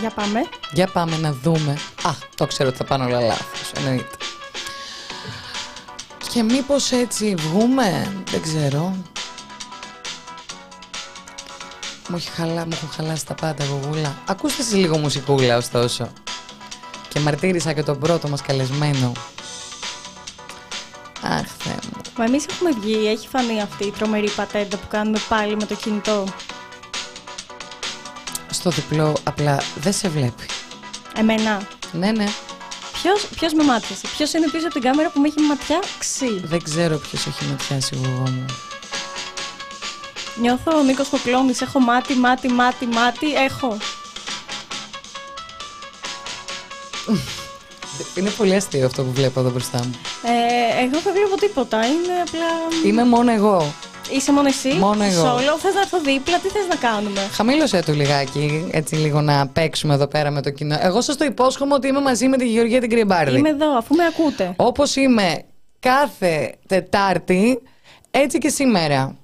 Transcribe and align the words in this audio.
Για 0.00 0.10
πάμε. 0.10 0.40
Για 0.72 0.86
πάμε 0.86 1.16
να 1.16 1.32
δούμε. 1.32 1.70
Α, 2.02 2.10
το 2.34 2.46
ξέρω 2.46 2.68
ότι 2.68 2.78
θα 2.78 2.84
πάνε 2.84 3.04
όλα 3.04 3.20
λάθος, 3.20 3.72
εννοείται. 3.76 4.16
Και 6.32 6.42
μήπως 6.42 6.90
έτσι 6.92 7.34
βγούμε, 7.34 8.12
δεν 8.30 8.42
ξέρω. 8.42 8.96
Μου, 12.08 12.16
έχει 12.16 12.30
χαλά, 12.30 12.64
μου 12.64 12.72
έχουν 12.72 12.88
χαλάσει 12.90 13.26
τα 13.26 13.34
πάντα, 13.34 13.64
γογούλα. 13.64 14.18
Ακούστε 14.26 14.62
εσείς 14.62 14.74
λίγο 14.74 14.98
μουσικούλα, 14.98 15.56
ωστόσο. 15.56 16.08
Και 17.08 17.20
μαρτύρησα 17.20 17.72
και 17.72 17.82
τον 17.82 17.98
πρώτο 17.98 18.28
μας 18.28 18.42
καλεσμένο. 18.42 19.12
Αχ, 21.22 21.46
Θεέ 21.58 21.78
μου. 21.84 22.00
Μα 22.16 22.24
εμείς 22.24 22.46
έχουμε 22.50 22.70
βγει, 22.80 23.08
έχει 23.08 23.28
φανεί 23.28 23.60
αυτή 23.60 23.84
η 23.86 23.90
τρομερή 23.90 24.30
πατέντα 24.30 24.76
που 24.76 24.86
κάνουμε 24.88 25.18
πάλι 25.28 25.56
με 25.56 25.64
το 25.64 25.74
κινητό. 25.74 26.24
Στο 28.60 28.70
διπλό 28.70 29.16
απλά 29.24 29.62
δεν 29.80 29.92
σε 29.92 30.08
βλέπει. 30.08 30.46
Εμένα. 31.16 31.62
Ναι, 31.92 32.10
ναι. 32.10 32.26
Ποιος, 32.92 33.26
ποιος 33.34 33.52
με 33.52 33.62
μάτιασε, 33.62 34.06
ποιος 34.16 34.32
είναι 34.32 34.48
πίσω 34.50 34.64
από 34.64 34.74
την 34.74 34.82
κάμερα 34.82 35.10
που 35.10 35.20
με 35.20 35.26
έχει 35.28 35.40
ματιά 35.40 35.82
ξύ; 35.98 36.40
Δεν 36.44 36.62
ξέρω 36.62 36.96
ποιος 36.96 37.26
έχει 37.26 37.44
ματιάσει 37.44 37.96
γογό 37.96 38.30
μου. 38.30 38.44
Νιώθω 40.40 40.78
ο 40.78 40.82
Νίκος 40.82 41.08
Κοκλώνης, 41.08 41.60
έχω 41.60 41.80
μάτι, 41.80 42.14
μάτι, 42.14 42.48
μάτι, 42.48 42.86
μάτι, 42.86 43.34
έχω. 43.34 43.76
Είναι 48.14 48.30
πολύ 48.30 48.54
αστείο 48.54 48.86
αυτό 48.86 49.02
που 49.02 49.12
βλέπω 49.12 49.40
εδώ 49.40 49.50
μπροστά 49.50 49.78
μου. 49.78 50.00
Ε, 50.22 50.82
εγώ 50.84 51.00
δεν 51.04 51.12
βλέπω 51.12 51.36
τίποτα, 51.40 51.86
είναι 51.86 52.20
απλά... 52.26 52.46
Είμαι 52.86 53.04
μόνο 53.04 53.30
εγώ. 53.32 53.74
Είσαι 54.12 54.32
μόνο 54.32 54.48
εσύ, 54.48 54.68
Μόνο 54.72 55.04
εγώ. 55.04 55.22
solo, 55.22 55.58
θες 55.58 55.74
να 55.74 55.80
έρθω 55.80 56.00
δίπλα, 56.00 56.38
τι 56.38 56.48
θες 56.48 56.66
να 56.68 56.76
κάνουμε; 56.76 57.20
Χαμήλωσέ 57.32 57.82
του 57.84 57.92
λιγάκι, 57.92 58.68
έτσι 58.70 58.94
λίγο 58.94 59.20
να 59.20 59.46
παίξουμε 59.46 59.94
εδώ 59.94 60.06
πέρα 60.06 60.30
με 60.30 60.42
το 60.42 60.50
κοινό. 60.50 60.76
Εγώ 60.80 61.00
σας 61.00 61.16
το 61.16 61.24
υπόσχομαι 61.24 61.74
ότι 61.74 61.88
είμαι 61.88 62.00
μαζί 62.00 62.28
με 62.28 62.36
τη 62.36 62.46
Γεωργία 62.48 62.80
την 62.80 62.90
Κρυμπάρδη. 62.90 63.38
Είμαι 63.38 63.48
εδώ, 63.48 63.76
αφού 63.76 63.94
με 63.94 64.04
ακούτε. 64.04 64.52
Όπως 64.56 64.96
είμαι 64.96 65.42
κάθε 65.78 66.54
Τετάρτη, 66.66 67.62
έτσι 68.10 68.38
και 68.38 68.48
σήμερα. 68.48 69.14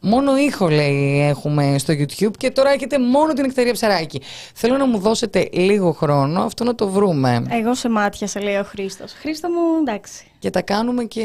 Μόνο 0.00 0.36
ήχο 0.36 0.68
λέει 0.68 1.20
έχουμε 1.28 1.78
στο 1.78 1.92
YouTube 1.92 2.36
και 2.38 2.50
τώρα 2.50 2.70
έχετε 2.70 2.98
μόνο 2.98 3.32
την 3.32 3.44
εκταρία 3.44 3.72
ψαράκι. 3.72 4.20
Θέλω 4.54 4.76
να 4.76 4.86
μου 4.86 4.98
δώσετε 4.98 5.48
λίγο 5.52 5.92
χρόνο 5.92 6.42
αυτό 6.42 6.64
να 6.64 6.74
το 6.74 6.88
βρούμε. 6.88 7.46
Εγώ 7.50 7.74
σε 7.74 7.88
μάτια 7.88 8.26
σε 8.26 8.40
λέει 8.40 8.56
ο 8.56 8.64
Χρήστος. 8.64 9.12
Χρήστο 9.20 9.48
μου, 9.48 9.60
εντάξει. 9.80 10.24
Και 10.40 10.50
τα 10.50 10.62
κάνουμε 10.62 11.04
και 11.04 11.24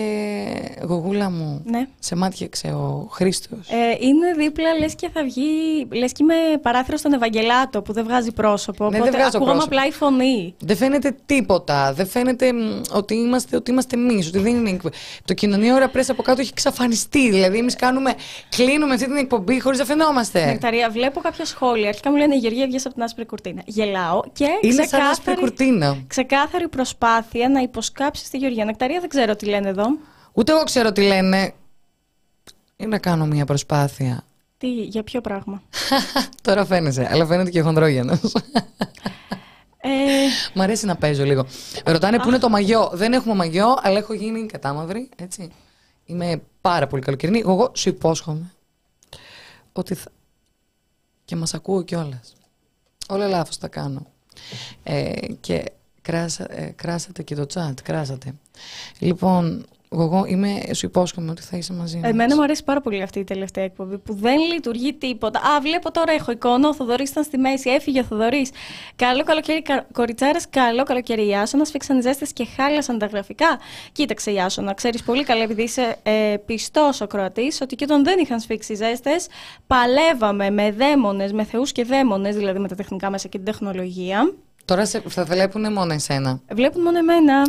γογούλα 0.87 1.29
μου. 1.29 1.61
Ναι. 1.65 1.87
Σε 1.99 2.15
μάτιαξε 2.15 2.67
ο 2.67 3.07
Χρήστος. 3.11 3.69
Ε, 3.69 3.97
είναι 4.05 4.33
δίπλα, 4.37 4.73
λες 4.79 4.95
και 4.95 5.09
θα 5.13 5.23
βγει, 5.23 5.41
λες 5.91 6.11
και 6.11 6.23
είμαι 6.23 6.57
παράθυρο 6.61 6.97
στον 6.97 7.13
Ευαγγελάτο 7.13 7.81
που 7.81 7.93
δεν 7.93 8.03
βγάζει 8.03 8.31
πρόσωπο. 8.31 8.83
Ναι, 8.83 8.89
δεν 8.89 8.99
οπότε 9.01 9.17
βγάζω 9.17 9.37
ακούγαμε 9.37 9.57
πρόσωπο. 9.57 9.75
απλά 9.75 9.87
η 9.87 9.91
φωνή. 9.91 10.55
Δεν 10.59 10.75
φαίνεται 10.77 11.15
τίποτα. 11.25 11.93
Δεν 11.93 12.07
φαίνεται 12.07 12.53
μ, 12.53 12.81
ότι 12.91 13.13
είμαστε, 13.15 13.55
ότι 13.55 13.71
είμαστε 13.71 13.95
εμείς. 13.99 14.27
Ότι 14.27 14.39
δεν 14.39 14.55
είναι. 14.55 14.69
εκπο- 14.69 14.93
Το 15.25 15.33
κοινωνία 15.33 15.75
ώρα 15.75 15.89
πρέσσα 15.89 16.11
από 16.11 16.21
κάτω 16.21 16.41
έχει 16.41 16.49
εξαφανιστεί. 16.53 17.29
Δηλαδή, 17.29 17.57
εμείς 17.57 17.75
κάνουμε, 17.75 18.13
κλείνουμε 18.49 18.93
αυτή 18.93 19.05
την 19.05 19.15
εκπομπή 19.15 19.59
χωρίς 19.59 19.79
να 19.79 19.85
φαινόμαστε. 19.85 20.45
Νεκταρία, 20.45 20.89
βλέπω 20.89 21.19
κάποια 21.19 21.45
σχόλια. 21.45 21.87
Αρχικά 21.87 22.11
μου 22.11 22.17
λένε 22.17 22.37
Γεωργία, 22.37 22.65
βγες 22.67 22.85
από 22.85 22.93
την 22.93 23.03
άσπρη 23.03 23.25
κουρτίνα. 23.25 23.61
Γελάω 23.65 24.21
και 24.33 24.45
Είναι 24.61 24.73
σαν 24.73 24.83
άσπρη 24.83 24.99
ξεκάθαρη, 25.11 25.39
κουρτίνα. 25.39 25.97
ξεκάθαρη 26.07 26.67
προσπάθεια 26.67 27.49
να 27.49 27.59
υποσκάψεις 27.61 28.29
τη 28.29 28.37
Γεωργία. 28.37 28.65
Νεκταρία, 28.65 28.99
δεν 29.03 29.11
ξέρω 29.11 29.35
τι 29.35 29.45
λένε 29.45 29.69
εδώ. 29.69 29.85
Ούτε 30.33 30.51
εγώ 30.51 30.63
ξέρω 30.63 30.91
τι 30.91 31.01
λένε. 31.01 31.53
Ή 32.75 32.85
να 32.85 32.97
κάνω 32.97 33.25
μια 33.25 33.45
προσπάθεια. 33.45 34.23
Τι, 34.57 34.83
για 34.83 35.03
ποιο 35.03 35.21
πράγμα; 35.21 35.61
Τώρα 36.43 36.65
φαίνεσαι, 36.65 37.07
αλλά 37.11 37.25
φαίνεται 37.25 37.49
και 37.49 37.61
χονδρόγενος. 37.61 38.33
Ε, 39.77 39.89
Μ' 40.53 40.61
αρέσει 40.61 40.85
να 40.85 40.95
παίζω 40.95 41.23
λίγο. 41.23 41.45
Ρωτάνε 41.85 42.19
πού 42.19 42.27
είναι 42.27 42.37
το 42.37 42.49
μαγιό. 42.49 42.89
Δεν 42.93 43.13
έχουμε 43.13 43.35
μαγιό, 43.35 43.77
αλλά 43.81 43.97
έχω 43.97 44.13
γίνει 44.13 44.45
κατάμαυρη, 44.45 45.09
έτσι. 45.15 45.51
Είμαι 46.05 46.41
πάρα 46.61 46.87
πολύ 46.87 47.01
καλοκαιρινή. 47.01 47.39
Εγώ 47.39 47.71
σου 47.73 47.89
υπόσχομαι 47.89 48.51
ότι 49.73 49.93
θα... 49.93 50.09
Και 51.25 51.35
μας 51.35 51.53
ακούω 51.53 51.83
κιόλας. 51.83 52.33
Όλα 53.09 53.27
λάθος 53.27 53.57
τα 53.57 53.67
κάνω. 53.67 54.05
Ε, 54.83 55.11
και 55.39 55.71
κράσα, 56.03 56.45
ε, 56.49 56.73
κράσατε 56.75 57.23
και 57.23 57.35
το 57.35 57.45
chat, 57.53 57.73
κράσατε. 57.83 58.33
Λοιπόν, 58.99 59.65
εγώ 59.91 60.25
είμαι, 60.27 60.73
σου 60.73 60.85
υπόσχομαι 60.85 61.31
ότι 61.31 61.41
θα 61.41 61.57
είσαι 61.57 61.73
μαζί 61.73 61.97
μας. 61.97 62.09
Εμένα 62.09 62.35
μου 62.35 62.43
αρέσει 62.43 62.63
πάρα 62.63 62.81
πολύ 62.81 63.01
αυτή 63.01 63.19
η 63.19 63.23
τελευταία 63.23 63.63
εκπομπή 63.63 63.97
που 63.97 64.13
δεν 64.13 64.39
λειτουργεί 64.53 64.93
τίποτα. 64.93 65.39
Α, 65.39 65.61
βλέπω 65.61 65.91
τώρα 65.91 66.11
έχω 66.11 66.31
εικόνα. 66.31 66.67
Ο 66.67 66.73
Θοδωρής 66.73 67.09
ήταν 67.09 67.23
στη 67.23 67.37
μέση. 67.37 67.69
Έφυγε 67.69 67.99
ο 67.99 68.03
Θοδωρής. 68.03 68.49
Καλό 68.95 69.23
καλοκαίρι, 69.23 69.61
κα... 69.61 69.87
κοριτσάρες. 69.93 70.49
Καλό 70.49 70.83
καλοκαίρι, 70.83 71.27
Ιάσονα. 71.27 71.65
Σφίξαν 71.65 72.01
ζέστες 72.01 72.33
και 72.33 72.47
χάλασαν 72.57 72.97
τα 72.97 73.05
γραφικά. 73.05 73.59
Κοίταξε, 73.91 74.31
Ιάσονα. 74.31 74.73
Ξέρεις 74.73 75.03
πολύ 75.03 75.23
καλά, 75.23 75.43
επειδή 75.43 75.63
είσαι 75.63 75.95
ε, 76.03 76.35
πιστός 76.45 77.01
ο 77.01 77.07
Κροατής, 77.07 77.61
ότι 77.61 77.75
και 77.75 77.83
όταν 77.83 78.03
δεν 78.03 78.19
είχαν 78.19 78.39
σφίξει 78.39 78.75
ζέστες, 78.75 79.27
παλεύαμε 79.67 80.49
με 80.49 80.71
δαίμονες, 80.71 81.33
με 81.33 81.43
θεούς 81.43 81.71
και 81.71 81.83
δαίμονες, 81.83 82.35
δηλαδή 82.35 82.59
με 82.59 82.67
τα 82.67 82.75
τεχνικά 82.75 83.09
μέσα 83.09 83.27
και 83.27 83.37
την 83.37 83.45
τεχνολογία. 83.45 84.33
Τώρα 84.65 84.85
σε, 84.85 85.03
θα 85.07 85.23
βλέπουν 85.23 85.73
μόνο 85.73 85.93
εσένα. 85.93 86.39
Βλέπουν 86.51 86.81
μόνο 86.81 86.97
εμένα. 86.97 87.41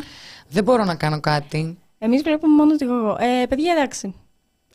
Δεν 0.49 0.65
μπορώ 0.65 0.85
να 0.85 0.95
κάνω 0.95 1.21
κάτι. 1.21 1.79
Εμείς 1.99 2.23
βλέπουμε 2.23 2.55
μόνο 2.55 2.77
τη 2.77 2.85
γογό. 2.85 3.17
Ε, 3.21 3.47
παιδιά, 3.47 3.73
εντάξει. 3.73 4.15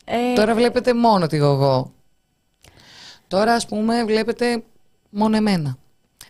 Ε, 0.04 0.34
Τώρα 0.34 0.54
βλέπετε 0.54 0.94
μόνο 0.94 1.26
τη 1.26 1.36
γογό. 1.36 1.92
Τώρα, 3.28 3.54
ας 3.54 3.66
πούμε, 3.66 4.04
βλέπετε 4.04 4.62
μόνο 5.10 5.36
εμένα. 5.36 5.76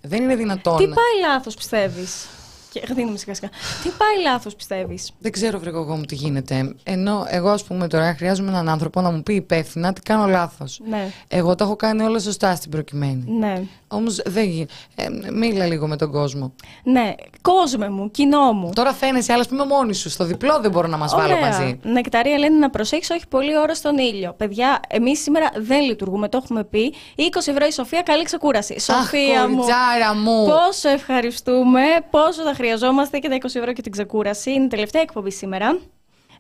Δεν 0.02 0.22
είναι 0.22 0.36
δυνατόν. 0.36 0.76
Τι 0.76 0.84
πάει 0.84 1.20
λάθος, 1.30 1.54
πιστεύεις; 1.54 2.26
Και 2.72 2.82
δίνουμε 2.94 3.16
σιγά 3.18 3.34
σιγά. 3.34 3.48
Τι 3.82 3.88
πάει 3.88 4.22
λάθος, 4.22 4.56
πιστεύεις; 4.56 5.12
Δεν 5.18 5.32
ξέρω, 5.32 5.58
βρε 5.58 5.70
γογό 5.70 5.96
μου, 5.96 6.04
τι 6.04 6.14
γίνεται. 6.14 6.74
Ενώ 6.82 7.26
εγώ, 7.28 7.48
ας 7.48 7.64
πούμε, 7.64 7.88
τώρα 7.88 8.14
χρειάζομαι 8.14 8.48
έναν 8.48 8.68
άνθρωπο 8.68 9.00
να 9.00 9.10
μου 9.10 9.22
πει 9.22 9.34
υπεύθυνα 9.34 9.92
τι 9.92 10.00
κάνω 10.00 10.26
λάθος. 10.26 10.80
Ναι. 10.88 11.10
Εγώ 11.28 11.54
τα 11.54 11.64
έχω 11.64 11.76
κάνει 11.76 12.02
όλα 12.02 12.18
σωστά 12.18 12.54
στην 12.54 12.70
προκειμένη. 12.70 13.24
Ναι. 13.38 13.62
Όμως 13.92 14.20
δεν 14.24 14.44
γίνεται. 14.44 14.72
Ε, 14.94 15.30
μίλα 15.32 15.66
λίγο 15.66 15.86
με 15.86 15.96
τον 15.96 16.10
κόσμο. 16.10 16.52
Ναι. 16.84 17.14
Κόσμε 17.40 17.88
μου, 17.88 18.10
κοινό 18.10 18.52
μου. 18.52 18.70
Τώρα 18.74 18.92
φαίνεσαι, 18.92 19.32
αλλά 19.32 19.40
ας 19.40 19.48
πούμε 19.48 19.64
μόνη 19.64 19.94
σου. 19.94 20.10
Στο 20.10 20.24
διπλό 20.24 20.58
δεν 20.60 20.70
μπορώ 20.70 20.86
να 20.88 20.96
μας 20.96 21.14
βάλω 21.14 21.34
Ωραία. 21.34 21.46
μαζί. 21.46 21.80
Νεκταρία 21.82 22.38
λένε 22.38 22.58
να 22.58 22.70
προσέχεις, 22.70 23.10
όχι 23.10 23.26
πολύ 23.28 23.58
ώρα 23.58 23.74
στον 23.74 23.98
ήλιο. 23.98 24.32
Παιδιά, 24.36 24.80
εμείς 24.88 25.22
σήμερα 25.22 25.50
δεν 25.56 25.80
λειτουργούμε, 25.82 26.28
το 26.28 26.40
έχουμε 26.42 26.64
πει. 26.64 26.94
20 27.16 27.22
ευρώ 27.46 27.66
η 27.66 27.72
Σοφία, 27.72 28.02
καλή 28.02 28.22
ξεκούραση. 28.24 28.80
Σοφία 28.80 29.40
Αχ, 29.42 29.48
μου. 29.48 29.56
κοριτσάρα 29.56 30.14
μου. 30.14 30.46
Πόσο 30.46 30.88
ευχαριστούμε, 30.88 31.80
πόσο 32.10 32.42
τα 32.44 32.52
χρειαζόμαστε 32.54 33.18
και 33.18 33.28
τα 33.28 33.34
20 33.34 33.44
ευρώ 33.54 33.72
και 33.72 33.82
την 33.82 33.92
ξεκούραση. 33.92 34.50
Είναι 34.52 34.64
η 34.64 34.68
τελευταία 34.68 35.02
εκπομπή 35.02 35.30
σήμερα. 35.32 35.78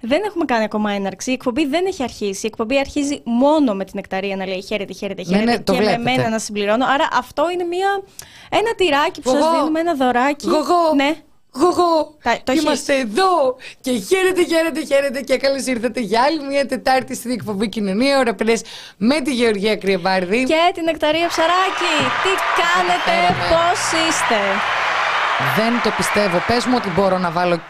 Δεν 0.00 0.22
έχουμε 0.26 0.44
κάνει 0.44 0.64
ακόμα 0.64 0.92
έναρξη. 0.92 1.30
Η 1.30 1.32
εκπομπή 1.32 1.66
δεν 1.66 1.86
έχει 1.86 2.02
αρχίσει. 2.02 2.46
Η 2.46 2.48
εκπομπή 2.52 2.78
αρχίζει 2.78 3.20
μόνο 3.24 3.74
με 3.74 3.84
την 3.84 3.92
νεκταρία 3.96 4.36
να 4.36 4.46
λέει 4.46 4.62
χαίρετε, 4.62 4.92
χαίρετε, 4.92 5.22
Ναι, 5.26 5.28
χαίρετε. 5.36 5.50
ναι, 5.50 5.58
το 5.62 5.72
και 5.72 5.78
με 5.78 5.84
βλέπετε. 5.84 6.10
μένα 6.16 6.28
να 6.28 6.38
συμπληρώνω. 6.38 6.86
Άρα 6.86 7.08
αυτό 7.12 7.50
είναι 7.52 7.64
μια, 7.64 8.02
ένα 8.50 8.74
τυράκι 8.74 9.20
που 9.20 9.30
σας 9.30 9.38
Γογό. 9.40 9.52
δίνουμε, 9.58 9.80
ένα 9.80 9.94
δωράκι. 9.94 10.46
Γογό. 10.46 10.94
Ναι. 10.96 11.14
Γογό, 11.52 12.14
Τα- 12.22 12.38
το 12.44 12.52
έχεις. 12.52 12.62
είμαστε 12.64 12.94
εδώ 12.98 13.56
και 13.80 13.90
χαίρετε, 13.90 14.44
χαίρετε, 14.44 14.84
χαίρετε 14.84 15.20
και 15.20 15.36
καλώς 15.36 15.64
ήρθατε 15.66 16.00
για 16.00 16.22
άλλη 16.22 16.42
μια 16.42 16.66
Τετάρτη 16.66 17.14
στην 17.14 17.30
εκπομπή 17.30 17.68
Κοινωνία 17.68 18.18
Ωραπελές 18.18 18.62
με 18.96 19.20
τη 19.20 19.32
Γεωργία 19.34 19.76
Κρυεβάρδη. 19.76 20.44
Και 20.44 20.70
την 20.74 20.84
νεκταρία 20.84 21.28
ψαράκι. 21.28 21.94
Τι 22.22 22.32
κάνετε, 22.60 23.26
Χαίρομαι. 23.26 23.44
πώς 23.50 23.80
είστε; 24.08 24.38
Δεν 25.56 25.80
το 25.82 25.90
πιστεύω. 25.96 26.42
Πες 26.46 26.64
μου 26.66 26.74
ότι 26.76 26.88
μπορώ 26.90 27.18
να 27.18 27.30
βάλω... 27.30 27.60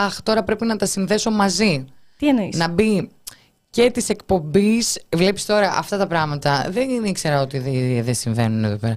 Αχ, 0.00 0.22
τώρα 0.22 0.42
πρέπει 0.42 0.64
να 0.64 0.76
τα 0.76 0.86
συνδέσω 0.86 1.30
μαζί. 1.30 1.84
Τι 2.18 2.28
εννοείς; 2.28 2.56
Να 2.56 2.68
μπει 2.68 3.10
και 3.70 3.90
της 3.90 4.08
εκπομπής. 4.08 5.00
Βλέπεις 5.16 5.44
τώρα 5.44 5.72
αυτά 5.76 5.98
τα 5.98 6.06
πράγματα. 6.06 6.66
Δεν 6.70 7.04
ήξερα 7.04 7.40
ότι 7.40 7.58
δεν 7.58 8.04
δεν 8.04 8.14
συμβαίνουν 8.14 8.64
εδώ 8.64 8.76
πέρα. 8.76 8.94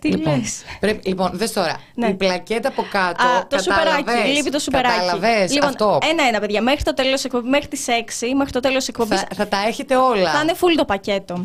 Τι 0.00 0.08
λοιπόν, 0.08 0.38
λες; 0.38 0.62
Πρέπει, 0.80 1.08
λοιπόν, 1.08 1.30
δες 1.32 1.52
τώρα. 1.52 1.80
Ναι. 1.94 2.06
Η 2.06 2.14
πλακέτα 2.14 2.68
από 2.68 2.84
κάτω. 2.90 3.24
Α, 3.24 3.46
το 3.46 3.58
σουπεράκι. 3.58 4.02
κατάλαβες, 4.02 4.36
Λείπει 4.36 4.50
το 4.50 4.58
σουπεράκι. 4.58 4.94
Κατάλαβες 4.94 5.52
λοιπόν, 5.52 5.68
αυτό; 5.68 5.98
Ένα-ένα, 6.10 6.40
παιδιά. 6.40 6.62
Μέχρι 6.62 6.82
το 6.82 6.94
τέλος 6.94 7.24
εκπομπή, 7.24 7.48
μέχρι 7.48 7.68
τις 7.68 7.86
6, 7.88 8.34
μέχρι 8.36 8.52
το 8.52 8.60
τέλος 8.60 8.88
εκπομπής. 8.88 9.20
Θα, 9.20 9.26
θα 9.34 9.48
τα 9.48 9.58
έχετε 9.66 9.96
όλα. 9.96 10.30
Θα 10.30 10.40
είναι 10.42 10.54
full 10.60 10.74
το 10.76 10.84
πακέτο. 10.84 11.42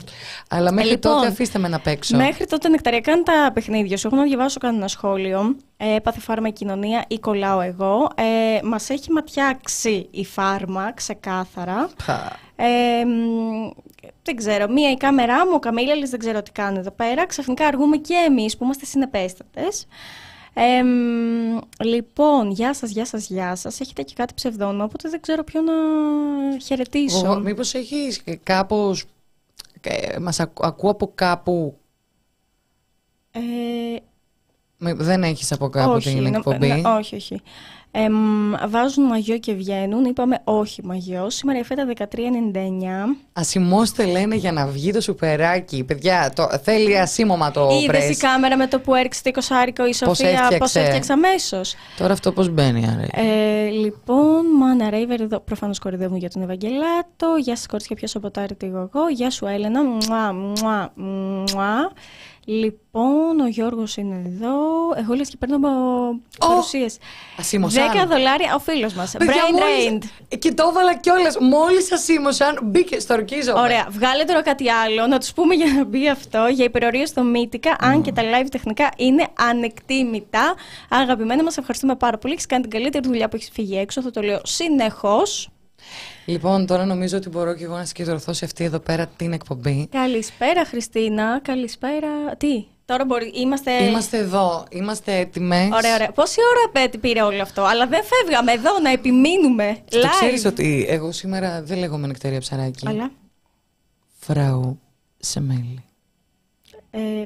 Αλλά 0.50 0.72
μέχρι 0.72 0.90
Λοιπόν, 0.90 1.14
τότε 1.14 1.28
αφήστε 1.28 1.60
με 1.60 1.68
να 1.68 1.80
παίξω. 1.80 2.18
Μέχρι 2.18 2.46
τότε 2.46 2.70
νεκταρία, 2.70 3.00
κάνε 3.00 3.24
τα 3.24 3.52
παιχνίδια 3.54 3.98
σου. 3.98 4.08
Έχω 4.08 4.16
να 4.16 4.24
διαβάσω 4.24 4.60
κανένα 4.60 4.88
σχόλιο. 4.88 5.56
Ε, 5.78 5.96
έπαθε 5.96 6.20
φάρμα 6.20 6.48
η 6.48 6.52
κοινωνία 6.52 7.06
ή 7.08 7.20
κολλάω 7.20 7.62
εγώ. 7.62 8.10
Ε, 8.16 8.60
Μας 8.64 8.90
έχει 8.90 9.12
ματιάξει 9.12 10.08
η 10.12 10.26
φάρμα, 10.26 10.94
ξεκάθαρα. 10.94 11.90
Πα. 12.06 12.40
Ε, 12.66 13.06
μ, 13.06 13.70
δεν 14.24 14.36
ξέρω, 14.36 14.68
μία 14.72 14.92
η 14.92 14.98
κάμερά 14.98 15.46
μου, 15.46 15.52
ο 15.56 15.60
Καμίλαλης 15.60 16.10
δεν 16.10 16.20
ξέρω 16.20 16.44
τι 16.44 16.52
κάνει 16.52 16.78
εδώ 16.78 16.92
πέρα. 16.92 17.26
Ξαφνικά 17.26 17.66
αργούμε 17.68 17.98
και 17.98 18.14
εμείς 18.28 18.58
που 18.58 18.64
είμαστε 18.64 18.86
συνεπέστατες. 18.86 19.88
Ε, 20.54 20.84
μ, 20.84 21.60
λοιπόν, 21.84 22.52
γεια 22.52 22.74
σας, 22.74 22.90
γεια 22.92 23.06
σας, 23.06 23.28
γεια 23.28 23.56
σας. 23.56 23.80
Έχετε 23.80 24.02
και 24.02 24.14
κάτι 24.16 24.34
ψευδόνο, 24.34 24.84
οπότε 24.84 25.10
δεν 25.10 25.22
ξέρω 25.22 25.44
ποιο 25.44 25.62
να 25.62 25.74
χαιρετήσω. 26.60 27.26
Εγώ, 27.26 27.40
μήπως 27.40 27.74
έχεις 27.74 28.24
κάπως... 28.44 29.06
ε, 29.82 30.20
μας 30.20 30.40
ακού, 30.40 30.66
ακούω 30.66 30.92
από 30.92 31.12
κάπου... 31.16 31.78
Ε, 33.32 33.40
Μη- 33.40 34.02
Δεν 34.96 35.24
έχεις 35.24 35.52
από 35.52 35.70
κάπου 35.70 35.92
όχι, 35.92 36.10
την 36.14 36.22
νο- 36.24 36.36
εκπομπή; 36.38 36.68
ναι, 36.68 36.82
όχι, 36.98 37.16
όχι. 37.16 37.42
Ε, 37.96 38.10
μ, 38.10 38.54
βάζουν 38.68 39.04
μαγιό 39.06 39.38
και 39.38 39.54
βγαίνουν. 39.54 40.06
Είπαμε 40.06 40.40
όχι 40.44 40.82
μαγιό. 40.86 41.30
Σήμερα 41.30 41.60
η 41.60 41.64
φέτα 41.64 41.86
13,99. 41.86 43.16
Ασημώστε 43.34 44.06
λένε 44.06 44.36
για 44.36 44.52
να 44.52 44.66
βγει 44.68 44.92
το 44.92 45.02
σουπεράκι. 45.02 45.84
Παιδιά, 45.84 46.32
το, 46.36 46.50
θέλει 46.64 47.00
ασήμωμα 47.00 47.52
το 47.52 47.70
Είδες 47.72 47.84
η 47.84 47.86
πρέσ. 47.86 48.18
κάμερα 48.18 48.58
με 48.58 48.68
το 48.68 48.80
που 48.80 48.96
έριξε 48.96 49.22
το 49.24 49.32
20 49.34 49.88
η 49.90 49.94
Σοφία, 49.94 50.30
έφτιαξε; 50.30 50.58
πώς 50.58 50.76
έφτιαξε 50.76 51.14
αμέσως; 51.14 51.76
Τώρα 51.98 52.14
αυτό 52.14 52.32
πώς 52.32 52.50
μπαίνει, 52.50 52.88
άρα. 52.88 53.28
Ε, 53.28 53.68
λοιπόν, 53.70 54.46
Μάνα 54.60 54.90
Ρέιβερ 54.90 55.22
εδώ. 55.22 55.40
Προφανώς 55.40 55.80
κορυδεύουν 55.80 56.18
για 56.18 56.30
τον 56.30 56.42
Ευαγγελάτο. 56.42 57.36
Γεια 57.42 57.56
σας, 57.56 57.66
κορίτσια, 57.68 57.96
ποιος 57.96 58.10
σοποτάρετε 58.10 58.66
εγώ. 58.66 58.90
Γεια 59.16 59.30
σου, 59.30 59.46
Έλενα. 59.46 59.84
Μουά, 59.84 60.34
μουά, 60.34 60.92
μουά. 60.96 61.92
Λοιπόν, 62.46 63.40
ο 63.40 63.48
Γιώργος 63.48 63.98
είναι 63.98 64.22
εδώ. 64.26 64.54
Εγώ 64.96 65.14
λες 65.14 65.30
και 65.30 65.38
παίρνω 65.40 65.58
παρουσίες. 66.40 66.98
ασήμωσαν. 67.40 67.92
10 67.94 68.06
δολάρια 68.08 68.56
ο 68.56 68.60
φίλος 68.60 68.94
μας. 68.94 69.12
Παιδιά, 69.18 69.34
Brain 69.34 69.52
μόλις- 69.52 70.10
drained. 70.30 70.38
Και 70.40 70.54
το 70.54 70.68
έβαλα 70.70 70.96
κιόλας. 70.96 71.38
Μόλις 71.40 71.92
ασήμωσαν, 71.92 72.60
μπήκε 72.64 73.00
στο 73.00 73.14
ορκίζομαι. 73.14 73.60
Ωραία, 73.60 73.88
βγάλε 73.90 74.24
τώρα 74.24 74.42
κάτι 74.42 74.70
άλλο. 74.70 75.08
Να 75.08 75.20
τους 75.20 75.34
πούμε 75.34 75.56
για 75.56 75.74
να 75.74 75.84
μπει 75.84 76.10
αυτό. 76.10 76.48
Για 76.52 76.66
υπερορίες 76.66 77.10
στο 77.10 77.24
Μύτικα, 77.24 77.76
αν 77.80 78.02
και 78.02 78.12
τα 78.12 78.22
live 78.22 78.48
τεχνικά 78.52 78.90
είναι 78.98 79.28
ανεκτήμητα. 79.50 80.54
Αγαπημένα 80.90 81.44
μας, 81.44 81.58
ευχαριστούμε 81.58 81.96
πάρα 81.96 82.18
πολύ. 82.18 82.34
Έχεις 82.34 82.46
κάνει 82.46 82.62
την 82.62 82.72
καλύτερη 82.72 83.08
δουλειά 83.08 83.30
που 83.30 83.36
έχεις 83.36 83.50
φύγει 83.54 83.78
έξω. 83.78 84.02
Θα 84.02 84.12
το 84.12 84.22
λέω 84.22 84.40
συνεχώς. 84.44 85.50
Λοιπόν, 86.26 86.66
τώρα 86.66 86.86
νομίζω 86.86 87.18
ότι 87.18 87.30
μπορώ 87.30 87.56
και 87.56 87.64
εγώ 87.64 87.76
να 87.76 87.86
συγκεντρωθώ 87.86 88.34
σε 88.34 88.46
αυτή 88.46 88.64
εδώ 88.64 88.80
πέρα 88.80 89.08
την 89.08 89.34
εκπομπή. 89.34 89.88
Καλησπέρα, 89.92 90.66
Χριστίνα. 90.66 91.40
Καλησπέρα. 91.44 92.36
Τι, 92.38 92.66
τώρα 92.86 93.06
μπορεί. 93.06 93.32
Είμαστε. 93.36 93.84
Είμαστε 93.84 94.18
εδώ, 94.18 94.66
είμαστε 94.70 95.18
έτοιμες. 95.18 95.70
Ωραία, 95.74 95.94
ωραία. 95.94 96.12
Πόση 96.12 96.40
ώρα 96.52 96.72
πέ- 96.72 96.98
πήρε 96.98 97.22
όλο 97.22 97.42
αυτό, 97.42 97.62
αλλά 97.64 97.88
δεν 97.88 98.02
φεύγαμε 98.04 98.52
εδώ 98.52 98.80
να 98.80 98.90
επιμείνουμε. 98.90 99.78
Το 99.90 100.00
live. 100.00 100.10
ξέρεις 100.10 100.46
ότι 100.46 100.86
εγώ 100.90 101.12
σήμερα 101.12 101.64
δεν 101.64 101.78
λέγομαι 101.78 102.08
νεκταρία 102.08 102.40
ψαράκι. 102.40 102.88
Αλλά; 102.88 103.12
Φράου 104.20 104.80
σε 105.18 105.40
μέλι. 105.42 105.84
Ε, 106.92 107.24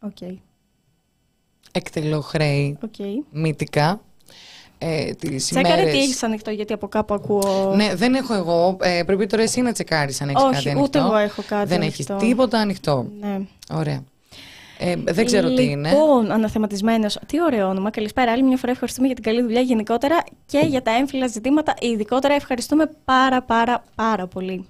Οκ. 0.00 0.16
Εκτελώ 1.72 2.20
χρέη 2.20 2.78
Οκ. 2.82 2.94
μύτικα. 3.30 4.00
Ε, 4.78 5.10
τις 5.12 5.44
Τσέκαρε 5.44 5.74
ημέρες- 5.74 5.92
τι 5.92 5.98
έχεις 5.98 6.22
ανοιχτό, 6.22 6.50
γιατί 6.50 6.72
από 6.72 6.88
κάπου 6.88 7.14
ακούω. 7.14 7.72
Ναι, 7.76 7.94
δεν 7.94 8.14
έχω 8.14 8.34
εγώ. 8.34 8.76
Ε, 8.80 9.02
πρέπει 9.06 9.26
τώρα 9.26 9.42
εσύ 9.42 9.60
να 9.60 9.72
τσεκάρεις 9.72 10.20
αν 10.20 10.28
έχεις 10.28 10.42
Όχι, 10.42 10.52
κάτι 10.52 10.68
ούτε 10.68 10.78
ανοιχτό. 10.78 10.98
εγώ 10.98 11.16
έχω 11.16 11.42
κάτι 11.48 11.68
Δεν 11.68 11.80
ανοιχτό. 11.80 12.14
έχει 12.14 12.26
τίποτα 12.26 12.58
ανοιχτό. 12.58 13.06
Ναι. 13.20 13.38
Ωραία. 13.72 14.02
Ε, 14.78 14.94
δεν 15.04 15.24
ξέρω 15.26 15.52
τι 15.54 15.62
είναι. 15.64 15.88
Λοιπόν, 15.88 16.30
αναθεματισμένος. 16.30 17.18
Τι 17.26 17.42
ωραίο 17.42 17.68
όνομα. 17.68 17.90
Καλησπέρα. 17.90 18.32
Άλλη 18.32 18.42
μια 18.42 18.56
φορά 18.56 18.72
ευχαριστούμε 18.72 19.06
για 19.06 19.14
την 19.16 19.24
καλή 19.24 19.42
δουλειά 19.42 19.60
γενικότερα 19.60 20.24
και 20.46 20.58
για 20.58 20.82
τα 20.82 20.90
έμφυλα 20.90 21.26
ζητήματα. 21.26 21.74
Ειδικότερα 21.80 22.34
ευχαριστούμε 22.34 22.90
πάρα 23.04 23.42
πάρα 23.42 23.84
πάρα 23.94 24.26
πολύ. 24.26 24.66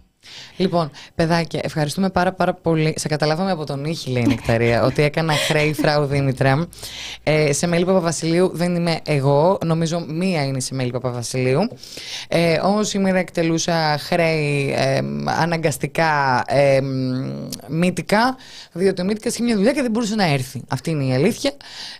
Λοιπόν, 0.57 0.91
παιδάκια, 1.15 1.61
ευχαριστούμε 1.63 2.11
πάρα 2.11 2.33
πάρα 2.33 2.55
πολύ. 2.55 2.95
Σε 2.97 3.09
καταλάβαμε 3.09 3.51
από 3.51 3.67
τον 3.67 3.85
ήχη, 3.85 4.11
λέει 4.11 4.23
η 4.23 4.27
Νεκταρία, 4.27 4.83
ότι 4.89 5.03
έκανα 5.03 5.33
χρέη 5.33 5.73
φράου 5.73 6.05
Δήμητρα. 6.05 6.69
Ε, 7.23 7.53
σε 7.53 7.67
μέλη 7.67 7.85
Παπαβασιλείου 7.85 8.51
δεν 8.55 8.75
είμαι 8.75 9.01
εγώ. 9.05 9.59
Νομίζω 9.65 10.05
μία 10.09 10.45
είναι 10.45 10.57
η 10.57 10.61
σε 10.61 10.75
μέλη 10.75 10.91
Παπαβασιλείου. 10.91 11.69
Ε, 12.29 12.59
Όμω 12.63 12.83
σήμερα 12.83 13.19
εκτελούσα 13.19 13.99
χρέη 13.99 14.75
ε, 14.77 15.01
αναγκαστικά 15.25 16.45
ε, 16.47 16.81
μ, 16.81 16.87
μύτικα, 17.69 18.37
διότι 18.73 19.01
ο 19.01 19.05
μύτικας 19.05 19.35
είχε 19.35 19.43
μια 19.43 19.57
δουλειά 19.57 19.73
και 19.73 19.83
δεν 19.83 19.91
μπορούσε 19.91 20.15
να 20.15 20.25
έρθει. 20.25 20.63
Αυτή 20.69 20.91
είναι 20.91 21.05
η 21.05 21.15
αλήθεια. 21.15 21.53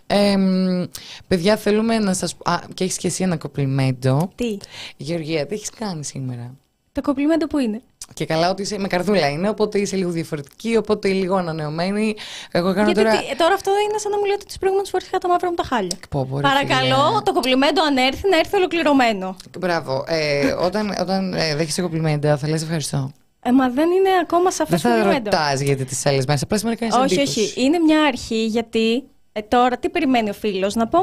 Ε, 0.07 0.37
μ, 0.37 0.83
παιδιά, 1.27 1.57
θέλουμε 1.57 1.99
να 1.99 2.13
σας. 2.13 2.35
Α, 2.43 2.59
και 2.73 2.83
έχεις 2.83 2.97
και 2.97 3.07
εσύ 3.07 3.23
ένα 3.23 3.37
κοπλιμέντο. 3.37 4.31
Τι; 4.35 4.57
Γεωργία, 4.97 5.45
τι 5.45 5.53
έχεις 5.53 5.69
κάνει 5.69 6.05
σήμερα; 6.05 6.53
Το 6.91 7.01
κομπλιμέντο 7.01 7.47
που 7.47 7.57
είναι. 7.57 7.81
Και 8.13 8.25
καλά 8.25 8.49
ότι 8.49 8.61
είσαι 8.61 8.77
με 8.79 8.87
καρδούλα 8.87 9.29
είναι, 9.29 9.49
οπότε 9.49 9.79
είσαι 9.79 9.95
λίγο 9.95 10.09
διαφορετική, 10.09 10.75
οπότε 10.77 11.07
λίγο 11.07 11.35
ανανεωμένη. 11.35 12.15
Εγώ 12.51 12.73
κάνω 12.73 12.85
Γιατί 12.91 13.03
τώρα. 13.03 13.17
τι- 13.17 13.35
τώρα 13.37 13.53
αυτό 13.53 13.71
είναι 13.89 13.97
σαν 13.97 14.11
να 14.11 14.17
μου 14.17 14.25
λέτε 14.25 14.43
τις 14.47 14.57
προηγούμενες 14.57 14.89
φορές 14.91 15.07
είχα 15.07 15.17
τα 15.17 15.27
μαύρα 15.27 15.49
μου 15.49 15.55
τα 15.55 15.63
χάλια. 15.63 15.97
Πω, 16.09 16.25
πω, 16.29 16.35
ρε 16.35 16.41
Παρακαλώ, 16.41 17.07
φίλε. 17.07 17.21
το 17.23 17.33
κομπλιμέντο 17.33 17.81
αν 17.83 17.97
έρθει 17.97 18.29
να 18.29 18.37
έρθει 18.37 18.55
ολοκληρωμένο. 18.55 19.35
Μπράβο. 19.59 20.03
Ε, 20.07 20.45
όταν 20.51 20.95
όταν 20.99 21.33
ε, 21.33 21.55
δέχεσαι 21.55 21.81
κομπλιμέντα, 21.81 22.37
θα 22.37 22.47
λες 22.47 22.61
ευχαριστώ. 22.61 23.11
Ε, 23.41 23.51
μα 23.51 23.69
δεν 23.69 23.89
είναι 23.91 24.09
ακόμα 24.21 24.51
σαφές 24.51 24.81
Δεν 24.81 24.91
θα 24.91 24.97
κομπλιμέντο. 24.97 25.29
ρωτάς 25.29 25.59
γιατί 25.61 25.85
τις 25.85 26.05
άλλες 26.05 26.25
μέρες. 26.25 26.41
Απλά 26.41 26.57
σήμερα 26.57 26.75
κάνεις 26.77 26.95
Όχι, 26.95 27.19
όχι. 27.21 27.53
Είναι 27.63 27.79
μια 27.79 28.01
αρχή 28.03 28.45
γιατί 28.45 29.03
ε, 29.31 29.41
τώρα 29.41 29.77
τι 29.77 29.89
περιμένει 29.89 30.29
ο 30.29 30.33
φίλος 30.33 30.75
να 30.75 30.87
πω. 30.87 30.97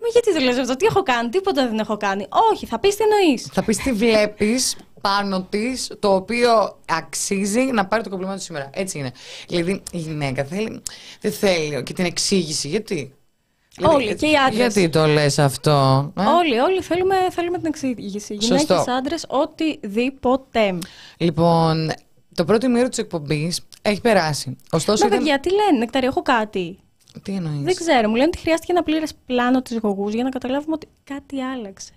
Μα 0.00 0.08
γιατί 0.12 0.32
δεν 0.32 0.42
λες 0.42 0.58
αυτό, 0.58 0.76
τι 0.76 0.86
έχω 0.86 1.02
κάνει, 1.02 1.28
τίποτα 1.28 1.66
δεν 1.68 1.78
έχω 1.78 1.96
κάνει. 1.96 2.26
Όχι, 2.52 2.66
θα 2.66 2.78
πεις 2.78 2.96
τι 2.96 3.02
εννοείς. 3.02 3.48
Θα 3.52 3.62
πεις 3.64 3.76
τι 3.78 3.92
βλέπεις 3.92 4.76
πάνω 5.10 5.42
της, 5.42 5.92
το 5.98 6.14
οποίο 6.14 6.78
αξίζει 6.88 7.60
να 7.60 7.86
πάρει 7.86 8.02
το 8.02 8.08
κομπλιμέντο 8.08 8.38
σήμερα. 8.38 8.70
Έτσι 8.72 8.98
είναι. 8.98 9.12
Δηλαδή 9.48 9.82
η 9.92 9.98
γυναίκα 9.98 10.44
θέλει, 10.44 10.82
δεν 11.20 11.32
θέλει 11.32 11.82
και 11.82 11.92
την 11.92 12.04
εξήγηση. 12.04 12.68
Γιατί; 12.68 13.14
Δηλαδή, 13.76 13.94
Όλοι, 13.94 14.14
και 14.14 14.26
οι 14.26 14.36
άντρες. 14.36 14.56
Γιατί 14.74 14.88
το 14.88 15.06
λες 15.06 15.38
αυτό. 15.38 16.12
ε; 16.18 16.22
Όλοι, 16.22 16.58
όλοι 16.58 16.82
θέλουμε, 16.82 17.14
θέλουμε 17.30 17.56
την 17.56 17.66
εξήγηση. 17.66 18.34
Σωστό. 18.40 18.54
Γυναίκες, 18.54 18.88
άντρες, 18.88 19.24
οτιδήποτε. 19.28 20.78
Λοιπόν, 21.16 21.92
το 22.34 22.44
πρώτο 22.44 22.68
μέρο 22.68 22.88
της 22.88 22.98
εκπομπής 22.98 23.60
έχει 23.82 24.00
περάσει. 24.00 24.56
Ωστόσο, 24.70 25.02
Μα 25.02 25.06
ήταν... 25.06 25.18
παιδιά, 25.18 25.40
τι 25.40 25.50
λένε, 25.50 25.78
Νεκταρία, 25.78 26.08
έχω 26.08 26.22
κάτι. 26.22 26.78
Τι 27.22 27.32
εννοείς; 27.32 27.62
Δεν 27.62 27.74
ξέρω, 27.74 28.08
μου 28.08 28.14
λένε 28.14 28.26
ότι 28.26 28.38
χρειάστηκε 28.38 28.72
ένα 28.72 28.82
πλήρες 28.82 29.12
πλάνο 29.26 29.62
της 29.62 29.78
γογούς 29.78 30.14
για 30.14 30.22
να 30.22 30.28
καταλάβουμε 30.28 30.74
ότι 30.74 30.86
κάτι 31.04 31.40
άλλαξε. 31.42 31.92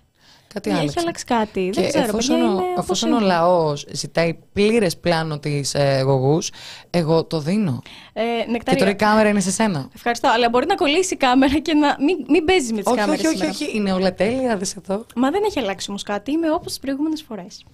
Κάτι 0.54 0.70
Έχει 0.70 0.78
άλλαξε. 0.78 1.00
αλλάξει 1.00 1.24
κάτι. 1.24 1.70
Και 1.72 1.80
δεν 1.80 1.88
ξέρω. 1.90 2.04
εφόσον, 2.04 2.36
παιδιά, 2.36 2.50
ο, 2.50 2.52
είναι 2.54 2.62
όπως 2.70 2.82
εφόσον 2.82 3.12
ο 3.12 3.16
είναι. 3.16 3.26
λαός 3.26 3.86
ζητάει 3.92 4.38
πλήρες 4.52 4.96
πλάνο 4.96 5.38
της 5.38 5.74
ε, 5.74 6.00
γογούς, 6.04 6.50
εγώ 6.90 7.24
το 7.24 7.40
δίνω. 7.40 7.82
Ε, 8.12 8.22
Και 8.22 8.50
Νεκταρία, 8.50 8.78
τώρα 8.78 8.90
η 8.90 8.94
κάμερα 8.94 9.28
είναι 9.28 9.40
σε 9.40 9.50
σένα. 9.50 9.88
Ευχαριστώ, 9.94 10.28
αλλά 10.34 10.48
μπορεί 10.48 10.66
να 10.66 10.74
κολλήσει 10.74 11.14
η 11.14 11.16
κάμερα 11.16 11.58
και 11.58 11.74
να 11.74 11.96
μην, 12.04 12.16
μην 12.28 12.44
παίζει 12.44 12.72
με 12.72 12.78
τις 12.82 12.86
Όχι, 12.92 13.00
κάμερες. 13.00 13.24
όχι, 13.24 13.36
όχι, 13.36 13.46
όχι, 13.64 13.76
είναι 13.76 13.92
όλα 13.92 14.14
τέλεια, 14.14 14.56
δες 14.56 14.74
εδώ. 14.76 15.06
Μα 15.16 15.30
δεν 15.30 15.42
έχει 15.46 15.58
αλλάξει 15.58 15.86
όμως 15.90 16.02
κάτι. 16.02 16.30
Είμαι 16.30 16.50
όπως 16.50 16.66
τις 16.66 16.78
προηγούμενες 16.78 17.22
φορές. 17.22 17.64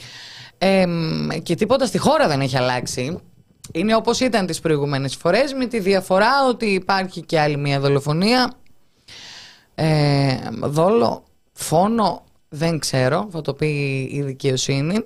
Ε, 0.59 0.87
μ, 0.87 1.29
και 1.43 1.55
τίποτα 1.55 1.87
στη 1.87 1.99
χώρα 1.99 2.29
δεν 2.29 2.41
έχει 2.41 2.57
αλλάξει. 2.57 3.19
Είναι 3.73 3.95
όπως 3.95 4.21
ήταν 4.21 4.47
τις 4.47 4.61
προηγούμενες 4.61 5.15
φορές 5.17 5.53
με 5.53 5.67
τη 5.67 5.79
διαφορά 5.79 6.31
ότι 6.49 6.67
υπάρχει 6.67 7.21
και 7.23 7.41
άλλη 7.41 7.57
μια 7.57 7.81
δολοφονία. 7.81 8.53
Ε, 9.75 10.37
δόλο, 10.63 11.25
φόνο, 11.53 12.23
δεν 12.55 12.79
ξέρω, 12.79 13.29
θα 13.33 13.41
το 13.41 13.55
πει 13.55 14.01
η 14.13 14.23
δικαιοσύνη. 14.23 15.05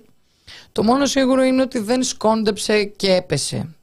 Το 0.73 0.83
μόνο 0.83 1.07
σίγουρο 1.07 1.43
είναι 1.43 1.62
ότι 1.62 1.78
δεν 1.78 2.02
σκόντεψε 2.02 2.85
και 2.85 3.14
έπεσε 3.14 3.75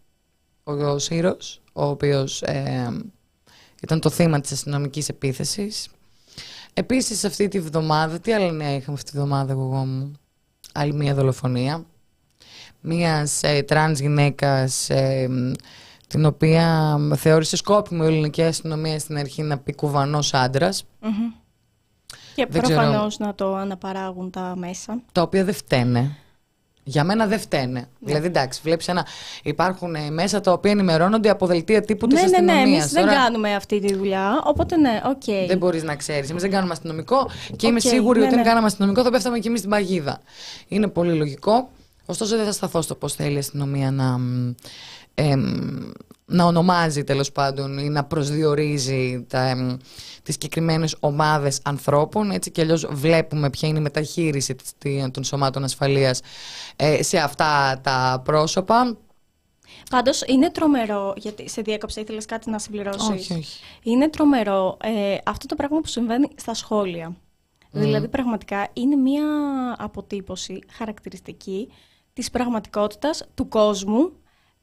ο 0.63 0.97
Σύρος, 0.97 1.61
ο 1.73 1.85
οποίος 1.85 2.41
ε, 2.41 3.05
ήταν 3.81 3.99
το 3.99 4.09
θύμα 4.09 4.41
της 4.41 4.51
αστυνομικής 4.51 5.09
επίθεσης. 5.09 5.87
Επίσης 6.73 7.23
αυτή 7.23 7.47
τη 7.47 7.59
βδομάδα, 7.59 8.19
τι 8.19 8.33
άλλα 8.33 8.51
νέα 8.51 8.75
είχαμε 8.75 8.97
αυτή 8.97 9.11
τη 9.11 9.17
βδομάδα 9.17 9.51
εγώ 9.51 9.85
μου, 9.85 10.11
άλλη 10.73 10.93
μία 10.93 11.13
δολοφονία 11.13 11.85
μίας 12.81 13.43
ε, 13.43 13.63
τρανς 13.63 13.99
γυναίκας 13.99 14.89
ε, 14.89 15.27
μ, 15.29 15.51
την 16.07 16.25
οποία 16.25 16.97
μ, 16.97 17.13
θεώρησε 17.13 17.55
σκόπιμο 17.55 18.03
η 18.03 18.07
ελληνική 18.07 18.43
αστυνομία 18.43 18.99
στην 18.99 19.17
αρχή 19.17 19.41
να 19.41 19.57
πει 19.57 19.73
κουβανός 19.73 20.33
άντρας 20.33 20.85
Και 22.35 22.47
Δεν 22.49 22.61
ξέρω. 22.61 22.79
προφανώς 22.79 23.17
να 23.17 23.35
το 23.35 23.55
αναπαράγουν 23.55 24.31
τα 24.31 24.53
μέσα. 24.57 25.01
τα 25.11 25.21
οποία 25.21 25.43
δεν 25.43 25.53
φταίνε 25.53 26.15
Για 26.83 27.03
μένα 27.03 27.25
δεν 27.27 27.39
φταίνε. 27.39 27.87
Δηλαδή, 27.99 28.25
εντάξει, 28.25 28.59
βλέπεις 28.63 28.87
ένα. 28.87 29.05
Υπάρχουν 29.43 29.95
ε, 29.95 30.09
μέσα 30.09 30.41
τα 30.41 30.51
οποία 30.51 30.71
ενημερώνονται 30.71 31.29
από 31.29 31.45
δελτία 31.45 31.81
τύπου 31.81 32.07
της 32.07 32.21
Ναι, 32.21 32.27
ναι, 32.29 32.39
ναι. 32.39 32.51
αστυνομίας. 32.51 32.79
Εμείς 32.79 32.91
δεν 32.91 33.15
κάνουμε 33.15 33.55
αυτή 33.55 33.79
τη 33.79 33.93
δουλειά. 33.93 34.41
Οπότε 34.45 34.77
ναι, 34.77 35.01
οκ. 35.05 35.47
Δεν 35.47 35.57
μπορείς 35.57 35.83
να 35.83 35.95
ξέρεις. 35.95 36.29
Εμείς 36.29 36.41
δεν 36.41 36.51
κάνουμε 36.51 36.71
αστυνομικό 36.73 37.29
και 37.55 37.67
είμαι 37.67 37.79
Οκ, 37.83 37.91
σίγουρη 37.91 38.19
ναι, 38.19 38.25
ότι 38.25 38.33
αν 38.33 38.39
ναι. 38.41 38.47
κάναμε 38.47 38.65
αστυνομικό 38.65 39.03
θα 39.03 39.11
πέφταμε 39.11 39.39
κι 39.39 39.47
εμείς 39.47 39.59
στην 39.59 39.71
παγίδα. 39.71 40.21
Είναι 40.67 40.87
πολύ 40.87 41.13
λογικό. 41.13 41.69
Ωστόσο, 42.05 42.35
δεν 42.35 42.45
θα 42.45 42.51
σταθώ 42.51 42.81
στο 42.81 42.95
πώς 42.95 43.13
θέλει 43.13 43.35
η 43.35 43.37
αστυνομία 43.37 43.91
να, 43.91 44.17
μ, 44.17 44.53
εμ, 45.15 45.91
να 46.25 46.45
ονομάζει 46.45 47.03
τέλος 47.03 47.31
πάντων 47.31 47.77
ή 47.77 47.89
να 47.89 48.03
προσδιορίζει 48.03 49.25
τα, 49.29 49.39
εμ, 49.49 49.77
τις 50.23 50.33
συγκεκριμένες 50.33 50.95
ομάδες 50.99 51.59
ανθρώπων. 51.63 52.31
Έτσι 52.31 52.51
κι 52.51 52.61
αλλιώς 52.61 52.87
βλέπουμε 52.91 53.49
ποια 53.49 53.67
είναι 53.67 53.79
η 53.79 53.81
μεταχείριση 53.81 54.55
της- 54.55 54.73
τη- 54.77 55.11
των 55.11 55.23
σωμάτων 55.23 55.63
ασφαλείας 55.63 56.21
ε, 56.75 57.03
σε 57.03 57.17
αυτά 57.17 57.79
τα 57.83 58.21
πρόσωπα. 58.25 58.97
Πάντως 59.89 60.21
είναι 60.27 60.49
τρομερό. 60.51 61.13
Γιατί 61.17 61.49
σε 61.49 61.61
διέκοψα, 61.61 62.01
ήθελες 62.01 62.25
κάτι 62.25 62.49
να 62.49 62.59
συμπληρώσεις; 62.59 63.07
Όχι, 63.09 63.33
όχι. 63.33 63.59
Είναι 63.83 64.09
τρομερό 64.09 64.77
ε, 64.83 65.17
αυτό 65.25 65.45
το 65.45 65.55
πράγμα 65.55 65.79
που 65.79 65.87
συμβαίνει 65.87 66.27
στα 66.35 66.53
σχόλια. 66.53 67.15
Δηλαδή, 67.71 68.07
πραγματικά 68.07 68.67
είναι 68.73 68.95
μία 68.95 69.25
αποτύπωση 69.77 70.59
χαρακτηριστική 70.71 71.71
της 72.13 72.29
πραγματικότητας 72.29 73.23
του 73.33 73.47
κόσμου, 73.47 74.11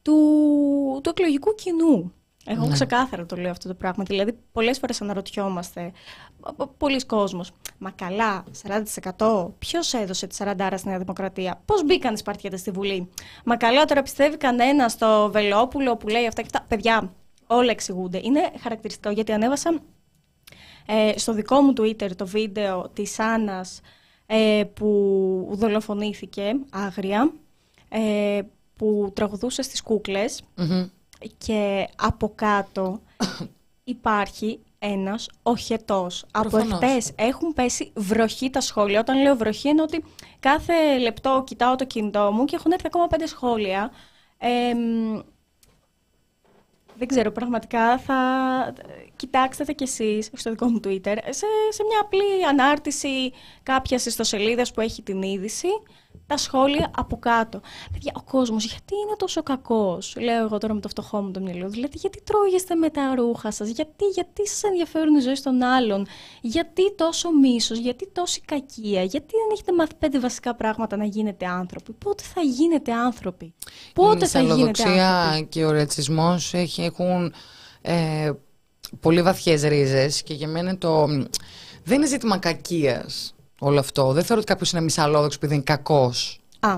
του, 0.03 0.99
του 1.03 1.09
εκλογικού 1.09 1.55
κοινού. 1.55 2.13
Εγώ 2.45 2.67
ξεκάθαρα 2.71 3.25
το 3.25 3.35
λέω 3.35 3.51
αυτό 3.51 3.67
το 3.67 3.73
πράγμα. 3.73 4.03
Δηλαδή, 4.03 4.37
πολλές 4.51 4.79
φορές 4.79 5.01
αναρωτιόμαστε, 5.01 5.91
π- 6.41 6.53
π- 6.63 6.77
πολλοί 6.77 7.05
κόσμος, 7.05 7.51
μα 7.77 7.91
καλά, 7.91 8.43
40%, 9.17 9.53
ποιος 9.59 9.93
έδωσε 9.93 10.27
τη 10.27 10.35
40 10.39 10.73
στη 10.75 10.87
Νέα 10.87 10.97
Δημοκρατία, 10.97 11.61
πώς 11.65 11.83
μπήκαν 11.83 12.13
οι 12.13 12.17
Σπαρτιέτες 12.17 12.59
στη 12.59 12.71
Βουλή; 12.71 13.09
Μα 13.45 13.57
καλά, 13.57 13.85
τώρα 13.85 14.01
πιστεύει 14.01 14.37
κανένα 14.37 14.89
στο 14.89 15.29
Βελόπουλο 15.31 15.97
που 15.97 16.07
λέει 16.07 16.27
αυτά 16.27 16.41
και 16.41 16.49
αυτά. 16.53 16.65
Παιδιά, 16.67 17.13
όλα 17.47 17.71
εξηγούνται. 17.71 18.19
Είναι 18.23 18.51
χαρακτηριστικό 18.61 19.09
γιατί 19.09 19.31
ανέβασα 19.31 19.79
ε, 20.85 21.17
στο 21.17 21.33
δικό 21.33 21.61
μου 21.61 21.73
Twitter 21.77 22.15
το 22.15 22.27
βίντεο 22.27 22.89
της 22.93 23.19
Άννας 23.19 23.81
ε, 24.25 24.63
που 24.73 25.49
δολοφονήθηκε 25.51 26.55
άγρια, 26.69 27.31
ε, 27.89 28.41
που 28.83 29.11
τραγουδούσε 29.13 29.61
στις 29.61 29.81
κούκλες 29.81 30.41
Μμμ. 30.55 30.85
και 31.37 31.87
από 31.95 32.31
κάτω 32.35 33.01
υπάρχει 33.83 34.59
ένας 34.79 35.29
οχετός. 35.43 36.25
Από 36.31 36.49
Προφανώς. 36.49 36.81
εχθές 36.81 37.11
έχουν 37.15 37.53
πέσει 37.53 37.91
βροχή 37.95 38.49
τα 38.49 38.61
σχόλια. 38.61 38.99
Όταν 38.99 39.21
λέω 39.21 39.35
βροχή 39.35 39.69
είναι 39.69 39.81
ότι 39.81 40.03
κάθε 40.39 40.97
λεπτό 40.97 41.43
κοιτάω 41.45 41.75
το 41.75 41.85
κινητό 41.85 42.31
μου 42.31 42.45
και 42.45 42.55
έχουν 42.55 42.71
έρθει 42.71 42.85
ακόμα 42.87 43.07
πέντε 43.07 43.25
σχόλια. 43.25 43.91
Ε, 44.37 44.73
μ, 44.73 45.19
δεν 46.97 47.07
ξέρω, 47.07 47.31
πραγματικά 47.31 47.97
θα 47.97 48.15
κοιτάξτε 49.15 49.63
τα 49.63 49.71
κι 49.71 49.83
εσείς 49.83 50.29
στο 50.33 50.49
δικό 50.49 50.65
μου 50.65 50.79
Twitter 50.83 51.17
σε, 51.23 51.45
σε 51.69 51.83
μια 51.87 51.99
απλή 52.01 52.45
ανάρτηση 52.49 53.31
κάποιας 53.63 54.05
ιστοσελίδας 54.05 54.71
που 54.71 54.81
έχει 54.81 55.01
την 55.01 55.21
είδηση 55.21 55.67
τα 56.27 56.37
σχόλια 56.37 56.91
από 56.97 57.19
κάτω. 57.19 57.61
Παιδιά, 57.91 58.11
ο 58.15 58.21
κόσμος 58.21 58.65
γιατί 58.65 58.93
είναι 58.95 59.15
τόσο 59.17 59.43
κακός, 59.43 60.15
λέω 60.19 60.43
εγώ 60.43 60.57
τώρα 60.57 60.73
με 60.73 60.79
το 60.79 60.87
φτωχό 60.87 61.21
μου 61.21 61.31
το 61.31 61.39
μυαλό, 61.39 61.69
δηλαδή 61.69 61.97
γιατί 61.97 62.21
τρώγεστε 62.21 62.75
με 62.75 62.89
τα 62.89 63.13
ρούχα 63.15 63.51
σας, 63.51 63.69
γιατί, 63.69 64.05
γιατί 64.13 64.47
σας 64.47 64.63
ενδιαφέρουν 64.63 65.15
οι 65.15 65.21
ζωές 65.21 65.41
των 65.41 65.63
άλλων, 65.63 66.07
γιατί 66.41 66.95
τόσο 66.95 67.31
μίσος, 67.31 67.77
γιατί 67.77 68.09
τόση 68.11 68.41
κακία, 68.41 69.03
γιατί 69.03 69.31
δεν 69.31 69.47
έχετε 69.53 69.73
μάθει 69.73 69.93
πέντε 69.99 70.19
βασικά 70.19 70.55
πράγματα 70.55 70.97
να 70.97 71.05
γίνετε 71.05 71.45
άνθρωποι, 71.45 71.91
πότε 71.91 72.23
θα 72.33 72.41
γίνετε 72.41 72.93
άνθρωποι, 72.93 73.53
πότε 73.93 74.25
η 74.25 74.27
θα 74.27 74.41
γίνετε 74.41 74.61
άνθρωποι; 74.61 74.81
μυσαλλοδοξία 74.81 75.45
και 75.49 75.65
ο 75.65 75.71
ρατσισμός 75.71 76.53
έχει, 76.53 76.83
έχουν 76.83 77.33
ε, 77.81 78.31
πολύ 78.99 79.21
βαθιές 79.21 79.63
ρίζες 79.63 80.23
και 80.23 80.33
για 80.33 80.47
μένα 80.47 80.77
το... 80.77 81.07
Δεν 81.85 81.97
είναι 81.97 82.07
ζήτημα 82.07 82.37
κακίας 82.37 83.32
όλο 83.63 83.79
αυτό. 83.79 84.11
Δεν 84.11 84.23
θεωρώ 84.23 84.41
ότι 84.41 84.51
κάποιος 84.51 84.71
είναι 84.71 84.81
μυσαλλόδοξος 84.81 85.35
επειδή 85.35 85.53
είναι 85.53 85.63
κακός. 85.63 86.39
Α, 86.59 86.77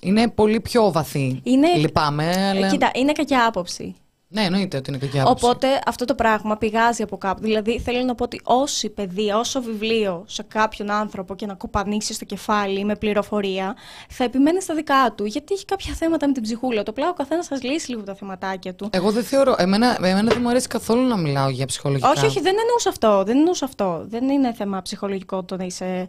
Είναι 0.00 0.28
πολύ 0.28 0.60
πιο 0.60 0.92
βαθύ. 0.92 1.40
Είναι- 1.42 1.76
Λυπάμαι, 1.76 2.48
αλλά... 2.48 2.66
Ε, 2.66 2.70
Κοίτα, 2.70 2.90
είναι 2.94 3.12
κακιά 3.12 3.46
άποψη. 3.46 3.94
Ναι, 4.28 4.42
εννοείται 4.42 4.76
ότι 4.76 4.90
είναι 4.90 4.98
κακή 4.98 5.20
άποψη. 5.20 5.44
Οπότε 5.44 5.66
αυτό 5.86 6.04
το 6.04 6.14
πράγμα 6.14 6.56
πηγάζει 6.56 7.02
από 7.02 7.16
κάπου. 7.18 7.42
Δηλαδή 7.42 7.80
θέλω 7.80 8.04
να 8.04 8.14
πω 8.14 8.24
ότι 8.24 8.40
όση 8.44 8.88
παιδεία, 8.88 9.38
όσο 9.38 9.62
βιβλίο 9.62 10.24
σε 10.26 10.42
κάποιον 10.42 10.90
άνθρωπο 10.90 11.34
και 11.34 11.46
να 11.46 11.54
κοπανίσει 11.54 12.12
στο 12.12 12.24
κεφάλι 12.24 12.84
με 12.84 12.96
πληροφορία, 12.96 13.76
θα 14.08 14.24
επιμένει 14.24 14.62
στα 14.62 14.74
δικά 14.74 15.12
του. 15.16 15.24
Γιατί 15.24 15.54
έχει 15.54 15.64
κάποια 15.64 15.94
θέματα 15.94 16.26
με 16.26 16.32
την 16.32 16.42
ψυχούλα. 16.42 16.82
Το 16.82 16.92
πλάω 16.92 17.10
ο 17.10 17.12
καθένας 17.12 17.46
σα 17.46 17.56
λύσει 17.56 17.90
λίγο 17.90 18.02
τα 18.02 18.14
θεματάκια 18.14 18.74
του. 18.74 18.88
Εγώ 18.92 19.10
δεν 19.10 19.24
θεωρώ... 19.24 19.54
Εμένα, 19.58 19.96
εμένα 19.98 20.32
δεν 20.32 20.40
μου 20.40 20.48
αρέσει 20.48 20.68
καθόλου 20.68 21.06
να 21.06 21.16
μιλάω 21.16 21.48
για 21.48 21.66
ψυχολογικά. 21.66 22.10
όχι, 22.10 22.26
όχι, 22.26 22.40
δεν 22.40 22.54
εννοούσα 22.60 22.88
αυτό. 22.88 23.22
Δεν 23.26 23.36
εννοούσα 23.36 23.64
αυτό. 23.64 24.04
Δεν 24.08 24.28
είναι 24.28 24.52
θέμα 24.52 24.82
ψυχολογικό 24.82 25.42
το 25.42 25.56
να 25.56 25.64
είσαι 25.64 26.08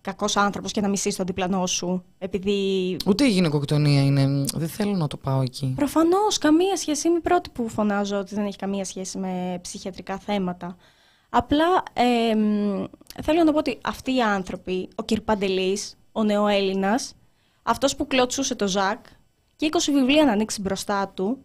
κακός 0.00 0.36
άνθρωπος 0.36 0.72
και 0.72 0.80
να 0.80 0.88
μισείς 0.88 1.16
τον 1.16 1.26
διπλανό 1.26 1.66
σου. 1.66 2.04
Επειδή. 2.18 2.96
Ούτε 3.06 3.24
η 3.24 3.30
γυναικοκτονία 3.30 4.02
είναι... 4.02 4.44
Δεν 4.54 4.68
θέλω 4.68 4.92
να 4.92 5.06
το 5.06 5.16
πάω 5.16 5.40
εκεί. 5.40 5.72
Προφανώς, 5.76 6.38
καμία 6.38 6.76
σχέση. 6.76 7.08
Είμαι 7.08 7.16
η 7.16 7.20
πρώτη 7.20 7.50
που 7.50 7.68
φωνάζω 7.68 8.18
ότι 8.18 8.34
δεν 8.34 8.46
έχει 8.46 8.56
καμία 8.56 8.84
σχέση 8.84 9.18
με 9.18 9.58
ψυχιατρικά 9.62 10.18
θέματα. 10.18 10.76
Απλά 11.28 11.82
ε, 11.92 12.34
μ, 12.34 12.84
θέλω 13.22 13.44
να 13.44 13.52
πω 13.52 13.58
ότι 13.58 13.78
αυτοί 13.82 14.14
οι 14.14 14.22
άνθρωποι, 14.22 14.88
ο 14.94 15.02
κ. 15.02 15.20
Παντελής, 15.20 15.96
ο 16.12 16.24
νεοέλληνας, 16.24 17.14
αυτός 17.62 17.96
που 17.96 18.06
κλωτσούσε 18.06 18.54
το 18.54 18.66
Ζακ 18.66 19.04
και 19.56 19.68
20 19.72 19.78
βιβλία 19.92 20.24
να 20.24 20.32
ανοίξει 20.32 20.60
μπροστά 20.60 21.08
του, 21.08 21.38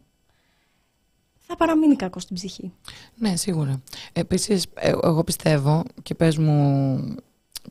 θα 1.38 1.56
παραμείνει 1.56 1.96
κακός 1.96 2.24
στην 2.24 2.36
ψυχή. 2.36 2.72
Ναι, 3.16 3.36
σίγουρα. 3.36 3.82
Επίσης, 4.14 4.66
ε, 4.74 4.94
εγώ 5.04 5.24
πιστεύω 5.24 5.84
και 6.04 6.16
πες 6.16 6.38
μου 6.38 7.16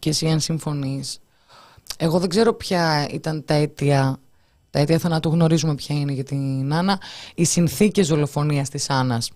και 0.00 0.08
εσύ 0.08 0.26
αν 0.28 0.40
συμφωνείς, 0.40 1.18
εγώ 1.96 2.18
δεν 2.18 2.28
ξέρω 2.28 2.52
ποια 2.54 3.08
ήταν 3.10 3.44
τα 3.44 3.54
αίτια, 3.54 4.18
τα 4.70 4.78
αίτια 4.78 4.98
θανάτου 4.98 5.28
γνωρίζουμε 5.30 5.74
ποια 5.74 5.96
είναι 5.96 6.12
για 6.12 6.24
την 6.24 6.74
Άννα, 6.74 7.00
οι 7.34 7.44
συνθήκες 7.44 8.08
δολοφονίας 8.08 8.68
της 8.68 8.90
Άννας. 8.90 9.30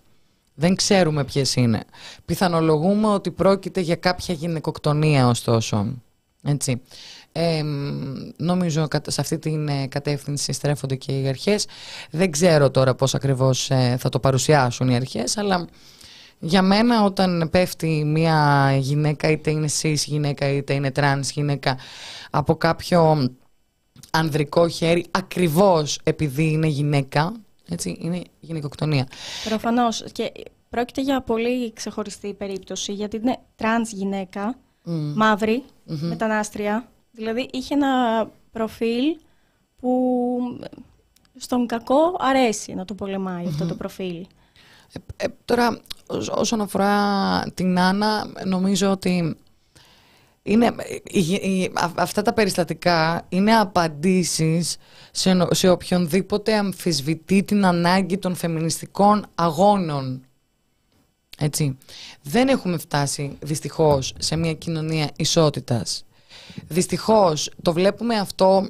Δεν 0.54 0.74
ξέρουμε 0.74 1.24
ποιες 1.24 1.56
είναι. 1.56 1.82
Πιθανολογούμε 2.24 3.06
ότι 3.06 3.30
πρόκειται 3.30 3.80
για 3.80 3.96
κάποια 3.96 4.34
γυναικοκτονία 4.34 5.28
ωστόσο. 5.28 5.86
Έτσι. 6.42 6.80
Ε, 7.32 7.62
μ, 7.62 8.14
νομίζω 8.36 8.88
κατ- 8.88 9.10
σε 9.10 9.20
αυτή 9.20 9.38
την 9.38 9.68
ε, 9.68 9.86
κατεύθυνση 9.86 10.52
στρέφονται 10.52 10.94
και 10.94 11.20
οι 11.20 11.28
αρχές. 11.28 11.66
Δεν 12.10 12.30
ξέρω 12.30 12.70
τώρα 12.70 12.94
πώς 12.94 13.14
ακριβώς 13.14 13.70
ε, 13.70 13.96
θα 14.00 14.08
το 14.08 14.18
παρουσιάσουν 14.18 14.88
οι 14.88 14.96
αρχές, 14.96 15.36
αλλά 15.36 15.66
για 16.38 16.62
μένα 16.62 17.04
όταν 17.04 17.48
πέφτει 17.50 18.04
μια 18.04 18.70
γυναίκα, 18.78 19.30
είτε 19.30 19.50
είναι 19.50 19.68
cis 19.82 19.94
γυναίκα, 19.94 20.48
είτε 20.48 20.74
είναι 20.74 20.92
trans 20.94 21.22
γυναίκα, 21.32 21.78
από 22.30 22.54
κάποιο 22.54 23.28
ανδρικό 24.10 24.68
χέρι, 24.68 25.06
ακριβώς 25.10 26.00
επειδή 26.02 26.50
είναι 26.50 26.66
γυναίκα, 26.66 27.32
έτσι, 27.68 27.96
είναι 28.00 28.22
γυναικοκτονία. 28.40 29.06
Προφανώς. 29.44 30.04
Και 30.12 30.32
πρόκειται 30.70 31.00
για 31.00 31.20
πολύ 31.20 31.72
ξεχωριστή 31.72 32.34
περίπτωση, 32.34 32.92
γιατί 32.92 33.16
είναι 33.16 33.38
τρανς 33.56 33.92
γυναίκα, 33.92 34.58
μαύρη, 35.14 35.64
μετανάστρια. 35.84 36.88
Δηλαδή 37.10 37.48
είχε 37.52 37.74
ένα 37.74 38.24
προφίλ 38.52 39.16
που 39.80 40.38
στον 41.36 41.66
κακό 41.66 42.16
αρέσει 42.18 42.74
να 42.74 42.84
το 42.84 42.94
πολεμάει 42.94 43.46
αυτό 43.46 43.66
το 43.66 43.74
προφίλ. 43.74 44.26
Ε, 45.16 45.24
ε, 45.24 45.28
τώρα, 45.44 45.80
ως- 46.06 46.28
όσον 46.28 46.60
αφορά 46.60 47.42
την 47.54 47.78
Άννα, 47.78 48.26
νομίζω 48.44 48.90
ότι 48.90 49.36
είναι, 50.42 50.74
η- 51.04 51.32
η- 51.32 51.70
α- 51.74 51.92
αυτά 51.96 52.22
τα 52.22 52.32
περιστατικά 52.32 53.26
είναι 53.28 53.56
απαντήσεις 53.56 54.76
σε, 55.10 55.32
νο- 55.32 55.48
σε 55.54 55.68
οποιονδήποτε 55.68 56.54
αμφισβητεί 56.54 57.42
την 57.42 57.64
ανάγκη 57.66 58.18
των 58.18 58.34
φεμινιστικών 58.34 59.26
αγώνων. 59.34 60.24
Έτσι. 61.38 61.78
Δεν 62.22 62.48
έχουμε 62.48 62.78
φτάσει 62.78 63.36
δυστυχώς 63.40 64.14
σε 64.18 64.36
μια 64.36 64.54
κοινωνία 64.54 65.10
ισότητας. 65.16 66.04
Δυστυχώς 66.68 67.50
το 67.62 67.72
βλέπουμε 67.72 68.14
αυτό 68.18 68.68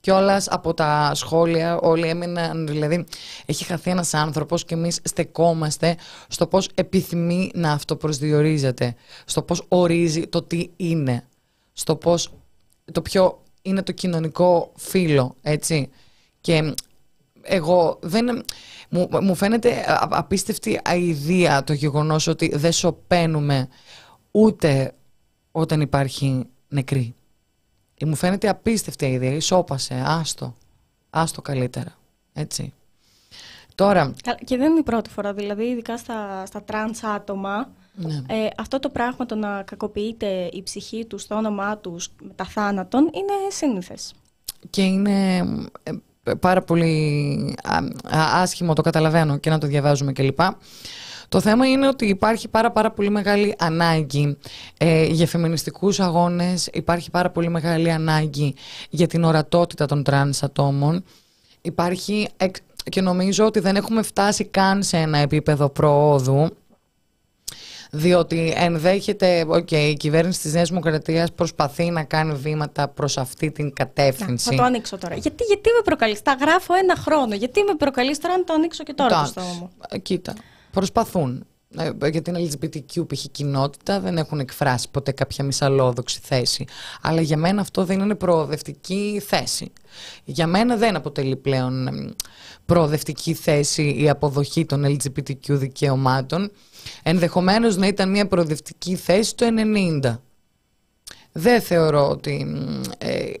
κιόλας 0.00 0.48
από 0.48 0.74
τα 0.74 1.10
σχόλια. 1.14 1.78
Όλοι 1.78 2.08
έμειναν, 2.08 2.66
δηλαδή 2.66 3.04
έχει 3.46 3.64
χαθεί 3.64 3.90
ένας 3.90 4.14
άνθρωπος 4.14 4.64
και 4.64 4.74
εμείς 4.74 5.00
στεκόμαστε 5.04 5.96
στο 6.28 6.46
πώς 6.46 6.68
επιθυμεί 6.74 7.50
να 7.54 7.72
αυτοπροσδιορίζεται, 7.72 8.94
στο 9.24 9.42
πώς 9.42 9.64
ορίζει 9.68 10.26
το 10.26 10.42
τι 10.42 10.68
είναι, 10.76 11.26
στο 11.72 11.96
πώς 11.96 12.32
το 12.92 13.02
ποιο 13.02 13.42
είναι 13.62 13.82
το 13.82 13.92
κοινωνικό 13.92 14.72
φύλλο, 14.76 15.34
έτσι. 15.42 15.88
Και 16.40 16.74
εγώ 17.42 17.98
δεν... 18.02 18.44
Μου, 18.90 19.08
μου 19.22 19.34
φαίνεται 19.34 19.92
α- 19.92 20.08
απίστευτη 20.10 20.80
αηδία 20.84 21.64
το 21.64 21.72
γεγονός 21.72 22.26
ότι 22.26 22.56
δεν 22.56 22.72
σωπαίνουμε 22.72 23.68
ούτε 24.30 24.94
όταν 25.52 25.80
υπάρχει 25.80 26.44
νεκρή. 26.68 27.14
Μου 28.06 28.14
φαίνεται 28.14 28.48
απίστευτη 28.48 29.06
η 29.06 29.12
ιδέα. 29.12 29.32
Ισόπασε. 29.32 30.02
Άστο. 30.06 30.54
Άστο 31.10 31.42
καλύτερα. 31.42 31.96
Έτσι. 32.32 32.72
Τώρα. 33.74 34.14
Και 34.44 34.56
δεν 34.56 34.70
είναι 34.70 34.78
η 34.78 34.82
πρώτη 34.82 35.10
φορά. 35.10 35.32
Δηλαδή, 35.32 35.64
ειδικά 35.64 35.96
στα, 35.96 36.46
στα 36.46 36.62
τρανς 36.62 37.02
άτομα, 37.02 37.70
ναι. 37.94 38.14
ε, 38.14 38.48
αυτό 38.56 38.78
το 38.78 38.88
πράγμα 38.88 39.26
το 39.26 39.34
να 39.34 39.62
κακοποιείται 39.62 40.48
η 40.52 40.62
ψυχή 40.62 41.04
τους, 41.04 41.26
το 41.26 41.36
όνομά 41.36 41.76
τους, 41.76 42.10
μετά 42.34 42.44
θάνατον, 42.44 43.02
είναι 43.02 43.50
σύνηθες. 43.50 44.14
Και 44.70 44.82
είναι 44.82 45.36
ε, 45.82 46.34
πάρα 46.34 46.62
πολύ 46.62 47.56
άσχημο, 48.10 48.72
το 48.74 48.82
καταλαβαίνω 48.82 49.36
και 49.36 49.50
να 49.50 49.58
το 49.58 49.66
διαβάζουμε 49.66 50.12
κλπ. 50.12 50.40
Το 51.28 51.40
θέμα 51.40 51.66
είναι 51.66 51.88
ότι 51.88 52.06
υπάρχει 52.06 52.48
πάρα 52.48 52.70
πάρα 52.70 52.90
πολύ 52.90 53.10
μεγάλη 53.10 53.54
ανάγκη 53.58 54.36
ε, 54.78 55.04
για 55.04 55.26
φεμινιστικούς 55.26 56.00
αγώνες, 56.00 56.68
υπάρχει 56.72 57.10
πάρα 57.10 57.30
πολύ 57.30 57.48
μεγάλη 57.48 57.90
ανάγκη 57.90 58.54
για 58.90 59.06
την 59.06 59.24
ορατότητα 59.24 59.86
των 59.86 60.02
τρανς 60.02 60.42
ατόμων. 60.42 61.04
Υπάρχει 61.60 62.28
και 62.88 63.00
νομίζω 63.00 63.46
ότι 63.46 63.60
δεν 63.60 63.76
έχουμε 63.76 64.02
φτάσει 64.02 64.44
καν 64.44 64.82
σε 64.82 64.96
ένα 64.96 65.18
επίπεδο 65.18 65.68
προόδου 65.68 66.50
διότι 67.90 68.52
ενδέχεται, 68.56 69.44
οκ, 69.48 69.70
η 69.70 69.94
κυβέρνηση 69.94 70.40
της 70.40 70.52
Νέας 70.52 70.68
Δημοκρατίας 70.68 71.32
προσπαθεί 71.32 71.90
να 71.90 72.04
κάνει 72.04 72.34
βήματα 72.34 72.88
προς 72.88 73.18
αυτή 73.18 73.50
την 73.50 73.72
κατεύθυνση. 73.72 74.48
Να, 74.48 74.56
θα 74.56 74.62
το 74.62 74.62
ανοίξω 74.62 74.98
τώρα. 74.98 75.14
Γιατί, 75.14 75.44
γιατί 75.44 75.68
με 75.76 75.82
προκαλείς, 75.84 76.22
τα 76.22 76.36
γράφω 76.40 76.74
ένα 76.74 76.96
χρόνο, 76.96 77.34
γιατί 77.34 77.62
με 77.62 77.74
προκαλείς 77.74 78.18
τώρα 78.18 78.36
να 78.36 78.44
το 78.44 78.52
ανοίξω 78.52 78.84
και 78.84 78.94
τώρα 78.94 79.20
το 79.20 79.26
στόμα 79.26 79.52
μου. 79.60 79.70
Ε, 79.88 79.98
κοίτα, 79.98 80.34
προσπαθούν. 80.70 81.46
Ε, 81.76 82.08
για 82.08 82.22
την 82.22 82.34
LGBTQ 82.36 83.08
π.χ. 83.08 83.24
κοινότητα 83.30 84.00
δεν 84.00 84.18
έχουν 84.18 84.40
εκφράσει 84.40 84.90
ποτέ 84.90 85.12
κάποια 85.12 85.44
μισαλλόδοξη 85.44 86.20
θέση. 86.22 86.64
Αλλά 87.02 87.20
για 87.20 87.36
μένα 87.36 87.60
αυτό 87.60 87.84
δεν 87.84 88.00
είναι 88.00 88.14
προοδευτική 88.14 89.22
θέση. 89.26 89.72
Για 90.24 90.46
μένα 90.46 90.76
δεν 90.76 90.96
αποτελεί 90.96 91.36
πλέον 91.36 91.88
προοδευτική 92.66 93.34
θέση 93.34 93.94
η 93.98 94.08
αποδοχή 94.08 94.64
των 94.64 94.84
LGBTQ 94.84 95.48
δικαιωμάτων. 95.48 96.50
Ενδεχομένως 97.02 97.76
να 97.76 97.86
ήταν 97.86 98.10
μια 98.10 98.26
προοδευτική 98.26 98.96
θέση 98.96 99.34
το 99.34 99.46
90. 100.02 100.16
Δεν 101.32 101.60
θεωρώ 101.60 102.08
ότι 102.08 102.46
ε, 102.98 103.32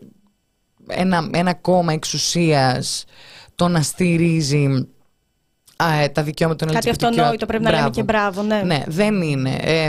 ένα, 0.86 1.28
ένα 1.32 1.54
κόμμα 1.54 1.92
εξουσίας 1.92 3.04
το 3.54 3.68
να 3.68 3.82
στηρίζει 3.82 4.88
ε, 6.02 6.08
τα 6.08 6.22
δικαιώματα 6.22 6.66
των 6.66 6.74
Κάτι 6.74 6.90
αυτονόητο 6.90 7.46
πρέπει 7.46 7.64
να 7.64 7.70
λέμε 7.70 7.90
και 7.90 8.02
μπράβο, 8.02 8.42
ναι. 8.42 8.62
Ναι, 8.62 8.82
δεν 8.86 9.22
είναι. 9.22 9.56
Ε, 9.60 9.88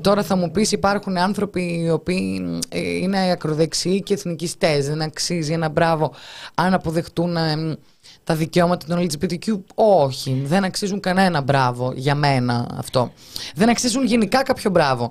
τώρα 0.00 0.22
θα 0.22 0.36
μου 0.36 0.50
πεις 0.50 0.72
υπάρχουν 0.72 1.16
άνθρωποι 1.16 1.80
οι 1.84 1.90
οποίοι 1.90 2.58
ε, 2.68 2.80
είναι 2.80 3.30
ακροδεξιοί 3.30 4.02
και 4.02 4.14
εθνικιστές. 4.14 4.86
Δεν 4.86 5.02
αξίζει 5.02 5.52
ένα 5.52 5.68
μπράβο 5.68 6.12
αν 6.54 6.74
αποδεχτούν 6.74 7.36
τα 8.24 8.34
δικαιώματα 8.34 8.86
των 8.86 9.06
LGBTQ. 9.06 9.60
Όχι, 9.74 10.42
δεν 10.44 10.64
αξίζουν 10.64 11.00
κανένα 11.00 11.40
μπράβο 11.40 11.92
για 11.94 12.14
μένα 12.14 12.66
αυτό. 12.78 13.12
Δεν 13.54 13.68
αξίζουν 13.68 14.04
γενικά 14.04 14.42
κάποιο 14.42 14.70
μπράβο. 14.70 15.10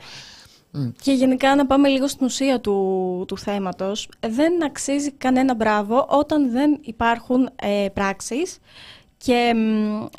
Και 1.01 1.11
γενικά 1.11 1.55
να 1.55 1.65
πάμε 1.65 1.87
λίγο 1.87 2.07
στην 2.07 2.25
ουσία 2.25 2.59
του, 2.59 3.25
του 3.27 3.37
θέματος. 3.37 4.09
Δεν 4.19 4.63
αξίζει 4.63 5.11
κανένα 5.11 5.55
μπράβο 5.55 6.05
όταν 6.09 6.51
δεν 6.51 6.77
υπάρχουν 6.81 7.49
ε, 7.55 7.87
πράξεις 7.93 8.57
και 9.23 9.55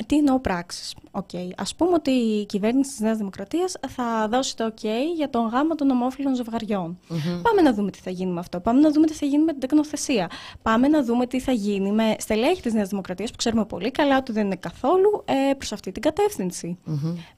τι 0.05 0.17
εννοώ 0.17 0.39
πράξεις; 0.39 0.95
Okay. 1.11 1.49
Α 1.57 1.75
πούμε 1.77 1.93
ότι 1.93 2.11
η 2.11 2.45
κυβέρνηση 2.45 2.89
της 2.89 2.99
Νέας 2.99 3.17
Δημοκρατίας 3.17 3.75
θα 3.87 4.27
δώσει 4.29 4.55
το 4.55 4.73
OK 4.75 4.85
για 5.15 5.29
τον 5.29 5.47
γάμο 5.47 5.75
των 5.75 5.89
ομόφυλων 5.89 6.35
Πάμε 7.41 7.61
να 7.61 7.73
δούμε 7.73 7.91
τι 7.91 7.99
θα 7.99 8.09
γίνει 8.09 8.31
με 8.31 8.39
αυτό. 8.39 8.59
Πάμε 8.59 8.79
να 8.79 8.91
δούμε 8.91 9.05
τι 9.05 9.13
θα 9.13 9.25
γίνει 9.25 9.43
με 9.43 9.51
την 9.51 9.59
τεκνοθεσία. 9.59 10.29
Πάμε 10.61 10.87
να 10.87 11.03
δούμε 11.03 11.25
τι 11.25 11.39
θα 11.39 11.51
γίνει 11.51 11.91
με 11.91 12.15
στελέχη 12.19 12.61
της 12.61 12.73
Νέας 12.73 12.89
Δημοκρατίας 12.89 13.31
που 13.31 13.37
ξέρουμε 13.37 13.65
πολύ 13.65 13.91
καλά 13.91 14.17
ότι 14.17 14.31
δεν 14.31 14.45
είναι 14.45 14.55
καθόλου 14.55 15.23
ε, 15.25 15.53
προς 15.53 15.71
αυτή 15.71 15.91
την 15.91 16.01
κατευθυνση 16.01 16.77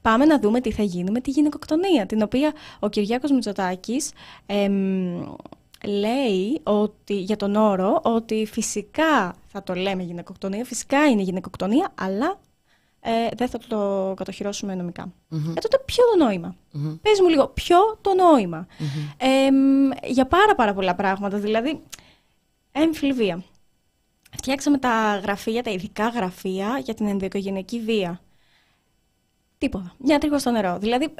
Πάμε 0.01 0.25
να 0.25 0.39
δούμε 0.39 0.61
τι 0.61 0.71
θα 0.71 0.83
γίνει 0.83 1.11
με 1.11 1.19
τη 1.19 1.31
γυναικοκτονία, 1.31 2.05
την 2.05 2.21
οποία 2.21 2.53
ο 2.79 2.89
Κυριάκος 2.89 3.31
Μητσοτάκης 3.31 4.11
λέει 5.87 6.59
ότι, 6.63 7.13
για 7.13 7.35
τον 7.35 7.55
όρο 7.55 7.99
ότι 8.03 8.45
φυσικά 8.51 9.35
θα 9.45 9.63
το 9.63 9.73
λέμε 9.73 10.03
γυναικοκτονία, 10.03 10.65
φυσικά 10.65 11.09
είναι 11.09 11.21
γυναικοκτονία, 11.21 11.91
αλλά 11.95 12.39
ε, 12.99 13.29
δεν 13.35 13.47
θα 13.47 13.59
το 13.67 14.13
κατοχυρώσουμε 14.15 14.75
νομικά. 14.75 15.05
Mm-hmm. 15.05 15.53
Ε, 15.55 15.59
τότε 15.59 15.77
ποιο 15.85 16.03
το 16.11 16.23
νόημα. 16.23 16.55
Mm-hmm. 16.73 16.99
Πες 17.01 17.19
μου 17.21 17.29
λίγο, 17.29 17.47
ποιο 17.47 17.77
το 18.01 18.13
νοημα 18.13 18.67
Ε, 19.17 19.49
για 20.07 20.25
πάρα 20.25 20.55
πάρα 20.55 20.73
πολλά 20.73 20.95
πράγματα, 20.95 21.37
δηλαδή, 21.37 21.81
εμφυλβία. 22.71 23.43
Φτιάξαμε 24.37 24.77
τα 24.77 25.19
γραφεία, 25.23 25.63
τα 25.63 25.71
ειδικά 25.71 26.07
γραφεία 26.07 26.79
για 26.83 26.93
την 26.93 27.07
ενδοοικογενειακή 27.07 27.79
βία. 27.79 28.21
Τίποτα. 29.57 29.93
Μια 29.97 30.19
τρίγω 30.19 30.39
στο 30.39 30.51
νερό. 30.51 30.77
Δηλαδή, 30.79 31.13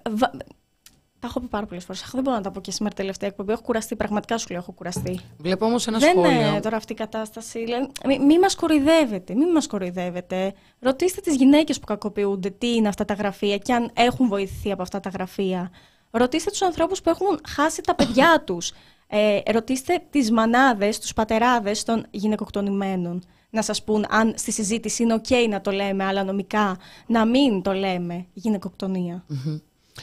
τα 1.24 1.30
έχω 1.30 1.40
πει 1.40 1.48
πάρα 1.48 1.66
πολλές 1.66 1.84
φορές. 1.84 2.10
Δεν 2.12 2.24
μπορώ 2.24 2.36
να 2.36 2.42
τα 2.44 2.52
πω 2.52 2.62
και 2.62 2.72
σήμερα 2.72 2.96
τελευταία 2.96 3.30
εκπομπή. 3.30 3.52
Έχω 3.52 3.62
κουραστεί. 3.62 3.96
Πραγματικά 3.96 4.38
σου 4.38 4.48
λέω: 4.50 4.60
Έχω 4.60 4.72
κουραστεί. 4.72 5.20
Βλέπω 5.38 5.66
όμως 5.66 5.88
ένα 5.88 5.98
δεν 5.98 6.10
σχόλιο. 6.10 6.30
Δεν 6.30 6.48
είναι 6.48 6.60
τώρα 6.60 6.78
αυτή 6.78 6.92
η 6.92 6.96
κατάσταση. 6.96 7.64
Μην 8.06 8.22
μη 8.22 8.40
μας 8.40 8.56
κοροϊδεύετε. 8.56 9.36
Μην 9.36 9.52
μας 9.52 9.68
κοροϊδεύετε. 9.68 10.54
Ρωτήστε 10.80 11.22
τις 11.22 11.36
γυναίκες 11.36 11.80
που 11.80 11.86
κακοποιούνται 11.86 12.50
τι 12.50 12.76
είναι 12.76 12.88
αυτά 12.88 13.06
τα 13.06 13.14
γραφεία 13.14 13.58
και 13.58 13.74
αν 13.74 13.90
έχουν 13.94 14.28
βοηθηθεί 14.28 14.72
από 14.72 14.82
αυτά 14.82 15.00
τα 15.00 15.10
γραφεία. 15.10 15.72
Ρωτήστε 16.12 16.50
τους 16.50 16.62
ανθρώπους 16.62 17.02
που 17.02 17.10
έχουν 17.10 17.40
χάσει 17.48 17.82
τα 17.82 17.96
παιδιά 17.96 18.42
τους. 18.46 18.72
Ε, 19.08 19.40
ρωτήστε 19.52 20.04
τις 20.10 20.32
μανάδες, 20.32 21.00
τους 21.00 21.14
πατεράδες 21.14 21.84
των 21.84 22.06
γυναικοκτονημένων. 22.12 23.24
Να 23.50 23.62
σας 23.62 23.84
πούν 23.84 24.06
αν 24.10 24.34
στη 24.38 24.52
συζήτηση 24.52 25.04
είναι 25.04 25.22
OK 25.24 25.48
να 25.50 25.62
το 25.62 25.72
λέμε, 25.72 26.04
αλλά 26.04 26.24
νομικά 26.24 26.78
να 27.08 27.26
μην 27.26 27.62
το 27.62 27.74
λέμε 27.74 28.26
γυναικοκτονία. 28.34 29.26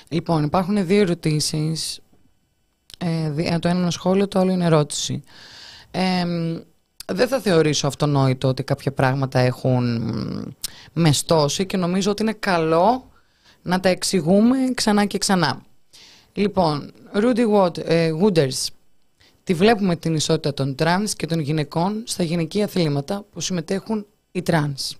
Λοιπόν, 0.09 0.44
υπάρχουν 0.44 0.87
δύο 0.87 1.00
ερωτήσεις. 1.00 2.00
Ε, 2.98 3.59
το 3.59 3.68
ένα 3.68 3.81
είναι 3.81 3.90
σχόλιο, 3.90 4.29
το 4.29 4.38
άλλο 4.38 4.53
είναι 4.53 4.64
ερώτηση. 4.64 5.22
Ε, 5.90 6.24
δεν 7.07 7.29
θα 7.29 7.40
θεωρήσω 7.40 7.87
αυτονόητο 7.87 8.48
ότι 8.48 8.62
κάποια 8.62 8.92
πράγματα 8.92 9.38
έχουν 9.38 10.12
μεστώσει 10.92 11.66
και 11.66 11.76
νομίζω 11.76 12.11
ότι 12.11 12.22
είναι 12.22 12.33
καλό 12.33 13.11
να 13.62 13.81
τα 13.81 13.88
εξηγούμε 13.88 14.57
ξανά 14.74 15.05
και 15.05 15.18
ξανά. 15.18 15.62
Λοιπόν, 16.33 16.92
Rudy 17.14 17.70
ε, 17.85 18.12
Wooders, 18.22 18.66
τη 19.44 19.55
βλέπουμε 19.55 19.96
την 19.96 20.14
ισότητα 20.14 20.55
των 20.55 20.74
τρανς 20.74 21.14
και 21.14 21.26
των 21.26 21.38
γυναικών 21.38 22.03
στα 22.07 22.22
γυναικεία 22.22 22.64
αθλήματα 22.64 23.24
που 23.33 23.40
συμμετέχουν 23.40 24.07
οι 24.33 24.42
τρανς 24.42 24.96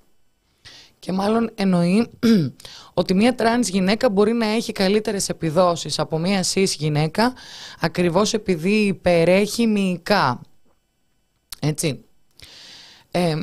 και 1.01 1.13
μάλλον 1.13 1.51
εννοεί 1.55 2.11
ότι 3.01 3.15
μια 3.15 3.35
τρανς 3.35 3.69
γυναίκα 3.69 4.11
μπορεί 4.11 4.33
να 4.33 4.47
έχει 4.47 4.73
καλύτερες 4.73 5.29
επιδόσεις 5.29 5.99
από 5.99 6.19
μια 6.19 6.45
cis 6.53 6.67
γυναίκα 6.67 7.35
ακριβώς 7.81 8.33
επειδή 8.33 8.87
υπερέχει 8.87 9.67
μυϊκά. 9.67 10.41
Έτσι. 11.61 12.05
Ε, 13.11 13.37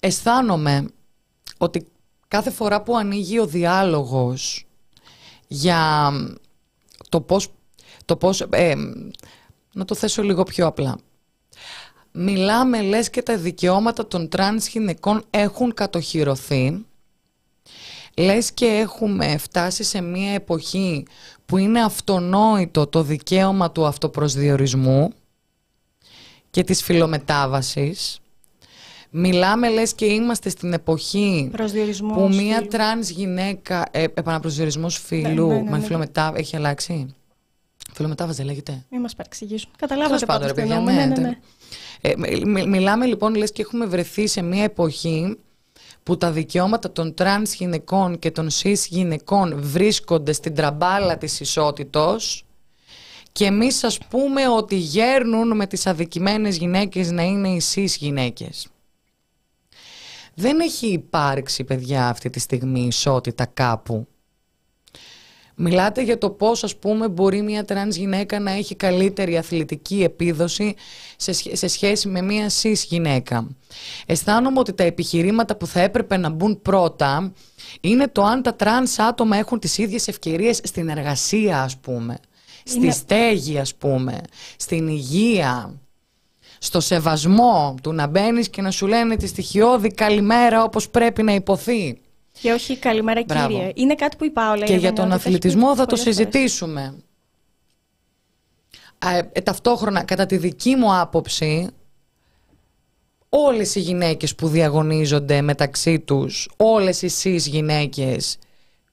αισθάνομαι 0.00 0.88
ότι 1.58 1.86
κάθε 2.28 2.50
φορά 2.50 2.82
που 2.82 2.96
ανοίγει 2.96 3.38
ο 3.38 3.46
διάλογος 3.46 4.66
για 5.48 6.12
το 7.08 7.20
πώς, 7.20 7.48
το 8.04 8.16
πώς 8.16 8.46
να 9.72 9.84
το 9.84 9.94
θέσω 9.94 10.22
λίγο 10.22 10.42
πιο 10.42 10.66
απλά. 10.66 10.98
Μιλάμε 12.12 12.82
λες 12.82 13.10
και 13.10 13.22
τα 13.22 13.36
δικαιώματα 13.36 14.06
των 14.06 14.28
τρανς 14.28 14.68
γυναικών 14.68 15.24
έχουν 15.30 15.74
κατοχυρωθεί 15.74 16.84
Λες 18.16 18.52
και 18.52 18.66
έχουμε 18.66 19.36
φτάσει 19.36 19.82
σε 19.82 20.00
μια 20.00 20.32
εποχή 20.32 21.06
που 21.46 21.56
είναι 21.56 21.82
αυτονόητο 21.82 22.86
το 22.86 23.02
δικαίωμα 23.02 23.70
του 23.70 23.86
αυτοπροσδιορισμού 23.86 25.12
και 26.50 26.64
της 26.64 26.82
φυλομετάβασης. 26.82 28.20
Μιλάμε 29.10 29.68
λες 29.68 29.94
και 29.94 30.04
είμαστε 30.04 30.48
στην 30.48 30.72
εποχή 30.72 31.50
που 31.98 32.28
μια 32.28 32.66
τρανς 32.66 33.08
γυναίκα, 33.08 33.88
ε, 33.90 34.02
επαναπροσδιορισμός 34.02 34.98
φύλου, 34.98 35.48
ναι, 35.48 35.54
ναι, 35.54 35.70
ναι, 35.70 35.80
φυλομετάβαση, 35.80 36.40
έχει 36.40 36.56
αλλάξει; 36.56 37.14
Φυλομετάβαση 37.94 38.36
δεν 38.36 38.46
λέγεται. 38.46 38.84
Μην 38.90 39.00
μας 39.00 39.14
παρεξηγήσουν. 39.14 39.70
Καταλάβατε 39.76 40.26
πάντως 40.26 40.52
τι 40.52 40.60
εννοούμε. 40.60 40.92
Ναι, 40.92 41.04
ναι, 41.04 41.16
ναι. 41.16 41.38
Ε, 42.00 42.14
μιλάμε 42.66 43.06
λοιπόν 43.06 43.34
λες 43.34 43.52
και 43.52 43.62
έχουμε 43.62 43.86
βρεθεί 43.86 44.26
σε 44.26 44.42
μια 44.42 44.62
εποχή 44.62 45.36
που 46.02 46.16
τα 46.16 46.30
δικαιώματα 46.30 46.92
των 46.92 47.14
τρανς 47.14 47.54
γυναικών 47.54 48.18
και 48.18 48.30
των 48.30 48.48
cis 48.62 48.78
γυναικών 48.88 49.60
βρίσκονται 49.62 50.32
στην 50.32 50.54
τραμπάλα 50.54 51.18
της 51.18 51.40
ισότητος 51.40 52.44
και 53.32 53.44
εμείς 53.44 53.76
ας 53.76 53.98
πούμε 53.98 54.48
ότι 54.48 54.76
γέρνουν 54.76 55.56
με 55.56 55.66
τις 55.66 55.86
αδικημένες 55.86 56.56
γυναίκες 56.56 57.10
να 57.10 57.22
είναι 57.22 57.48
οι 57.48 57.62
cis 57.74 57.86
γυναίκες. 57.98 58.66
Δεν 60.34 60.60
έχει 60.60 60.86
υπάρξει, 60.86 61.64
παιδιά, 61.64 62.08
αυτή 62.08 62.30
τη 62.30 62.40
στιγμή 62.40 62.80
ισότητα 62.80 63.46
κάπου. 63.46 64.06
Μιλάτε 65.64 66.02
για 66.02 66.18
το 66.18 66.30
πώς 66.30 66.64
ας 66.64 66.76
πούμε 66.76 67.08
μπορεί 67.08 67.42
μια 67.42 67.64
τρανς 67.64 67.96
γυναίκα 67.96 68.40
να 68.40 68.50
έχει 68.50 68.74
καλύτερη 68.74 69.36
αθλητική 69.36 70.02
επίδοση 70.02 70.74
σε, 71.16 71.32
σε 71.56 71.66
σχέση 71.68 72.08
με 72.08 72.22
μια 72.22 72.50
cis 72.62 72.74
γυναίκα. 72.88 73.48
Αισθάνομαι 74.06 74.58
ότι 74.58 74.72
τα 74.72 74.82
επιχειρήματα 74.82 75.56
που 75.56 75.66
θα 75.66 75.80
έπρεπε 75.80 76.16
να 76.16 76.28
μπουν 76.28 76.62
πρώτα 76.62 77.32
είναι 77.80 78.08
το 78.08 78.22
αν 78.22 78.42
τα 78.42 78.54
τρανς 78.54 78.98
άτομα 78.98 79.36
έχουν 79.36 79.58
τις 79.58 79.78
ίδιες 79.78 80.08
ευκαιρίες 80.08 80.60
στην 80.64 80.88
εργασία 80.88 81.62
ας 81.62 81.76
πούμε, 81.76 82.18
στη 82.64 82.90
στέγη 82.90 83.58
ας 83.58 83.74
πούμε, 83.74 84.20
στην 84.56 84.88
υγεία, 84.88 85.80
στο 86.58 86.80
σεβασμό 86.80 87.74
του 87.82 87.92
να 87.92 88.06
μπαίνεις 88.06 88.48
και 88.48 88.62
να 88.62 88.70
σου 88.70 88.86
λένε 88.86 89.16
τη 89.16 89.26
στοιχειώδη 89.26 89.88
καλημέρα 89.88 90.62
όπως 90.62 90.88
πρέπει 90.88 91.22
να 91.22 91.34
υποθεί. 91.34 92.00
Και 92.40 92.52
όχι 92.52 92.76
καλημέρα 92.76 93.22
κύριε. 93.22 93.72
Είναι 93.74 93.94
κάτι 93.94 94.16
που 94.16 94.24
είπα 94.24 94.50
όλα. 94.50 94.64
Και 94.64 94.76
για 94.76 94.92
τον 94.92 95.12
αθλητισμό 95.12 95.76
θα 95.76 95.86
το 95.86 95.96
συζητήσουμε. 95.96 96.94
Ε, 99.32 99.40
ταυτόχρονα, 99.40 100.04
κατά 100.04 100.26
τη 100.26 100.36
δική 100.36 100.76
μου 100.76 100.98
άποψη, 100.98 101.68
όλες 103.28 103.74
οι 103.74 103.80
γυναίκες 103.80 104.34
που 104.34 104.48
διαγωνίζονται 104.48 105.40
μεταξύ 105.40 106.00
τους, 106.00 106.48
όλες 106.56 107.02
οι 107.02 107.08
σεις 107.08 107.46
γυναίκες, 107.46 108.38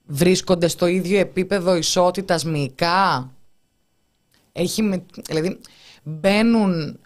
βρίσκονται 0.06 0.67
στο 0.67 0.88
ίδιο 0.88 1.19
επίπεδο 1.19 1.75
ισότητας 1.75 2.43
μυϊκά; 2.43 3.34
Έχει, 4.52 5.04
δηλαδή, 5.28 5.60
μπαίνουν 6.04 6.99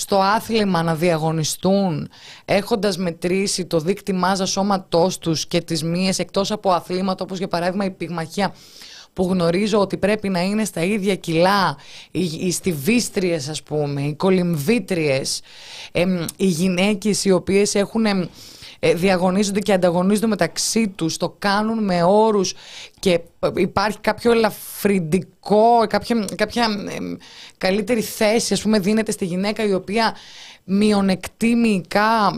στο 0.00 0.16
άθλημα 0.16 0.82
να 0.82 0.94
διαγωνιστούν 0.94 2.08
έχοντας 2.44 2.96
μετρήσει 2.96 3.64
το 3.64 3.80
δίκτυ 3.80 4.12
μάζα 4.12 4.46
σώματός 4.46 5.18
τους 5.18 5.46
και 5.46 5.60
τις 5.60 5.82
μύες 5.82 6.18
εκτός 6.18 6.50
από 6.50 6.70
αθλήματα 6.70 7.24
όπως 7.24 7.38
για 7.38 7.48
παράδειγμα 7.48 7.84
η 7.84 7.90
πυγμαχία 7.90 8.54
που 9.12 9.28
γνωρίζω 9.30 9.78
ότι 9.78 9.96
πρέπει 9.96 10.28
να 10.28 10.40
είναι 10.40 10.64
στα 10.64 10.82
ίδια 10.82 11.16
κιλά, 11.16 11.76
οι, 12.10 12.24
οι 12.24 12.50
στιβίστριες 12.50 13.48
ας 13.48 13.62
πούμε, 13.62 14.02
οι 14.02 14.14
κολυμβήτριες, 14.14 15.40
οι 16.36 16.46
γυναίκες 16.46 17.24
οι 17.24 17.30
οποίες 17.30 17.74
έχουν 17.74 18.06
ε, 18.06 18.28
διαγωνίζονται 18.94 19.60
και 19.60 19.72
ανταγωνίζονται 19.72 20.26
μεταξύ 20.26 20.88
τους, 20.88 21.16
το 21.16 21.34
κάνουν 21.38 21.84
με 21.84 22.02
όρους 22.02 22.54
και 23.00 23.20
υπάρχει 23.54 23.98
κάποιο 24.00 24.32
ελαφρυντικό, 24.32 25.86
κάποια, 25.88 26.24
κάποια 26.34 26.68
καλύτερη 27.58 28.00
θέση 28.00 28.52
ας 28.52 28.62
πούμε 28.62 28.78
δίνεται 28.78 29.12
στη 29.12 29.24
γυναίκα 29.24 29.64
η 29.64 29.72
οποία 29.72 30.16
μειονεκτεί 30.64 31.69
μυϊκά. 31.69 32.32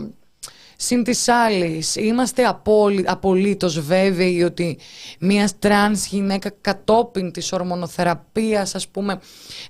Συν 0.83 1.03
τοις 1.03 1.27
άλλοις, 1.27 1.95
είμαστε 1.95 2.45
απόλυ, 2.45 3.03
απολύτως 3.07 3.79
βέβαιοι 3.79 4.43
ότι 4.43 4.77
μια 5.19 5.49
τρανς 5.59 6.05
γυναίκα 6.05 6.51
κατόπιν 6.61 7.31
της 7.31 7.51
ορμονοθεραπείας, 7.51 8.75
ας 8.75 8.87
πούμε, 8.87 9.19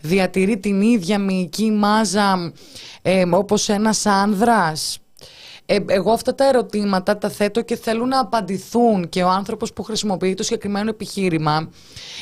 διατηρεί 0.01 0.57
την 0.57 0.81
ίδια 0.81 1.19
μυϊκή 1.19 1.71
μάζα 1.71 2.53
ε, 3.01 3.25
όπως 3.31 3.69
ένας 3.69 4.05
άνδρας. 4.05 4.99
Ε, 5.65 5.77
εγώ 5.87 6.11
αυτά 6.11 6.35
τα 6.35 6.47
ερωτήματα 6.47 7.17
τα 7.17 7.29
θέτω 7.29 7.61
και 7.61 7.75
θέλουν 7.75 8.07
να 8.07 8.19
απαντηθούν 8.19 9.09
και 9.09 9.23
ο 9.23 9.29
άνθρωπος 9.29 9.73
που 9.73 9.83
χρησιμοποιεί 9.83 10.33
το 10.33 10.43
συγκεκριμένο 10.43 10.89
επιχείρημα 10.89 11.69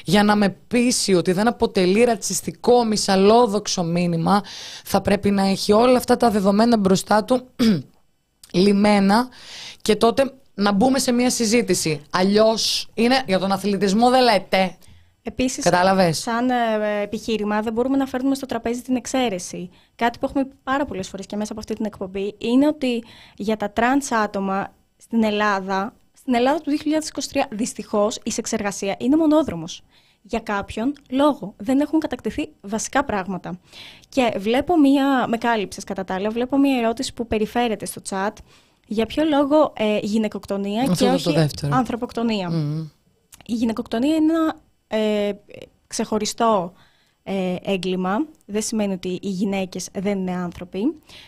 για 0.04 0.24
να 0.24 0.36
με 0.36 0.50
πείσει 0.68 1.14
ότι 1.14 1.32
δεν 1.32 1.48
αποτελεί 1.48 2.04
ρατσιστικό, 2.04 2.84
μισαλόδοξο 2.86 3.84
μήνυμα 3.84 4.44
θα 4.84 5.02
πρέπει 5.02 5.32
να 5.32 5.48
έχει 5.48 5.72
όλα 5.72 5.98
αυτά 5.98 6.18
τα 6.18 6.30
δεδομένα 6.30 6.78
μπροστά 6.78 7.24
του 7.24 7.48
λιμένα 8.52 9.28
και 9.82 9.96
τότε 9.96 10.34
να 10.54 10.72
μπούμε 10.72 11.00
σε 11.00 11.12
μια 11.12 11.30
συζήτηση. 11.30 12.02
Αλλιώς 12.10 12.88
είναι 12.94 13.24
για 13.28 13.40
τον 13.40 13.52
αθλητισμό 13.52 14.10
δεν 14.10 14.24
λέτε. 14.24 14.78
Επίσης, 15.30 15.64
Κατάλαβες. 15.64 16.18
σαν 16.18 16.50
ε, 16.50 17.02
επιχείρημα 17.02 17.62
δεν 17.62 17.74
μπορούμε 17.74 17.98
να 17.98 18.06
φέρνουμε 18.06 18.36
στο 18.36 18.46
τραπέζι 18.46 18.82
την 18.82 18.96
εξαίρεση. 18.96 19.70
Κάτι 19.96 20.20
που 20.20 20.26
έχουμε 20.26 20.46
πει 20.46 20.56
πάρα 20.64 20.86
πολλές 20.86 21.08
φορές 21.10 21.26
και 21.26 21.36
μέσα 21.36 21.52
από 21.52 21.60
αυτή 21.60 21.74
την 21.74 21.86
εκπομπή 21.86 22.36
είναι 22.38 22.68
ότι 22.68 23.04
για 23.36 23.58
τα 23.58 23.72
τρανς 23.72 24.12
άτομα 24.12 24.74
στην 24.98 25.24
Ελλάδα, 25.24 25.94
στην 26.18 26.34
Ελλάδα 26.34 26.60
του 26.60 26.72
2023 27.32 27.42
δυστυχώς 27.50 28.20
η 28.24 28.32
σεξεργασία 28.32 28.96
είναι 29.00 29.16
μονόδρομος. 29.16 29.82
Για 30.22 30.40
κάποιον 30.40 30.94
λόγο 31.10 31.54
δεν 31.58 31.80
έχουν 31.80 32.00
κατακτηθεί 32.00 32.50
βασικά 32.62 33.04
πράγματα. 33.04 33.60
Και 34.10 34.34
βλέπω 34.38 34.80
μία, 34.80 35.28
με 35.28 35.38
κάλυψες 35.38 35.84
κατά 35.84 36.04
τα 36.04 36.14
άλλα, 36.14 36.30
βλέπω 36.30 36.58
μία 36.58 36.78
ερώτηση 36.78 37.14
που 37.14 37.28
περιφέρεται 37.28 37.86
στο 37.86 38.02
chat 38.10 38.34
για 38.88 39.06
ποιο 39.06 39.24
λόγο 39.24 39.74
ε, 39.76 39.98
γυναικοκτονία 40.02 40.84
και 40.98 41.06
όχι 41.06 41.36
ανθρωποκτονία; 41.70 42.50
Η 43.46 43.54
γυναικοκτονία 43.54 44.16
είναι 44.16 44.34
ένα 44.34 44.56
ε, 44.92 45.32
ξεχωριστό 45.88 46.74
ε, 47.24 47.56
έγκλημα. 47.64 48.26
Δεν 48.46 48.62
σημαίνει 48.62 48.94
ότι 48.94 49.20
οι 49.22 49.30
γυναίκες 49.30 49.90
δεν 49.94 50.20
είναι 50.20 50.32
άνθρωποι. 50.32 50.80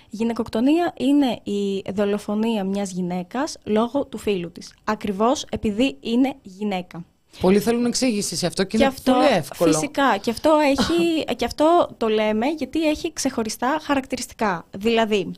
Η 0.09 0.15
γυναικοκτονία 0.15 0.93
είναι 0.97 1.39
η 1.43 1.83
δολοφονία 1.93 2.63
μιας 2.63 2.91
γυναίκας 2.91 3.57
λόγω 3.63 4.05
του 4.05 4.17
φίλου 4.17 4.51
της. 4.51 4.73
Ακριβώς 4.83 5.45
επειδή 5.49 5.97
είναι 5.99 6.35
γυναίκα. 6.41 7.05
Πολλοί 7.39 7.59
θέλουν 7.59 7.85
εξήγηση 7.85 8.35
σε 8.35 8.45
αυτό 8.45 8.63
και, 8.63 8.77
είναι 8.77 8.85
αυτό, 8.85 9.13
πολύ 9.13 9.25
εύκολο. 9.25 9.71
Φυσικά. 9.71 10.17
Και 10.17 10.31
αυτό, 10.31 10.57
έχει, 10.63 11.25
και 11.35 11.45
αυτό 11.45 11.89
το 11.97 12.07
λέμε 12.07 12.47
γιατί 12.47 12.89
έχει 12.89 13.13
ξεχωριστά 13.13 13.79
χαρακτηριστικά. 13.81 14.65
Δηλαδή, 14.77 15.31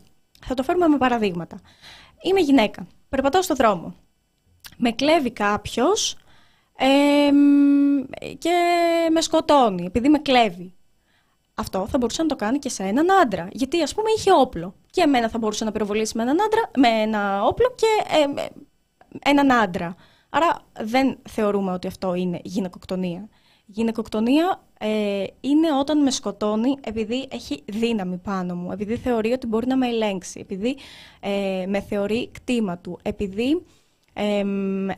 θα 0.45 0.53
το 0.53 0.63
φέρουμε 0.63 0.87
με 0.87 0.97
παραδείγματα. 0.97 1.59
Είμαι 2.21 2.39
γυναίκα. 2.39 2.87
Περπατάω 3.09 3.41
στο 3.41 3.55
δρόμο. 3.55 3.95
Με 4.77 4.91
κλέβει 4.91 5.31
κάποιος 5.31 6.15
και 8.37 8.55
με 9.11 9.21
σκοτώνει 9.21 9.85
επειδή 9.85 10.09
με 10.09 10.17
κλέβει. 10.17 10.73
Αυτό 11.55 11.87
θα 11.87 11.97
μπορούσε 11.97 12.21
να 12.21 12.27
το 12.27 12.35
κάνει 12.35 12.59
και 12.59 12.69
σε 12.69 12.83
έναν 12.83 13.11
άντρα. 13.11 13.47
Γιατί 13.51 13.81
ας 13.81 13.93
πούμε 13.93 14.09
είχε 14.17 14.31
όπλο. 14.33 14.75
Και 14.89 15.01
εμένα 15.01 15.29
θα 15.29 15.37
μπορούσε 15.37 15.63
να 15.63 15.71
πυροβολήσει 15.71 16.17
με 16.17 16.23
έναν 16.23 16.37
άντρα, 16.41 16.71
με 16.77 16.87
ένα 16.87 17.43
όπλο 17.43 17.75
και 17.75 17.85
ε, 18.07 18.45
έναν 19.29 19.51
άντρα. 19.51 19.95
Άρα 20.29 20.59
δεν 20.79 21.17
θεωρούμε 21.29 21.71
ότι 21.71 21.87
αυτό 21.87 22.13
είναι 22.13 22.39
γυναικοκτονία. 22.43 23.29
Γυναικοκτονία 23.65 24.63
ε, 24.79 25.23
είναι 25.41 25.73
όταν 25.79 26.01
με 26.01 26.11
σκοτώνει 26.11 26.77
επειδή 26.83 27.27
έχει 27.31 27.63
δύναμη 27.65 28.17
πάνω 28.17 28.55
μου, 28.55 28.71
επειδή 28.71 28.95
θεωρεί 28.97 29.31
ότι 29.31 29.47
μπορεί 29.47 29.67
να 29.67 29.77
με 29.77 29.87
ελέγξει, 29.87 30.39
επειδή 30.39 30.77
ε, 31.19 31.65
με 31.67 31.81
θεωρεί 31.81 32.29
κτήμα 32.31 32.77
του, 32.77 32.99
επειδή 33.01 33.65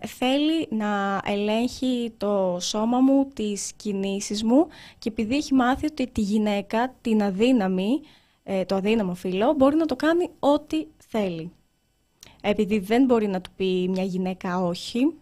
θέλει 0.06 0.68
να 0.70 1.22
ελέγχει 1.26 2.14
το 2.18 2.58
σώμα 2.60 3.00
μου, 3.00 3.28
τις 3.34 3.72
κινήσεις 3.76 4.44
μου 4.44 4.68
και 5.00 5.10
επειδή 5.10 5.36
έχει 5.36 5.54
μάθει 5.54 5.86
ότι 5.86 6.08
τη 6.08 6.22
γυναίκα, 6.22 6.96
την 7.02 7.24
αδύναμη, 7.24 8.02
ε, 8.44 8.66
το 8.66 8.76
αδύναμο 8.76 9.14
φίλο, 9.14 9.54
μπορεί 9.54 9.76
να 9.76 9.86
το 9.86 9.96
κάνει 9.96 10.30
ό,τι 10.40 10.86
θέλει. 10.98 11.52
Επειδή 12.42 12.80
δεν 12.80 13.06
μπορεί 13.06 13.28
να 13.28 13.42
του 13.42 13.50
πει 13.56 13.88
μια 13.90 14.04
γυναίκα 14.04 14.60
όχι, 14.60 15.14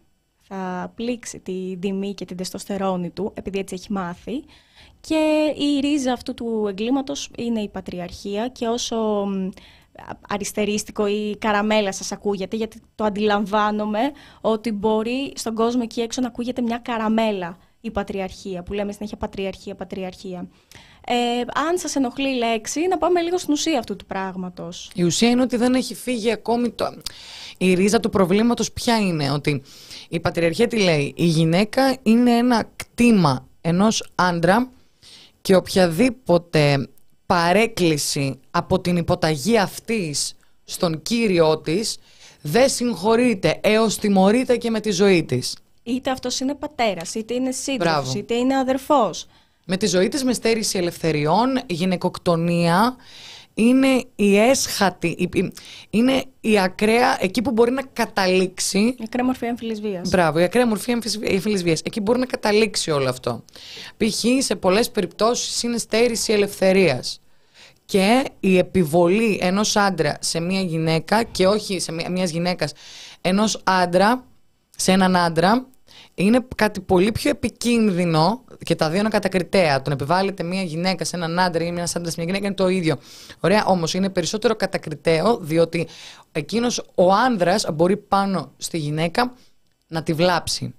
θα 0.42 0.92
πλήξει 0.96 1.40
τη 1.40 1.78
τιμή 1.78 2.14
και 2.14 2.26
την 2.26 2.38
τεστοστερόνη 2.38 3.10
του, 3.10 3.32
επειδή 3.34 3.60
έτσι 3.60 3.76
έχει 3.76 3.92
μάθει. 3.92 4.44
Και 5.02 5.54
η 5.58 5.80
ρίζα 5.80 6.14
αυτού 6.14 6.34
του 6.34 6.66
εγκλήματος 6.70 7.30
είναι 7.38 7.62
η 7.62 7.70
πατριαρχία 7.70 8.48
και 8.48 8.68
όσο 8.68 9.28
αριστερίστικο 10.30 11.08
ή 11.08 11.36
καραμέλα 11.40 11.92
σας 11.92 12.12
ακούγεται, 12.12 12.56
γιατί 12.56 12.82
το 12.96 13.04
αντιλαμβάνομαι 13.04 14.00
ότι 14.42 14.72
μπορεί 14.72 15.34
στον 15.36 15.56
κόσμο 15.56 15.82
εκεί 15.84 16.02
έξω 16.02 16.22
να 16.22 16.28
ακούγεται 16.28 16.62
μια 16.62 16.78
καραμέλα 16.78 17.58
η 17.82 17.92
πατριαρχία, 17.92 18.64
που 18.64 18.74
λέμε 18.74 18.92
συνέχεια 18.92 19.18
πατριαρχία, 19.18 19.76
πατριαρχία. 19.76 20.48
Ε, 21.06 21.14
αν 21.70 21.78
σας 21.78 21.96
ενοχλεί 21.96 22.30
η 22.30 22.38
λέξη, 22.38 22.88
να 22.88 22.98
πάμε 22.98 23.22
λίγο 23.22 23.38
στην 23.38 23.54
ουσία 23.54 23.80
αυτού 23.80 23.96
του 23.96 24.06
πράγματος. 24.06 24.92
Η 24.96 25.04
ουσία 25.04 25.30
είναι 25.30 25.42
ότι 25.42 25.58
δεν 25.58 25.74
έχει 25.74 25.96
φύγει 25.96 26.32
ακόμη 26.32 26.70
το... 26.70 26.86
Η 27.58 27.74
ρίζα 27.74 28.00
του 28.00 28.10
προβλήματος 28.10 28.72
ποια 28.72 28.98
είναι, 28.98 29.32
ότι 29.32 29.62
η 30.10 30.20
πατριαρχία 30.20 30.68
τι 30.68 30.80
λέει, 30.80 31.14
η 31.16 31.26
γυναίκα 31.26 31.98
είναι 32.04 32.32
ένα 32.32 32.70
κτήμα 32.76 33.48
ενός 33.62 34.12
άντρα 34.16 34.72
και 35.42 35.56
οποιαδήποτε 35.56 36.88
παρέκκληση 37.26 38.40
από 38.52 38.80
την 38.80 38.98
υποταγή 38.98 39.58
αυτής 39.58 40.36
στον 40.64 41.02
κύριό 41.02 41.58
της 41.58 41.98
δεν 42.42 42.70
συγχωρείται 42.70 43.60
έως 43.64 43.98
τιμωρείται 43.98 44.58
και 44.58 44.70
με 44.70 44.80
τη 44.80 44.92
ζωή 44.92 45.24
της. 45.24 45.58
Είτε 45.84 46.12
αυτός 46.12 46.40
είναι 46.40 46.56
πατέρας, 46.56 47.16
είτε 47.16 47.34
είναι 47.34 47.52
σύντροφος, 47.52 48.14
είτε 48.14 48.34
είναι 48.34 48.58
αδερφός. 48.58 49.28
Με 49.66 49.78
τη 49.78 49.86
ζωή 49.88 50.08
της 50.08 50.24
με 50.24 50.34
στέρηση 50.34 50.78
ελευθεριών, 50.78 51.62
γυναικοκτονία 51.68 52.96
είναι 53.54 54.06
η 54.16 54.38
έσχατη, 54.38 55.30
είναι 55.90 56.24
η 56.42 56.60
ακραία, 56.60 57.18
εκεί 57.20 57.42
που 57.42 57.52
μπορεί 57.52 57.72
να 57.72 57.82
καταλήξει... 57.94 58.80
Η 58.80 59.04
ακραία 59.04 59.26
μορφή 59.26 59.46
έμφυλης 59.46 59.82
βίας. 59.82 60.10
Μπράβο, 60.10 60.40
η 60.40 60.44
ακραία 60.44 60.68
μορφή 60.68 60.92
έμφυλης 60.92 61.64
βίας. 61.64 61.82
Εκεί 61.84 62.00
μπορεί 62.02 62.20
να 62.20 62.26
καταλήξει 62.26 62.92
όλο 62.92 63.10
αυτό. 63.10 63.44
Π.χ. 63.98 64.44
σε 64.44 64.56
πολλές 64.56 64.92
περιπτώσεις 64.92 65.64
είναι 65.64 65.78
στέρηση 65.78 66.34
ελευθερίας. 66.34 67.22
Και 67.86 68.24
η 68.40 68.58
επιβολή 68.58 69.40
ενός 69.42 69.76
άντρα 69.76 70.18
σε 70.22 70.40
μια 70.40 70.62
γυναίκα 70.62 71.24
και 71.24 71.48
όχι 71.48 71.80
σε 71.80 71.92
μια, 71.92 72.10
μιας 72.10 72.30
γυναίκας 72.30 72.74
ενός 73.22 73.62
άντρα, 73.64 74.26
σε 74.78 74.92
έναν 74.92 75.16
άντρα 75.16 75.68
είναι 76.14 76.46
κάτι 76.56 76.80
πολύ 76.80 77.12
πιο 77.12 77.30
επικίνδυνο 77.30 78.44
και 78.64 78.76
τα 78.76 78.90
δύο 78.90 79.00
είναι 79.00 79.10
κατακριτέα. 79.10 79.82
Το 79.82 79.90
να 79.90 79.94
επιβάλλεται 79.96 80.44
μια 80.44 80.62
γυναίκα 80.62 81.06
σε 81.06 81.16
έναν 81.16 81.40
άντρα 81.40 81.64
ή 81.64 81.72
μια 81.72 81.84
άντρα 81.96 82.10
σε 82.10 82.16
μια 82.18 82.26
γυναίκα 82.26 82.46
είναι 82.46 82.56
το 82.56 82.68
ίδιο. 82.68 82.98
Ωραία, 83.40 83.66
όμως 83.66 83.94
είναι 83.94 84.10
περισσότερο 84.10 84.56
κατακριτέο, 84.56 85.38
διότι 85.38 85.88
εκείνος 86.32 86.86
ο 86.96 87.14
άνδρας 87.14 87.66
μπορεί 87.74 87.98
πάνω 87.98 88.52
στη 88.58 88.78
γυναίκα 88.78 89.34
να 89.88 90.04
τη 90.04 90.14
βλάψει. 90.14 90.74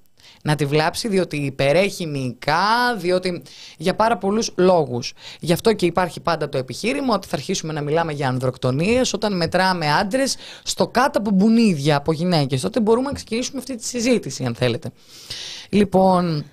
Να 0.47 0.55
τη 0.55 0.67
βλάψει 0.67 1.09
διότι 1.09 1.37
υπερέχει 1.37 2.07
μυϊκά, 2.07 2.97
διότι 2.97 3.43
για 3.79 3.95
πάρα 3.95 4.19
πολλούς 4.19 4.51
λόγους. 4.57 5.13
Γι' 5.41 5.53
αυτό 5.53 5.73
και 5.73 5.87
υπάρχει 5.87 6.21
πάντα 6.21 6.49
το 6.49 6.59
επιχείρημα 6.59 7.15
ότι 7.15 7.27
θα 7.29 7.37
αρχίσουμε 7.37 7.73
να 7.73 7.81
μιλάμε 7.81 8.13
για 8.13 8.29
ανδροκτονίες 8.29 9.13
όταν 9.13 9.37
μετράμε 9.37 9.93
άντρες 9.93 10.37
στο 10.63 10.87
κάτω 10.89 11.19
από 11.19 11.31
μπουνίδια, 11.31 11.97
από 11.97 12.13
γυναίκες. 12.13 12.61
Τότε 12.61 12.81
μπορούμε 12.81 13.07
να 13.09 13.13
ξεκινήσουμε 13.15 13.59
αυτή 13.59 13.77
τη 13.77 13.85
συζήτηση 13.85 14.45
αν 14.45 14.55
θέλετε. 14.55 14.91
Λοιπόν, 15.69 16.45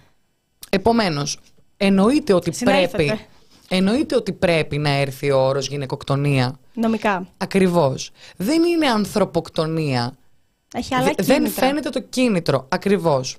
επομένως, 0.70 1.40
εννοείται 1.78 2.34
ότι 2.34 2.54
Συνέλθετε. 2.54 3.04
πρέπει... 3.06 3.20
Εννοείται 3.74 4.16
ότι 4.16 4.32
πρέπει 4.34 4.78
να 4.78 4.90
έρθει 4.90 5.32
ο 5.32 5.40
όρος 5.40 5.68
γυναικοκτονία. 5.68 6.60
Νομικά. 6.74 7.28
Ακριβώς. 7.38 8.12
Δεν 8.38 8.64
είναι 8.64 8.88
ανθρωποκτονία. 8.88 10.18
Έχει 10.74 10.96
άλλα 10.96 11.04
Δε- 11.06 11.24
δεν 11.24 11.36
κίνητρα. 11.38 11.66
φαίνεται 11.68 11.90
το 11.90 12.02
κίνητρο. 12.02 12.66
Ακριβώς. 12.70 13.38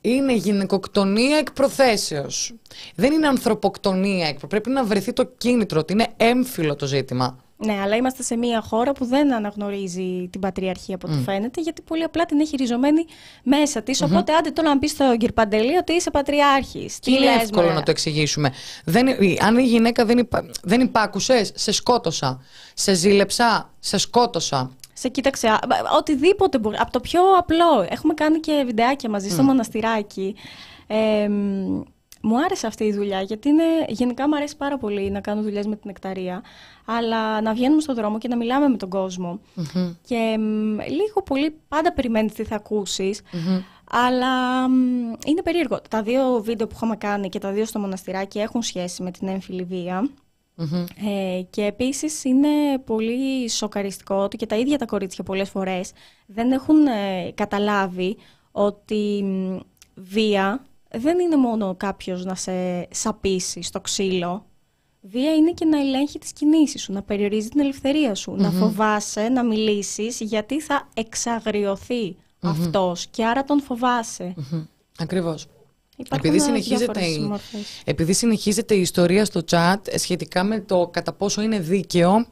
Είναι 0.00 0.32
γυναικοκτονία 0.34 1.36
εκ 1.36 1.52
προθέσεως. 1.52 2.52
Δεν 2.94 3.12
είναι 3.12 3.26
ανθρωποκτονία 3.26 4.26
εκ 4.28 4.38
προ- 4.38 4.50
Πρέπει 4.50 4.70
να 4.70 4.84
βρεθεί 4.84 5.12
το 5.12 5.24
κίνητρο, 5.38 5.80
ότι 5.80 5.92
είναι 5.92 6.06
έμφυλο 6.16 6.76
το 6.76 6.86
ζήτημα. 6.86 7.38
Ναι, 7.64 7.78
αλλά 7.82 7.96
είμαστε 7.96 8.22
σε 8.22 8.36
μια 8.36 8.60
χώρα 8.60 8.92
που 8.92 9.04
δεν 9.04 9.32
αναγνωρίζει 9.34 10.28
την 10.30 10.40
πατριαρχία 10.40 10.94
από 10.94 11.08
ό,τι 11.08 11.22
φαίνεται, 11.22 11.60
γιατί 11.60 11.82
πολύ 11.82 12.02
απλά 12.02 12.26
την 12.26 12.40
έχει 12.40 12.56
ριζωμένη 12.56 13.04
μέσα 13.42 13.82
της. 13.82 14.02
Οπότε, 14.02 14.32
άντε 14.32 14.50
τώρα 14.50 14.68
να 14.68 14.78
πεις 14.78 14.90
στον 14.90 15.10
κύριο 15.18 15.34
Παντελή 15.34 15.76
ότι 15.76 15.92
είσαι 15.92 16.10
πατριάρχης. 16.10 16.98
Τι 16.98 17.12
είναι 17.12 17.26
εύκολο 17.42 17.72
να 17.72 17.82
το 17.82 17.90
εξηγήσουμε. 17.90 18.52
Δεν, 18.84 19.06
αν 19.40 19.58
η 19.58 19.62
γυναίκα 19.62 20.04
δεν, 20.04 20.18
υπα, 20.18 20.46
δεν 20.62 20.80
υπάκουσες, 20.80 21.52
σε 21.54 21.72
σκότωσα. 21.72 22.40
Σε 22.74 22.94
ζήλεψα, 22.94 23.70
σε 23.78 23.98
σκότωσα. 23.98 24.70
Σε 25.00 25.08
κοίταξε, 25.08 25.48
α, 25.48 25.58
οτιδήποτε 25.98 26.58
μπορεί. 26.58 26.76
Από 26.78 26.92
το 26.92 27.00
πιο 27.00 27.20
απλό. 27.38 27.86
Έχουμε 27.88 28.14
κάνει 28.14 28.40
και 28.40 28.62
βιντεάκια 28.66 29.10
μαζί 29.10 29.28
στο 29.30 29.42
μοναστηράκι. 29.42 30.34
Ε, 30.86 31.28
μ, 31.28 31.82
μου 32.22 32.42
άρεσε 32.44 32.66
αυτή 32.66 32.84
η 32.84 32.92
δουλειά 32.92 33.20
γιατί 33.20 33.48
είναι, 33.48 33.64
γενικά 33.88 34.28
μου 34.28 34.36
αρέσει 34.36 34.56
πάρα 34.56 34.78
πολύ 34.78 35.10
να 35.10 35.20
κάνω 35.20 35.42
δουλειές 35.42 35.66
με 35.66 35.72
την 35.72 35.82
νεκταρία 35.86 36.42
αλλά 36.84 37.40
να 37.40 37.52
βγαίνουμε 37.52 37.80
στον 37.80 37.94
δρόμο 37.94 38.18
και 38.18 38.28
να 38.28 38.36
μιλάμε 38.36 38.68
με 38.68 38.76
τον 38.76 38.88
κοσμο 38.88 39.40
και 40.06 40.36
μ, 40.38 40.78
λίγο 40.88 41.22
πολύ 41.24 41.56
πάντα 41.68 41.92
περιμένεις 41.92 42.32
τι 42.32 42.44
θα 42.44 42.54
ακούσεις 42.56 43.20
αλλά 43.90 44.68
μ, 44.68 44.74
είναι 45.26 45.42
περίεργο. 45.44 45.80
Τα 45.90 46.02
δύο 46.02 46.40
βίντεο 46.42 46.66
που 46.66 46.72
είχαμε 46.76 46.96
κάνει 46.96 47.28
και 47.28 47.38
τα 47.38 47.50
δύο 47.52 47.64
στο 47.64 47.78
μοναστηράκι 47.78 48.38
έχουν 48.38 48.62
σχέση 48.62 49.02
με 49.02 49.10
την 49.10 49.28
έμφυλη 49.28 49.62
βία. 49.62 50.08
Ε, 51.06 51.42
και 51.50 51.64
επίσης 51.64 52.24
είναι 52.24 52.78
πολύ 52.84 53.48
σοκαριστικό 53.50 54.14
ότι 54.14 54.36
και 54.36 54.46
τα 54.46 54.56
ίδια 54.56 54.78
τα 54.78 54.84
κορίτσια 54.84 55.24
πολλές 55.24 55.50
φορές 55.50 55.92
δεν 56.26 56.52
έχουν 56.52 56.86
ε, 56.86 57.30
καταλάβει 57.34 58.16
ότι 58.52 59.22
μ, 59.24 59.56
βία 59.94 60.64
δεν 60.90 61.18
είναι 61.18 61.36
μόνο 61.36 61.74
κάποιος 61.76 62.24
να 62.24 62.34
σε 62.34 62.88
σαπίσει 62.90 63.62
στο 63.62 63.80
ξύλο. 63.80 64.44
Βία 65.00 65.34
είναι 65.34 65.52
και 65.52 65.64
να 65.64 65.80
ελέγχει 65.80 66.18
τις 66.18 66.32
κινήσεις 66.32 66.82
σου, 66.82 66.92
να 66.92 67.02
περιορίζει 67.02 67.48
την 67.48 67.60
ελευθερία 67.60 68.14
σου, 68.14 68.34
να 68.36 68.50
φοβάσαι 68.50 69.28
να 69.28 69.44
μιλήσεις 69.44 70.20
γιατί 70.20 70.60
θα 70.60 70.88
εξαγριωθεί 70.94 72.16
αυτός 72.40 73.06
και 73.06 73.24
άρα 73.26 73.44
τον 73.44 73.60
φοβάσαι. 73.62 74.34
Μμμ. 74.36 74.64
Ακριβώς. 74.98 75.46
Υπάρχουν 76.00 76.28
Επειδή 76.28 76.36
ε, 76.36 76.40
συνεχίζεται, 76.40 77.00
διάφορες 77.00 77.16
η, 77.16 77.20
μορφές. 77.20 77.60
επειδή 77.84 78.12
συνεχίζεται 78.12 78.74
η 78.74 78.80
ιστορία 78.80 79.24
στο 79.24 79.40
chat 79.50 79.76
ε, 79.84 79.98
σχετικά 79.98 80.44
με 80.44 80.60
το 80.60 80.88
κατά 80.92 81.12
πόσο 81.12 81.42
είναι 81.42 81.58
δίκαιο 81.58 82.26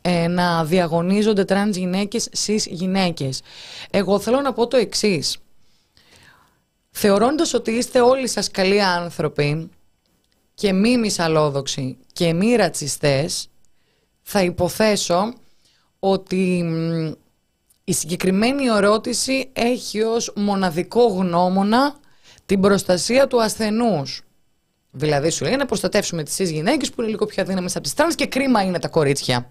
ε, 0.00 0.28
να 0.28 0.64
διαγωνίζονται 0.64 1.44
τρανς 1.44 1.76
γυναίκες 1.76 2.28
στις 2.32 2.66
γυναίκες. 2.66 3.42
Εγώ 3.90 4.18
θέλω 4.18 4.40
να 4.40 4.52
πω 4.52 4.66
το 4.66 4.76
εξής. 4.76 5.36
Θεωρώντας 6.90 7.54
ότι 7.54 7.70
είστε 7.70 8.00
όλοι 8.00 8.28
σας 8.28 8.50
καλοί 8.50 8.82
άνθρωποι 8.82 9.70
και 10.54 10.72
μη 10.72 10.98
μισαλλόδοξοι 10.98 11.96
και 12.12 12.32
μη 12.32 12.54
ρατσιστές, 12.54 13.48
θα 14.22 14.42
υποθέσω 14.42 15.32
ότι 15.98 16.62
μ, 16.62 17.12
η 17.84 17.92
συγκεκριμένη 17.92 18.66
ερώτηση 18.66 19.50
έχει 19.52 20.02
ως 20.02 20.32
μοναδικό 20.36 21.06
γνώμονα 21.06 21.98
την 22.50 22.60
προστασία 22.60 23.26
του 23.26 23.42
ασθενούς. 23.42 24.22
Δηλαδή 24.90 25.30
σου 25.30 25.44
λέει 25.44 25.56
να 25.56 25.66
προστατεύσουμε 25.66 26.22
τις 26.22 26.36
cis 26.40 26.52
γυναίκες 26.52 26.90
που 26.90 27.00
είναι 27.00 27.10
λίγο 27.10 27.26
πιο 27.26 27.42
αδύναμες 27.42 27.74
από 27.74 27.84
τις 27.84 27.94
τρανς 27.94 28.14
και 28.14 28.26
κρίμα 28.26 28.62
είναι 28.62 28.78
τα 28.78 28.88
κορίτσια. 28.88 29.50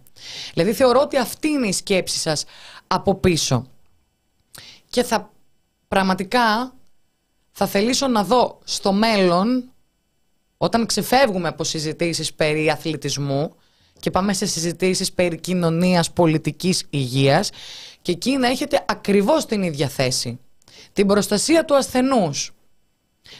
Δηλαδή 0.53 0.73
θεωρώ 0.73 1.01
ότι 1.01 1.17
αυτή 1.17 1.47
είναι 1.47 1.67
η 1.67 1.71
σκέψη 1.71 2.17
σας 2.17 2.45
από 2.87 3.15
πίσω. 3.15 3.67
Και 4.89 5.03
θα 5.03 5.31
πραγματικά 5.87 6.73
θα 7.51 7.67
θελήσω 7.67 8.07
να 8.07 8.23
δω 8.23 8.59
στο 8.63 8.91
μέλλον 8.91 9.71
όταν 10.57 10.85
ξεφεύγουμε 10.85 11.47
από 11.47 11.63
συζητήσεις 11.63 12.33
περί 12.33 12.69
αθλητισμού 12.69 13.55
και 13.99 14.11
πάμε 14.11 14.33
σε 14.33 14.45
συζητήσεις 14.45 15.11
περί 15.11 15.39
κοινωνίας, 15.39 16.11
πολιτικής, 16.11 16.83
υγείας 16.89 17.49
και 18.01 18.11
εκεί 18.11 18.37
να 18.37 18.47
έχετε 18.47 18.85
ακριβώς 18.87 19.45
την 19.45 19.63
ίδια 19.63 19.87
θέση. 19.87 20.39
Την 20.93 21.07
προστασία 21.07 21.65
του 21.65 21.75
ασθενούς. 21.75 22.53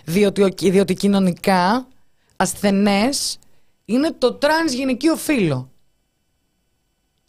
Διότι, 0.06 0.42
ο- 0.44 0.50
διότι 0.72 0.94
κοινωνικά 0.94 1.88
ασθενές 2.36 3.38
είναι 3.86 4.12
το 4.12 4.34
τρανς 4.34 4.74
γυναικείο 4.74 5.16
φύλο. 5.16 5.70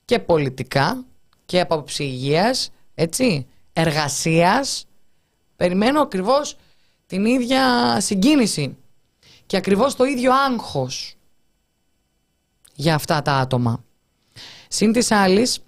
Και 0.05 0.19
πολιτικά 0.19 1.05
και 1.47 1.61
από 1.61 1.75
άποψη 1.75 2.05
υγείας, 2.05 2.71
έτσι, 2.95 3.47
εργασίας. 3.73 4.85
Περιμένω 5.57 6.01
ακριβώς 6.01 6.57
την 7.07 7.25
ίδια 7.25 7.97
συγκίνηση 8.01 8.77
και 9.47 9.57
ακριβώς 9.57 9.95
το 9.97 10.05
ίδιο 10.05 10.33
άγχος 10.35 11.15
για 12.75 12.95
αυτά 12.95 13.23
τα 13.23 13.33
άτομα. 13.33 13.85
Συν 14.69 14.93
της 14.93 15.11
άλλης, 15.11 15.59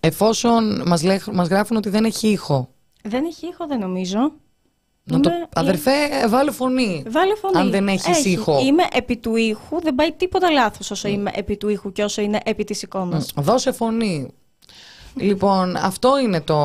εφόσον 0.00 0.82
μας, 0.86 1.02
λέ, 1.02 1.18
μας 1.32 1.48
γράφουν 1.48 1.76
ότι 1.76 1.88
δεν 1.88 2.04
έχει 2.04 2.28
ήχο, 2.28 2.70
Δεν 3.02 3.24
έχει 3.24 3.46
ήχο, 3.46 3.66
δεν 3.66 3.78
νομίζω. 3.78 4.32
Να 5.10 5.20
το, 5.20 5.30
Είμαι- 5.30 5.48
αδερφέ, 5.54 5.90
ε, 6.22 6.28
βάλε 6.28 6.50
φωνή. 6.50 7.02
Βάλε 7.08 7.34
φωνή. 7.34 7.56
Αν 7.58 7.70
δεν 7.70 7.88
έχεις 7.88 8.06
Έχει. 8.06 8.30
ήχο. 8.30 8.60
Είμαι 8.64 8.82
επί 8.92 9.16
του 9.16 9.36
ήχου, 9.36 9.80
δεν 9.80 9.94
πάει 9.94 10.12
τίποτα 10.12 10.50
λάθος 10.50 10.90
όσο 10.90 11.08
είμαι 11.08 11.30
επί 11.34 11.56
του 11.56 11.68
ήχου 11.68 11.92
και 11.92 12.02
όσο 12.04 12.22
είναι 12.22 12.40
επί 12.44 12.64
της 12.64 12.82
εικόνας. 12.82 13.32
Μ, 13.34 13.40
Δώσε 13.40 13.72
φωνή. 13.72 14.30
λοιπόν, 15.14 15.76
αυτό 15.76 16.18
είναι 16.18 16.40
το... 16.40 16.58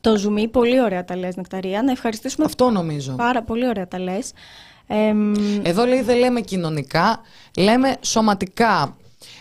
Το 0.00 0.16
ζουμί, 0.16 0.48
πολύ 0.48 0.82
ωραία 0.82 1.04
τα 1.04 1.16
λες, 1.16 1.36
Νεκταρία. 1.36 1.82
Να 1.82 1.90
ευχαριστήσουμε 1.90 2.44
Αυτό 2.46 2.70
νομίζω. 2.70 3.12
πάρα 3.12 3.42
πολύ 3.42 3.68
ωραία 3.68 3.88
τα 3.88 3.98
λες. 3.98 4.32
Εμ, 4.86 5.32
Εδώ 5.62 5.84
λέει 5.84 6.02
δεν 6.02 6.16
λέμε 6.18 6.40
κοινωνικά, 6.40 7.20
λέμε 7.56 7.96
σωματικά. 8.00 8.96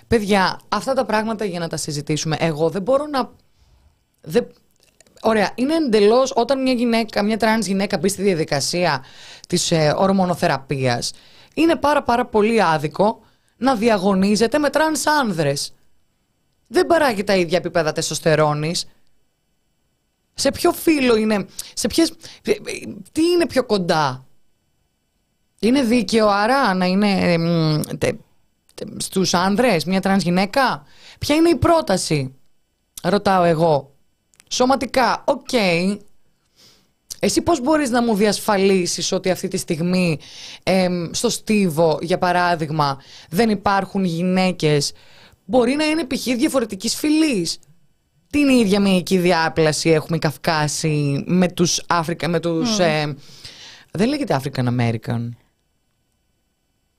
Παιδιά, 0.07 0.59
αυτά 0.69 0.93
τα 0.93 1.05
πράγματα 1.05 1.45
για 1.45 1.59
να 1.59 1.67
τα 1.67 1.77
συζητήσουμε. 1.77 2.35
Εγώ 2.39 2.69
δεν 2.69 2.81
μπορώ 2.81 3.05
να... 3.05 3.29
Δεν... 4.21 4.47
Ωραία, 5.27 5.51
είναι 5.55 5.75
εντελώς 5.75 6.31
όταν 6.35 6.61
μια 6.61 6.73
γυναίκα, 6.73 7.23
μια 7.23 7.37
τρανς 7.37 7.65
γυναίκα 7.65 7.97
μπει 7.97 8.09
στη 8.09 8.21
διαδικασία 8.21 9.03
της 9.47 9.71
ε, 9.71 9.93
ορμονοθεραπείας, 9.97 11.11
είναι 11.53 11.75
πάρα 11.75 12.03
πάρα 12.03 12.25
πολύ 12.25 12.61
άδικο 12.61 13.19
να 13.57 13.75
διαγωνίζεται 13.75 14.57
με 14.57 14.69
τρανς 14.69 15.05
άνδρες. 15.05 15.73
Δεν 16.67 16.85
παράγει 16.85 17.23
τα 17.23 17.35
ίδια 17.35 17.57
επίπεδα 17.57 17.91
τεστοστερόνης. 17.91 18.85
Σε 20.33 20.51
ποιο 20.51 20.71
φύλο 20.71 21.15
είναι, 21.15 21.45
σε 21.73 21.87
ποιες, 21.87 22.13
τι 23.11 23.23
είναι 23.23 23.47
πιο 23.47 23.65
κοντά; 23.65 24.25
Είναι 25.59 25.81
δίκαιο 25.81 26.27
άρα 26.27 26.73
να 26.73 26.85
είναι 26.85 27.33
ε, 27.33 27.37
μ, 27.37 27.81
τε, 27.97 28.11
τε, 28.73 28.85
στους 28.97 29.33
άνδρες 29.33 29.85
μια 29.85 30.01
τρανς 30.01 30.23
γυναίκα; 30.23 30.85
Ποια 31.19 31.35
είναι 31.35 31.49
η 31.49 31.55
πρόταση, 31.55 32.35
ρωτάω 33.03 33.43
εγώ. 33.43 33.96
Σωματικά, 34.49 35.23
οκ. 35.25 35.53
Εσύ 37.19 37.41
πώς 37.41 37.61
μπορείς 37.61 37.89
να 37.89 38.03
μου 38.03 38.15
διασφαλίσεις 38.15 39.11
ότι 39.11 39.29
αυτή 39.29 39.47
τη 39.47 39.57
στιγμή 39.57 40.19
εμ, 40.63 41.09
στο 41.11 41.29
Στίβο, 41.29 41.99
για 42.01 42.17
παράδειγμα, 42.17 43.01
δεν 43.29 43.49
υπάρχουν 43.49 44.03
γυναίκες; 44.03 44.93
Μπορεί 45.45 45.75
να 45.75 45.85
είναι 45.85 46.05
π.χ. 46.05 46.23
διαφορετικής 46.23 46.95
φυλής. 46.95 47.57
Την 48.29 48.49
ίδια 48.49 48.79
μυϊκή 48.79 49.17
διάπλαση 49.17 49.89
έχουμε 49.89 50.17
οι 50.17 50.19
Καυκάσοι 50.19 51.23
με 51.25 51.47
τους 51.47 51.83
Αφρικα, 51.87 52.27
με 52.27 52.39
τους... 52.39 52.79
ε, 52.79 53.15
δεν 53.91 54.07
λέγεται 54.07 54.41
African 54.43 54.67
American. 54.79 55.29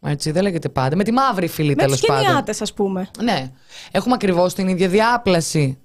Έτσι, 0.00 0.30
δεν 0.30 0.42
λέγεται 0.42 0.68
πάντα. 0.68 0.96
Με 0.96 1.04
τη 1.04 1.12
μαύρη 1.12 1.48
φυλή 1.48 1.68
με 1.68 1.74
τους 1.74 1.84
τέλος 1.84 2.00
πάντων. 2.00 2.24
κενιάτες, 2.24 2.61
ας 2.62 2.72
πούμε. 2.72 3.11
Ναι. 3.22 3.52
Έχουμε 3.90 4.14
ακριβώς 4.14 4.54
την 4.54 4.68
ίδια 4.68 4.88
διάπλαση. 4.88 5.78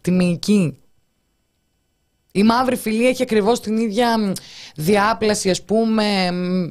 Τη 0.00 0.10
μυϊκή. 0.10 0.78
Η 2.36 2.42
μαύρη 2.42 2.76
φυλή 2.76 3.06
έχει 3.06 3.22
ακριβώς 3.22 3.60
την 3.60 3.76
ίδια 3.76 4.18
μ, 4.18 4.32
διάπλαση, 4.76 5.50
ας 5.50 5.62
πούμε. 5.62 6.30
μ, 6.32 6.64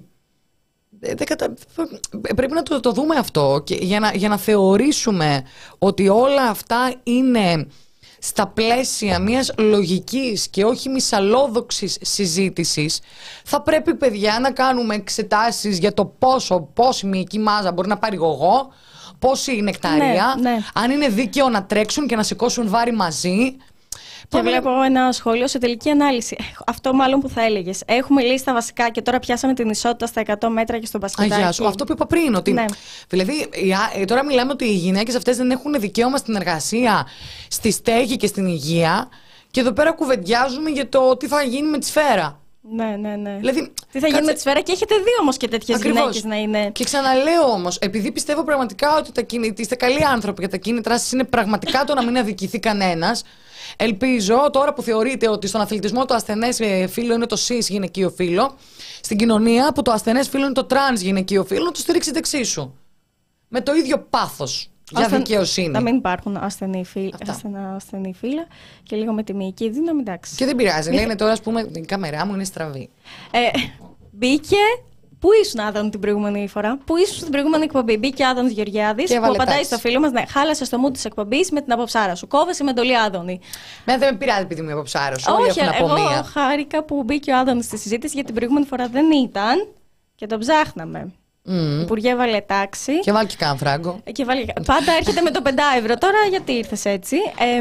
ε, 1.00 1.14
δεν 1.16 1.26
κατα- 1.28 1.54
Πρέπει 2.36 2.54
να 2.54 2.64
το, 2.64 2.80
το 2.80 2.92
δούμε 2.92 3.16
αυτό 3.16 3.62
και 3.66 3.76
για, 3.76 4.00
να, 4.00 4.12
για 4.14 4.30
να 4.30 4.38
θεωρήσουμε 4.38 5.44
ότι 5.78 6.10
όλα 6.10 6.44
αυτά 6.50 6.94
είναι 7.04 7.68
στα 8.20 8.48
πλαίσια 8.48 9.20
μιας 9.20 9.54
λογικής 9.58 10.48
και 10.48 10.64
όχι 10.64 10.90
μισαλόδοξης 10.90 11.98
συζήτησης 12.02 13.00
θα 13.44 13.62
πρέπει 13.62 13.96
παιδιά 13.96 14.40
να 14.42 14.52
κάνουμε 14.52 14.96
εξετάσεις 14.96 15.78
για 15.78 15.94
το 15.94 16.06
πόσο, 16.06 16.70
πόση 16.74 17.06
μυϊκή 17.06 17.40
μάζα 17.40 17.72
μπορεί 17.72 17.88
να 17.88 17.98
πάρει 17.98 18.16
γογό 18.16 18.74
πόση 19.20 19.62
νεκταρία 19.62 20.36
Ναι, 20.42 20.50
ναι. 20.50 20.58
αν 20.74 20.92
είναι 20.92 21.08
δίκαιο 21.08 21.50
να 21.50 21.66
τρέξουν 21.66 22.08
και 22.08 22.16
να 22.16 22.24
σηκώσουν 22.24 22.70
βάρη 22.70 22.92
μαζί 22.94 23.56
Και 24.30 24.38
Πάμε 24.38 24.50
να- 24.52 24.62
βλέπω 24.62 24.82
ένα 24.82 25.12
σχόλιο 25.12 25.48
σε 25.48 25.58
τελική 25.58 25.90
ανάλυση. 25.90 26.36
Αυτό 26.66 26.94
μάλλον 26.94 27.20
που 27.20 27.30
θα 27.30 27.42
έλεγες. 27.46 27.82
Έχουμε 27.86 28.22
λύσει 28.22 28.46
τα 28.46 28.54
βασικά 28.54 28.90
και 28.90 29.02
τώρα 29.02 29.20
πιάσαμε 29.20 29.54
την 29.54 29.70
ισότητα 29.70 30.06
στα 30.06 30.22
100 30.22 30.50
μέτρα 30.50 30.80
και 30.80 30.86
στο 30.86 30.98
μπασκετάκι. 30.98 31.34
Αγιά 31.34 31.52
σου. 31.52 31.68
Αυτό 31.68 31.84
που 31.84 31.92
είπα 31.92 32.06
πριν. 32.06 32.36
Ότι, 32.36 32.52
Ναι. 32.54 32.66
Δηλαδή, 33.10 33.50
οι 33.54 33.74
α- 33.74 33.92
ε, 34.02 34.06
τώρα 34.06 34.26
μιλάμε 34.26 34.52
ότι 34.52 34.66
οι 34.66 34.74
γυναίκες 34.76 35.16
αυτές 35.16 35.38
δεν 35.38 35.52
έχουν 35.52 35.74
δικαίωμα 35.80 36.18
στην 36.18 36.36
εργασία, 36.36 37.08
στη 37.48 37.72
στέγη 37.72 38.16
και 38.18 38.28
στην 38.28 38.46
υγεία. 38.46 39.10
Και 39.52 39.60
εδώ 39.60 39.72
πέρα 39.72 39.92
κουβεντιάζουμε 39.92 40.70
για 40.70 40.90
το 40.90 41.18
τι 41.18 41.28
θα 41.28 41.44
γίνει 41.44 41.68
με 41.70 41.78
τη 41.78 41.86
σφαίρα. 41.86 42.38
Ναι, 42.76 42.86
ναι, 43.00 43.16
ναι. 43.16 43.36
Δηλαδή, 43.40 43.74
Τι 43.92 44.00
θα 44.00 44.08
γίνει 44.08 44.10
κάτσε- 44.10 44.26
με 44.26 44.34
τη 44.34 44.40
σφαίρα 44.40 44.62
και 44.62 44.72
έχετε 44.72 44.96
δει 44.96 45.10
όμως 45.22 45.38
και 45.38 45.48
τέτοιες 45.48 45.78
Ακριβώς. 45.78 46.00
γυναίκες 46.02 46.24
να 46.24 46.36
είναι. 46.36 46.70
Και 46.72 46.84
ξαναλέω 46.84 47.44
όμως, 47.54 47.78
επειδή 47.78 48.12
πιστεύω 48.12 48.44
πραγματικά 48.44 48.98
ότι 48.98 49.12
τα 49.12 49.22
κίνη- 49.22 49.60
είστε 49.60 49.76
καλοί 49.76 50.06
άνθρωποι 50.06 50.42
και 50.42 50.48
τα 50.48 50.58
κίνητρά 50.58 50.98
σας 51.00 51.12
είναι 51.12 51.24
πραγματικά 51.24 51.84
το 51.84 51.94
να 51.94 52.04
μην 52.04 52.18
αδικηθεί 52.18 52.60
κανένας, 52.60 53.24
ελπίζω 53.78 54.50
τώρα 54.52 54.74
που 54.74 54.82
θεωρείτε 54.82 55.30
ότι 55.30 55.48
στον 55.48 55.62
αθλητισμό 55.62 56.06
το 56.06 56.14
ασθενές 56.14 56.60
φύλλο 56.90 57.14
είναι 57.14 57.26
το 57.26 57.38
cis 57.48 57.60
γυναικείο 57.60 58.10
φύλλο, 58.10 58.56
στην 59.02 59.18
κοινωνία 59.18 59.72
που 59.74 59.82
το 59.82 59.92
ασθενές 59.92 60.28
φύλλο 60.28 60.46
είναι 60.46 60.54
το 60.54 60.68
trans 60.70 60.98
γυναικείο 60.98 61.44
φύλλο, 61.44 61.64
να 61.64 61.72
το 61.72 61.80
στηρίξετε 61.80 62.18
εξίσου. 62.18 62.74
Με 63.48 63.62
το 63.62 63.74
ίδιο 63.74 64.00
πάθος 64.10 64.72
για 64.92 65.06
Ώστε 65.06 65.18
δικαιοσύνη. 65.18 65.68
Να 65.68 65.82
μην 65.82 65.96
υπάρχουν 65.96 66.38
ασθενή 66.38 66.86
φύλλα, 66.86 67.10
Αυτά. 67.14 67.32
ασθενά, 67.32 67.76
ασθενή 67.76 68.14
φύλλα 68.14 68.48
και 68.84 68.96
λίγο 68.96 69.14
με 69.14 69.24
τη 69.24 69.34
μυϊκή 69.34 69.70
δύναμη, 69.70 70.00
εντάξει. 70.00 70.36
Και 70.36 70.46
δεν 70.46 70.56
πειράζει. 70.56 70.92
Λένε 70.92 71.16
τώρα, 71.16 71.32
ας 71.32 71.42
πούμε, 71.42 71.70
η 71.72 71.82
κάμερά 71.82 72.26
μου 72.26 72.34
είναι 72.34 72.44
στραβή. 72.44 72.90
Ε, 73.32 73.40
μπήκε. 74.12 74.56
Πού 75.24 75.30
ήσουν 75.44 75.60
Άδων 75.60 75.90
την 75.90 76.00
προηγούμενη 76.00 76.48
φορά, 76.48 76.78
Πού 76.86 76.98
ήσουν 76.98 77.16
στην 77.18 77.30
προηγούμενη 77.32 77.64
εκπομπή; 77.64 77.98
Μπήκε 77.98 78.26
Άδωνς 78.26 78.52
Γεωργιάδης 78.52 79.04
Και 79.06 79.10
που 79.12 79.18
έβαλε 79.18 79.36
απαντάει 79.36 79.56
τάξη. 79.56 79.70
στο 79.70 79.78
φίλο 79.80 80.00
μας. 80.00 80.12
Ναι, 80.12 80.24
χάλασε 80.30 80.66
στο 80.66 80.78
μου 80.78 80.92
της 80.92 81.06
εκπομπής 81.06 81.52
με 81.52 81.62
την 81.62 81.72
αποψάρα 81.74 82.16
σου. 82.16 82.28
Κόβεσαι 82.28 82.64
με 82.64 82.70
εντολή 82.70 82.98
Άδωνη. 82.98 83.40
Μένα 83.86 84.00
δεν 84.00 84.12
με 84.12 84.18
πειράζει 84.18 84.42
επειδή 84.42 84.62
είμαι 84.62 84.72
αποψάρο. 84.72 85.16
Όλοι 85.28 85.50
Όχι, 85.50 85.60
έχουν 85.60 85.74
εγώ 85.76 85.94
απομία. 85.94 86.24
χάρηκα 86.24 86.84
που 86.84 87.04
μπήκε 87.04 87.32
ο 87.32 87.38
Άδωνης 87.38 87.66
στη 87.66 87.78
συζήτηση 87.78 88.12
γιατί 88.14 88.26
την 88.28 88.36
προηγούμενη 88.36 88.66
φορά 88.66 88.88
δεν 88.88 89.12
ήταν 89.12 89.68
και 90.16 90.26
τον 90.26 90.40
ψάχναμε. 90.40 91.12
Μμμ. 91.46 91.82
Υπουργέ 91.82 92.10
έβαλε 92.10 92.42
τάξη. 92.42 93.00
Και 93.00 93.12
βάλει 93.12 93.28
και 93.28 93.36
κάνα 93.38 93.56
φράγκο. 93.56 94.00
Και 94.12 94.26
βάλει... 94.26 94.54
Πάντα 94.66 94.92
έρχεται 95.00 95.22
με 95.22 95.32
το 95.32 95.42
5 95.44 95.50
ευρώ. 95.78 95.96
Τώρα 95.98 96.18
γιατί 96.30 96.52
ήρθες 96.52 96.86
έτσι; 96.86 97.16
Ε, 97.40 97.60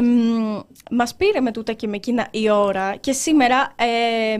Μας 0.91 1.15
πήρε 1.15 1.39
με 1.39 1.51
τούτα 1.51 1.73
και 1.73 1.87
με 1.87 1.95
εκείνα 1.95 2.27
η 2.31 2.49
ώρα. 2.49 2.95
Και 2.99 3.11
σήμερα, 3.11 3.73
ε, 3.75 4.33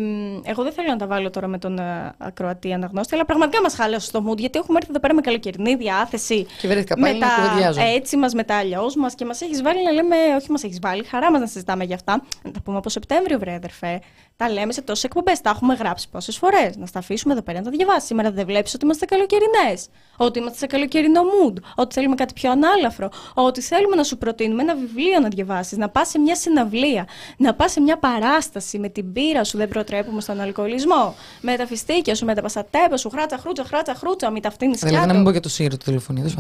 εγώ 0.50 0.64
δεν 0.64 0.72
θέλω 0.74 0.88
να 0.88 0.96
τα 0.96 1.08
βάλω 1.08 1.30
τώρα 1.30 1.48
με 1.48 1.58
τον 1.58 1.80
ε, 1.80 2.14
ακροατή 2.18 2.74
αναγνώστη, 2.74 3.16
αλλά 3.16 3.26
πραγματικά 3.26 3.62
μας 3.62 3.76
χάλασε 3.76 4.12
το 4.12 4.26
mood. 4.30 4.38
Γιατί 4.38 4.60
έχουμε 4.60 4.78
έρθει 4.78 4.90
εδώ 4.90 5.00
πέρα 5.00 5.14
με 5.14 5.22
καλοκαιρινή 5.22 5.76
διάθεση. 5.76 6.46
Και 6.62 6.68
βρέθηκα 6.68 6.98
με 6.98 7.08
πάλι 7.08 7.20
να 7.20 7.28
τα 7.28 7.36
κουβεντιάζω. 7.42 7.82
έτσι 7.96 8.18
μας, 8.18 8.34
με 8.34 8.44
τα 8.44 8.56
αλλιώς 8.56 8.96
μας. 8.96 9.16
Και 9.16 9.26
μας 9.26 9.42
έχεις 9.42 9.62
βάλει 9.62 9.84
να 9.84 9.92
λέμε, 9.92 10.16
όχι 10.40 10.52
μας 10.52 10.64
έχεις 10.64 10.80
βάλει, 10.82 11.04
χαρά 11.04 11.32
μας 11.32 11.40
να 11.40 11.48
συζητάμε 11.48 11.84
για 11.84 11.96
αυτά. 11.96 12.24
Να 12.44 12.52
τα 12.52 12.62
πούμε 12.62 12.78
από 12.78 12.90
Σεπτέμβριο, 12.90 13.40
βρε 13.40 13.54
αδερφέ. 13.54 14.02
Τα 14.38 14.50
λέμε 14.50 14.74
σε 14.74 14.82
τόσες 14.82 15.04
εκπομπές. 15.04 15.42
Τα 15.42 15.50
έχουμε 15.50 15.74
γράψει 15.74 16.10
πόσες 16.10 16.38
φορές. 16.38 16.76
Να 16.78 16.86
στα 16.86 17.00
αφήσουμε 17.00 17.34
εδώ 17.34 17.42
πέρα 17.42 17.58
να 17.58 17.64
τα 17.64 17.72
διαβάσεις. 17.72 18.04
Σήμερα 18.04 18.32
δεν 18.32 18.46
βλέπεις 18.46 18.74
ότι 18.74 18.86
είμαστε 18.86 19.06
καλοκαιρινές. 19.06 19.88
Ότι 20.18 20.40
είμαστε 20.40 20.58
σε 20.58 20.66
καλοκαιρινό 20.66 21.22
mood. 21.22 21.54
Ότι 21.76 21.94
θέλουμε 21.94 22.16
κάτι 22.16 22.34
πιο 22.34 22.52
ανάλαφρο. 22.52 23.10
Ότι 23.34 23.62
θέλουμε 23.62 23.96
να 23.96 24.04
σου 24.04 24.18
προτείνουμε 24.18 24.62
ένα 24.62 24.76
βιβλίο 24.76 25.20
να 25.20 25.28
διαβάσεις. 25.28 25.78
Να 25.78 25.90
πας 25.90 26.10
σε 26.10 26.20
μια 26.20 26.36
συναυλία. 26.36 27.08
Να 27.38 27.54
πας 27.54 27.72
σε 27.72 27.82
μια 27.82 27.98
παράσταση 27.98 28.80
με 28.80 28.90
την 28.90 29.14
πύρα 29.14 29.44
σου. 29.44 29.58
Δεν 29.58 29.68
προτρέπουμε 29.68 30.22
στον 30.22 30.40
αλκοολισμό. 30.40 31.16
Με 31.42 31.56
τα 31.56 31.66
φιστίκια 31.68 32.16
σου, 32.16 32.26
με 32.26 32.36
τα 32.36 32.42
πασατέπα 32.42 32.98
σου. 32.98 33.10
Χράτσα, 33.10 33.38
χρούτσα, 33.38 33.64
χράτσα, 33.64 33.96
χρούτσα. 33.96 34.30
Μην 34.30 34.42
τα 34.42 34.52
φτύνεις 34.52 34.80
Δηλαδή 34.80 35.08
να 35.08 35.14
μην 35.14 35.24
πω 35.24 35.32
για 35.32 35.40
το 35.40 35.50
σύρο 35.50 35.78
του 35.78 35.86
τηλεφωνίου. 35.86 36.34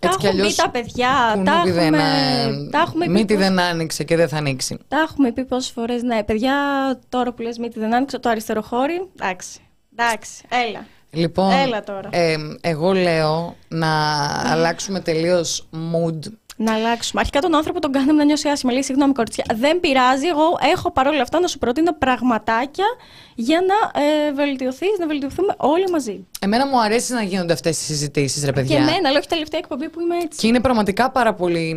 Τέλος 0.00 0.16
πάντων. 0.16 0.18
Α, 0.18 0.18
Τα 0.18 0.18
Έτσι 0.18 0.18
κι 0.18 0.26
έχουν 0.26 0.36
πει 0.36 0.40
αλλιώς, 0.40 0.54
τα 0.54 0.70
παιδιά. 0.70 1.42
Τα 1.44 1.52
κουνούπι 1.52 1.70
δεν, 1.70 1.94
έχουμε, 1.94 2.66
α, 2.66 2.70
τα 2.70 2.78
έχουμε 2.78 3.04
πει 3.04 3.10
μύτη 3.10 3.34
πως- 3.34 3.42
δεν 3.42 3.60
άνοιξε 3.60 4.04
και 4.04 4.16
δεν 4.16 4.28
θα 4.28 4.36
ανοίξει. 4.36 4.78
Τα 4.88 4.96
έχουμε 5.08 5.32
πει 5.32 5.44
πόσες 5.44 5.70
φορές. 5.70 6.02
Ναι, 6.02 6.22
παιδιά, 6.24 6.54
τώρα 7.08 7.32
που 7.32 7.42
λες 7.42 7.58
μύτη 7.58 7.78
δεν 7.78 7.94
άνοιξε, 7.94 8.18
το 8.18 8.28
αριστερό 8.28 8.62
χώρι. 8.62 9.08
Εντάξει. 9.20 9.58
Εντάξει, 9.96 10.42
έλα. 10.68 10.84
Λοιπόν, 11.10 11.50
Έλα 11.52 11.82
τώρα. 11.82 12.08
ε, 12.12 12.36
εγώ 12.60 12.92
λέω 12.92 13.56
να 13.68 13.88
αλλάξουμε 14.50 15.00
τελείως 15.00 15.68
mood. 15.72 16.18
Να 16.56 16.74
αλλάξουμε. 16.74 17.20
Αρχικά 17.20 17.40
τον 17.40 17.54
άνθρωπο 17.54 17.80
τον 17.80 17.92
κάναμε 17.92 18.12
να 18.12 18.24
νιώσει 18.24 18.48
άσχημα. 18.48 18.72
Λέει, 18.72 18.82
συγγνώμη, 18.82 19.12
κοριτσιά. 19.12 19.44
Δεν 19.54 19.80
πειράζει. 19.80 20.26
Εγώ 20.26 20.58
έχω 20.74 20.90
παρόλα 20.90 21.22
αυτά 21.22 21.40
να 21.40 21.46
σου 21.46 21.58
προτείνω 21.58 21.92
πραγματάκια 21.92 22.84
για 23.34 23.60
να 23.60 24.00
ε, 24.02 24.32
βελτιωθείς, 24.32 24.98
να 24.98 25.06
βελτιωθούμε 25.06 25.54
όλοι 25.56 25.90
μαζί. 25.90 26.26
Εμένα 26.40 26.66
μου 26.66 26.80
αρέσει 26.80 27.12
να 27.12 27.22
γίνονται 27.22 27.52
αυτές 27.52 27.80
οι 27.80 27.84
συζητήσεις, 27.84 28.44
ρε 28.44 28.52
παιδιά. 28.52 28.76
Και 28.76 28.82
εμένα, 28.82 29.08
αλλά 29.08 29.18
όχι 29.18 29.28
τελευταία 29.28 29.60
εκπομπή 29.60 29.88
που 29.88 30.00
είμαι 30.00 30.16
έτσι. 30.16 30.38
Και 30.38 30.46
είναι 30.46 30.60
πραγματικά 30.60 31.10
πάρα 31.10 31.34
πολύ, 31.34 31.76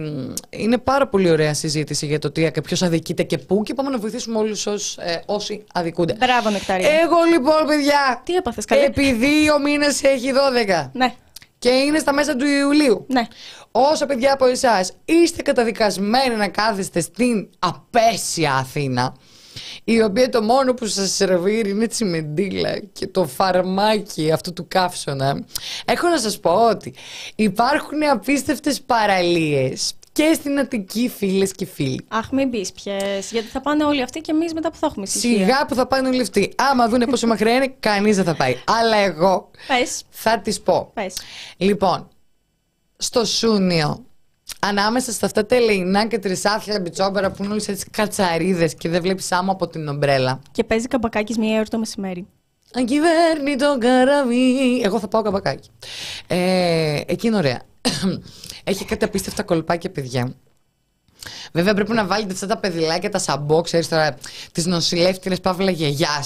είναι 0.49 0.77
πάρα 0.77 1.07
πολύ 1.07 1.29
ωραία 1.29 1.53
συζήτηση 1.53 2.05
για 2.05 2.19
το 2.19 2.31
τι 2.31 2.51
ποιος 2.63 2.81
αδικείται 2.81 3.23
και 3.23 3.37
πού 3.37 3.63
και 3.63 3.73
πάμε 3.73 3.89
να 3.89 3.97
βοηθήσουμε 3.97 4.37
όλους 4.37 4.65
ως, 4.65 4.97
ε, 4.97 5.21
όσοι 5.25 5.63
αδικούνται. 5.73 6.13
Μπράβο, 6.19 6.49
Νεκτάρια. 6.49 6.89
Εγώ 6.89 7.17
λοιπόν, 7.31 7.65
παιδιά, 7.67 8.21
Τι 8.25 8.35
έπαθες, 8.35 8.65
καλέ; 8.65 8.85
επειδή 8.85 9.51
ο 9.51 9.59
μήνας 9.59 10.03
έχει 10.03 10.31
12 10.31 10.89
Ναι, 10.93 11.13
και 11.59 11.69
είναι 11.69 11.99
στα 11.99 12.13
μέσα 12.13 12.35
του 12.35 12.45
Ιουλίου, 12.45 13.05
ναι. 13.07 13.27
Όσα 13.71 14.05
παιδιά 14.05 14.33
από 14.33 14.45
εσάς 14.45 14.91
είστε 15.05 15.41
καταδικασμένοι 15.41 16.35
να 16.35 16.47
κάθεστε 16.47 17.01
στην 17.01 17.49
απέσια 17.59 18.53
Αθήνα, 18.53 19.15
η 19.83 20.01
οποία 20.01 20.29
το 20.29 20.41
μόνο 20.41 20.73
που 20.73 20.85
σας 20.85 21.11
σερβίρει 21.11 21.69
είναι 21.69 21.87
τσιμεντίλα 21.87 22.79
και 22.79 23.07
το 23.07 23.27
φαρμάκι 23.27 24.31
αυτού 24.31 24.53
του 24.53 24.65
καύσωνα, 24.67 25.45
έχω 25.85 26.07
να 26.07 26.17
σας 26.17 26.39
πω 26.39 26.69
ότι 26.69 26.93
υπάρχουν 27.35 28.03
απίστευτες 28.11 28.81
παραλίες 28.81 29.93
και 30.11 30.31
στην 30.33 30.59
Αττική 30.59 31.09
φίλες 31.17 31.51
και 31.51 31.65
φίλοι. 31.65 32.05
Αχ, 32.07 32.31
μην 32.31 32.49
πεις 32.49 32.71
ποιες, 32.71 33.31
Γιατί 33.31 33.47
θα 33.47 33.61
πάνε 33.61 33.83
όλοι 33.83 34.01
αυτοί 34.01 34.21
και 34.21 34.31
εμείς 34.31 34.53
μετά 34.53 34.71
που 34.71 34.77
θα 34.77 34.85
έχουμε 34.87 35.05
ησυχία. 35.07 35.37
Σιγά 35.45 35.65
που 35.65 35.75
θα 35.75 35.87
πάνε 35.87 36.07
όλοι 36.07 36.21
αυτοί. 36.21 36.53
Άμα 36.57 36.87
δούνε 36.87 37.05
πόσο 37.05 37.27
μακριά 37.27 37.53
είναι, 37.55 37.75
κανείς 37.79 38.15
δεν 38.15 38.25
θα 38.25 38.35
πάει. 38.35 38.55
Αλλά 38.67 38.97
εγώ 38.97 39.51
Πες. 39.67 40.03
θα 40.09 40.39
τις 40.39 40.61
πω. 40.61 40.91
Πες. 40.93 41.15
Λοιπόν, 41.57 42.07
στο 42.97 43.25
Σούνιο, 43.25 44.05
ανάμεσα 44.59 45.11
στα 45.11 45.25
αυτά 45.25 45.45
τα 45.45 45.55
ελεεινά 45.55 46.07
και 46.07 46.19
τρισάθλια 46.19 46.79
μπιτσόμπαρα 46.79 47.31
που 47.31 47.43
είναι 47.43 47.51
όλες 47.51 47.67
έτσι 47.67 47.85
κατσαρίδες 47.91 48.75
και 48.75 48.89
δεν 48.89 49.01
βλέπεις 49.01 49.31
άμμο 49.31 49.51
από 49.51 49.67
την 49.67 49.87
ομπρέλα. 49.87 50.41
Και 50.51 50.63
παίζει 50.63 50.87
καμπακάκι 50.87 51.39
μία 51.39 51.55
ώρα 51.55 51.63
το 51.63 51.77
μεσημέρι. 51.77 52.27
Αγκυβέρνητο 52.73 53.77
καραβί. 53.79 54.81
Εγώ 54.81 54.99
θα 54.99 55.07
πάω 55.07 55.21
καμπακάκι. 55.21 55.69
Ε, 56.27 57.01
εκεί 57.05 57.27
είναι 57.27 57.37
ωραία. 57.37 57.61
Έχει 58.63 58.85
κάτι 58.85 59.05
απίστευτα 59.05 59.43
κολπάκια, 59.43 59.89
παιδιά. 59.89 60.33
Βέβαια 61.51 61.73
πρέπει 61.73 61.91
να 61.91 62.05
βάλετε 62.05 62.33
αυτά 62.33 62.47
τα 62.47 62.57
παιδιλάκια, 62.57 63.09
τα 63.09 63.19
σαμπό, 63.19 63.61
ξέρεις 63.61 63.87
τώρα, 63.87 64.17
τις 64.51 64.65
νοσηλεύτηρε 64.65 65.35
παύλα 65.35 65.71
γιαγιά. 65.71 66.23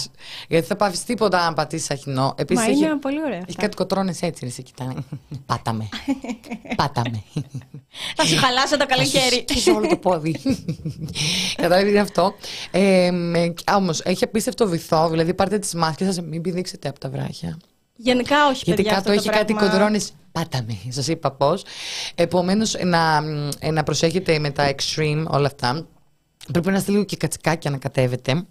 Γιατί 0.47 0.67
θα 0.67 0.75
πάθεις 0.75 1.03
τίποτα 1.03 1.39
αν 1.45 1.53
πατήσεις 1.53 1.91
αχινό. 1.91 2.33
Επίσης 2.37 2.65
Μα 2.65 2.71
έχει, 2.71 2.83
είναι 2.83 2.97
πολύ 2.97 3.21
ωραία. 3.21 3.37
έχει 3.37 3.45
αυτά. 3.49 3.61
κάτι 3.61 3.75
κοτρώνες 3.75 4.21
έτσι, 4.21 4.45
ρε, 4.45 4.51
σε 4.51 4.61
κοιτάνε. 4.61 4.93
Πάτα 5.45 5.73
με. 5.73 5.89
Πάτα 6.75 7.01
με. 7.11 7.23
Θα 8.15 8.25
σου 8.25 8.37
χαλάσω 8.37 8.77
το 8.77 8.85
καλοκαίρι. 8.85 9.43
Και 9.43 9.71
όλο 9.71 9.87
το 9.87 9.97
πόδι. 9.97 10.39
Κατάλαβες 11.61 11.89
είναι 11.89 11.99
αυτό; 11.99 12.33
Ε, 12.71 13.11
Όμως 13.75 14.01
έχει 14.03 14.23
απίστευτο 14.23 14.67
βυθό, 14.67 15.09
δηλαδή 15.09 15.33
πάρτε 15.33 15.59
τις 15.59 15.73
μάσκες 15.73 16.07
σας, 16.07 16.21
μην 16.21 16.41
πηδήξετε 16.41 16.87
από 16.89 16.99
τα 16.99 17.09
βράχια. 17.09 17.57
Γενικά 17.95 18.47
όχι, 18.47 18.61
Γιατί 18.65 18.81
παιδιά, 18.83 18.97
κάτω 18.97 19.09
αυτό 19.09 19.21
έχει 19.21 19.29
το 19.31 19.37
κάτι 19.37 19.53
πράγμα. 19.53 19.71
κοντρώνε. 19.71 19.99
Πάτα 20.31 20.63
με, 20.67 20.77
σας 20.91 21.07
είπα 21.07 21.31
πώς. 21.31 21.63
Επομένως, 22.15 22.75
να, 22.83 23.21
ε, 23.59 23.71
να 23.71 23.83
προσέχετε 23.83 24.39
με 24.39 24.49
τα 24.51 24.71
extreme 24.75 25.23
όλα 25.27 25.45
αυτά. 25.47 25.87
Πρέπει 26.51 26.69
να 26.69 26.77
είστε 26.77 26.91
λίγο 26.91 27.03
και 27.03 27.17
κατσικάκια 27.17 27.71
να 27.71 27.77
κατέβετε. 27.77 28.45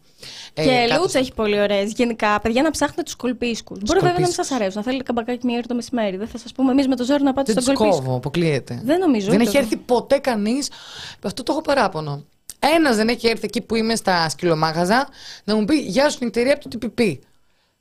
Ε, 0.54 0.64
Και 0.64 0.86
κάτω 0.88 1.00
λούτσα 1.00 1.18
έχει 1.18 1.32
πολύ 1.34 1.60
ωραίες. 1.60 1.92
Γενικά, 1.92 2.40
παιδιά, 2.40 2.62
να 2.62 2.70
ψάχνετε 2.70 3.02
τους 3.02 3.16
κολπίσκους. 3.16 3.78
Μπορεί 3.78 3.98
βέβαια 3.98 4.00
να 4.00 4.06
μην 4.08 4.14
κολπίσκους. 4.24 4.46
σας 4.46 4.56
αρέσουν. 4.56 4.76
Να 4.76 4.82
θέλετε 4.82 5.02
καμπακάκι 5.02 5.46
μία 5.46 5.56
ώρα 5.56 5.66
το 5.66 5.74
μεσημέρι. 5.74 6.16
Δεν 6.16 6.28
θα 6.28 6.38
σας 6.38 6.52
πούμε 6.52 6.70
εμείς 6.70 6.86
με 6.88 6.96
το 6.96 7.04
ζόρι 7.04 7.22
να 7.22 7.32
πάτε 7.32 7.52
Δεν 7.52 7.62
στον 7.62 7.74
τους 7.74 7.82
κολπίσκο. 7.82 8.04
κόβω, 8.04 8.16
αποκλείεται. 8.16 8.80
Δεν 8.84 8.98
νομίζω. 8.98 9.26
Δεν 9.30 9.34
ούτε 9.40 9.48
έχει 9.48 9.56
εγώ. 9.56 9.64
έρθει 9.66 9.76
ποτέ 9.76 10.18
κανείς. 10.18 10.70
Αυτό 11.22 11.42
το 11.42 11.52
έχω 11.52 11.60
παράπονο. 11.60 12.24
Ένας 12.76 12.96
δεν 12.96 13.08
έχει 13.08 13.26
έρθει 13.28 13.44
εκεί 13.44 13.60
που 13.60 13.74
είμαι 13.74 13.94
στα 13.96 14.28
σκυλομάγαζα 14.28 15.08
να 15.44 15.54
μου 15.56 15.64
πει 15.64 15.76
Γεια 15.76 16.10
σου, 16.10 16.18
νυχτερία 16.20 16.54
από 16.54 16.68
το 16.68 16.78
TPP. 16.96 17.18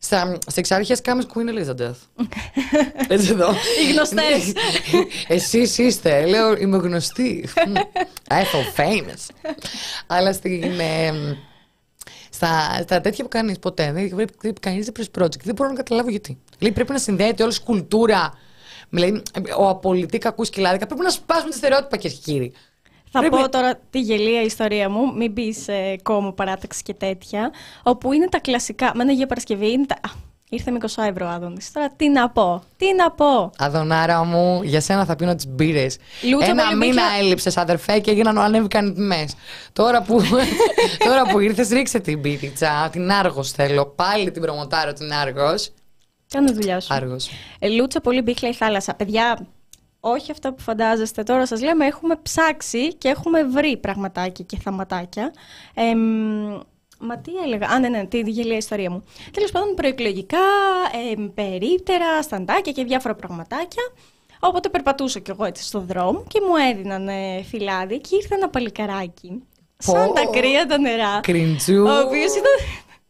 Στα, 0.03 0.37
στα 0.47 0.59
εξάρχεια 0.59 0.97
κάμες 1.03 1.25
Queen 1.33 1.49
Elizabeth. 1.49 2.25
Έτσι 3.13 3.31
εδώ. 3.31 3.49
Οι 3.51 3.91
γνωστές. 3.91 4.53
Εσείς 5.27 5.77
είστε. 5.77 6.25
Λέω, 6.25 6.57
είμαι 6.57 6.77
γνωστή. 6.77 7.49
I 8.27 8.33
feel 8.33 8.79
famous. 8.79 9.51
Αλλά 10.07 10.33
στην. 10.33 10.63
ε, 10.79 11.11
στα, 12.29 12.79
στα 12.81 13.01
τέτοια 13.01 13.23
που 13.23 13.29
κάνεις 13.29 13.59
ποτέ, 13.59 13.91
δεν 13.91 14.29
πρέπει 14.37 14.59
κανείς 14.59 14.85
δεν 14.85 15.07
project. 15.19 15.41
Δεν 15.43 15.55
μπορώ 15.55 15.69
να 15.69 15.75
καταλάβω 15.75 16.09
γιατί. 16.09 16.37
Λέει 16.59 16.71
πρέπει 16.71 16.91
να 16.91 16.97
συνδέεται 16.97 17.43
όλη 17.43 17.53
η 17.53 17.63
κουλτούρα. 17.63 18.33
Λέει, 18.89 19.21
ο 19.57 19.67
απολυτή 19.69 20.17
κακούς 20.17 20.47
σκυλάδικα. 20.47 20.85
Πρέπει 20.85 21.01
να 21.03 21.09
σπάσουμε 21.09 21.49
τα 21.49 21.57
στερεότυπα, 21.57 21.97
κυρίε 21.97 22.17
και 22.17 22.31
κύριοι. 22.31 22.53
Θα 23.13 23.19
Πρέπει- 23.19 23.35
πω 23.35 23.49
τώρα 23.49 23.79
τη 23.89 23.99
γελία 23.99 24.41
ιστορία 24.41 24.89
μου, 24.89 25.13
μην 25.15 25.31
μπει 25.31 25.53
σε 25.53 25.95
κόμμα 26.03 26.33
παράταξη 26.33 26.83
και 26.83 26.93
τέτοια, 26.93 27.51
όπου 27.83 28.13
είναι 28.13 28.27
τα 28.29 28.39
κλασικά. 28.39 28.91
Με 28.95 29.01
ένα 29.03 29.11
Αγία 29.11 29.27
Παρασκευή 29.27 29.71
είναι 29.71 29.85
τα. 29.85 29.95
Α, 29.95 30.11
ήρθε 30.49 30.71
με 30.71 30.77
20 30.81 31.03
ευρώ 31.09 31.27
Άδωνης. 31.27 31.71
Τώρα 31.71 31.89
τι 31.95 32.09
να 32.09 32.29
πω, 32.29 32.63
τι 32.77 32.93
να 32.95 33.11
πω. 33.11 33.51
Αδωνάρα 33.57 34.23
μου, 34.23 34.61
για 34.63 34.81
σένα 34.81 35.05
θα 35.05 35.15
πίνω 35.15 35.35
τις 35.35 35.47
μπύρες. 35.47 35.97
Λούτσα 36.31 36.49
Ένα 36.49 36.63
πολύ 36.63 36.77
μήνα 36.77 36.93
μπήκε- 37.09 37.23
έλειψε, 37.23 37.51
αδερφέ, 37.55 37.99
και 37.99 38.11
έγιναν 38.11 38.37
ανέβηκαν 38.37 38.87
οι 38.87 38.93
τιμές. 38.93 39.35
Τώρα 39.73 40.01
που, 40.01 40.21
τώρα 41.05 41.25
που 41.31 41.39
ήρθες, 41.39 41.69
ρίξε 41.69 41.99
την 41.99 42.19
μπύριτσα. 42.19 42.89
Την 42.91 43.11
Άργος 43.11 43.51
θέλω. 43.51 43.85
Πάλι 43.85 44.31
την 44.31 44.41
προμοτάρω 44.41 44.93
την 44.93 45.13
Άργος. 45.13 45.69
Κάνε 46.29 46.51
δουλειά 46.51 46.79
σου. 46.79 46.93
Άργος. 46.93 47.29
Ε, 47.59 47.69
Λούτσα 47.69 48.01
πολύ 48.01 48.21
μπίχλα 48.21 48.49
η 48.49 48.53
θάλασσα. 48.53 48.93
Παιδιά, 48.95 49.47
όχι 50.03 50.31
αυτά 50.31 50.53
που 50.53 50.61
φαντάζεστε 50.61 51.23
τώρα 51.23 51.45
σας 51.45 51.61
λέμε, 51.61 51.85
έχουμε 51.85 52.15
ψάξει 52.21 52.93
και 52.93 53.07
έχουμε 53.07 53.43
βρει 53.43 53.77
πραγματάκια 53.77 54.45
και 54.47 54.57
θαματάκια. 54.63 55.33
Εμ, 55.73 55.99
μα 56.99 57.17
τι 57.17 57.31
έλεγα, 57.43 57.67
α 57.67 57.79
ναι 57.79 57.87
ναι, 57.87 58.05
τη 58.05 58.19
γελία 58.19 58.57
ιστορία 58.57 58.89
μου. 58.89 59.03
Τέλος 59.31 59.51
πάντων 59.51 59.73
προεκλογικά, 59.75 60.37
εμ, 61.11 61.33
περίπτερα, 61.33 62.21
σταντάκια 62.21 62.71
και 62.71 62.83
διάφορα 62.83 63.15
πραγματάκια. 63.15 63.83
Οπότε 64.39 64.69
περπατούσα 64.69 65.19
κι 65.19 65.31
εγώ 65.31 65.45
έτσι 65.45 65.63
στον 65.63 65.85
δρόμο 65.85 66.23
και 66.27 66.41
μου 66.47 66.55
έδιναν 66.55 67.07
ε, 67.07 67.43
φυλάδι 67.49 67.99
και 67.99 68.15
ήρθε 68.15 68.35
ένα 68.35 68.49
παλικαράκι. 68.49 69.43
Σαν 69.77 70.07
Πω. 70.07 70.13
τα 70.13 70.25
κρύα 70.25 70.65
τα 70.65 70.79
νερά. 70.79 71.19
Κριντζού. 71.19 71.83
Ο 71.85 71.99
οποίος 71.99 72.31
ήταν... 72.35 72.55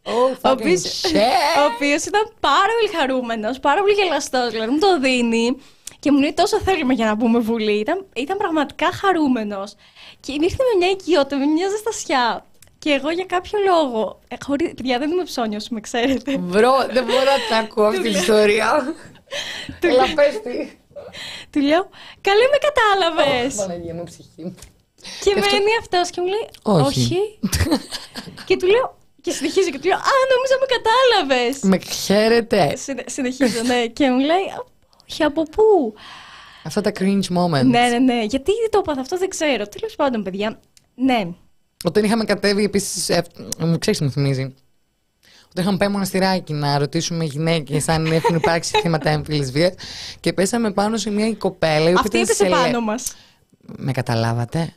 Oh, 0.04 0.10
Ο 0.10 0.38
fucking 0.42 0.52
οποίος, 0.52 1.02
shit. 1.02 1.16
ο 1.60 1.74
οποίος 1.76 2.06
ήταν 2.06 2.22
πάρα 2.40 2.72
πολύ 2.80 2.98
χαρούμενος, 2.98 3.60
πάρα 3.60 3.82
πολύ 3.82 3.94
γελαστός, 3.94 4.52
δηλαδή 4.52 4.72
μου 4.72 4.80
το 4.80 5.00
δίνει 5.00 5.58
και 6.02 6.12
μου 6.12 6.20
λέει 6.20 6.34
τόσο 6.34 6.60
θέλουμε 6.62 6.94
για 6.94 7.06
να 7.06 7.16
μπούμε 7.16 7.40
βουλή. 7.40 7.80
Ήταν, 7.80 8.06
ήταν 8.16 8.38
πραγματικά 8.38 8.92
χαρούμενος 8.92 9.76
και 10.20 10.32
ήρθε 10.32 10.64
με 10.64 10.78
μια 10.78 10.90
οικειότητα, 10.90 11.38
με 11.38 11.46
μια 11.46 11.70
ζεστασιά. 11.70 12.46
Και 12.80 12.90
εγώ 12.92 13.10
για 13.12 13.26
κάποιο 13.26 13.60
λόγο, 13.70 14.20
ε, 14.28 14.36
χωρί, 14.46 14.74
παιδιά 14.76 15.00
δεν 15.00 15.12
είμαι 15.12 15.24
ψώνιος, 15.24 15.70
με 15.70 15.80
ξέρετε. 15.80 16.38
Μπρο, 16.38 16.74
δεν 16.92 17.04
μπορώ 17.04 17.24
να 17.24 17.40
την 17.48 17.56
ακούω 17.66 17.86
αυτή 17.86 18.02
την 18.02 18.12
ιστορία. 18.12 18.96
Έλα, 19.82 20.04
πες 20.16 20.42
τη. 20.42 20.58
Του 21.50 21.60
λέω, 21.60 21.90
καλέ 22.22 22.46
με 22.54 22.58
κατάλαβες. 22.68 23.56
Παναγία 23.56 23.94
μου, 23.94 24.04
ψυχή 24.04 24.44
μου. 24.44 24.56
και 25.24 25.34
αυτό- 25.40 25.56
μένει 25.56 25.72
αυτός 25.80 26.10
και 26.10 26.22
μου 26.22 26.28
λέει, 26.28 26.48
Όχι. 26.62 27.40
και 28.46 28.58
του 28.58 28.68
λέω, 28.68 28.98
και 29.22 29.32
συνεχίζει 29.32 29.72
και 29.72 29.80
του 29.80 29.88
λέω, 29.88 29.98
α, 29.98 30.12
νόμιζα 30.34 30.56
με 30.62 30.66
κατάλαβες. 30.76 31.60
Με 31.62 31.78
χαίρετε. 31.96 32.76
Συνε- 32.76 33.10
συνεχίζω, 33.10 33.62
ναι, 33.64 33.86
και 33.88 34.10
μου 34.10 34.20
λέει, 34.20 34.46
όχι, 35.12 35.24
από 35.24 35.44
πού; 35.44 35.94
Αυτά 36.64 36.82
τα 36.82 36.92
cringe 37.00 37.24
moments. 37.38 37.66
Ναι, 37.66 37.88
ναι, 37.90 38.00
ναι. 38.00 38.24
Γιατί 38.24 38.52
το 38.70 38.78
έπαθα 38.78 39.02
αυτό 39.02 39.18
δεν 39.18 39.30
ξέρω. 39.30 39.68
Τέλος 39.68 39.96
πάντων, 39.96 40.24
παιδιά. 40.24 40.60
Ναι. 40.96 41.28
Όταν 41.84 42.04
είχαμε 42.04 42.24
κατέβει 42.24 42.64
επίσης. 42.64 43.10
Ε, 43.10 43.24
μου 43.60 43.78
ξέρεις 43.78 44.00
τι 44.00 44.06
μου 44.06 44.12
θυμίζει; 44.12 44.42
Όταν 45.50 45.64
είχαμε 45.64 45.78
πάει 45.78 45.88
μοναστηράκι 45.90 46.54
να 46.54 46.78
ρωτήσουμε 46.78 47.24
γυναίκες 47.24 47.88
αν 47.88 48.06
έχουν 48.06 48.36
υπάρξει 48.36 48.72
θύματα 48.82 49.10
έμφυλης 49.10 49.52
βίας 49.52 49.74
και 50.20 50.34
πέσαμε 50.34 50.72
πάνω 50.72 50.98
σε 50.98 51.10
μια 51.10 51.34
κοπέλα. 51.34 51.90
η 51.90 51.94
οποία 51.94 51.94
Αυτή 52.00 52.08
ήταν 52.18 52.22
έπεσε 52.22 52.44
σε 52.44 52.50
λε- 52.50 52.58
πάνω 52.60 52.80
μας. 52.82 53.16
Με 53.78 53.92
καταλάβατε; 53.92 54.74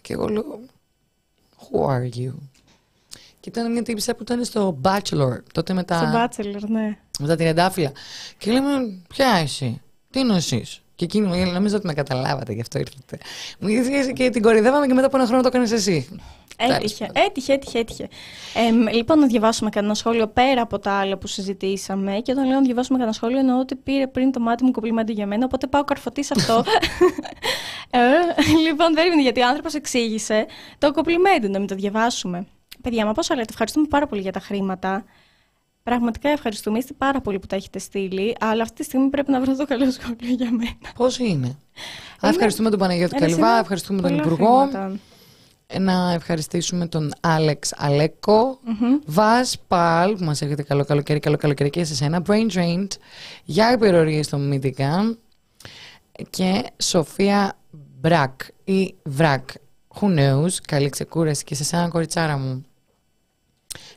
Και 0.00 0.12
εγώ 0.12 0.28
λέω. 0.28 0.60
Who 1.58 1.86
are 1.88 2.18
you? 2.18 2.32
Και 3.42 3.48
ήταν 3.48 3.72
μια 3.72 3.82
τύψη 3.82 4.14
που 4.14 4.22
ήταν 4.22 4.44
στο 4.44 4.80
Bachelor. 4.82 5.36
Τότε 5.52 5.72
με 5.72 5.84
τα, 5.84 5.96
Στο 5.96 6.06
Bachelor, 6.14 6.68
ναι. 6.68 6.98
με 7.18 7.26
τα 7.26 7.36
τριαντάφυλλα. 7.36 7.92
Και 8.38 8.50
λέμε, 8.52 8.68
ποια 9.08 9.26
εσύ, 9.42 9.80
τι 10.10 10.20
είναι 10.20 10.36
εσείς; 10.36 10.82
Και 10.94 11.04
εκείνη 11.04 11.26
μου 11.26 11.34
λέει, 11.34 11.44
νομίζω 11.44 11.76
ότι 11.76 11.86
με 11.86 11.94
καταλάβατε, 11.94 12.52
γι' 12.52 12.60
αυτό 12.60 12.78
ήρθατε. 12.78 13.18
Μου 13.58 13.68
είχε 13.68 14.12
και 14.12 14.30
την 14.30 14.42
κορυδεύαμε 14.42 14.86
και 14.86 14.94
μετά 14.94 15.06
από 15.06 15.16
ένα 15.16 15.26
χρόνο 15.26 15.42
το 15.42 15.48
έκανε 15.48 15.68
εσύ. 15.74 16.08
Έτυχε, 16.56 17.10
έτυχε, 17.12 17.52
έτυχε, 17.52 17.78
έτυχε. 17.78 18.08
Εμ, 18.54 18.86
λοιπόν, 18.86 19.18
να 19.18 19.26
διαβάσουμε 19.26 19.70
κανένα 19.70 19.94
σχόλιο 19.94 20.26
πέρα 20.28 20.62
από 20.62 20.78
τα 20.78 20.92
άλλα 20.92 21.16
που 21.16 21.26
συζητήσαμε. 21.26 22.20
Και 22.22 22.32
όταν 22.32 22.46
λέω 22.46 22.54
να 22.54 22.62
διαβάσουμε 22.62 22.98
κανένα 22.98 23.16
σχόλιο, 23.16 23.38
εννοώ 23.38 23.58
ότι 23.58 23.74
πήρε 23.74 24.06
πριν 24.06 24.32
το 24.32 24.40
μάτι 24.40 24.64
μου 24.64 24.70
κομπλιμέντο 24.70 25.12
για 25.12 25.26
μένα. 25.26 25.44
Οπότε 25.44 25.66
πάω 25.66 25.84
καρφωτής 25.84 26.26
σε 26.26 26.34
αυτό. 26.36 26.64
ε, 27.90 28.00
λοιπόν, 28.68 28.94
δεν 28.94 29.12
είναι 29.12 29.22
γιατί 29.22 29.40
ο 29.40 29.46
άνθρωπος 29.46 29.74
εξήγησε 29.74 30.46
το 30.78 30.92
κομπλιμέντο, 30.92 31.48
να 31.48 31.58
μην 31.58 31.68
το 31.68 31.74
διαβάσουμε. 31.74 32.46
Παιδιά, 32.82 33.06
μα 33.06 33.12
πόσο 33.12 33.34
λέτε, 33.34 33.46
ευχαριστούμε 33.50 33.86
πάρα 33.86 34.06
πολύ 34.06 34.20
για 34.20 34.32
τα 34.32 34.40
χρήματα. 34.40 35.04
Πραγματικά 35.82 36.28
ευχαριστούμε. 36.28 36.78
Είστε 36.78 36.92
πάρα 36.98 37.20
πολύ 37.20 37.38
που 37.38 37.46
τα 37.46 37.56
έχετε 37.56 37.78
στείλει. 37.78 38.36
Αλλά 38.40 38.62
αυτή 38.62 38.74
τη 38.76 38.84
στιγμή 38.84 39.08
πρέπει 39.08 39.30
να 39.30 39.40
βρω 39.40 39.56
το 39.56 39.64
καλό 39.66 39.90
σχόλιο 39.90 40.34
για 40.36 40.50
μένα. 40.50 40.92
Πώς 40.96 41.18
είναι; 41.18 41.56
Α, 42.24 42.28
ευχαριστούμε 42.28 42.70
τον 42.70 42.78
Παναγιώτη 42.78 43.16
Ένας 43.16 43.28
Καλυβά, 43.28 43.50
είναι 43.50 43.60
ευχαριστούμε 43.60 44.00
τον 44.00 44.10
πολλά 44.10 44.22
Υπουργό. 44.22 44.66
χρήματα. 44.68 44.98
Ε, 45.66 45.78
Να 45.78 46.12
ευχαριστήσουμε 46.12 46.86
τον 46.86 47.12
Άλεξ 47.20 47.72
Αλέκο, 47.76 48.58
Βάζ 49.06 49.50
Παλ, 49.68 50.16
που 50.16 50.24
μας 50.24 50.42
έχετε 50.42 50.62
καλό 50.62 50.84
καλοκαίρι, 50.84 51.18
καλό 51.18 51.36
καλοκαίρι 51.36 51.70
και 51.70 51.84
σε 51.84 51.94
σένα, 51.94 52.22
Brain 52.26 52.50
Drained, 52.52 52.90
για 53.44 53.72
υπερορίες 53.72 54.26
στο 54.26 54.36
Μύτικα 54.38 55.16
και 56.30 56.64
Σοφία 56.82 57.58
Μπρακ 58.00 58.40
ή 58.64 58.94
Βρακ. 59.02 59.48
Who 60.00 60.18
knows, 60.18 60.50
καλή 60.68 60.88
ξεκούραση 60.88 61.44
και 61.44 61.54
σε 61.54 61.64
σένα 61.64 61.88
κοριτσάρα 61.88 62.36
μου. 62.38 62.64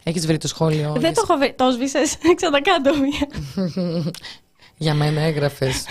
Έχεις 0.08 0.26
βρει 0.26 0.38
το 0.38 0.47
σχόλιο. 0.47 0.91
Δεν 0.91 1.01
για 1.01 1.12
το 1.14 1.22
έχω 1.24 1.38
βρει. 1.38 1.53
Το 1.53 1.72
σβήσες. 1.72 2.18
Ξανακάτω 2.36 2.91
μία. 2.97 3.28
Για 4.78 4.93
μένα 4.93 5.21
έγραφες. 5.21 5.86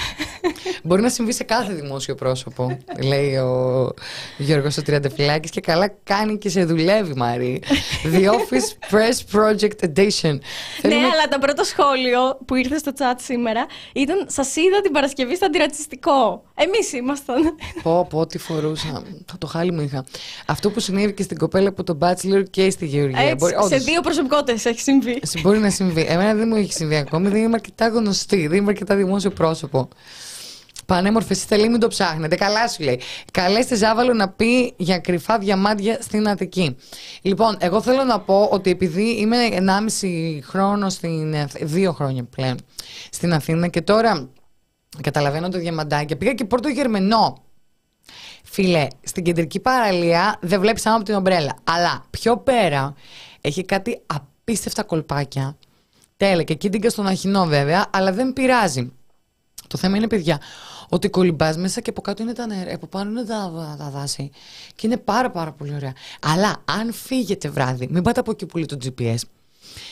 Μπορεί 0.82 1.02
να 1.02 1.08
συμβεί 1.08 1.32
σε 1.32 1.44
κάθε 1.44 1.72
δημόσιο 1.72 2.14
πρόσωπο, 2.14 2.78
λέει 3.02 3.36
ο 3.36 3.92
Γιώργος 4.38 4.76
ο 4.76 4.82
Τριαντεφυλάκη 4.82 5.48
και 5.48 5.60
καλά 5.60 5.88
κάνει 6.04 6.38
και 6.38 6.48
σε 6.48 6.64
δουλεύει, 6.64 7.14
Μαρή. 7.16 7.62
The 8.12 8.24
Office 8.30 8.94
Press 8.94 9.38
Project 9.38 9.84
Edition. 9.84 10.32
Ναι, 10.32 10.38
Θέλουμε- 10.80 11.04
αλλά 11.12 11.28
το 11.30 11.38
πρώτο 11.40 11.64
σχόλιο 11.64 12.38
που 12.46 12.54
ήρθε 12.54 12.78
στο 12.78 12.92
chat 12.98 13.14
σήμερα 13.22 13.66
ήταν 13.92 14.26
Σας 14.28 14.56
είδα 14.56 14.80
την 14.80 14.92
Παρασκευή 14.92 15.36
στο 15.36 15.46
αντιρατσιστικό. 15.46 16.42
Εμείς 16.54 16.92
ήμασταν. 16.92 17.54
Πω, 17.82 18.06
πω, 18.10 18.26
τι 18.26 18.38
φορούσα. 18.38 19.02
Θα 19.26 19.38
το 19.38 19.46
χάλι 19.46 19.72
μου 19.72 19.80
είχα. 19.80 20.04
Αυτό 20.46 20.70
που 20.70 20.80
συνέβη 20.80 21.12
και 21.12 21.22
στην 21.22 21.38
κοπέλα 21.38 21.68
από 21.68 21.84
τον 21.84 21.98
Bachelor 22.02 22.42
και 22.50 22.70
στη 22.70 22.86
Γεωργία. 22.86 23.20
Έτσι, 23.20 23.34
Μπορεί- 23.34 23.54
σε 23.54 23.60
όντως, 23.64 23.84
δύο 23.84 24.00
προσωπικότητες 24.00 24.64
έχει 24.64 24.80
συμβεί. 24.80 25.18
σε 25.22 25.40
Μπορεί 25.40 25.58
να 25.58 25.70
συμβεί. 25.70 26.04
Εμένα 26.08 26.34
δεν 26.34 26.48
μου 26.48 26.56
έχει 26.56 26.72
συμβεί 26.72 26.96
ακόμη. 26.96 27.28
Δεν 27.28 27.42
είμαι 27.42 27.54
αρκετά 27.54 27.88
γνωστή. 27.88 28.46
Δεν 28.46 28.58
είμαι 28.58 28.72
αρκετά 28.74 28.96
δημόσιο 28.96 29.30
πρόσωπο. 29.30 29.88
Πανέμορφες, 30.86 31.38
είστε 31.38 31.56
λέει, 31.56 31.68
μην 31.68 31.80
το 31.80 31.88
ψάχνετε. 31.88 32.36
Καλά 32.36 32.68
σου 32.68 32.82
λέει. 32.82 33.00
Καλέστε 33.32 33.76
Ζάβαλο 33.76 34.12
να 34.12 34.28
πει 34.28 34.74
για 34.76 34.98
κρυφά 34.98 35.38
διαμάντια 35.38 35.98
στην 36.00 36.28
Αττική. 36.28 36.76
Λοιπόν, 37.22 37.56
εγώ 37.60 37.82
θέλω 37.82 38.04
να 38.04 38.20
πω 38.20 38.48
ότι 38.52 38.70
επειδή 38.70 39.10
είμαι 39.10 39.36
1,5 39.50 40.40
χρόνο 40.42 40.88
στην. 40.88 41.36
Αθ- 41.36 41.64
δύο 41.64 41.92
χρόνια 41.92 42.24
πλέον 42.24 42.56
στην 43.10 43.32
Αθήνα 43.32 43.68
και 43.68 43.82
τώρα 43.82 44.28
καταλαβαίνω 45.02 45.48
το 45.48 45.58
διαμαντάκια. 45.58 46.16
Πήγα 46.16 46.32
και 46.32 46.44
πρώτο 46.44 46.68
γερμενό. 46.68 47.42
Φίλε, 48.44 48.86
στην 49.02 49.24
κεντρική 49.24 49.60
παραλία 49.60 50.38
δεν 50.40 50.60
βλέπεις 50.60 50.86
άμα 50.86 50.96
από 50.96 51.04
την 51.04 51.14
ομπρέλα. 51.14 51.56
Αλλά 51.64 52.04
πιο 52.10 52.36
πέρα 52.36 52.94
έχει 53.40 53.64
κάτι 53.64 54.00
απίστευτα 54.06 54.82
κολπάκια. 54.82 55.56
Τέλεια, 56.16 56.42
και 56.44 56.52
εκεί 56.52 56.68
την 56.68 56.90
στον 56.90 57.06
Αχινό 57.06 57.44
βέβαια, 57.44 57.86
αλλά 57.90 58.12
δεν 58.12 58.32
πειράζει. 58.32 58.92
Το 59.68 59.78
θέμα 59.78 59.96
είναι, 59.96 60.06
παιδιά, 60.08 60.40
ότι 60.88 61.08
κολυμπάς 61.08 61.56
μέσα 61.56 61.80
και 61.80 61.90
από 61.90 62.00
κάτω 62.00 62.22
είναι 62.22 62.32
τα 62.32 62.46
νερά, 62.46 62.74
από 62.74 62.86
πάνω 62.86 63.10
είναι 63.10 63.24
τα, 63.24 63.76
τα 63.78 63.90
δάση. 63.90 64.30
Και 64.74 64.86
είναι 64.86 64.96
πάρα 64.96 65.30
πάρα 65.30 65.52
πολύ 65.52 65.74
ωραία. 65.74 65.92
Αλλά 66.20 66.56
αν 66.64 66.92
φύγετε 66.92 67.48
βράδυ, 67.48 67.88
μην 67.90 68.02
πάτε 68.02 68.20
από 68.20 68.30
εκεί 68.30 68.46
που 68.46 68.56
λέει 68.56 68.66
το 68.66 68.76
GPS. 68.84 69.16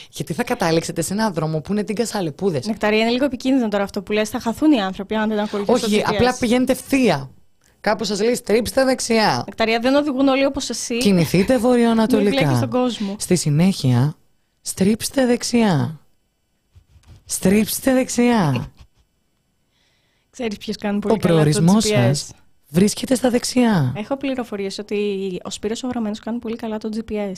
Γιατί 0.09 0.33
θα 0.33 0.43
καταλήξετε 0.43 1.01
σε 1.01 1.13
έναν 1.13 1.33
δρόμο 1.33 1.61
που 1.61 1.71
είναι 1.71 1.83
τίγκα 1.83 2.07
αλεπούδε. 2.13 2.61
Νεκταρία, 2.65 2.99
είναι 2.99 3.09
λίγο 3.09 3.25
επικίνδυνο 3.25 3.67
τώρα 3.67 3.83
αυτό 3.83 4.01
που 4.01 4.11
λες. 4.11 4.29
Θα 4.29 4.39
χαθούν 4.39 4.71
οι 4.71 4.81
άνθρωποι 4.81 5.15
αν 5.15 5.29
δεν 5.29 5.39
ακολουθήσουν. 5.39 5.93
Όχι, 5.93 6.03
απλά 6.05 6.37
πηγαίνετε 6.39 6.71
ευθεία. 6.71 7.29
Κάπου 7.81 8.03
σας 8.03 8.21
λέει 8.21 8.35
στρίψτε 8.35 8.83
δεξιά. 8.83 9.43
Νεκταρία, 9.45 9.79
δεν 9.79 9.95
οδηγούν 9.95 10.27
όλοι 10.27 10.45
όπως 10.45 10.69
εσύ. 10.69 10.97
Κινηθείτε 10.97 11.37
Μην 11.37 11.45
μπλέκεις 11.45 11.61
βορειοανατολικά. 11.61 12.57
τον 12.59 12.69
κόσμο. 12.69 13.15
Στη 13.19 13.35
συνέχεια, 13.35 14.15
στρίψτε 14.61 15.25
δεξιά. 15.25 15.99
Στρίψτε 17.25 17.93
δεξιά. 17.93 18.71
Ξέρεις 20.29 20.57
ποιος 20.57 20.75
κάνει 20.77 20.99
πολύ 20.99 21.13
Ο 21.13 21.17
καλά 21.17 21.33
το 21.33 21.39
προορισμός 21.41 21.85
GPS. 21.85 21.89
σας 21.89 22.31
βρίσκεται 22.69 23.15
στα 23.15 23.29
δεξιά. 23.29 23.93
Έχω 23.97 24.17
πληροφορίες 24.17 24.77
ότι 24.77 25.39
ο 25.43 25.49
Σπύρος 25.49 25.83
ο 25.83 25.87
Γραμμένος 25.87 26.19
κάνει 26.19 26.39
πολύ 26.39 26.55
καλά 26.55 26.77
το 26.77 26.89
GPS. 26.95 27.33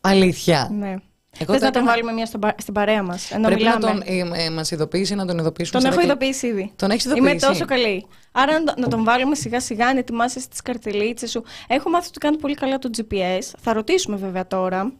Αλήθεια. 0.00 0.68
Ναι. 0.72 0.94
Εγώ 1.38 1.52
Θες 1.52 1.60
το 1.60 1.64
να 1.64 1.70
τον 1.70 1.82
έκανα- 1.82 1.90
βάλουμε 1.90 2.12
μια 2.12 2.26
στον 2.26 2.40
πα- 2.40 2.54
στην 2.58 2.74
παρέα 2.74 3.02
μας. 3.02 3.30
Ενώ 3.30 3.46
Πρέπει 3.46 3.62
να 3.62 3.76
μιλάμε; 3.78 4.04
τον 4.04 4.14
ε, 4.36 4.44
ε, 4.44 4.50
μας 4.50 4.70
ειδοποιήσει, 4.70 5.14
να 5.14 5.26
τον 5.26 5.38
ειδοποιήσουμε. 5.38 5.80
Τον 5.82 5.92
σε 5.92 5.96
έχω 5.96 6.06
δέκα- 6.06 6.12
ειδοποιήσει 6.24 6.46
ήδη. 6.46 6.72
Τον 6.76 6.90
έχεις 6.90 7.04
Είμαι 7.04 7.14
ειδοποιήσει; 7.16 7.46
τόσο 7.46 7.64
καλή. 7.64 8.06
Άρα 8.32 8.60
να, 8.60 8.74
να 8.78 8.88
τον 8.88 9.04
βάλουμε 9.04 9.34
σιγά 9.34 9.60
σιγά, 9.60 9.92
να 9.92 9.98
ετοιμάσει 9.98 10.48
τις 10.48 10.62
καρτελίτσες 10.62 11.30
σου. 11.30 11.44
Έχω 11.66 11.90
μάθει 11.90 12.08
ότι 12.08 12.18
κάνει 12.18 12.36
πολύ 12.36 12.54
καλά 12.54 12.78
το 12.78 12.90
GPS. 12.96 13.38
Θα 13.58 13.72
ρωτήσουμε 13.72 14.16
βέβαια 14.16 14.46
τώρα. 14.46 14.92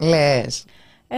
Λες. 0.00 0.64
Ε, 1.08 1.16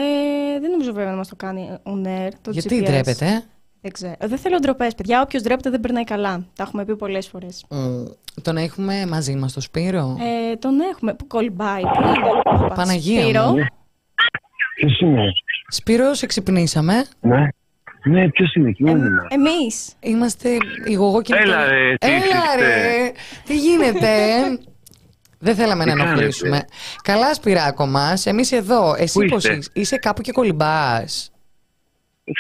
δεν 0.61 0.71
νομίζω 0.71 0.93
βέβαια 0.93 1.11
να 1.11 1.17
μας 1.17 1.29
το 1.29 1.37
κάνει 1.37 1.69
on 1.83 2.07
air 2.07 2.29
το 2.43 2.51
Γιατί 2.51 2.79
GPS. 2.81 2.85
ντρέπεται; 2.85 3.27
ε; 3.27 3.43
Δεν 3.81 3.93
ξέρω. 3.93 4.15
Ε, 4.19 4.27
Δεν 4.27 4.39
θέλω 4.39 4.59
ντροπές, 4.59 4.95
παιδιά. 4.95 5.21
Όποιος 5.23 5.43
ντρέπεται 5.43 5.71
δεν 5.71 5.81
περνάει 5.81 6.05
καλά. 6.05 6.45
Τα 6.55 6.63
έχουμε 6.63 6.85
πει 6.85 6.97
πολλές 6.97 7.27
φορές. 7.29 7.65
Μμ, 7.71 8.05
Τον 8.43 8.57
έχουμε 8.57 9.07
μαζί 9.07 9.35
μας 9.35 9.53
το 9.53 9.61
Σπύρο; 9.61 10.17
Ε, 10.53 10.57
τον 10.57 10.81
έχουμε. 10.81 11.15
Που 11.15 11.27
κολυμπάει. 11.27 11.83
Πού 11.83 12.03
είναι. 12.03 12.29
Όπα, 12.45 12.75
Παναγία 12.75 13.23
Σπύρο; 13.23 13.45
μου. 13.47 13.57
Ποιος 14.75 15.01
είναι, 15.01 15.23
Σπύρο, 15.69 16.15
σε 16.15 16.27
ξυπνήσαμε. 16.27 17.05
ναι. 17.21 17.49
Ναι, 18.05 18.29
ποιος 18.31 18.55
είναι, 18.55 18.69
εκεί 18.69 18.83
είναι. 18.91 19.09
Εμείς. 19.29 19.93
Είμαστε 20.01 20.57
η 20.87 20.93
γογό 20.93 21.23
και 21.23 21.35
η 21.35 21.39
Έλα, 21.41 21.57
Νικόλα. 21.57 21.71
ρε, 21.79 21.95
τι 21.99 22.07
Έλα 22.07 22.19
είστε. 22.25 22.57
ρε, 22.97 23.13
τι 23.45 23.57
γίνεται; 23.59 24.09
Δεν 25.43 25.55
θέλαμε 25.55 25.85
Τι 25.85 25.95
να 25.95 26.03
ενοχλήσουμε. 26.03 26.49
κάνετε; 26.51 26.69
Καλά, 27.03 27.35
Σπυράκο 27.35 27.87
μας. 27.87 28.27
Εμείς 28.27 28.53
εδώ. 28.53 28.95
Εσύ 28.99 29.19
Πού 29.21 29.27
πώς 29.29 29.45
είστε; 29.45 29.57
είσαι; 29.57 29.71
Είσαι 29.73 29.97
κάπου 29.97 30.23
και 30.23 30.33
κολυμπάς. 30.33 31.31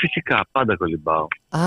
Φυσικά, 0.01 0.47
πάντα 0.53 0.77
κολυμπάω. 0.77 1.27
Α, 1.49 1.61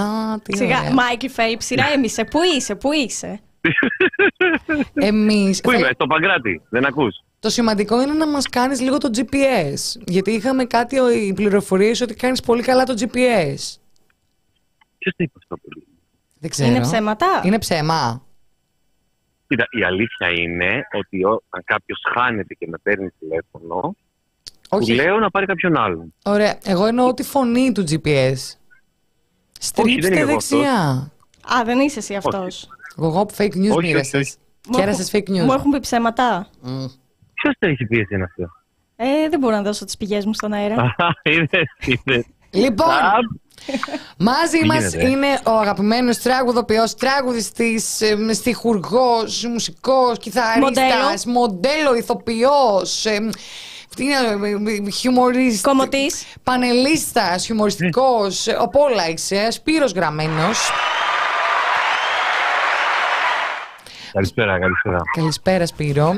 τι 0.43 0.57
Σιγά, 0.57 0.79
ωραία. 0.79 0.93
Μάικλ 0.93 1.27
Φέλπ, 1.27 1.61
σειρά 1.61 1.85
έμισε. 1.93 2.23
Πού 2.23 2.39
είσαι, 2.55 2.75
πού 2.75 2.91
είσαι; 2.91 3.39
Εμείς... 4.93 5.61
Πού 5.61 5.71
θα- 5.71 5.77
είμαι, 5.77 5.89
στο 5.93 6.07
Παγκράτη, 6.07 6.61
δεν 6.69 6.85
ακούς; 6.85 7.23
Το 7.39 7.49
σημαντικό 7.49 8.01
είναι 8.01 8.13
να 8.13 8.27
μας 8.27 8.47
κάνεις 8.49 8.81
λίγο 8.81 8.97
το 8.97 9.09
GPS. 9.15 10.01
Γιατί 10.05 10.31
είχαμε 10.31 10.65
κάτι, 10.65 10.99
ο- 10.99 11.09
οι 11.11 11.33
πληροφορίες 11.33 12.01
ότι 12.01 12.13
κάνεις 12.15 12.41
πολύ 12.41 12.61
καλά 12.63 12.83
το 12.83 12.93
GPS. 12.99 13.55
Ποιος 14.97 15.15
το 15.15 15.23
είπε 15.23 15.33
αυτό 15.37 15.57
πολύ. 15.57 15.87
Δεν 16.39 16.49
ξέρω. 16.49 16.69
Είναι 16.69 16.79
ψέματα; 16.81 17.41
Είναι 17.43 17.57
ψέμα. 17.59 18.22
Κοίτα, 19.53 19.67
η 19.71 19.83
αλήθεια 19.83 20.29
είναι 20.29 20.87
ότι 20.97 21.23
όταν 21.23 21.63
κάποιος 21.65 21.99
χάνεται 22.15 22.53
και 22.53 22.67
με 22.69 22.77
παίρνει 22.83 23.09
τηλέφωνο, 23.19 23.95
Όχι. 24.69 24.89
του 24.89 25.03
λέω 25.03 25.19
να 25.19 25.29
πάρει 25.29 25.45
κάποιον 25.45 25.77
άλλον. 25.77 26.13
Ωραία. 26.23 26.57
Εγώ 26.63 26.85
εννοώ 26.85 27.13
τη 27.13 27.23
φωνή 27.23 27.71
του 27.71 27.83
GPS. 27.89 28.33
Στρίψτε 29.59 30.07
είμαι 30.07 30.19
εγώ 30.19 30.25
δεξιά. 30.31 31.11
Α, 31.53 31.63
δεν 31.65 31.79
είσαι 31.79 31.99
εσύ 31.99 32.15
αυτός. 32.15 32.67
Εγώ 32.97 33.25
fake 33.37 33.53
news 33.55 33.75
όχι, 33.75 33.87
μοίρασες. 33.87 34.13
όχι. 34.21 34.77
Κέρασες 34.77 35.11
fake 35.13 35.29
news. 35.29 35.45
Μου 35.45 35.53
έχουν 35.53 35.71
πει 35.71 35.79
ψέματα. 35.79 36.47
Μμ. 36.61 36.85
Ποιος 37.33 37.53
το 37.59 37.67
έχει 37.67 37.85
πει 37.85 37.99
εσένα 37.99 38.23
αυτό; 38.23 38.43
Ε, 38.95 39.29
δεν 39.29 39.39
μπορώ 39.39 39.55
να 39.55 39.61
δώσω 39.61 39.85
τις 39.85 39.97
πηγές 39.97 40.25
μου 40.25 40.33
στον 40.33 40.53
αέρα. 40.53 40.95
Είδες, 41.23 41.75
είδες. 41.85 42.25
Λοιπόν, 42.51 42.89
Α, 42.89 43.11
μαζί 44.17 44.57
Τι 44.57 44.65
μας 44.65 44.93
γίνεται; 44.93 45.09
είναι 45.09 45.39
ο 45.45 45.51
αγαπημένος 45.51 46.17
τραγουδοποιός, 46.17 46.95
τραγουδιστής, 46.95 48.01
ε, 48.01 48.33
στιχουργός, 48.33 49.45
μουσικός, 49.45 50.17
κιθαρίστας, 50.19 51.25
μοντέλο, 51.25 51.95
ηθοποιός, 51.95 53.05
ε, 53.05 53.29
τι 53.95 54.03
είναι, 54.03 54.13
ε, 54.13 54.85
ε, 54.87 54.89
χιουμορίστ, 54.89 55.65
Κομμωτής. 55.65 56.25
πανελίστας, 56.43 57.45
χιουμοριστικός, 57.45 58.47
ε, 58.47 58.55
απ' 58.59 58.75
όλα 58.75 59.09
είσαι, 59.09 59.51
Σπύρος 59.51 59.91
Γραμμένος. 59.91 60.69
Καλησπέρα, 64.13 64.59
καλησπέρα. 64.59 65.01
Καλησπέρα 65.15 65.65
Σπύρο. 65.65 66.13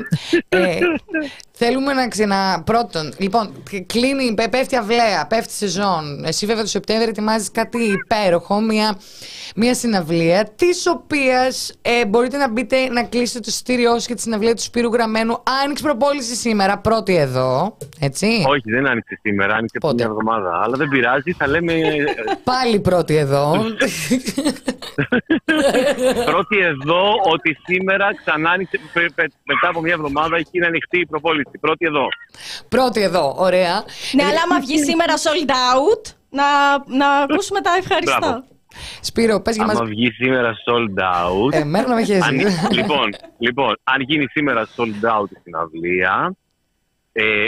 ε, 0.48 0.78
θέλουμε 1.58 1.92
να 1.92 2.08
ξανα... 2.08 2.62
Πρώτον, 2.66 3.12
λοιπόν, 3.18 3.50
κλείνει, 3.86 4.34
πέ- 4.34 4.48
πέφτει 4.50 4.76
αυλαία, 4.76 5.26
πέφτει 5.28 5.52
σεζόν. 5.52 6.24
Εσύ 6.24 6.46
βέβαια 6.46 6.62
το 6.62 6.68
Σεπτέμβριο 6.68 7.08
ετοιμάζεις 7.08 7.50
κάτι 7.50 7.78
υπέροχο, 7.82 8.60
μια, 8.60 8.98
μια 9.56 9.74
συναυλία, 9.74 10.48
της 10.56 10.86
οποίας 10.86 11.78
ε, 11.82 12.06
μπορείτε 12.06 12.36
να 12.36 12.48
μπείτε 12.50 12.88
να 12.88 13.02
κλείσετε 13.04 13.38
το 13.40 13.46
εισιτήριό 13.48 13.92
σας 13.92 14.06
για 14.06 14.14
τη 14.14 14.20
συναυλία 14.20 14.54
του 14.54 14.62
Σπύρου 14.62 14.92
Γραμμένου. 14.92 15.42
Άνοιξε 15.64 15.82
προπόληση 15.82 16.34
σήμερα, 16.34 16.78
πρώτη 16.78 17.16
εδώ, 17.16 17.76
έτσι. 18.00 18.26
Όχι, 18.26 18.70
δεν 18.70 18.88
άνοιξε 18.88 19.18
σήμερα, 19.22 19.54
άνοιξε 19.54 19.78
πριν 19.78 19.90
Πότε; 19.90 19.94
μια 19.94 20.12
εβδομάδα. 20.12 20.60
Αλλά 20.62 20.76
δεν 20.76 20.88
πειράζει, 20.88 21.32
θα 21.32 21.46
λέμε 21.48 21.72
ε, 21.72 22.04
Πάλι 22.44 22.80
πρώτη 22.80 23.16
εδώ. 23.16 23.52
πρώτη 26.30 26.58
εδώ 26.58 27.02
ότι 27.32 27.56
σήμερα 27.64 28.14
ξανά 28.24 28.50
άνοιξε 28.50 28.80
πε- 28.92 29.12
πε- 29.14 29.32
μετά 29.44 29.68
από 29.68 29.80
μια 29.80 29.92
εβδομάδα 29.92 30.36
έχει 30.36 30.48
είναι 30.52 30.66
ανοιχτή 30.66 31.00
η 31.00 31.06
προπόληση. 31.06 31.45
Πρώτη 31.60 31.86
εδώ. 31.86 32.06
πρώτη 32.68 33.02
εδώ, 33.02 33.34
ωραία. 33.38 33.84
Ναι, 34.12 34.22
αλλά 34.22 34.40
άμα 34.44 34.60
βγει 34.60 34.78
σήμερα 34.78 35.14
sold 35.16 35.50
out, 35.50 36.14
να, 36.30 36.44
να 36.96 37.08
ακούσουμε 37.08 37.60
τα 37.60 37.70
ευχαριστώ. 37.78 38.18
Μπράβο. 38.20 38.44
Σπύρο, 39.00 39.40
πες 39.40 39.56
για 39.56 39.66
μας... 39.66 39.76
Άμα 39.76 39.84
βγει 39.86 40.10
σήμερα 40.10 40.54
sold 40.66 40.98
out. 41.02 41.52
Ε, 41.52 41.64
μέρα 41.64 41.88
να 41.88 41.94
με 41.94 42.04
χέσεις. 42.04 42.22
αν, 42.26 42.34
λοιπόν, 42.70 43.14
λοιπόν, 43.38 43.76
αν 43.84 44.00
γίνει 44.00 44.26
σήμερα 44.30 44.66
sold 44.76 45.20
out 45.20 45.30
η 45.30 45.36
συναυλία, 45.42 46.34
ε, 47.12 47.46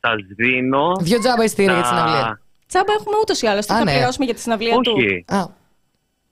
σα 0.00 0.14
δίνω. 0.36 0.92
Δύο 1.00 1.18
τζάμπα 1.18 1.44
ειστήρια 1.44 1.72
για 1.72 1.82
τη 1.82 1.88
τα- 1.88 1.96
συναυλία. 1.96 2.40
Τσάμπα 2.66 2.92
έχουμε 2.92 3.16
ούτως 3.22 3.42
ή 3.42 3.46
άλλως. 3.46 3.66
Τι 3.66 3.74
Α, 3.74 3.76
θα 3.76 3.84
ναι. 3.84 3.92
πληρώσουμε 3.92 4.24
για 4.24 4.34
τη 4.34 4.40
συναυλία 4.40 4.76
του. 4.76 4.92
Όχι, 4.96 5.24
Α, 5.28 5.44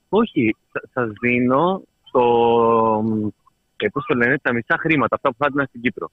όχι. 0.09 0.55
Σα 0.93 1.05
δίνω 1.05 1.81
το. 2.11 2.23
Ε, 3.77 3.87
πώς 3.87 4.05
το 4.07 4.13
λένε, 4.15 4.37
τα 4.41 4.53
μισά 4.53 4.77
χρήματα, 4.79 5.15
αυτά 5.15 5.29
που 5.29 5.35
θα 5.39 5.45
έδινα 5.45 5.65
στην 5.65 5.81
Κύπρο. 5.81 6.09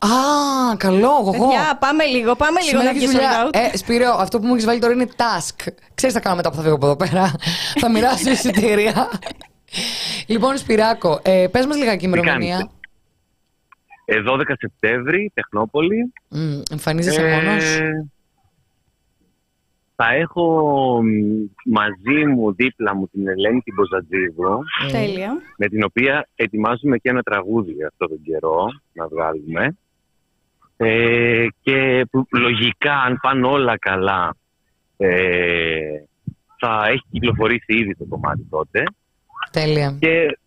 Α, 0.00 0.76
καλό, 0.76 1.10
εγώ. 1.20 1.30
Παιδιά, 1.30 1.76
πάμε 1.80 2.04
λίγο, 2.04 2.36
πάμε 2.36 2.60
λίγο 2.60 2.68
Σήμερα 2.80 2.84
να 2.84 2.90
έχεις 2.90 3.08
βγει 3.08 3.16
sold 3.18 3.20
δουλειά. 3.20 3.46
out. 3.46 3.72
Ε, 3.72 3.76
Σπύρο, 3.76 4.10
αυτό 4.18 4.38
που 4.40 4.46
μου 4.46 4.52
έχεις 4.52 4.64
βάλει 4.66 4.80
τώρα 4.80 4.92
είναι 4.92 5.06
task. 5.16 5.56
Ξέρεις 5.94 6.14
τι 6.14 6.20
θα 6.20 6.20
κάνω 6.20 6.36
μετά 6.36 6.50
που 6.50 6.56
θα 6.56 6.62
φύγω 6.62 6.74
από 6.74 6.86
εδώ 6.86 6.96
πέρα. 6.96 7.30
θα 7.80 7.90
μοιράσω 7.90 8.30
εισιτήρια. 8.30 9.08
λοιπόν, 10.26 10.56
Σπυράκο, 10.56 11.20
ε, 11.22 11.46
πες 11.50 11.66
μας 11.66 11.76
λιγάκι 11.76 12.04
ημερομηνία. 12.04 12.56
κάνετε; 12.56 12.70
Ε, 14.04 14.22
12 14.22 14.42
Σεπτέμβρη, 14.58 15.30
Τεχνόπολη. 15.34 16.12
Μμ, 16.28 16.60
εμφανίζεσαι 16.70 17.22
μόνος; 17.22 17.64
θα 19.96 20.12
έχω 20.14 20.44
μ, 21.02 21.08
μαζί 21.72 22.26
μου, 22.26 22.54
δίπλα 22.54 22.94
μου, 22.94 23.06
την 23.08 23.28
Ελένη 23.28 23.60
την 23.60 23.74
Μποζατζίδου, 23.74 24.62
Ε, 24.88 24.90
Τέλεια. 24.92 25.32
με 25.56 25.66
την 25.68 25.82
οποία 25.84 26.28
ετοιμάζουμε 26.34 26.96
και 26.98 27.08
ένα 27.08 27.22
τραγούδι 27.22 27.74
αυτό 27.84 28.08
τον 28.08 28.22
καιρό 28.22 28.66
να 28.92 29.06
βγάλουμε. 29.08 29.76
Ε, 30.80 31.46
και 31.60 32.06
που, 32.10 32.26
λογικά, 32.32 32.94
αν 33.00 33.18
πάνε 33.22 33.46
όλα 33.46 33.78
καλά, 33.78 34.34
ε, 34.96 35.78
θα 36.60 36.86
έχει 36.88 37.02
κυκλοφορήσει 37.10 37.74
ήδη 37.74 37.94
το 37.96 38.04
κομμάτι 38.08 38.46
τότε. 38.50 38.82
Τέλεια. 39.50 39.96
Και 40.00 40.38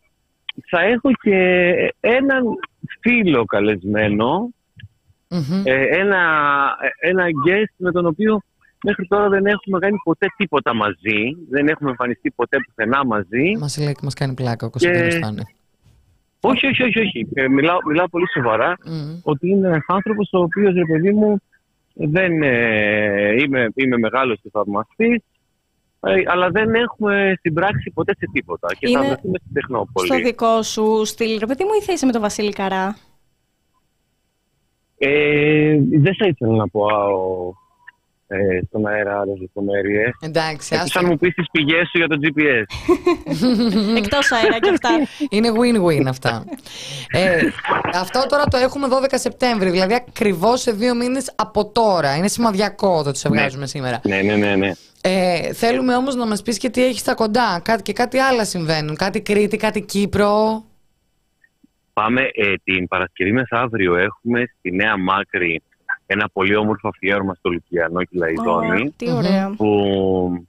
θα 0.70 0.82
έχω 0.82 1.10
και 1.22 1.38
έναν 2.00 2.44
φίλο 3.02 3.46
καλεσμένο, 3.46 4.50
Μμμ. 5.30 5.62
ε, 5.64 5.74
ένα, 6.00 6.22
ένα 7.00 7.24
guest 7.48 7.74
με 7.78 7.92
τον 7.92 8.06
οποίο 8.06 8.42
μέχρι 8.84 9.08
τώρα 9.08 9.30
δεν 9.30 9.46
έχουμε 9.46 9.80
κάνει 9.80 9.98
ποτέ 10.04 10.28
τίποτα 10.38 10.74
μαζί. 10.76 11.36
Δεν 11.50 11.68
έχουμε 11.68 11.90
εμφανιστεί 11.90 12.32
ποτέ 12.32 12.58
πουθενά 12.66 13.06
μαζί. 13.06 13.52
Μας 13.60 13.78
λέει 13.78 13.94
και 13.94 14.00
μας 14.04 14.14
κάνει 14.14 14.34
πλάκα 14.34 14.66
ο 14.66 14.70
Κωνσταντίνος 14.70 15.14
Και- 15.14 15.20
Φάνε. 15.20 15.42
Όχι, 16.42 16.68
όχι, 16.68 16.84
όχι. 16.84 17.00
όχι. 17.00 17.28
Ε, 17.34 17.48
μιλάω, 17.48 17.78
μιλάω 17.88 18.08
πολύ 18.10 18.26
σοβαρά 18.34 18.78
Μμμ. 18.86 19.20
ότι 19.24 19.50
είναι 19.50 19.68
ένας 19.68 19.86
άνθρωπος 19.88 20.30
ο 20.32 20.40
οποίος, 20.40 20.74
ρε 20.74 20.86
παιδί 20.86 21.12
μου, 21.12 21.42
δεν 21.94 22.42
ε, 22.42 23.36
είμαι, 23.42 23.70
είμαι 23.76 23.98
μεγάλος 23.98 24.40
θαυμαστής, 24.52 25.24
ε, 26.00 26.22
αλλά 26.26 26.50
δεν 26.50 26.74
έχουμε 26.76 27.38
συμπράξει 27.42 27.92
ποτέ 27.94 28.16
σε 28.18 28.30
τίποτα. 28.34 28.68
Και 28.80 28.90
Είναι 28.90 29.00
θα 29.00 29.06
βρεθούμε 29.06 29.38
στην 29.40 29.54
Τεχνόπολη. 29.54 30.08
Στο 30.08 30.18
δικό 30.18 30.62
σου 30.62 31.06
στυλ, 31.06 31.40
ρε 31.40 31.46
παιδί 31.46 31.64
μου, 31.64 31.70
ή 31.82 31.84
θα 31.84 31.94
είσαι 31.94 32.06
με 32.06 32.12
τον 32.12 32.22
Βασίλη 32.22 32.52
Καρά; 32.52 32.96
Ε, 34.98 35.78
δεν 35.92 36.16
θα 36.16 36.28
ήθελα 36.28 36.56
να 36.56 36.68
πω 36.68 36.86
α, 36.86 37.06
ο, 37.06 37.54
ε, 38.34 38.60
στον 38.68 38.88
αέρα 38.88 39.20
άλλες 39.20 39.40
λεπτομέρειες. 39.40 40.12
Εντάξει, 40.22 40.70
Εκτός 40.74 40.88
άστο. 40.88 41.00
αν 41.00 41.06
μου 41.10 41.18
πεις 41.18 41.34
τις 41.34 41.46
πηγές 41.52 41.90
σου 41.90 41.98
για 41.98 42.08
το 42.08 42.18
GPS. 42.22 42.66
Εκτός 44.02 44.32
αέρα 44.32 44.60
και 44.60 44.70
αυτά. 44.70 44.90
Είναι 45.30 45.50
win-win 45.52 46.06
αυτά. 46.08 46.44
ε, 47.12 47.42
αυτό 47.94 48.26
τώρα 48.30 48.44
το 48.44 48.58
έχουμε 48.58 48.88
12 48.90 49.06
Σεπτέμβρη, 49.14 49.70
δηλαδή 49.70 49.94
ακριβώς 49.94 50.62
σε 50.62 50.72
δύο 50.72 50.96
μήνες 50.96 51.34
από 51.36 51.66
τώρα. 51.72 52.16
Είναι 52.16 52.28
σημαδιακό 52.28 53.04
το 53.04 53.10
ότι 53.10 53.18
σε 53.18 53.30
βγάζουμε 53.30 53.68
σήμερα. 53.68 54.00
ναι, 54.04 54.22
ναι, 54.22 54.36
ναι, 54.36 54.56
ναι. 54.56 54.72
Ε, 55.02 55.54
θέλουμε 55.54 55.96
όμως 55.96 56.16
να 56.16 56.28
μας 56.28 56.42
πεις 56.42 56.58
και 56.58 56.70
τι 56.70 56.84
έχεις 56.86 57.00
στα 57.00 57.14
κοντά. 57.14 57.62
Κάτι, 57.64 57.82
και 57.82 57.94
κάτι 57.94 58.18
άλλα 58.18 58.46
συμβαίνουν. 58.46 58.96
Κάτι 58.96 59.22
Κρήτη, 59.22 59.58
κάτι 59.58 59.82
Κύπρο. 59.82 60.64
Πάμε 61.94 62.22
ε, 62.22 62.54
την 62.64 62.88
Παρασκευή 62.88 63.32
μεθαύριο 63.32 63.96
έχουμε 63.96 64.44
στη 64.60 64.72
Νέα 64.72 64.98
Μάκρη 64.98 65.62
ένα 66.12 66.30
πολύ 66.34 66.56
όμορφο 66.56 66.88
αφιέρωμα 66.88 67.34
στο 67.34 67.50
Λουκιανό 67.50 68.04
Κυλαϊδόνη. 68.04 68.82
Ω, 68.88 68.94
Τι 68.98 69.12
ωραία. 69.12 69.54
που 69.58 70.48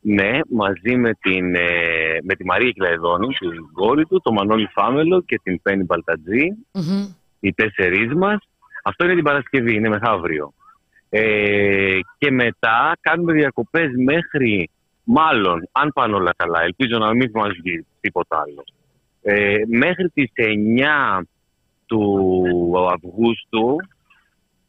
ναι, 0.00 0.38
μαζί 0.48 0.96
με, 0.96 1.10
την, 1.20 1.54
ε, 1.54 2.18
με 2.22 2.34
τη 2.34 2.44
Μαρία 2.44 2.70
Κυλαϊδόνη, 2.70 3.26
την 3.26 3.72
κόρη 3.72 4.06
του, 4.06 4.20
το 4.22 4.32
Μανώλη 4.32 4.66
Φάμελο 4.66 5.22
και 5.22 5.40
την 5.42 5.62
Πέννη 5.62 5.84
Μπαλτατζή, 5.84 6.56
Μμμ. 6.72 7.06
οι 7.40 7.52
τέσσερις 7.52 8.14
μας. 8.14 8.48
Αυτό 8.84 9.04
είναι 9.04 9.14
την 9.14 9.24
Παρασκευή, 9.24 9.74
είναι 9.74 9.88
μεθαύριο. 9.88 10.52
Ε, 11.08 11.98
και 12.18 12.30
μετά 12.30 12.96
κάνουμε 13.00 13.32
διακοπές 13.32 13.90
μέχρι, 14.04 14.70
μάλλον, 15.04 15.68
αν 15.72 15.90
πάνε 15.94 16.14
όλα 16.14 16.34
καλά, 16.36 16.62
ελπίζω 16.62 16.98
να 16.98 17.14
μην 17.14 17.30
μας 17.34 17.50
βγει 17.62 17.86
τίποτα 18.00 18.44
άλλο. 18.46 18.64
Ε, 19.22 19.62
μέχρι 19.66 20.08
τις 20.08 20.30
9 20.34 21.22
του 21.86 22.74
Αυγούστου 22.92 23.76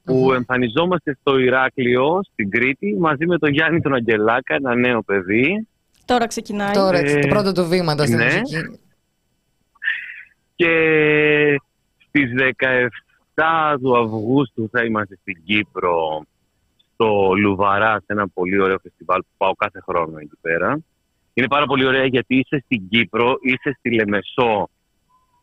που 0.03 0.33
εμφανιζόμαστε 0.33 1.17
στο 1.19 1.37
Ηράκλειο, 1.37 2.19
στην 2.31 2.49
Κρήτη, 2.49 2.95
μαζί 2.99 3.25
με 3.25 3.37
τον 3.37 3.49
Γιάννη 3.51 3.81
τον 3.81 3.93
Αγγελάκα, 3.93 4.55
ένα 4.55 4.75
νέο 4.75 5.01
παιδί. 5.03 5.67
Τώρα 6.05 6.27
ξεκινάει. 6.27 6.73
Τώρα, 6.73 6.97
Ε, 6.97 7.19
το 7.19 7.27
πρώτο 7.27 7.51
του 7.51 7.67
βήματα 7.67 8.05
στην 8.05 8.17
ναι. 8.17 8.23
μουσική. 8.25 8.79
Και 10.55 10.71
στις 12.07 12.31
17 13.35 13.77
του 13.81 13.97
Αυγούστου 13.97 14.69
θα 14.71 14.83
είμαστε 14.83 15.17
στην 15.21 15.43
Κύπρο, 15.45 16.25
στο 16.93 17.31
Λουβαρά, 17.37 17.93
σε 17.99 18.05
ένα 18.05 18.27
πολύ 18.27 18.61
ωραίο 18.61 18.79
φεστιβάλ 18.79 19.21
που 19.21 19.33
πάω 19.37 19.53
κάθε 19.53 19.79
χρόνο 19.85 20.17
εκεί 20.17 20.37
πέρα. 20.41 20.79
Είναι 21.33 21.47
πάρα 21.47 21.65
πολύ 21.65 21.85
ωραία 21.85 22.05
γιατί 22.05 22.35
είσαι 22.35 22.61
στην 22.65 22.89
Κύπρο, 22.89 23.37
είσαι 23.41 23.75
στη 23.77 23.93
Λεμεσό, 23.93 24.69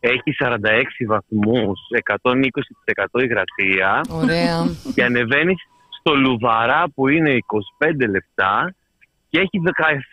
έχει 0.03 0.35
46 0.39 1.05
βαθμούς, 1.07 1.79
120% 2.21 3.21
υγρασία 3.23 4.01
Ωραία. 4.09 4.65
και 4.95 5.03
ανεβαίνει 5.03 5.53
στο 5.99 6.15
Λουβαρά 6.15 6.83
που 6.95 7.07
είναι 7.07 7.37
25 7.79 7.91
λεπτά 8.09 8.73
και 9.29 9.39
έχει 9.39 9.61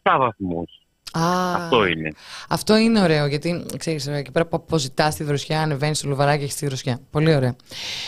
17 0.04 0.18
βαθμούς. 0.18 0.70
Α, 1.12 1.54
Αυτό 1.54 1.86
είναι. 1.86 2.10
Αυτό 2.48 2.76
είναι 2.76 3.02
ωραίο 3.02 3.26
γιατί 3.26 3.66
ξέρεις, 3.78 4.06
εκεί 4.06 4.30
πέρα 4.32 4.46
που 4.46 4.56
αποζητάς 4.56 5.16
τη 5.16 5.24
δροσιά, 5.24 5.62
ανεβαίνεις 5.62 5.98
στο 5.98 6.08
λουβαράκι 6.08 6.38
και 6.38 6.44
έχεις 6.44 6.56
τη 6.56 6.66
δροσιά. 6.66 7.00
Πολύ 7.10 7.34
ωραία. 7.34 7.56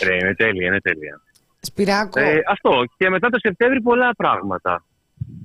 Ρε, 0.03 0.15
είναι 0.15 0.35
τέλεια, 0.35 0.67
είναι 0.67 0.79
τέλεια. 0.81 1.21
Σπυράκο, 1.59 2.19
Ε, 2.19 2.39
αυτό. 2.47 2.83
Και 2.97 3.09
μετά 3.09 3.29
το 3.29 3.39
Σεπτέμβρη 3.39 3.81
πολλά 3.81 4.15
πράγματα. 4.17 4.83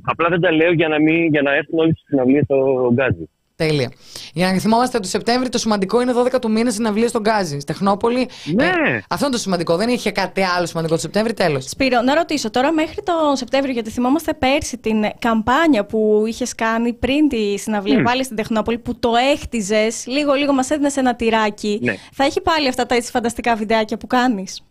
Απλά 0.02 0.28
δεν 0.28 0.40
τα 0.40 0.52
λέω 0.52 0.72
για 0.72 0.88
να, 0.88 1.00
μην, 1.00 1.26
για 1.26 1.42
να 1.42 1.54
έρθουν 1.54 1.78
όλοι 1.78 1.90
στις 1.92 2.04
συναυλίες 2.06 2.44
στο 2.44 2.90
Γκάζι. 2.94 3.28
Τέλεια. 3.56 3.92
Για 4.32 4.52
να 4.52 4.58
θυμόμαστε 4.58 4.96
ότι 4.96 5.06
το 5.06 5.10
Σεπτέμβρη 5.12 5.48
το 5.48 5.58
σημαντικό 5.58 6.00
είναι 6.00 6.12
12 6.16 6.40
του 6.40 6.50
μήνα 6.50 6.70
συναυλίες 6.70 7.10
στον 7.10 7.22
Γκάζι. 7.22 7.58
Στεχνόπολη. 7.58 8.28
Ναι. 8.54 8.64
Ε, 8.64 9.02
αυτό 9.08 9.24
είναι 9.24 9.34
το 9.34 9.40
σημαντικό. 9.40 9.76
Δεν 9.76 9.88
είχε 9.88 10.10
κάτι 10.10 10.42
άλλο 10.42 10.66
σημαντικό 10.66 10.94
το 10.94 11.00
Σεπτέμβρη, 11.00 11.34
τέλος. 11.34 11.64
Σπύρο, 11.64 12.00
να 12.00 12.14
ρωτήσω 12.14 12.50
τώρα 12.50 12.72
μέχρι 12.72 13.02
τον 13.02 13.36
Σεπτέμβριο, 13.36 13.72
γιατί 13.72 13.90
θυμόμαστε 13.90 14.34
πέρσι 14.34 14.78
την 14.78 15.04
καμπάνια 15.18 15.86
που 15.86 16.24
είχες 16.26 16.54
κάνει 16.54 16.92
πριν 16.92 17.28
τη 17.28 17.58
συναυλία 17.58 18.02
πάλι 18.02 18.24
στην 18.24 18.36
Τεχνόπολη, 18.36 18.78
που 18.78 18.98
το 18.98 19.12
έχτιζες, 19.32 20.06
λίγο-λίγο 20.06 20.52
μας 20.52 20.70
έδινε 20.70 20.90
ένα 20.94 21.14
τυράκι. 21.14 21.78
Ναι. 21.82 21.94
Θα 22.12 22.24
έχει 22.24 22.40
πάλι 22.40 22.68
αυτά 22.68 22.86
τα 22.86 22.94
έτσι 22.94 23.10
φανταστικά 23.10 23.54
βιντεάκια 23.54 23.96
που 23.96 24.06
κάνεις; 24.06 24.62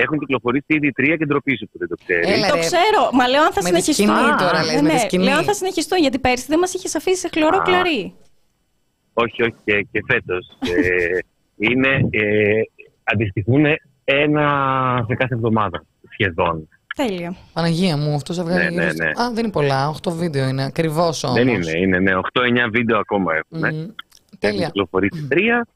Έχουν 0.00 0.18
κυκλοφορήσει 0.18 0.64
ήδη 0.66 0.92
τρία 0.92 1.16
και 1.16 1.26
ντροπή 1.26 1.56
σου 1.56 1.68
που 1.72 1.78
δεν 1.78 1.88
το 1.88 1.94
ξέρεις. 2.04 2.28
Έλα, 2.30 2.48
Το 2.48 2.54
ρε. 2.54 2.60
ξέρω, 2.60 3.02
μα 3.12 3.28
λέω 3.28 3.42
αν 3.42 3.52
θα 3.52 3.62
Με 3.62 3.70
τη 3.70 3.82
συνεχιστούν. 3.82 4.06
σκηνή 4.16 4.36
τώρα 4.38 4.64
λες, 4.64 4.74
Ναι, 4.74 4.82
με 4.82 4.88
τη 4.88 4.94
ναι, 4.94 5.00
σκηνή. 5.00 5.24
Λέω 5.24 5.36
αν 5.36 5.44
θα 5.44 5.54
συνεχιστούν, 5.54 5.98
γιατί 5.98 6.18
πέρσι 6.18 6.44
δεν 6.48 6.58
μας 6.58 6.74
είχες 6.74 6.94
αφήσει 6.94 7.16
σε 7.20 7.28
χλωρό 7.32 7.58
Α. 7.58 7.62
κλαρί. 7.62 8.14
Όχι, 9.12 9.42
όχι, 9.42 9.54
και, 9.64 9.86
και 9.92 10.00
φέτος. 10.06 10.46
ε, 10.60 11.18
είναι, 11.56 11.88
ε, 12.10 12.60
αντιστοιχούν 13.04 13.64
ένα 14.04 14.44
σε 15.08 15.14
κάθε 15.14 15.34
εβδομάδα 15.34 15.84
σχεδόν. 16.12 16.68
Τέλεια. 16.94 17.36
Παναγία 17.52 17.96
μου, 17.96 18.14
αυτό 18.14 18.34
θα 18.34 18.44
βγάλει. 18.44 18.62
Ναι, 18.64 18.70
γύρω 18.70 18.84
ναι, 18.84 18.90
στο- 18.90 19.04
ναι. 19.04 19.10
Α, 19.10 19.30
δεν 19.32 19.44
είναι 19.44 19.52
πολλά. 19.52 19.88
8 20.02 20.10
βίντεο 20.12 20.48
είναι. 20.48 20.64
Ακριβώς 20.64 21.24
όμως. 21.24 21.36
Δεν 21.36 21.48
είναι, 21.48 21.78
είναι 21.78 21.98
ναι, 21.98 22.12
8-9 22.16 22.68
βίντεο 22.70 22.98
ακόμα 22.98 23.32
έχουμε. 23.34 23.68
Έχουν 23.68 23.94
Τέλεια. 24.38 24.66
κυκλοφορήσει 24.66 25.26
τρία 25.28 25.66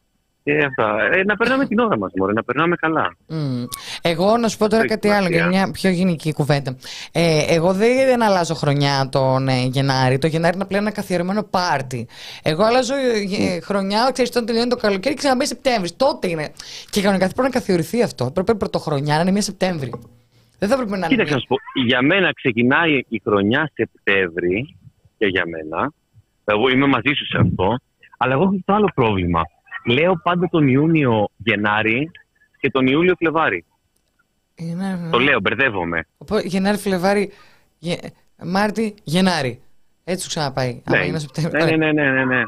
και 0.44 0.64
αυτά. 0.64 0.96
Ε, 1.12 1.22
να 1.24 1.36
περνάμε 1.36 1.66
την 1.66 1.78
ώρα 1.78 1.98
μας, 1.98 2.12
μωρέ, 2.16 2.32
να 2.32 2.42
περνάμε 2.44 2.76
καλά. 2.76 3.16
Μμ. 3.26 3.64
Εγώ 4.02 4.36
να 4.36 4.48
σου 4.48 4.58
πω 4.58 4.68
τώρα 4.68 4.82
Έχει 4.82 4.88
κάτι 4.92 5.08
άλλο 5.08 5.28
για 5.28 5.38
σημασία. 5.38 5.62
μια 5.64 5.70
πιο 5.72 5.90
γενική 5.90 6.32
κουβέντα. 6.32 6.76
Ε, 7.12 7.44
εγώ 7.54 7.72
δεν, 7.72 7.96
δεν 8.06 8.22
αλλάζω 8.22 8.54
χρονιά 8.54 9.08
τον 9.10 9.48
ε, 9.48 9.64
Γενάρη. 9.64 10.18
Το 10.18 10.26
Γενάρη 10.26 10.54
είναι 10.56 10.64
πλέον 10.64 10.82
ένα 10.82 10.92
καθιερωμένο 10.92 11.42
πάρτι. 11.42 12.06
Εγώ 12.42 12.64
αλλάζω 12.64 12.94
ε, 12.94 13.44
ε, 13.54 13.60
χρονιά, 13.60 14.10
ξέρεις, 14.12 14.30
όταν 14.30 14.46
τελειώνει 14.46 14.68
το 14.68 14.76
καλοκαίρι 14.76 15.14
και 15.14 15.20
ξαναμπεί 15.20 15.46
Σεπτέμβρη. 15.46 15.92
Τότε 15.96 16.28
είναι. 16.28 16.52
Και 16.90 17.00
κανονικά 17.00 17.26
θα 17.26 17.32
πρέπει 17.34 17.48
να 17.52 17.58
καθιερωθεί 17.58 18.02
αυτό. 18.02 18.30
Πρέπει 18.34 18.54
πρωτοχρονιά 18.56 19.14
να 19.14 19.20
είναι 19.20 19.30
μια 19.30 19.42
Σεπτέμβρη. 19.42 19.92
Δεν 20.58 20.68
θα 20.68 20.76
πρέπει 20.76 20.90
να 20.90 20.96
είναι. 20.96 21.06
Κοίταξε 21.06 21.32
να 21.34 21.38
μια- 21.38 21.46
σου 21.48 21.62
πω, 21.74 21.82
για 21.84 22.02
μένα 22.02 22.32
ξεκινάει 22.32 23.00
η 23.08 23.20
χρονιά 23.24 23.70
Σεπτέμβρη 23.74 24.76
και 25.18 25.26
για 25.26 25.44
μένα. 25.46 25.92
Εγώ 26.44 26.68
είμαι 26.68 26.86
μαζί 26.86 27.12
σου 27.16 27.26
σε 27.26 27.38
αυτό. 27.40 27.78
Αλλά 28.18 28.32
εγώ 28.32 28.42
έχω 28.42 28.58
το 28.64 28.72
άλλο 28.74 28.88
πρόβλημα. 28.94 29.40
Λέω 29.86 30.20
πάντα 30.22 30.48
τον 30.48 30.68
Ιούνιο 30.68 31.28
Γενάρη 31.36 32.10
και 32.60 32.70
τον 32.70 32.86
Ιούλιο 32.86 33.14
Φλεβάρη. 33.18 33.64
Είναι- 34.54 35.08
Το 35.10 35.18
λέω, 35.18 35.40
μπερδεύομαι. 35.40 36.06
Οπότε, 36.18 36.46
Γενάρη, 36.46 36.76
Φλεβάρι, 36.76 37.32
Γε... 37.78 37.96
Μάρτι, 38.44 38.94
Γενάρη. 39.02 39.60
Έτσι 40.04 40.22
σου 40.22 40.28
ξαναπάει. 40.28 40.82
Άμα 40.84 40.98
Ναι, 40.98 41.06
είναι 41.06 41.18
Σεπτέμβρη. 41.18 41.58
ναι, 41.58 41.62
Ωραία. 41.64 41.76
ναι, 41.76 41.92
ναι, 41.92 42.10
ναι, 42.10 42.24
ναι. 42.24 42.42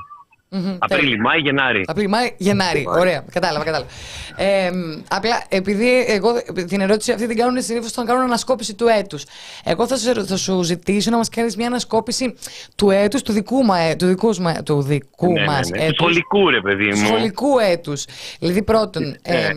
Μμμ, 0.56 0.62
τέλεια. 0.62 0.78
Απρίλη, 0.78 1.20
Μάη, 1.20 1.38
Γενάρη. 1.40 1.82
Απρίλη, 1.86 2.08
Μάη, 2.08 2.32
Γενάρη. 2.36 2.82
Μάη. 2.82 3.00
Ωραία, 3.00 3.24
κατάλαβα, 3.32 3.64
κατάλαβα. 3.64 3.90
Ε, 4.36 4.70
μ, 4.70 5.00
απλά 5.10 5.44
επειδή 5.48 6.04
εγώ 6.08 6.32
την 6.68 6.80
ερώτηση 6.80 7.12
αυτή 7.12 7.26
την 7.26 7.36
κάνουν 7.36 7.62
συνήθως 7.62 7.90
όταν 7.90 8.06
κάνουν 8.06 8.22
ανασκόπηση 8.22 8.74
του 8.74 8.86
έτους. 8.98 9.24
Εγώ 9.64 9.86
θα 9.86 9.96
σου, 9.96 10.26
θα 10.26 10.36
σου 10.36 10.62
ζητήσω 10.62 11.10
να 11.10 11.16
μας 11.16 11.28
κάνεις 11.28 11.56
μια 11.56 11.66
ανασκόπηση 11.66 12.34
του 12.76 12.90
έτους, 12.90 13.22
του 13.22 13.32
δικού, 13.32 13.62
μα, 13.64 13.96
του 13.96 14.06
δικού, 14.06 14.34
μα, 14.40 14.52
του 14.62 14.82
δικού 14.82 15.32
Ναι, 15.32 15.40
ναι, 15.40 15.46
μας 15.46 15.68
ναι. 15.68 15.76
Του 15.78 15.82
έτους. 15.84 15.96
σχολικού, 15.96 16.50
ρε 16.50 16.60
παιδί 16.60 16.90
Του 16.90 16.98
μου. 16.98 17.06
σχολικού 17.06 17.58
έτους. 17.58 18.04
Δηλαδή, 18.38 18.62
πρώτον, 18.62 19.16
Ε. 19.22 19.46
ε, 19.46 19.54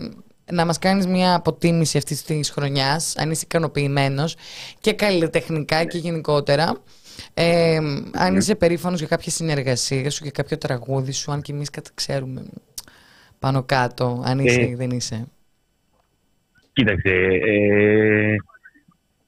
να 0.52 0.64
μας 0.66 0.78
κάνεις 0.78 1.06
μια 1.06 1.34
αποτίμηση 1.34 1.98
αυτής 1.98 2.22
της 2.24 2.50
χρονιάς, 2.50 3.14
αν 3.16 3.30
είσαι 3.30 3.42
ικανοποιημένος 3.44 4.36
και 4.80 4.92
καλλιτεχνικά 4.92 5.84
και 5.84 5.98
γενικότερα. 5.98 6.76
Ε, 7.34 7.78
αν 8.12 8.36
είσαι 8.36 8.54
περήφανος 8.54 8.98
για 8.98 9.08
κάποια 9.08 9.30
συνεργασία 9.30 10.10
σου 10.10 10.24
και 10.24 10.30
κάποιο 10.30 10.58
τραγούδι 10.58 11.12
σου, 11.12 11.32
αν 11.32 11.42
και 11.42 11.52
εμείς 11.52 11.70
κατα- 11.70 11.90
ξέρουμε 11.94 12.42
πάνω 13.38 13.62
κάτω, 13.62 14.22
αν 14.24 14.38
είσαι 14.38 14.60
Ε. 14.60 14.68
ή 14.68 14.74
δεν 14.74 14.90
είσαι. 14.90 15.26
Κοίταξε, 16.72 17.10
ε, 17.46 18.36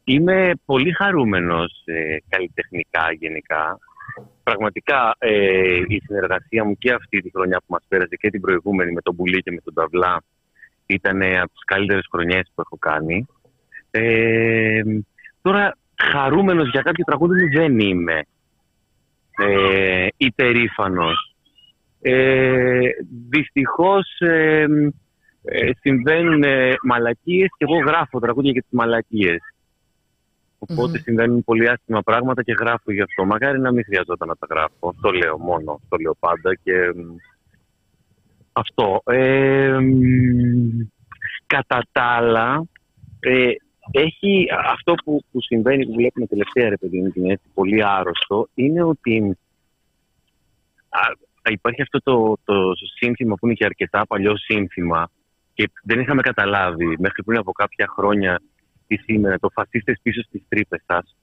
είμαι 0.04 0.52
πολύ 0.64 0.92
χαρούμενος 0.92 1.82
ε, 1.84 2.16
καλλιτεχνικά 2.28 3.12
γενικά. 3.18 3.78
Πραγματικά 4.42 5.16
ε, 5.18 5.74
η 5.88 6.00
συνεργασία 6.06 6.64
μου 6.64 6.78
και 6.78 6.92
αυτή 6.92 7.20
τη 7.20 7.30
χρονιά 7.30 7.58
που 7.58 7.64
μας 7.68 7.82
πέρασε 7.88 8.16
και 8.16 8.30
την 8.30 8.40
προηγούμενη 8.40 8.92
με 8.92 9.00
τον 9.00 9.16
Πουλί 9.16 9.42
και 9.42 9.50
με 9.50 9.60
τον 9.64 9.74
Ταβλά 9.74 10.22
ήταν 10.86 11.22
ε, 11.22 11.38
από 11.40 11.52
τις 11.52 11.64
καλύτερες 11.64 12.06
χρονιές 12.10 12.50
που 12.54 12.60
έχω 12.60 12.76
κάνει. 12.78 13.26
Ε, 13.90 14.80
τώρα 15.42 15.76
χαρούμενος 16.00 16.70
για 16.70 16.82
κάποιο 16.82 17.04
τραγούδι 17.04 17.42
μου 17.42 17.48
δεν 17.52 17.78
είμαι. 17.78 18.22
Ε, 19.38 20.06
υπερήφανος. 20.16 21.34
Ε, 22.00 22.88
δυστυχώς 23.28 24.18
ε, 24.18 24.66
ε, 25.42 25.70
συμβαίνουν 25.80 26.42
ε, 26.42 26.74
μαλακίες 26.82 27.48
και 27.56 27.64
εγώ 27.68 27.78
γράφω 27.78 28.18
τραγούδια 28.18 28.50
για 28.50 28.60
τις 28.60 28.70
μαλακίες. 28.72 29.40
Οπότε 30.58 30.90
Μμμ. 30.90 31.02
συμβαίνουν 31.02 31.44
πολύ 31.44 31.68
άσχημα 31.68 32.02
πράγματα 32.02 32.42
και 32.42 32.56
γράφω 32.60 32.92
γι' 32.92 33.00
αυτό. 33.00 33.24
Μακάρι 33.24 33.60
να 33.60 33.72
μην 33.72 33.84
χρειαζόταν 33.84 34.28
να 34.28 34.36
τα 34.36 34.46
γράφω. 34.50 34.88
Αυτό 34.88 35.10
λέω 35.10 35.38
μόνο. 35.38 35.80
Το 35.88 35.96
λέω 35.96 36.16
πάντα 36.18 36.54
και 36.62 36.92
μ, 36.94 37.16
αυτό. 38.52 39.02
Ε, 39.04 39.78
μ, 39.80 40.00
κατά 41.46 41.82
τα 41.92 42.02
άλλα, 42.02 42.64
ε, 43.20 43.50
έχει 43.90 44.46
αυτό 44.64 44.94
που, 45.04 45.24
που 45.32 45.40
συμβαίνει, 45.40 45.86
που 45.86 45.92
βλέπουμε 45.92 46.26
τελευταία 46.26 46.68
ρε 46.68 46.76
παιδί 46.76 47.00
μου, 47.00 47.10
και 47.10 47.20
είναι 47.20 47.32
έτσι 47.32 47.48
πολύ 47.54 47.84
άρρωστο, 47.84 48.48
είναι 48.54 48.82
ότι 48.82 49.38
α, 50.88 51.00
υπάρχει 51.50 51.82
αυτό 51.82 51.98
το, 52.02 52.38
το 52.44 52.72
σύνθημα 52.96 53.34
που 53.34 53.46
είναι 53.46 53.54
και 53.54 53.64
αρκετά 53.64 54.06
παλιό 54.06 54.36
σύνθημα 54.36 55.10
και 55.54 55.70
δεν 55.82 56.00
είχαμε 56.00 56.22
καταλάβει 56.22 56.96
μέχρι 56.98 57.22
πριν 57.24 57.38
από 57.38 57.52
κάποια 57.52 57.86
χρόνια 57.88 58.40
τι 58.86 58.96
σήμερα, 58.96 59.38
το 59.38 59.48
φασίστες 59.48 59.98
πίσω 60.02 60.22
στις 60.22 60.42
τρύπες 60.48 60.82
σας. 60.86 61.16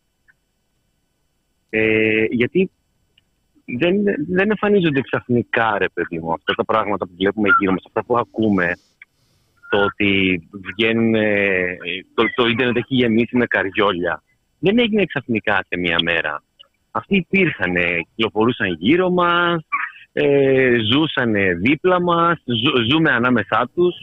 Ε, 1.69 2.25
γιατί 2.29 2.71
δεν, 3.65 4.03
δεν 4.27 4.49
εμφανίζονται 4.49 5.01
ξαφνικά, 5.01 5.77
ρε 5.77 5.89
παιδί 5.89 6.19
μου, 6.19 6.33
αυτά 6.33 6.53
τα 6.53 6.65
πράγματα 6.65 7.05
που 7.05 7.13
βλέπουμε 7.17 7.49
γύρω 7.59 7.71
μας, 7.71 7.83
αυτά 7.85 8.03
που 8.03 8.17
ακούμε, 8.17 8.73
το 9.69 9.77
ότι 9.83 10.41
βγαίνουν, 10.75 11.15
ε, 11.15 11.77
το, 12.13 12.23
το 12.35 12.47
ίντερνετ 12.47 12.77
έχει 12.77 12.95
γεμίσει 12.95 13.37
με 13.37 13.45
καριόλια. 13.45 14.23
Δεν 14.59 14.79
έγινε 14.79 15.05
ξαφνικά 15.05 15.65
σε 15.67 15.77
μία 15.79 15.97
μέρα. 16.03 16.43
Αυτοί 16.91 17.15
υπήρχαν, 17.15 17.73
κυκλοφορούσαν 18.15 18.67
γύρω 18.79 19.09
μας, 19.09 19.65
ε, 20.13 20.75
ζούσαν 20.91 21.33
δίπλα 21.61 22.01
μας, 22.01 22.41
ζου- 22.45 22.89
ζούμε 22.91 23.11
ανάμεσά 23.11 23.69
τους. 23.75 23.95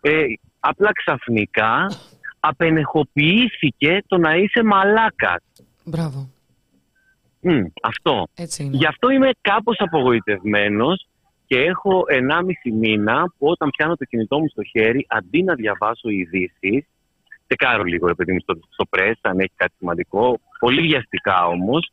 Ε, 0.00 0.24
απλά 0.60 0.92
ξαφνικά 0.92 1.90
απενεχοποιήθηκε 2.40 4.02
το 4.06 4.18
να 4.18 4.34
είσαι 4.36 4.62
μαλάκας. 4.62 5.42
Μπράβο. 5.84 6.30
Μμ, 7.40 7.62
αυτό. 7.82 8.28
Έτσι 8.34 8.62
είναι. 8.64 8.76
Γι' 8.76 8.86
αυτό 8.86 9.10
είμαι 9.10 9.30
κάπως 9.40 9.76
απογοητευμένος 9.78 11.06
και 11.52 11.60
έχω 11.60 12.04
1,5 12.08 12.72
μήνα 12.72 13.32
που 13.38 13.46
όταν 13.46 13.70
πιάνω 13.70 13.96
το 13.96 14.04
κινητό 14.04 14.38
μου 14.38 14.48
στο 14.48 14.62
χέρι, 14.62 15.06
αντί 15.08 15.42
να 15.42 15.54
διαβάσω 15.54 16.08
ειδήσεις, 16.08 16.84
τσεκάρω 17.46 17.82
λίγο, 17.82 18.06
ρε 18.06 18.14
παιδί 18.14 18.32
μου, 18.32 18.40
στο, 18.40 18.54
στο 18.68 18.84
press, 18.90 19.12
αν 19.20 19.38
έχει 19.38 19.52
κάτι 19.56 19.72
σημαντικό. 19.78 20.38
Πολύ 20.58 20.80
βιαστικά 20.80 21.46
όμως. 21.46 21.90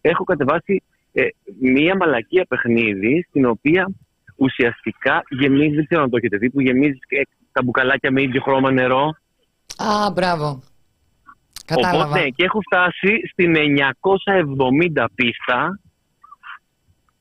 Έχω 0.00 0.24
κατεβάσει 0.24 0.82
ε, 1.12 1.22
μία 1.60 1.96
μαλακία 1.96 2.44
παιχνίδι, 2.48 3.26
στην 3.28 3.46
οποία 3.46 3.90
ουσιαστικά 4.36 5.22
γεμίζει, 5.28 5.74
δεν 5.74 5.86
ξέρω 5.86 6.02
αν 6.02 6.10
το 6.10 6.16
έχετε 6.16 6.36
δει, 6.36 6.50
που 6.50 6.60
γεμίζει 6.60 6.98
ε, 7.08 7.20
τα 7.52 7.62
μπουκαλάκια 7.62 8.10
με 8.10 8.22
ίδιο 8.22 8.40
χρώμα 8.40 8.70
νερό. 8.70 9.16
Α, 9.76 10.10
μπράβο. 10.12 10.62
Κατάλαβα. 11.64 12.04
Οπότε 12.04 12.28
και 12.28 12.44
έχω 12.44 12.60
φτάσει 12.60 13.20
στην 13.32 13.54
970 14.94 15.04
πίστα. 15.14 15.80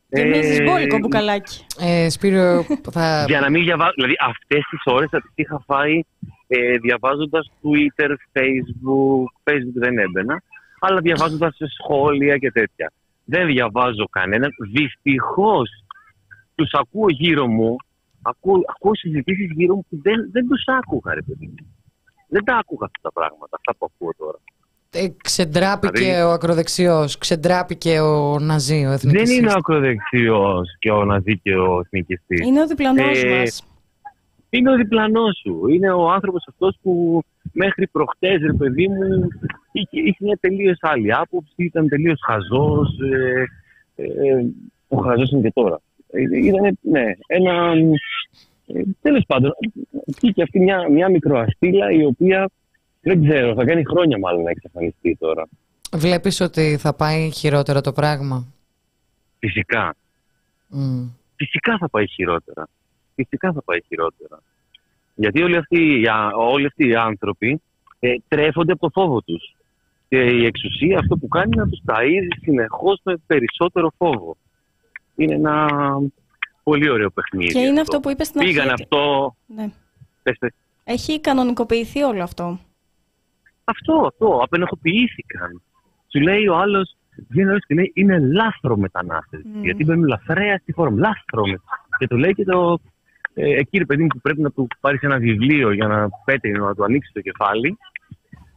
Γεμίζεις 0.09 0.59
Ε, 0.59 0.63
μπόλικο 0.63 0.97
μπουκαλάκι. 0.97 1.65
Ε, 1.79 2.09
Σπύρο, 2.09 2.65
θα... 2.91 3.25
Για 3.27 3.39
να 3.39 3.49
μην 3.49 3.63
διαβάζω. 3.63 3.91
Δηλαδή, 3.95 4.15
αυτές 4.19 4.61
τις 4.69 4.81
ώρες 4.85 5.09
θα 5.09 5.21
τις 5.21 5.31
είχα 5.35 5.63
φάει 5.65 6.03
ε, 6.47 6.77
διαβάζοντας 6.77 7.51
Twitter, 7.61 8.09
Facebook. 8.09 9.23
Facebook 9.43 9.73
δεν 9.73 9.97
έμπαινα, 9.97 10.43
αλλά 10.79 10.99
διαβάζοντας 11.01 11.57
σχόλια 11.79 12.37
και 12.37 12.51
τέτοια. 12.51 12.91
Δεν 13.25 13.47
διαβάζω 13.47 14.05
κανέναν. 14.09 14.51
Δυστυχώς 14.71 15.69
τους 16.55 16.69
ακούω 16.71 17.09
γύρω 17.09 17.47
μου. 17.47 17.75
Ακούω, 18.21 18.63
ακούω 18.75 18.95
συζητήσεις 18.95 19.51
γύρω 19.55 19.75
μου 19.75 19.85
που 19.89 19.99
δεν, 20.01 20.31
δεν 20.31 20.47
τους 20.47 20.63
άκουγα, 20.65 21.13
ρε 21.13 21.21
παιδί 21.21 21.45
μου. 21.45 21.55
Δεν 22.27 22.43
τα 22.43 22.55
άκουγα 22.57 22.85
αυτά 22.85 22.99
τα 23.01 23.11
πράγματα, 23.11 23.57
αυτά 23.59 23.75
που 23.77 23.91
ακούω 23.93 24.13
τώρα. 24.17 24.39
Ε, 24.91 25.07
ξεντράπηκε 25.23 25.99
Δηλαδή- 25.99 26.21
ο 26.23 26.31
ακροδεξιός, 26.31 27.17
ξεντράπηκε 27.17 27.99
ο 27.99 28.39
Ναζί, 28.39 28.85
ο 28.85 28.91
εθνικιστής. 28.91 29.29
Δεν 29.29 29.37
είναι 29.43 29.51
ο 29.51 29.55
ακροδεξιός 29.57 30.75
και 30.79 30.91
ο 30.91 31.05
ναζί 31.05 31.39
και 31.39 31.55
ο 31.55 31.79
εθνικιστής. 31.79 32.39
Είναι 32.39 32.61
ο 32.61 32.67
διπλανός 32.67 33.23
Ε, 33.23 33.39
μας. 33.39 33.63
είναι 34.49 34.71
ο 34.71 34.75
διπλανός 34.75 35.37
σου. 35.43 35.67
Είναι 35.67 35.91
ο 35.91 36.09
άνθρωπος 36.11 36.45
αυτός 36.49 36.77
που 36.81 37.21
μέχρι 37.51 37.87
προχτές, 37.87 38.41
ρε 38.41 38.53
παιδί 38.53 38.87
μου, 38.87 39.27
είχε, 39.71 39.99
είχε 40.01 40.17
μια 40.19 40.37
τελείως 40.41 40.77
άλλη 40.81 41.13
άποψη, 41.13 41.53
ήταν 41.63 41.87
τελείως 41.87 42.19
χαζός. 42.25 42.89
Ε, 42.99 43.43
ε, 43.95 44.45
ο 44.87 44.97
χαζός 44.97 45.29
είναι 45.31 45.41
και 45.41 45.51
τώρα. 45.53 45.79
Ε, 46.11 46.21
ήταν, 46.21 46.77
ναι, 46.81 47.03
ένα... 47.27 47.73
Ε, 48.73 48.81
τέλος 49.01 49.23
πάντων, 49.27 49.51
βγήκε 50.21 50.41
αυτή 50.41 50.59
μια, 50.59 50.89
μια 50.89 51.09
μικροαστήλα 51.09 51.91
η 51.91 52.05
οποία 52.05 52.49
δεν 53.09 53.23
ξέρω, 53.23 53.53
θα 53.53 53.65
κάνει 53.65 53.83
χρόνια 53.85 54.17
μάλλον 54.19 54.43
να 54.43 54.49
εξαφανιστεί 54.49 55.15
τώρα. 55.19 55.47
Βλέπεις 55.95 56.39
ότι 56.41 56.77
θα 56.79 56.93
πάει 56.93 57.31
χειρότερα 57.31 57.81
το 57.81 57.91
πράγμα; 57.91 58.47
Φυσικά. 59.39 59.95
Μμ. 60.67 61.07
Φυσικά 61.35 61.77
θα 61.77 61.89
πάει 61.89 62.07
χειρότερα. 62.07 62.67
Φυσικά 63.15 63.51
θα 63.53 63.61
πάει 63.61 63.79
χειρότερα. 63.87 64.39
Γιατί 65.15 65.41
όλοι 65.41 65.57
αυτοί, 65.57 65.99
οι 66.01 66.07
α- 66.07 66.35
όλοι 66.35 66.65
αυτοί 66.65 66.87
οι 66.87 66.95
άνθρωποι 66.95 67.61
ε, 67.99 68.15
τρέφονται 68.27 68.71
από 68.71 68.81
το 68.89 69.01
φόβο 69.01 69.21
τους. 69.21 69.55
Και 70.09 70.17
η 70.21 70.45
εξουσία 70.45 70.97
αυτό 70.99 71.17
που 71.17 71.27
κάνει 71.27 71.49
είναι 71.53 71.63
να 71.63 71.69
τους 71.69 71.81
ταΐζει 71.87 72.37
συνεχώς 72.41 72.99
με 73.03 73.15
περισσότερο 73.27 73.91
φόβο. 73.97 74.37
Είναι 75.15 75.33
ένα 75.35 75.67
πολύ 76.63 76.89
ωραίο 76.89 77.09
παιχνίδι. 77.09 77.51
Και 77.53 77.59
είναι 77.59 77.79
αυτό 77.79 77.99
που 77.99 78.09
είπες 78.09 78.27
στην 78.27 78.39
αρχή. 78.39 78.51
Πήγαν 78.53 78.69
ότι- 78.71 78.81
αυτό... 78.83 79.35
Ναι. 79.55 79.69
πες, 80.23 80.37
πες. 80.39 80.51
Έχει 80.83 81.19
κανονικοποιηθεί 81.21 82.01
όλο 82.01 82.23
αυτό. 82.23 82.59
Αυτό, 83.69 84.05
αυτό, 84.07 84.39
απενεχοποιήθηκαν. 84.43 85.61
Σου 86.11 86.19
λέει 86.21 86.47
ο 86.47 86.55
άλλος, 86.57 86.95
βγαίνει 87.29 87.47
ο 87.47 87.49
άλλος 87.51 87.65
και 87.67 87.73
λέει 87.75 87.91
είναι 87.95 88.19
λάθρο 88.19 88.77
μετανάστες. 88.77 89.41
Μμμ. 89.45 89.63
Γιατί 89.63 89.83
μπαίνουν 89.85 90.07
λαθρέα 90.07 90.57
στη 90.57 90.71
χώρα 90.73 90.91
μου. 90.91 90.97
Λάθρο. 90.97 91.47
με- 91.47 91.61
Και 91.97 92.07
το 92.07 92.15
λέει 92.17 92.33
και 92.33 92.43
το. 92.43 92.79
Ε, 93.33 93.55
εκεί 93.59 93.77
ρε 93.77 93.85
παιδί 93.85 94.01
μου 94.01 94.07
που 94.07 94.19
πρέπει 94.21 94.41
να 94.41 94.51
του 94.51 94.67
πάρεις 94.79 95.01
ένα 95.01 95.17
βιβλίο 95.17 95.71
για 95.71 95.87
να 95.87 96.09
πέτει, 96.25 96.51
να 96.51 96.75
του 96.75 96.83
ανοίξει 96.83 97.11
το 97.13 97.21
κεφάλι. 97.21 97.77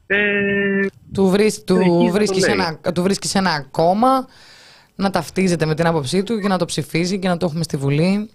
Ε, 0.06 0.86
Του, 1.12 1.28
βρεις, 1.28 1.64
του, 1.64 1.76
Εκεί 1.76 1.88
δεν 1.88 2.06
το 2.06 2.12
βρίσκεις 2.12 2.46
λέει. 2.46 2.54
ένα, 2.54 2.92
του 2.94 3.02
βρίσκεις 3.02 3.34
ένα 3.34 3.66
κόμμα 3.70 4.26
να 4.96 5.10
ταυτίζεται 5.10 5.66
με 5.66 5.74
την 5.74 5.86
άποψή 5.86 6.22
του 6.22 6.40
και 6.40 6.48
να 6.48 6.58
το 6.58 6.64
ψηφίζει 6.64 7.18
και 7.18 7.28
να 7.28 7.36
το 7.36 7.46
έχουμε 7.46 7.62
στη 7.62 7.76
Βουλή. 7.76 8.30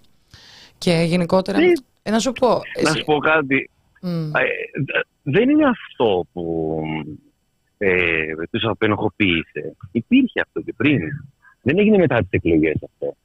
Και 0.78 0.90
γενικότερα. 1.06 1.58
Ναι. 1.58 1.66
Ε, 2.02 2.10
να 2.10 2.18
σου 2.18 2.32
πω. 2.32 2.48
να 2.48 2.60
εσύ- 2.90 2.98
σου 2.98 3.04
πω 3.04 3.18
κάτι. 3.18 3.70
Μμ. 4.02 4.08
Ε, 4.36 4.40
δε- 4.84 5.32
δεν 5.32 5.48
είναι 5.48 5.66
αυτό 5.68 6.26
που 6.32 6.74
ε, 7.78 7.90
τους 8.50 8.64
απενοχοποίησε. 8.64 9.76
Υπήρχε 9.92 10.40
αυτό 10.40 10.60
και 10.60 10.72
πριν. 10.76 11.00
Δεν 11.62 11.78
έγινε 11.78 11.96
μετά 11.98 12.18
τις 12.18 12.28
εκλογές 12.30 12.74
αυτό. 12.92 13.16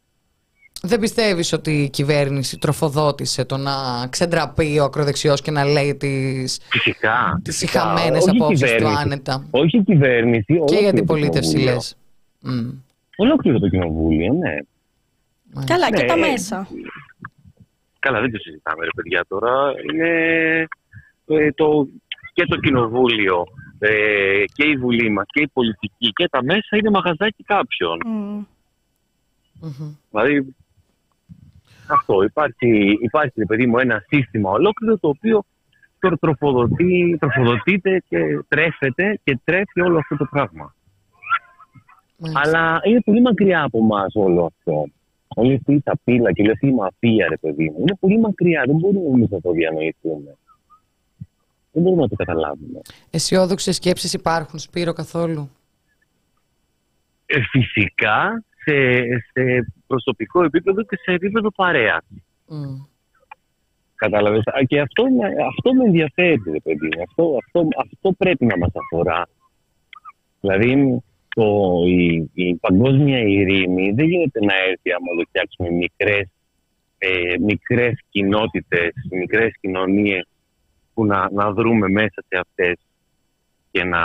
Δεν 0.85 0.99
πιστεύεις 0.99 1.53
ότι 1.53 1.71
η 1.83 1.89
κυβέρνηση 1.89 2.57
τροφοδότησε 2.57 3.45
το 3.45 3.57
να 3.57 3.71
ξεντραπεί 4.09 4.79
ο 4.79 4.83
ακροδεξιός 4.83 5.41
και 5.41 5.51
να 5.51 5.65
λέει 5.65 5.95
τις, 5.95 6.59
Φυσικά. 6.69 7.39
τις 7.43 7.57
φυσικά. 7.57 7.79
ηχαμένες 7.79 8.23
Όχι 8.23 8.35
η 8.35 8.39
απόψεις 8.39 8.59
του 8.59 8.65
κυβέρνηση. 8.75 9.01
άνετα. 9.03 9.47
Όχι 9.51 9.77
η 9.77 9.83
κυβέρνηση. 9.83 10.43
Και 10.45 10.53
η 10.53 10.57
ολόκληρο 10.57 10.81
το 10.81 10.87
αντιπολίτευση 10.89 11.49
κοινοβούλιο. 11.49 11.73
λες. 11.73 11.95
Μμ. 12.39 12.69
Ολόκληρο 13.15 13.59
το 13.59 13.69
κοινοβούλιο, 13.69 14.33
ναι. 14.33 14.55
Καλά, 15.65 15.89
και 15.89 16.01
Ναι, 16.01 16.07
τα 16.07 16.13
ε, 16.13 16.17
μέσα. 16.31 16.67
Καλά, 18.03 18.19
δεν 18.19 18.31
το 18.31 18.37
συζητάμε, 18.37 18.83
ρε 18.83 18.89
παιδιά 18.95 19.25
τώρα. 19.27 19.71
Είναι 19.91 20.09
ε, 21.25 21.51
το, 21.51 21.87
και 22.33 22.45
το 22.45 22.57
κοινοβούλιο 22.57 23.43
ε, 23.79 24.43
και 24.53 24.65
η 24.67 24.75
Βουλή 24.77 25.09
μας 25.09 25.25
και 25.27 25.41
η 25.41 25.47
πολιτική 25.53 26.09
και 26.13 26.27
τα 26.29 26.43
μέσα 26.43 26.77
είναι 26.77 26.89
μαγαζάκι 26.89 27.43
κάποιον. 27.43 27.97
Μμ. 28.05 28.43
Μμμ. 29.61 29.95
Δηλαδή, 30.09 30.55
αυτό. 31.87 32.23
Υπάρχει, 32.23 32.97
υπάρχει 33.01 33.33
ρε 33.35 33.45
παιδί 33.45 33.65
μου, 33.67 33.77
ένα 33.77 34.03
σύστημα 34.07 34.49
ολόκληρο 34.49 34.97
το 34.97 35.07
οποίο 35.07 35.43
τρο- 35.99 36.19
τροφοδοτεί, 36.19 37.17
τροφοδοτείται 37.19 38.03
και 38.09 38.43
τρέφεται 38.47 39.19
και 39.23 39.39
τρέφει 39.43 39.81
όλο 39.81 39.97
αυτό 39.97 40.17
το 40.17 40.27
πράγμα. 40.31 40.75
Μάλιστα. 42.17 42.41
Αλλά 42.43 42.79
είναι 42.83 43.01
πολύ 43.01 43.21
μακριά 43.21 43.63
από 43.63 43.77
εμάς 43.77 44.15
όλο 44.15 44.45
αυτό. 44.45 44.85
Όλη 45.35 45.53
αυτή 45.53 45.73
η 45.73 45.81
σαπίλα 45.81 46.31
και 46.31 46.41
όλη 46.41 46.51
αυτή 46.51 46.67
η 46.67 46.73
μαφία, 46.73 47.27
ρε 47.29 47.37
παιδί 47.37 47.69
μου. 47.69 47.79
Είναι 47.79 47.95
πολύ 47.99 48.19
μακριά. 48.19 48.63
Δεν 48.67 48.75
μπορούμε 48.75 49.07
εμείς 49.15 49.29
να 49.29 49.41
το 49.41 49.51
διανοηθούμε. 49.51 50.37
Δεν 51.71 51.83
μπορούμε 51.83 52.01
να 52.01 52.07
το 52.07 52.15
καταλάβουμε. 52.15 52.81
Αισιόδοξες 53.11 53.75
σκέψεις 53.75 54.13
υπάρχουν, 54.13 54.59
Σπύρο, 54.59 54.93
καθόλου; 54.93 55.49
Ε, 57.25 57.39
φυσικά 57.41 58.43
σε, 58.63 58.73
σε 59.31 59.71
προσωπικό 59.87 60.43
επίπεδο 60.43 60.83
και 60.83 60.97
σε 61.03 61.11
επίπεδο 61.11 61.51
παρέα. 61.51 62.01
Μμ. 62.47 62.75
Κατάλαβες. 63.95 64.43
Α, 64.47 64.63
Και 64.67 64.79
αυτό, 64.79 65.03
με- 65.09 65.43
αυτό 65.47 65.73
με 65.73 65.83
ενδιαφέρει, 65.85 66.41
ρε 66.51 66.59
παιδί 66.63 66.85
μου. 66.95 67.03
Αυτό, 67.07 67.37
αυτό, 67.45 67.67
αυτό 67.77 68.11
πρέπει 68.11 68.45
να 68.45 68.57
μας 68.57 68.71
αφορά. 68.75 69.27
Δηλαδή, 70.41 71.01
το, 71.33 71.79
η, 71.87 72.29
η 72.33 72.55
παγκόσμια 72.55 73.19
ειρήνη 73.19 73.91
δεν 73.91 74.05
γίνεται 74.05 74.39
να 74.39 74.53
έρθει 74.55 74.91
άμα 74.91 75.07
το 75.17 75.23
φτιάξουμε 75.27 75.69
μικρές, 75.69 76.27
ε, 76.97 77.35
μικρές 77.39 77.93
κοινότητες, 78.09 78.91
μικρές 79.11 79.53
κοινωνίες 79.59 80.27
που 80.93 81.05
να, 81.05 81.29
να 81.31 81.51
δρούμε 81.51 81.87
μέσα 81.89 82.23
σε 82.27 82.39
αυτές 82.39 82.75
και 83.71 83.83
να, 83.83 84.01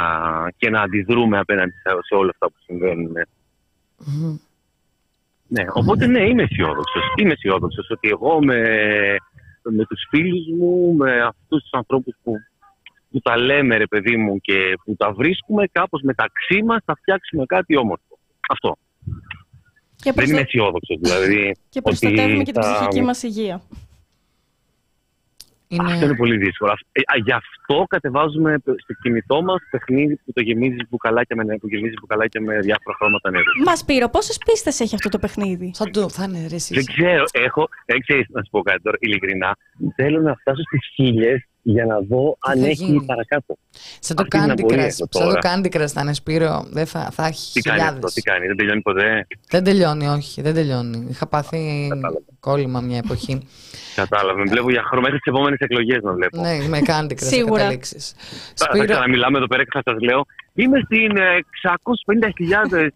και 0.57 0.71
να 0.71 0.81
αντιδρούμε 0.81 1.39
απέναντι 1.39 1.73
σε, 1.73 1.91
σε 2.01 2.15
όλα 2.15 2.31
αυτά 2.31 2.47
που 2.47 2.57
συμβαίνουν. 2.65 3.13
Μμμ. 3.97 4.37
Ναι, 5.49 5.65
οπότε 5.73 6.07
ναι, 6.07 6.29
είμαι 6.29 6.43
αισιόδοξος. 6.43 7.03
Είμαι 7.17 7.33
αισιόδοξος 7.33 7.91
ότι 7.91 8.09
εγώ 8.09 8.45
με, 8.45 8.61
με 9.63 9.85
τους 9.85 10.07
φίλους 10.11 10.47
μου, 10.59 10.95
με 10.95 11.21
αυτούς 11.21 11.63
τους 11.63 11.73
ανθρώπους 11.73 12.17
που, 12.23 12.33
που 13.11 13.21
τα 13.21 13.37
λέμε, 13.37 13.77
ρε 13.77 13.87
παιδί 13.87 14.17
μου, 14.17 14.41
και 14.41 14.75
που 14.85 14.97
τα 14.97 15.13
βρίσκουμε 15.13 15.67
κάπως 15.73 16.03
μεταξύ 16.03 16.63
μας, 16.63 16.81
θα 16.85 16.95
φτιάξουμε 16.97 17.45
κάτι 17.47 17.77
όμορφο. 17.77 18.19
Αυτό. 18.49 18.77
Και, 19.97 20.13
Δεν 20.13 20.25
είμαι 20.25 20.35
προστα... 20.35 20.39
αισιόδοξος. 20.41 20.97
Δηλαδή, 21.01 21.57
και 21.71 21.81
προστατεύουμε 21.81 22.43
και 22.43 22.53
την 22.53 22.63
θα- 22.63 22.75
ψυχική 22.75 23.01
μας 23.03 23.23
υγεία. 23.23 23.63
Αυτό 25.71 25.95
είναι 25.95 26.05
Είναι... 26.05 26.17
πολύ 26.17 26.37
δύσκολο. 26.37 26.73
Ε, 26.93 27.01
α, 27.01 27.17
γι' 27.25 27.33
αυτό 27.33 27.85
κατεβάζουμε 27.89 28.57
στο 28.65 28.93
κινητό 29.03 29.43
μας 29.43 29.61
παιχνίδι 29.71 30.17
που 30.17 30.33
το 30.33 30.41
γεμίζεις 30.41 30.81
μπουκαλάκια 30.89 31.37
με, 31.37 31.45
νερό, 31.45 31.59
που 31.59 31.69
γεμίζεις 31.69 31.97
μπουκαλάκια 32.01 32.41
με 32.41 32.59
διάφορα 32.61 32.97
χρώματα 32.97 33.31
νερού. 33.31 33.45
Μας 33.65 33.79
Σπύρο, 33.79 34.09
πόσες 34.09 34.39
πίστες 34.47 34.81
έχει 34.81 34.95
αυτό 34.95 35.09
το 35.09 35.19
παιχνίδι; 35.19 35.71
Θα, 35.75 35.91
το, 35.91 36.09
θα 36.09 36.25
είναι 36.25 36.47
ρε 36.49 36.55
εσύ. 36.55 36.75
Δεν 36.75 36.85
ξέρω, 36.85 37.25
έχω. 37.33 37.69
Δεν 37.87 38.01
ξέρεις 38.01 38.27
να 38.29 38.43
σου 38.43 38.51
πω 38.51 38.63
κάτι 38.63 38.83
τώρα, 38.83 38.97
ειλικρινά. 39.01 39.57
Θέλω 39.95 40.21
να 40.21 40.35
φτάσω 40.35 40.63
στις 40.63 40.89
χίλιες 40.95 41.47
για 41.71 41.85
να 41.87 41.99
δω 42.01 42.37
αν 42.41 42.59
θα 42.61 42.67
έχει 42.67 42.85
γίνει. 42.85 43.05
παρακάτω. 43.05 43.57
Σαν 44.01 44.17
το 44.17 44.23
Αυτή 44.23 44.39
την 44.39 44.49
Candy 44.49 44.59
απορία 44.59 44.77
Crush. 44.85 44.89
έχω 44.89 44.93
Σαν 44.95 45.09
το 45.09 45.19
τώρα. 45.19 45.41
Candy 45.47 45.71
Crush 45.77 45.87
θα 45.87 46.01
είναι, 46.01 46.13
Σπύρο. 46.15 46.67
Δεν 46.71 46.87
θα, 46.87 47.09
θα 47.13 47.27
έχει 47.27 47.53
Τι 47.53 47.61
κάνει 47.61 47.81
αυτό, 47.81 47.91
χιλιάδες. 47.93 48.13
τι 48.15 48.23
κάνει, 48.23 48.47
δεν 48.47 48.57
τελειώνει 48.57 48.81
ποτέ; 48.81 49.27
Δεν 49.51 49.65
τελειώνει, 49.65 50.07
όχι, 50.07 50.43
δεν 50.43 50.55
τελειώνει. 50.55 51.07
Είχα 51.11 51.27
πάθει 51.27 51.87
Κατάλαβα. 51.89 52.19
κόλλημα 52.41 52.81
μια 52.81 52.97
εποχή. 53.05 53.49
Κατάλαβε. 53.95 54.39
Με 54.43 54.51
βλέπω 54.51 54.71
για 54.71 54.83
χρόνο 54.83 55.01
μέχρι 55.03 55.19
τις 55.19 55.33
επόμενες 55.33 55.59
εκλογές 55.59 56.01
να 56.03 56.13
βλέπω. 56.13 56.41
ναι, 56.41 56.59
με 56.69 56.79
Candy 56.87 57.13
Crush 57.13 57.17
θα 57.17 57.25
Σίγουρα. 57.27 57.59
καταλήξεις. 57.63 58.15
Θα, 58.55 58.55
θα 58.55 58.65
Σπύρο, 58.71 58.85
ξαναμιλάμε 58.85 59.37
εδώ 59.39 59.47
πέρα 59.47 59.63
και 59.65 59.71
θα 59.73 59.83
σας 59.85 60.01
λέω. 60.01 60.27
Είμαι 60.55 60.79
στην 60.85 61.17
ε, 61.17 61.39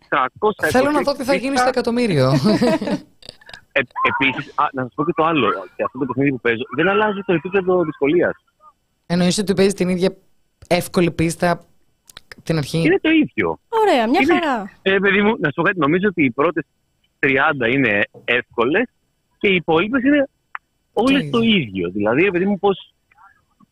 650.300. 0.09 0.69
θέλω 0.71 0.91
να 0.91 1.01
δω 1.01 1.13
τι 1.13 1.25
θα 1.25 1.35
γίνει 1.35 1.57
στο 1.57 1.69
εκατομμύριο. 1.69 2.33
Ε, 3.75 3.81
Επίσης, 4.13 4.55
να 4.73 4.83
σας 4.83 4.93
πω 4.95 5.05
και 5.05 5.13
το 5.17 5.25
άλλο. 5.25 5.49
Και 5.77 5.83
αυτό 5.87 5.99
το 5.99 6.05
παιχνίδι 6.07 6.31
που 6.31 6.41
παίζω 6.41 6.63
δεν 6.77 6.89
αλλάζει 6.89 7.21
το 7.27 7.33
επίπεδο 7.33 7.85
δυσκολίας. 7.85 8.33
Εννοείς 9.13 9.39
ότι 9.39 9.55
παίζεις 9.55 9.75
την 9.75 9.89
ίδια 9.89 10.17
εύκολη 10.69 11.11
πίστα 11.11 11.65
την 12.43 12.57
αρχή; 12.57 12.79
Είναι 12.79 12.99
το 13.01 13.11
ίδιο. 13.11 13.59
Ωραία, 13.69 14.09
μια 14.09 14.21
Είναι- 14.23 14.33
χαρά. 14.35 14.71
Ε, 14.83 14.99
παιδί 14.99 15.23
μου, 15.23 15.37
να 15.41 15.49
σου 15.49 15.55
πω 15.55 15.63
κάτι, 15.63 15.79
νομίζω 15.79 16.09
ότι 16.09 16.25
οι 16.25 16.31
πρώτες 16.31 16.65
30 17.19 17.67
είναι 17.73 18.03
εύκολες 18.25 18.89
και 19.39 19.49
οι 19.49 19.55
υπόλοιπες 19.55 20.03
είναι 20.03 20.29
όλες 20.93 21.25
Το 21.25 21.31
το 21.39 21.45
ίδιο. 21.45 21.91
Δηλαδή, 21.91 22.23
ρε 22.23 22.31
παιδί 22.31 22.45
μου, 22.47 22.59
πώς 22.59 22.95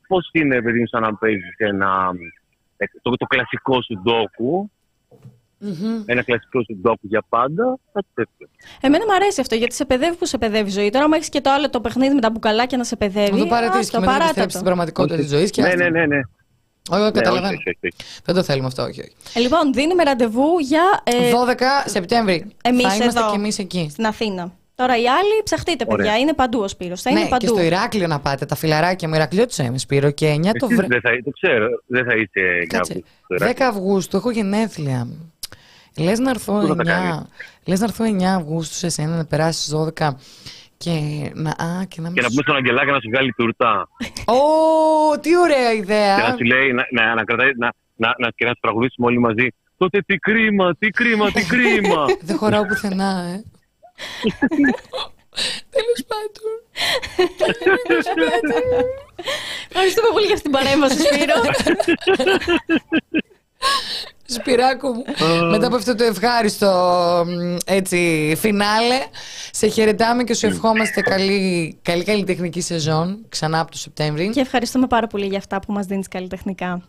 πώς 0.08 0.28
είναι, 0.32 0.54
ρε 0.54 0.62
παιδί 0.62 0.78
μου, 0.80 0.86
σαν 0.86 1.02
να 1.02 1.14
παίζεις 1.14 1.54
ένα. 1.56 2.10
ε, 2.76 2.84
Το, 3.02 3.10
το 3.16 3.26
κλασικό 3.26 3.82
σου 3.82 4.00
ντόκου, 4.02 4.70
Μμμ. 5.62 6.02
ένα 6.06 6.22
κλασικό 6.22 6.62
σου 6.62 6.76
ντόκου 6.80 6.98
για 7.06 7.22
πάντα, 7.28 7.78
κάτι 7.92 8.06
τέτοιο. 8.14 8.48
Εμένα 8.80 9.04
μου 9.06 9.14
αρέσει 9.14 9.40
αυτό 9.40 9.54
γιατί 9.54 9.74
σε 9.74 9.84
παιδεύει 9.84 10.16
που 10.16 10.26
σε 10.26 10.38
παιδεύει 10.38 10.68
η 10.68 10.72
ζωή. 10.72 10.90
Τώρα, 10.90 11.04
άμα 11.04 11.16
έχεις 11.16 11.28
και 11.28 11.40
το 11.40 11.50
άλλο 11.50 11.70
το 11.70 11.80
παιχνίδι 11.80 12.14
με 12.14 12.20
τα 12.20 12.30
μπουκαλάκια 12.30 12.78
να 12.78 12.84
σε 12.84 12.96
παιδεύει. 12.96 13.32
Να 13.32 13.38
το 13.38 13.46
παρατήσεις 13.46 13.80
άστο, 13.80 13.90
και 13.92 13.98
μετά 14.00 14.12
να 14.12 14.18
παράτα 14.18 14.24
επιστρέψει 14.40 14.46
το. 14.46 14.52
στην 14.52 14.64
πραγματικότητα 14.64 15.16
της 15.16 15.28
ζωής. 15.28 15.50
Ναι, 15.56 15.74
ναι, 15.74 15.88
ναι. 15.88 16.06
ναι. 16.06 16.20
Όχι, 16.90 17.00
όχι, 17.00 17.04
Ναι, 17.04 17.10
καταλαβαίνω. 17.20 17.46
όχι, 17.46 17.68
όχι, 17.68 17.78
όχι. 17.82 17.96
Δεν 18.24 18.34
το 18.34 18.42
θέλουμε 18.42 18.66
αυτό, 18.66 18.82
όχι. 18.82 19.00
όχι. 19.00 19.12
Ε, 19.34 19.40
λοιπόν, 19.40 19.72
δίνουμε 19.72 20.02
ραντεβού 20.02 20.58
για. 20.58 21.00
ε, 21.04 21.30
12 21.30 21.60
Σεπτέμβρη. 21.84 22.46
εμείς 22.62 22.86
θα 22.86 22.94
είμαστε 22.94 23.20
εδώ. 23.20 23.30
κι 23.30 23.36
εμείς 23.36 23.58
εκεί. 23.58 23.88
στην 23.90 24.06
Αθήνα. 24.06 24.52
Τώρα 24.74 24.96
οι 24.96 25.08
άλλοι 25.08 25.42
ψαχτείτε, 25.44 25.84
παιδιά. 25.84 26.04
Ωραία. 26.04 26.18
Είναι 26.18 26.34
παντού 26.34 26.60
ο 26.60 26.68
Σπύρος. 26.68 27.02
Θα 27.02 27.10
είναι 27.10 27.18
ναι, 27.18 27.24
και 27.24 27.30
παντού. 27.30 27.46
στο 27.46 27.60
Ηράκλειο 27.62 28.06
να 28.06 28.20
πάτε. 28.20 28.46
Τα 28.46 28.54
φιλαράκια 28.54 29.08
μου, 29.08 29.14
Ηρακλείο 29.14 29.46
του 29.46 29.62
είμαι, 29.62 29.78
Σπύρο. 29.78 30.10
Και 30.10 30.34
9 30.34 30.42
το 30.58 30.66
Εσύ 30.66 30.74
βρε. 30.74 30.86
δεν 30.86 31.00
θα, 31.00 31.10
το 31.24 31.30
ξέρω, 31.30 31.66
δεν 31.86 32.04
θα 32.04 32.14
είσαι 32.14 32.66
Κάτσε. 32.68 32.92
κάπου. 32.92 33.06
στο 33.24 33.34
Ηράκλειο. 33.34 33.66
10 33.66 33.70
Αυγούστου 33.70 34.16
έχω 34.16 34.30
γενέθλια. 34.30 35.08
Λες 35.96 36.18
να 36.18 36.30
έρθω 36.30 36.60
Πού 36.60 36.66
θα 36.66 36.74
τα 36.74 36.82
9. 36.82 36.86
κάνεις; 36.86 37.22
Λες 37.64 37.78
να 37.78 37.84
έρθω 37.84 38.04
9 38.04 38.22
Αυγούστου 38.22 38.74
σε 38.74 38.88
σένα 38.88 39.16
να 39.16 39.24
περάσεις 39.24 39.74
12 39.74 40.10
και 40.76 40.90
να. 41.34 41.50
Α, 41.50 41.84
και 41.88 42.00
να 42.00 42.06
Και 42.08 42.12
μην 42.14 42.22
να 42.22 42.28
πούμε 42.28 42.42
στον 42.42 42.56
Αγγελάκα 42.56 42.92
να 42.92 43.00
σου 43.00 43.08
βγάλει 43.12 43.32
τουρτά. 43.32 43.88
Ω, 44.26 45.18
τι 45.18 45.36
ωραία 45.38 45.58
και 45.58 45.64
να 45.66 45.72
ιδέα. 45.72 46.34
σου 46.38 46.44
λέει 46.44 46.72
να, 46.72 46.84
να, 46.90 47.14
να, 47.14 47.24
κρατάει, 47.24 47.50
να, 47.56 47.72
να, 47.96 48.14
να, 48.18 48.30
και 48.30 48.44
να 48.44 48.50
σου 48.50 48.58
τραγουδήσουμε 48.60 49.06
όλοι 49.06 49.18
μαζί. 49.18 49.46
Τότε 49.76 50.00
τι 50.06 50.16
κρίμα, 50.16 50.74
τι 50.78 50.88
κρίμα, 50.90 51.30
τι 51.30 51.44
κρίμα. 51.46 52.04
Δεν 52.28 52.36
χωράω 52.36 52.66
πουθενά, 52.66 53.22
ε. 53.34 53.42
Τέλος 55.76 56.04
πάντων. 56.10 56.52
Ευχαριστούμε 59.68 60.08
πολύ 60.12 60.26
για 60.26 60.34
αυτή 60.34 60.48
την 60.50 60.58
παρέμβαση, 60.58 60.96
Σπύρο. 60.98 61.34
Σπυράκο 64.26 64.88
μου. 64.92 65.04
Μετά 65.50 65.66
από 65.66 65.76
αυτό 65.76 65.94
το 65.94 66.04
ευχάριστο 66.04 66.68
μ, 67.26 67.56
έτσι, 67.66 68.32
φινάλε, 68.38 68.98
σε 69.50 69.66
χαιρετάμε 69.66 70.24
και 70.24 70.34
σου 70.34 70.46
ευχόμαστε 70.46 71.00
καλή, 71.00 71.78
καλή 71.82 72.04
καλλιτεχνική 72.04 72.60
σεζόν 72.60 73.18
ξανά 73.28 73.60
από 73.60 73.70
το 73.70 73.76
Σεπτέμβρη. 73.78 74.30
και 74.30 74.40
ευχαριστούμε 74.40 74.86
πάρα 74.86 75.06
πολύ 75.06 75.26
για 75.26 75.38
αυτά 75.38 75.60
που 75.60 75.72
μας 75.72 75.86
δίνεις 75.86 76.08
καλλιτεχνικά. 76.08 76.82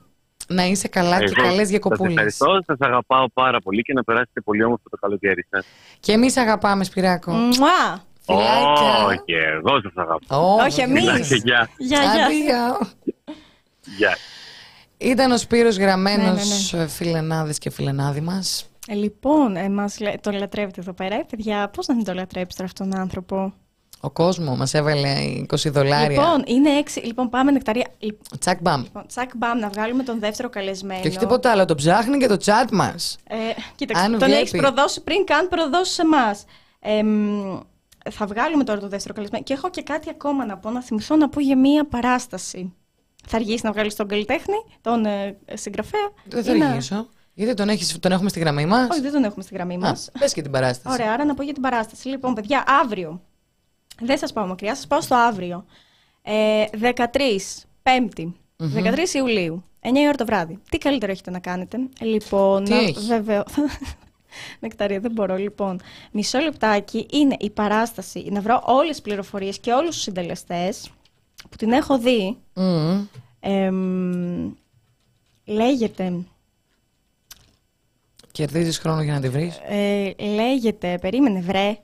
Να 0.48 0.64
είσαι 0.66 0.88
καλά 0.88 1.18
και 1.18 1.24
Εγώ 1.24 1.34
καλές 1.34 1.58
Σας 1.58 1.68
διακοπούλες. 1.68 2.12
ευχαριστώ, 2.12 2.60
σας 2.66 2.78
αγαπάω 2.80 3.30
πάρα 3.30 3.60
πολύ 3.60 3.82
και 3.82 3.94
να 3.94 4.04
περάσετε 4.04 4.42
πολύ 4.42 4.64
όμορφο 4.64 4.84
το 4.90 4.98
καλοκαίρι 4.98 5.46
σας. 5.50 5.66
Και 6.00 6.12
εμείς 6.12 6.38
αγαπάμε 6.38 6.84
Σπυράκο. 6.84 7.32
Μουά! 7.32 8.04
Φιλάκια. 8.26 9.06
Όχι, 9.06 9.34
εγώ 9.54 9.82
σας 9.82 9.92
αγαπάω. 9.96 10.42
Ω, 10.56 10.64
Όχι, 10.66 10.82
εμείς. 10.82 11.04
Φιλάκια, 11.04 11.38
γεια. 11.44 11.70
Γεια, 11.78 12.00
Άντε, 12.00 12.34
γεια. 13.98 14.18
Γεια. 15.02 15.06
Γεια. 15.06 15.12
Ήταν 15.12 15.32
ο 15.32 15.38
Σπύρος 15.38 15.78
Γραμμένος, 15.78 16.72
Ναι, 16.72 16.80
ναι, 16.80 16.88
φιλενάδες 16.88 17.58
και 17.58 17.70
φιλενάδη 17.70 18.22
μας. 18.22 18.66
Ε, 18.88 18.94
λοιπόν, 18.94 19.56
ε, 19.56 19.70
μας 19.70 20.00
λέ- 20.00 20.22
τον 20.22 20.34
λατρεύετε 20.38 20.82
εδώ 20.82 20.94
πέρα. 20.94 21.16
Ε, 21.16 21.26
παιδιά, 21.30 21.70
πώς 21.70 21.88
να 21.88 21.96
μην 21.96 22.04
τον 22.04 22.16
λατρέψετε 22.16 22.64
αυτόν 22.64 22.90
τον 22.90 23.00
άνθρωπο; 23.00 23.54
Ο 24.00 24.10
κόσμος 24.10 24.58
μας 24.58 24.74
έβαλε 24.74 25.10
20 25.54 25.70
δολάρια. 25.70 26.10
Λοιπόν, 26.22 26.44
είναι 26.46 26.70
έξι. 26.70 27.00
Λοιπόν, 27.00 27.30
πάμε 27.30 27.52
νεκταρία. 27.52 27.88
Τσακ 28.40 28.62
μπαμ. 28.62 28.82
Λοιπόν, 28.84 29.08
τσακ 29.08 29.30
μπαμ, 29.36 29.60
να 29.60 29.70
βγάλουμε 29.70 30.04
τον 30.04 30.20
δεύτερο 30.20 30.50
καλεσμένο. 30.50 31.02
Και 31.02 31.08
όχι 31.08 31.18
τίποτα 31.18 31.52
άλλο, 31.52 31.66
το 31.66 31.76
ψάχνει 31.76 32.18
και 32.18 32.28
το 32.28 32.38
chat 32.46 32.70
μας. 32.72 33.18
Ε, 33.28 33.36
κοίταξε, 33.76 34.04
Αν 34.04 34.12
τον 34.12 34.20
βλέπει. 34.20 34.34
έχεις 34.34 34.52
προδώσει 34.52 35.02
πριν 35.02 35.26
καν 35.26 35.48
προδώσεις 35.48 35.94
σε 35.94 36.02
εμά. 36.02 36.36
θα 38.12 38.26
βγάλουμε 38.26 38.64
τώρα 38.64 38.80
το 38.80 38.88
δεύτερο 38.88 39.14
καλεσμένο. 39.14 39.44
Και 39.44 39.54
έχω 39.54 39.70
και 39.70 39.82
κάτι 39.82 40.10
ακόμα 40.10 40.46
να 40.46 40.58
πω, 40.58 40.70
να 40.70 40.84
θυμηθώ 40.84 41.16
να 41.16 41.30
πω 41.30 41.40
για 41.40 41.58
μία 41.58 41.86
παράσταση. 41.88 42.74
Θα 43.28 43.38
αργήσει 43.38 43.66
να 43.66 43.72
βγάλεις 43.72 43.96
τον 43.96 44.08
καλλιτέχνη, 44.08 44.56
τον 44.82 45.06
ε, 45.06 45.38
συγγραφέα. 45.54 46.12
Δεν 46.26 46.44
θα 46.44 46.56
ή 46.56 46.58
να- 46.58 46.68
αργήσω. 46.70 47.08
Γιατί 47.34 47.54
τον, 47.54 47.70
έχεις, 47.70 48.00
τον 48.00 48.12
έχουμε 48.12 48.30
στη 48.30 48.40
γραμμή 48.40 48.66
μας; 48.66 48.90
Όχι, 48.90 49.02
δεν 49.02 49.12
τον 49.12 49.24
έχουμε 49.24 49.44
στη 49.44 49.54
γραμμή 49.54 49.74
Α, 49.76 49.78
μας. 49.78 50.10
πες 50.20 50.34
και 50.34 50.42
την 50.42 50.52
παράσταση. 50.52 51.02
Ωραία, 51.02 51.14
άρα 51.14 51.26
να 51.26 51.34
πω 51.34 51.44
για 51.44 51.54
την 51.54 51.62
παράσταση. 51.62 52.08
Λοιπόν, 52.08 52.34
παιδιά, 52.34 52.64
αύριο. 52.84 53.22
Δεν 54.02 54.18
σας 54.18 54.34
πάω 54.34 54.46
μακριά, 54.46 54.76
σας 54.76 54.88
πάω 54.88 55.02
στο 55.02 55.16
αύριο. 55.16 55.66
Ε, 56.22 56.64
13, 56.72 57.66
Πέμπτη, 57.84 58.36
13 58.58 59.14
Ιουλίου, 59.14 59.64
9 59.80 60.00
η 60.02 60.08
ώρα 60.08 60.16
το 60.16 60.26
βράδυ. 60.26 60.60
Τι 60.70 60.78
καλύτερο 60.78 61.12
έχετε 61.12 61.32
να 61.32 61.40
κάνετε; 61.40 61.78
Λοιπόν, 62.00 62.64
Τι 62.64 62.70
να- 62.72 62.78
έχεις; 62.78 63.08
Βέβαιο. 63.08 63.44
Νεκταρία, 64.60 65.00
δεν 65.00 65.12
μπορώ. 65.12 65.36
Λοιπόν, 65.36 65.80
μισό 66.12 66.40
λεπτάκι 66.40 67.06
είναι 67.12 67.36
η 67.40 67.50
παράσταση. 67.50 68.28
Να 68.32 68.42
βρω 68.42 68.62
όλες 68.66 68.90
τις 68.90 69.02
πληροφορίες 69.02 69.60
και 69.60 69.72
όλους 69.72 69.94
τους 69.96 70.02
συντελεστές 70.04 70.90
που 71.50 71.56
την 71.58 71.72
έχω 71.72 72.00
δει. 72.00 72.38
Μμμ. 72.54 73.06
Εμ, 73.40 74.52
λέγεται 75.46 76.14
Κερδίζεις 78.32 78.78
χρόνο 78.78 79.02
για 79.02 79.14
να 79.14 79.20
τη 79.20 79.30
βρεις; 79.30 79.60
Ε, 79.68 80.14
λέγεται, 80.18 80.98
περίμενε 81.02 81.42
βρε. 81.42 81.78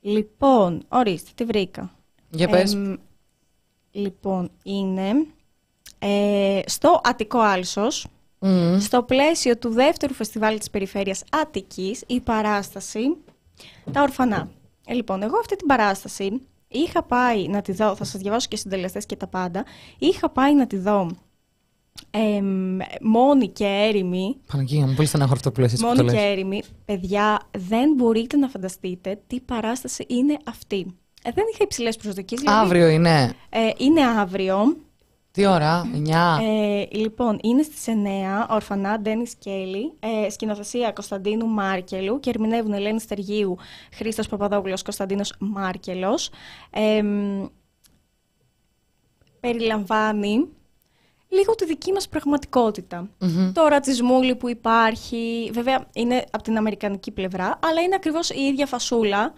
Λοιπόν, 0.00 0.84
ορίστε, 0.88 1.30
τη 1.34 1.44
βρήκα. 1.44 1.94
Για 2.30 2.48
πες. 2.48 2.74
Εμ, 2.74 2.96
λοιπόν, 3.90 4.50
είναι 4.62 5.26
ε, 5.98 6.60
στο 6.66 7.00
Αττικό 7.04 7.38
Άλσος, 7.38 8.06
Μμμ. 8.38 8.78
στο 8.78 9.02
πλαίσιο 9.02 9.58
του 9.58 9.70
δεύτερου 9.70 10.14
φεστιβάλ 10.14 10.58
της 10.58 10.70
περιφέρειας 10.70 11.22
Αττικής, 11.30 12.04
η 12.06 12.20
παράσταση 12.20 13.16
«Τα 13.92 14.02
Ορφανά». 14.02 14.50
Ε, 14.86 14.92
λοιπόν, 14.92 15.22
εγώ 15.22 15.38
αυτή 15.38 15.56
την 15.56 15.66
παράσταση 15.66 16.40
είχα 16.72 17.02
πάει 17.02 17.48
να 17.48 17.62
τη 17.62 17.72
δω, 17.72 17.94
θα 17.96 18.04
σας 18.04 18.20
διαβάσω 18.20 18.46
και 18.50 18.56
συντελεστές 18.56 19.06
και 19.06 19.16
τα 19.16 19.26
πάντα, 19.26 19.64
είχα 19.98 20.30
πάει 20.30 20.54
να 20.54 20.66
τη 20.66 20.76
δω 20.76 21.10
εμ, 22.10 22.78
μόνη 23.00 23.48
και 23.48 23.64
έρημη, 23.64 24.36
Παναγία 24.46 24.86
μου, 24.86 24.94
πολύ 24.94 25.08
στενάχωρο 25.08 25.36
αυτό 25.36 25.52
που 25.52 25.60
λες 25.60 25.72
έτσι 25.72 25.84
που 25.84 25.94
το 25.94 26.02
Μόνη 26.02 26.14
και 26.14 26.20
λες. 26.20 26.30
έρημη, 26.30 26.62
παιδιά, 26.84 27.40
δεν 27.58 27.92
μπορείτε 27.96 28.36
να 28.36 28.48
φανταστείτε 28.48 29.20
τι 29.26 29.40
παράσταση 29.40 30.04
είναι 30.08 30.36
αυτή. 30.44 30.86
Ε, 31.22 31.30
δεν 31.34 31.44
είχα 31.52 31.64
υψηλές 31.64 31.96
προσδοκίες. 31.96 32.42
Αύριο 32.46 32.88
είναι. 32.88 33.32
Ε, 33.48 33.70
είναι 33.76 34.00
αύριο. 34.18 34.76
Τι 35.32 35.46
ώρα, 35.46 35.90
9. 35.94 36.38
Ε, 36.42 36.86
λοιπόν, 36.90 37.38
είναι 37.42 37.62
στις 37.62 37.86
9, 37.86 38.46
ορφανά 38.50 39.00
Ντένις 39.00 39.34
Κέλλη, 39.34 39.92
ε, 40.00 40.30
σκηνοθεσία 40.30 40.92
Κωνσταντίνου 40.92 41.46
Μάρκελου 41.46 42.20
και 42.20 42.30
ερμηνεύουν 42.30 42.72
Ελένη 42.72 43.00
Στεργίου, 43.00 43.56
Χρήστος 43.92 44.28
Παπαδόπουλος, 44.28 44.82
Κωνσταντίνος 44.82 45.34
Μάρκελος. 45.38 46.30
Ε, 46.70 47.02
μ, 47.02 47.44
περιλαμβάνει 49.40 50.48
λίγο 51.28 51.54
τη 51.54 51.64
δική 51.64 51.92
μας 51.92 52.08
πραγματικότητα. 52.08 53.08
Το 53.52 53.66
ρατσισμούλι 53.66 54.34
που 54.36 54.48
υπάρχει, 54.48 55.50
βέβαια 55.52 55.86
είναι 55.92 56.24
από 56.30 56.42
την 56.42 56.56
αμερικανική 56.56 57.10
πλευρά, 57.10 57.58
αλλά 57.62 57.80
είναι 57.80 57.94
ακριβώς 57.94 58.30
η 58.30 58.40
ίδια 58.40 58.66
φασούλα. 58.66 59.32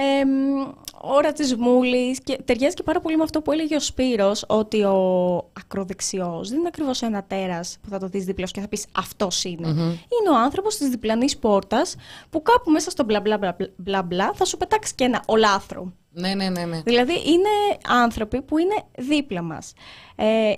Ε, 0.00 0.24
μ, 0.24 0.60
ο 1.02 1.20
ρατσισμούλης 1.20 2.20
και 2.20 2.38
ταιριάζει 2.44 2.74
και 2.74 2.82
πάρα 2.82 3.00
πολύ 3.00 3.16
με 3.16 3.22
αυτό 3.22 3.42
που 3.42 3.52
έλεγε 3.52 3.76
ο 3.76 3.80
Σπύρος 3.80 4.44
ότι 4.48 4.82
ο 4.82 5.36
ακροδεξιός 5.52 6.48
δεν 6.48 6.58
είναι 6.58 6.68
ακριβώς 6.68 7.02
ένα 7.02 7.24
τέρας 7.24 7.78
που 7.82 7.88
θα 7.88 7.98
το 7.98 8.06
δεις 8.06 8.24
δίπλα 8.24 8.46
σου 8.46 8.52
και 8.52 8.60
θα 8.60 8.68
πεις 8.68 8.86
αυτός 8.92 9.44
είναι. 9.44 9.68
Είναι 9.68 10.30
ο 10.32 10.36
άνθρωπος 10.36 10.76
της 10.76 10.88
διπλανής 10.88 11.38
πόρτας 11.38 11.96
που 12.30 12.42
κάπου 12.42 12.70
μέσα 12.70 12.90
στο 12.90 13.04
μπλα 13.04 13.20
μπλα 13.20 13.38
μπλα, 13.38 13.56
μπλα, 13.76 14.02
μπλα 14.02 14.32
θα 14.34 14.44
σου 14.44 14.56
πετάξει 14.56 14.94
και 14.94 15.04
ένα 15.04 15.22
ολάθρο. 15.26 15.92
Ναι, 16.10 16.34
ναι, 16.34 16.48
ναι. 16.48 16.64
ναι. 16.64 16.80
Δηλαδή 16.84 17.12
είναι 17.12 17.78
άνθρωποι 17.88 18.42
που 18.42 18.58
είναι 18.58 18.82
δίπλα 18.98 19.42
μας. 19.42 19.72
Ε, 20.16 20.52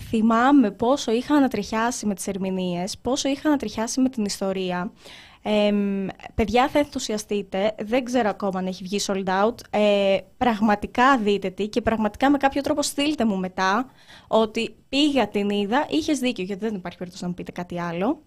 θυμάμαι 0.00 0.70
πόσο 0.70 1.12
είχα 1.12 1.34
ανατριχιάσει 1.34 2.06
με 2.06 2.14
τις 2.14 2.26
ερμηνείες, 2.26 2.98
πόσο 2.98 3.28
είχα 3.28 3.48
ανατριχιάσει 3.48 4.00
με 4.00 4.08
την 4.08 4.24
ιστορία. 4.24 4.92
Ε, 5.48 5.72
μ, 5.72 6.06
παιδιά 6.34 6.68
θα 6.68 6.78
ενθουσιαστείτε, 6.78 7.74
δεν 7.78 8.04
ξέρω 8.04 8.28
ακόμα 8.28 8.58
αν 8.58 8.66
έχει 8.66 8.84
βγει 8.84 9.00
sold 9.06 9.24
out. 9.44 9.54
Ε, 9.70 10.16
πραγματικά 10.36 11.18
δείτε 11.18 11.50
τι 11.50 11.68
και 11.68 11.80
πραγματικά 11.80 12.30
με 12.30 12.38
κάποιο 12.38 12.60
τρόπο 12.60 12.82
στείλτε 12.82 13.24
μου 13.24 13.36
μετά 13.36 13.90
ότι 14.28 14.76
πήγα 14.88 15.28
την 15.28 15.50
είδα, 15.50 15.86
είχες 15.90 16.18
δίκιο 16.18 16.44
γιατί 16.44 16.64
δεν 16.66 16.74
υπάρχει 16.74 16.98
περίπτωση 16.98 17.22
να 17.24 17.28
μου 17.30 17.36
πείτε 17.36 17.52
κάτι 17.52 17.80
άλλο. 17.80 18.22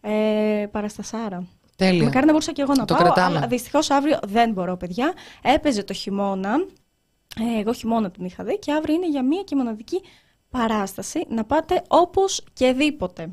Ε, 0.00 0.66
παραστασάρα. 0.70 1.46
Τέλεια. 1.76 2.04
Μακάρι 2.04 2.26
να 2.26 2.32
μπορούσα 2.32 2.52
και 2.52 2.62
εγώ 2.62 2.72
να 2.74 2.84
Το 2.84 2.94
πάω, 2.94 3.02
κρατάμε. 3.02 3.36
αλλά 3.36 3.46
δυστυχώς 3.46 3.90
αύριο 3.90 4.18
δεν 4.26 4.52
μπορώ, 4.52 4.76
παιδιά. 4.76 5.12
Έπαιζε 5.42 5.82
το 5.82 5.92
χειμώνα. 5.92 6.54
Ε, 7.56 7.60
εγώ 7.60 7.72
χειμώνα 7.72 8.10
την 8.10 8.24
είχα 8.24 8.44
δει 8.44 8.58
και 8.58 8.72
αύριο 8.72 8.94
είναι 8.94 9.08
για 9.08 9.22
μία 9.24 9.42
και 9.42 9.56
μοναδική 9.56 10.02
παράσταση. 10.50 11.24
Να 11.28 11.44
πάτε 11.44 11.82
όπως 11.88 12.44
και 12.52 12.72
δίποτε. 12.72 13.30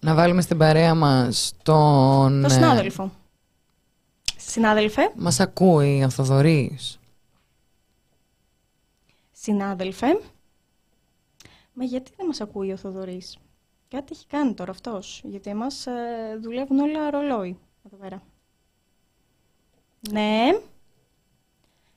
Να 0.00 0.14
βάλουμε 0.14 0.40
στην 0.40 0.58
παρέα 0.58 0.94
μας 0.94 1.52
τον... 1.62 2.40
Το 2.40 2.46
ε, 2.46 2.50
συνάδελφο. 2.50 3.10
Συνάδελφε, 4.36 5.12
Μας 5.16 5.40
ακούει 5.40 6.04
ο 6.04 6.10
Θοδωρής. 6.10 6.98
συνάδελφε. 9.32 10.06
Μα 11.72 11.84
γιατί 11.84 12.10
δεν 12.16 12.26
μας 12.26 12.40
ακούει 12.40 12.72
ο 12.72 12.76
Θοδωρής; 12.76 13.38
Κάτι 13.88 14.12
έχει 14.12 14.26
κάνει 14.26 14.54
τώρα 14.54 14.70
αυτός. 14.70 15.20
Γιατί 15.24 15.50
εμάς 15.50 15.86
ε, 15.86 15.92
δουλεύουν 16.42 16.78
όλα 16.78 17.10
ρολόι 17.10 17.58
εδώ 17.86 17.96
πέρα. 17.96 18.22
Ναι. 20.10 20.46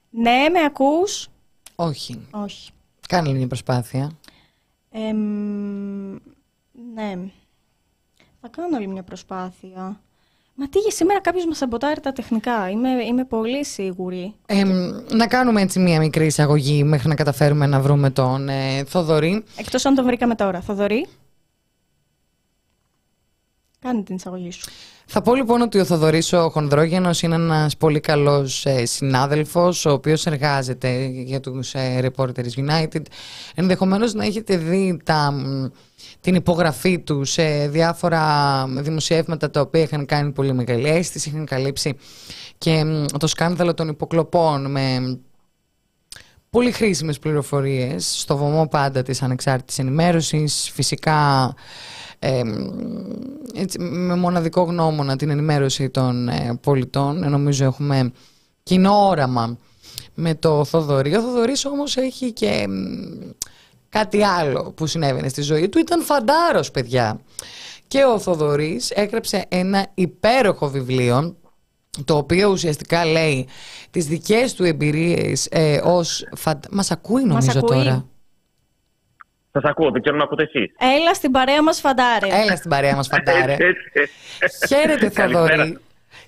Ναι, 0.10 0.49
με 0.49 0.64
ακούς; 0.66 1.28
Όχι. 1.76 2.28
Όχι. 2.32 2.72
Κάνε 3.08 3.32
μια 3.34 3.47
προσπάθεια. 3.47 4.12
Εμ, 4.91 6.12
ναι. 6.93 7.32
Θα 8.46 8.50
κάνω 8.52 8.78
άλλη 8.78 8.88
μια 8.88 9.04
προσπάθεια. 9.04 10.00
Μα 10.56 10.68
τι 10.70 10.80
σήμερα 10.91 11.22
κάποιος 11.22 11.46
μας 11.46 11.58
σαμποτάρει 11.58 12.00
τα 12.00 12.12
τεχνικά. 12.12 12.70
Είμαι, 12.70 12.89
είμαι 12.89 13.26
πολύ 13.26 13.66
σίγουρη. 13.66 14.34
Ε, 14.46 14.64
να 15.10 15.28
κάνουμε 15.28 15.62
έτσι 15.62 15.80
μια 15.80 16.00
μικρή 16.00 16.26
εισαγωγή 16.26 16.84
μέχρι 16.84 17.08
να 17.08 17.16
καταφέρουμε 17.16 17.66
να 17.66 17.80
βρούμε 17.80 18.10
τον 18.10 18.50
ε, 18.50 18.84
Θοδωρή. 18.84 19.44
Εκτός 19.58 19.86
αν 19.86 19.96
τον 19.96 20.06
βρήκαμε 20.06 20.36
τώρα. 20.36 20.62
Θοδωρή. 20.62 21.08
Κάνε 23.84 24.04
την 24.04 24.16
εισαγωγή 24.16 24.52
σου. 24.52 24.66
Θα 25.06 25.22
πω 25.22 25.36
λοιπόν 25.36 25.62
ότι 25.62 25.80
ο 25.80 25.86
Θοδωρής 25.86 26.34
ο 26.34 26.50
Χονδρόγενος 26.50 27.22
είναι 27.22 27.36
ένας 27.36 27.78
πολύ 27.78 28.00
καλός 28.00 28.66
ε, 28.66 28.86
συνάδελφος 28.86 29.86
ο 29.86 29.92
οποίος 29.92 30.26
εργάζεται 30.26 31.06
για 31.06 31.40
τους 31.40 31.74
ε, 31.74 32.12
Reporters 32.16 32.54
United. 32.56 33.02
Ενδεχομένως 33.56 34.14
να 34.14 34.26
έχετε 34.26 34.58
δει 34.58 35.00
τα, 35.04 35.32
μ, 35.32 35.66
την 36.22 36.36
υπογραφή 36.36 37.00
τους 37.00 37.32
σε 37.32 37.68
διάφορα 37.68 38.66
δημοσιεύματα 38.68 39.50
τα 39.50 39.62
οποία 39.62 39.82
είχαν 39.82 40.06
κάνει 40.06 40.32
πολύ 40.32 40.54
μεγάλη 40.54 40.90
αίσθηση, 40.90 41.30
είχαν 41.30 41.46
καλύψει 41.46 41.98
και 42.58 42.84
μ, 42.84 43.06
το 43.20 43.28
σκάνδαλο 43.28 43.74
των 43.74 43.88
υποκλοπών 43.88 44.72
με 44.72 45.20
πολύ 46.50 46.72
χρήσιμες 46.72 47.20
πληροφορίες 47.20 48.20
στο 48.20 48.38
βωμό 48.38 48.68
πάντα 48.68 49.02
της 49.02 49.22
ανεξάρτητης 49.22 49.80
ενημέρωσης, 49.80 50.72
φυσικά 50.74 51.54
ε, 52.24 52.42
έτσι, 53.54 53.80
με 53.80 54.16
μοναδικό 54.16 54.62
γνώμονα 54.62 55.16
την 55.16 55.30
ενημέρωση 55.30 55.90
των 55.90 56.28
ε, 56.28 56.60
πολιτών. 56.62 57.24
Ε, 57.24 57.28
νομίζω 57.28 57.66
έχουμε 57.66 58.12
κοινό 58.64 59.08
όραμα 59.08 59.58
με 60.14 60.36
το 60.36 60.66
Θοδωρή. 60.66 61.16
Ο 61.16 61.22
Θοδωρής 61.22 61.66
όμως 61.66 61.98
έχει 61.98 62.32
και 62.32 62.66
μ, 62.68 62.74
κάτι 63.90 64.24
άλλο 64.24 64.72
που 64.76 64.88
συνέβαινε 64.88 65.28
στη 65.28 65.42
ζωή 65.42 65.70
του. 65.70 65.80
Ήταν 65.80 66.04
φαντάρος, 66.04 66.72
παιδιά. 66.72 67.20
Και 67.88 68.04
ο 68.04 68.20
Θοδωρής 68.20 68.90
έγραψε 68.90 69.46
ένα 69.50 69.88
υπέροχο 69.94 70.70
βιβλίο 70.70 71.36
το 72.06 72.18
οποίο 72.18 72.50
ουσιαστικά 72.50 73.06
λέει 73.06 73.48
τις 73.92 74.06
δικές 74.06 74.54
του 74.54 74.64
εμπειρίες 74.64 75.48
ε, 75.52 75.82
ως 75.84 76.28
φαντα... 76.36 76.68
Μας 76.72 76.92
ακούει 76.92 77.24
νομίζω 77.24 77.48
Μας 77.48 77.56
ακούει. 77.56 77.78
τώρα. 77.78 78.06
Σας 79.56 79.64
ακούω, 79.64 79.91
δεν 79.91 80.01
ξέρω 80.01 80.18
να 80.18 80.24
ακούτε 80.24 80.43
εσείς. 80.43 80.72
Έλα 80.99 81.14
στην 81.14 81.32
παρέα 81.32 81.64
μας 81.64 81.80
φαντάρε. 81.80 82.28
Έλα 82.32 82.56
στην 82.56 82.70
παρέα 82.70 82.95
μας 82.95 83.08
φαντάρε. 83.08 83.56
Χαίρετε 84.68 85.10
Καλησπέρα. 85.10 85.47
Θοδωρή. 85.56 85.78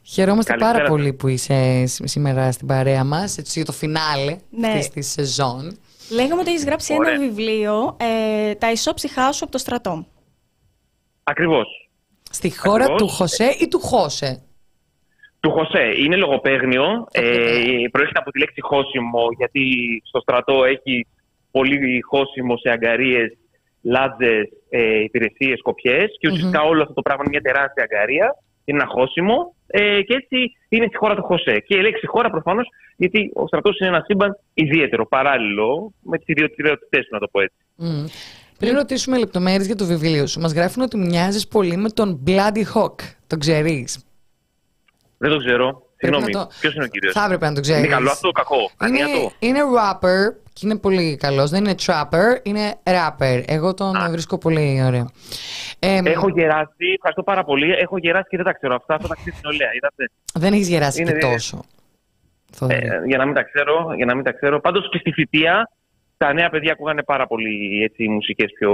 Χαιρόμαστε 0.04 0.52
πάρα 0.52 0.64
Καλησπέρα. 0.66 0.90
πολύ 0.90 1.14
που 1.14 1.28
είσαι 1.28 1.86
σ- 1.86 2.08
σήμερα 2.08 2.52
στην 2.52 2.68
παρέα 2.68 3.04
μας, 3.04 3.38
έτσι 3.38 3.52
για 3.56 3.66
το 3.66 3.72
φινάλε 3.72 4.38
Ναι. 4.50 4.68
αυτής 4.68 4.90
της 4.90 5.12
σεζόν. 5.12 5.78
Λέγαμε 6.12 6.42
ότι 6.42 6.50
έχεις 6.50 6.66
γράψει 6.66 6.94
Ωραία. 7.00 7.14
ένα 7.14 7.20
βιβλίο, 7.28 7.98
ε, 8.00 8.56
«Τα 8.56 8.72
ισόψυχά 8.72 9.32
σου 9.32 9.44
από 9.44 9.52
το 9.52 9.58
στρατό». 9.58 10.06
Ακριβώς. 11.24 11.90
Στη 12.32 12.58
χώρα 12.58 12.84
Ακριβώς. 12.84 13.02
του 13.02 13.08
Χωσέ 13.08 13.56
ή 13.60 13.68
του 13.68 13.80
Χώσε; 13.80 14.42
Του 15.40 15.52
Χωσέ. 15.52 15.84
Είναι 16.04 16.16
λογοπαίγνιο. 16.16 17.08
Ε, 17.12 17.22
προέρχεται 17.92 18.20
από 18.20 18.32
τη 18.32 18.40
λέξη 18.40 18.62
χώσιμο, 18.62 19.28
γιατί 19.38 19.62
στο 20.06 20.20
στρατό 20.20 20.64
έχει 20.64 21.08
πολύ 21.58 22.02
χώσιμο 22.02 22.58
σε 22.58 22.70
αγκαρίες, 22.70 23.38
λάτζε, 23.82 24.50
ε, 24.70 25.04
υπηρεσίες, 25.04 25.62
κοπιέ. 25.62 26.00
Και 26.20 26.28
ουσιαστικά 26.28 26.62
όλο 26.62 26.82
αυτό 26.82 26.94
το 26.94 27.02
πράγμα 27.02 27.24
είναι 27.24 27.34
μια 27.36 27.46
τεράστια 27.48 27.84
αγκαρία. 27.84 28.28
Είναι 28.66 28.78
ένα 28.82 28.92
χώσιμο. 28.96 29.56
Ε, 29.68 30.02
και 30.02 30.14
έτσι 30.14 30.38
είναι 30.70 30.86
στη 30.88 30.98
χώρα 30.98 31.16
του 31.16 31.24
Χωσέ. 31.24 31.60
Και 31.68 31.76
η 31.78 31.82
λέξη 31.82 32.08
χώρα 32.08 32.30
προφανώς, 32.30 32.68
γιατί 32.98 33.32
ο 33.34 33.48
στρατός 33.48 33.80
είναι 33.80 33.90
ένα 33.90 34.04
σύμπαν 34.08 34.38
ιδιαίτερο, 34.54 35.08
παράλληλο 35.08 35.92
με 36.02 36.18
τις 36.18 36.28
ιδιωτικότητέ 36.28 37.00
του, 37.00 37.08
να 37.12 37.20
το 37.20 37.28
πω 37.28 37.40
έτσι. 37.42 37.58
Μμ. 37.76 38.06
Πριν 38.60 38.76
ρωτήσουμε 38.76 39.18
λεπτομέρειες 39.18 39.66
για 39.66 39.76
το 39.76 39.86
βιβλίο 39.86 40.28
σου, 40.28 40.40
μας 40.40 40.54
γράφουν 40.54 40.84
ότι 40.84 40.98
μοιάζεις 40.98 41.48
πολύ 41.48 41.78
με 41.78 41.90
τον 41.90 42.24
Bloody 42.28 42.64
Hawk. 42.74 42.96
Το 43.28 43.38
ξέρεις; 43.38 44.06
Δεν 45.18 45.30
το 45.32 45.38
ξέρω. 45.38 45.85
Πρέπει 46.08 46.24
Συγγνώμη. 46.24 46.32
να 46.34 46.40
το- 46.54 46.60
Ποιος 46.60 46.74
είναι 46.76 46.84
ο 46.84 46.88
κύριος; 46.88 47.14
Θα 47.14 47.24
έπρεπε 47.26 47.46
να 47.50 47.54
το 47.54 47.62
ξέρεις. 47.62 47.84
Είναι 47.84 47.94
καλό 47.94 48.10
αυτό, 48.12 48.32
κακό; 48.32 48.58
Είναι, 48.88 49.04
Αδυνατό. 49.04 49.32
είναι 49.40 49.60
rapper 49.78 50.34
και 50.54 50.62
είναι 50.68 50.78
πολύ 50.78 51.18
καλός. 51.18 51.50
Δεν 51.50 51.64
είναι 51.66 51.76
trapper, 51.86 52.28
είναι 52.44 52.76
rapper. 52.84 53.44
Εγώ 53.48 53.74
τον 53.74 53.96
Α. 53.96 54.10
βρίσκω 54.10 54.38
πολύ 54.38 54.84
ωραίο. 54.86 55.10
Ε, 55.80 56.02
Έχω 56.04 56.30
γεράσει, 56.30 56.86
ευχαριστώ 56.96 57.24
πάρα 57.24 57.44
πολύ. 57.44 57.72
Έχω 57.72 57.98
γεράσει 57.98 58.28
και 58.30 58.36
δεν 58.38 58.46
τα 58.46 58.54
ξέρω 58.54 58.76
αυτά. 58.76 58.96
Αυτά 58.96 59.08
τα 59.08 59.16
ξέρει 59.16 59.32
την 59.32 59.46
ολέα. 59.50 59.70
Είδατε. 59.74 60.04
Δεν 60.34 60.54
έχεις 60.54 60.68
γεράσει 60.70 61.02
Είναι 61.02 61.12
και 61.12 61.18
δι- 61.18 61.32
τόσο. 61.32 61.64
Θοδωρή. 62.52 62.86
Ε, 62.88 63.02
για 63.06 63.18
να 63.18 63.26
μην 63.26 63.34
τα 63.34 63.44
ξέρω. 63.44 63.94
Για 63.96 64.06
να 64.06 64.16
μην 64.16 64.24
τα 64.24 64.32
ξέρω. 64.32 64.60
Πάντως 64.62 64.90
και 64.92 64.98
στη 64.98 65.12
θητεία 65.12 65.70
τα 66.18 66.34
νέα 66.34 66.50
παιδιά 66.50 66.72
ακούγανε 66.72 67.04
πάρα 67.04 67.28
πολύ 67.28 67.84
έτσι, 67.84 68.08
μουσικές 68.08 68.52
πιο 68.52 68.72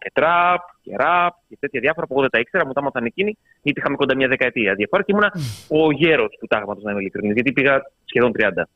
και 0.00 0.10
τραπ 0.14 0.60
και 0.82 0.96
ραπ 0.96 1.34
και 1.48 1.56
τέτοια 1.60 1.80
διάφορα 1.80 2.06
που 2.06 2.12
εγώ 2.12 2.20
δεν 2.20 2.30
τα 2.30 2.38
ήξερα, 2.38 2.66
μου 2.66 2.72
τα 2.72 2.80
έμαθαν 2.80 3.04
εκείνοι, 3.04 3.36
γιατί 3.62 3.80
είχαμε 3.80 3.96
κοντά 3.96 4.16
μια 4.16 4.28
δεκαετία 4.28 4.74
διαφορά 4.74 5.02
και 5.02 5.12
ήμουνα 5.12 5.32
ο 5.68 5.90
γέρος 5.92 6.36
του 6.40 6.46
τάγματος, 6.46 6.82
να 6.82 6.90
είμαι 6.90 7.00
ειλικρινής, 7.00 7.34
γιατί 7.34 7.52
πήγα 7.52 7.82
σχεδόν 8.04 8.32
30. 8.32 8.68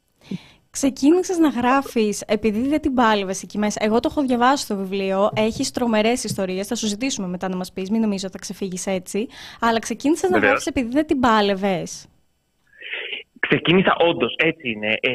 Ξεκίνησες 0.70 1.38
να 1.38 1.48
γράφεις 1.48 2.20
επειδή 2.20 2.68
δεν 2.68 2.80
την 2.80 2.94
πάλευες 2.94 3.42
εκεί 3.42 3.58
μέσα. 3.58 3.80
Εγώ 3.84 4.00
το 4.00 4.08
έχω 4.10 4.22
διαβάσει 4.22 4.68
το 4.68 4.76
βιβλίο, 4.76 5.30
έχεις 5.34 5.70
τρομερές 5.70 6.24
ιστορίες, 6.24 6.66
θα 6.66 6.74
σου 6.74 6.86
ζητήσουμε 6.86 7.26
μετά 7.28 7.48
να 7.48 7.56
μας 7.56 7.72
πεις, 7.72 7.90
μην 7.90 8.00
νομίζω 8.00 8.26
ότι 8.26 8.32
θα 8.32 8.38
ξεφύγεις 8.38 8.86
έτσι. 8.86 9.26
Αλλά 9.60 9.78
ξεκίνησες 9.78 10.30
να 10.30 10.38
Βεβαίως. 10.38 10.50
γράφεις 10.50 10.66
επειδή 10.66 10.88
δεν 10.88 11.06
την 11.06 11.20
πάλευες. 11.20 12.06
Ξεκίνησα 13.54 13.96
όντως, 13.98 14.34
έτσι 14.36 14.70
είναι. 14.70 14.96
Ε, 15.00 15.10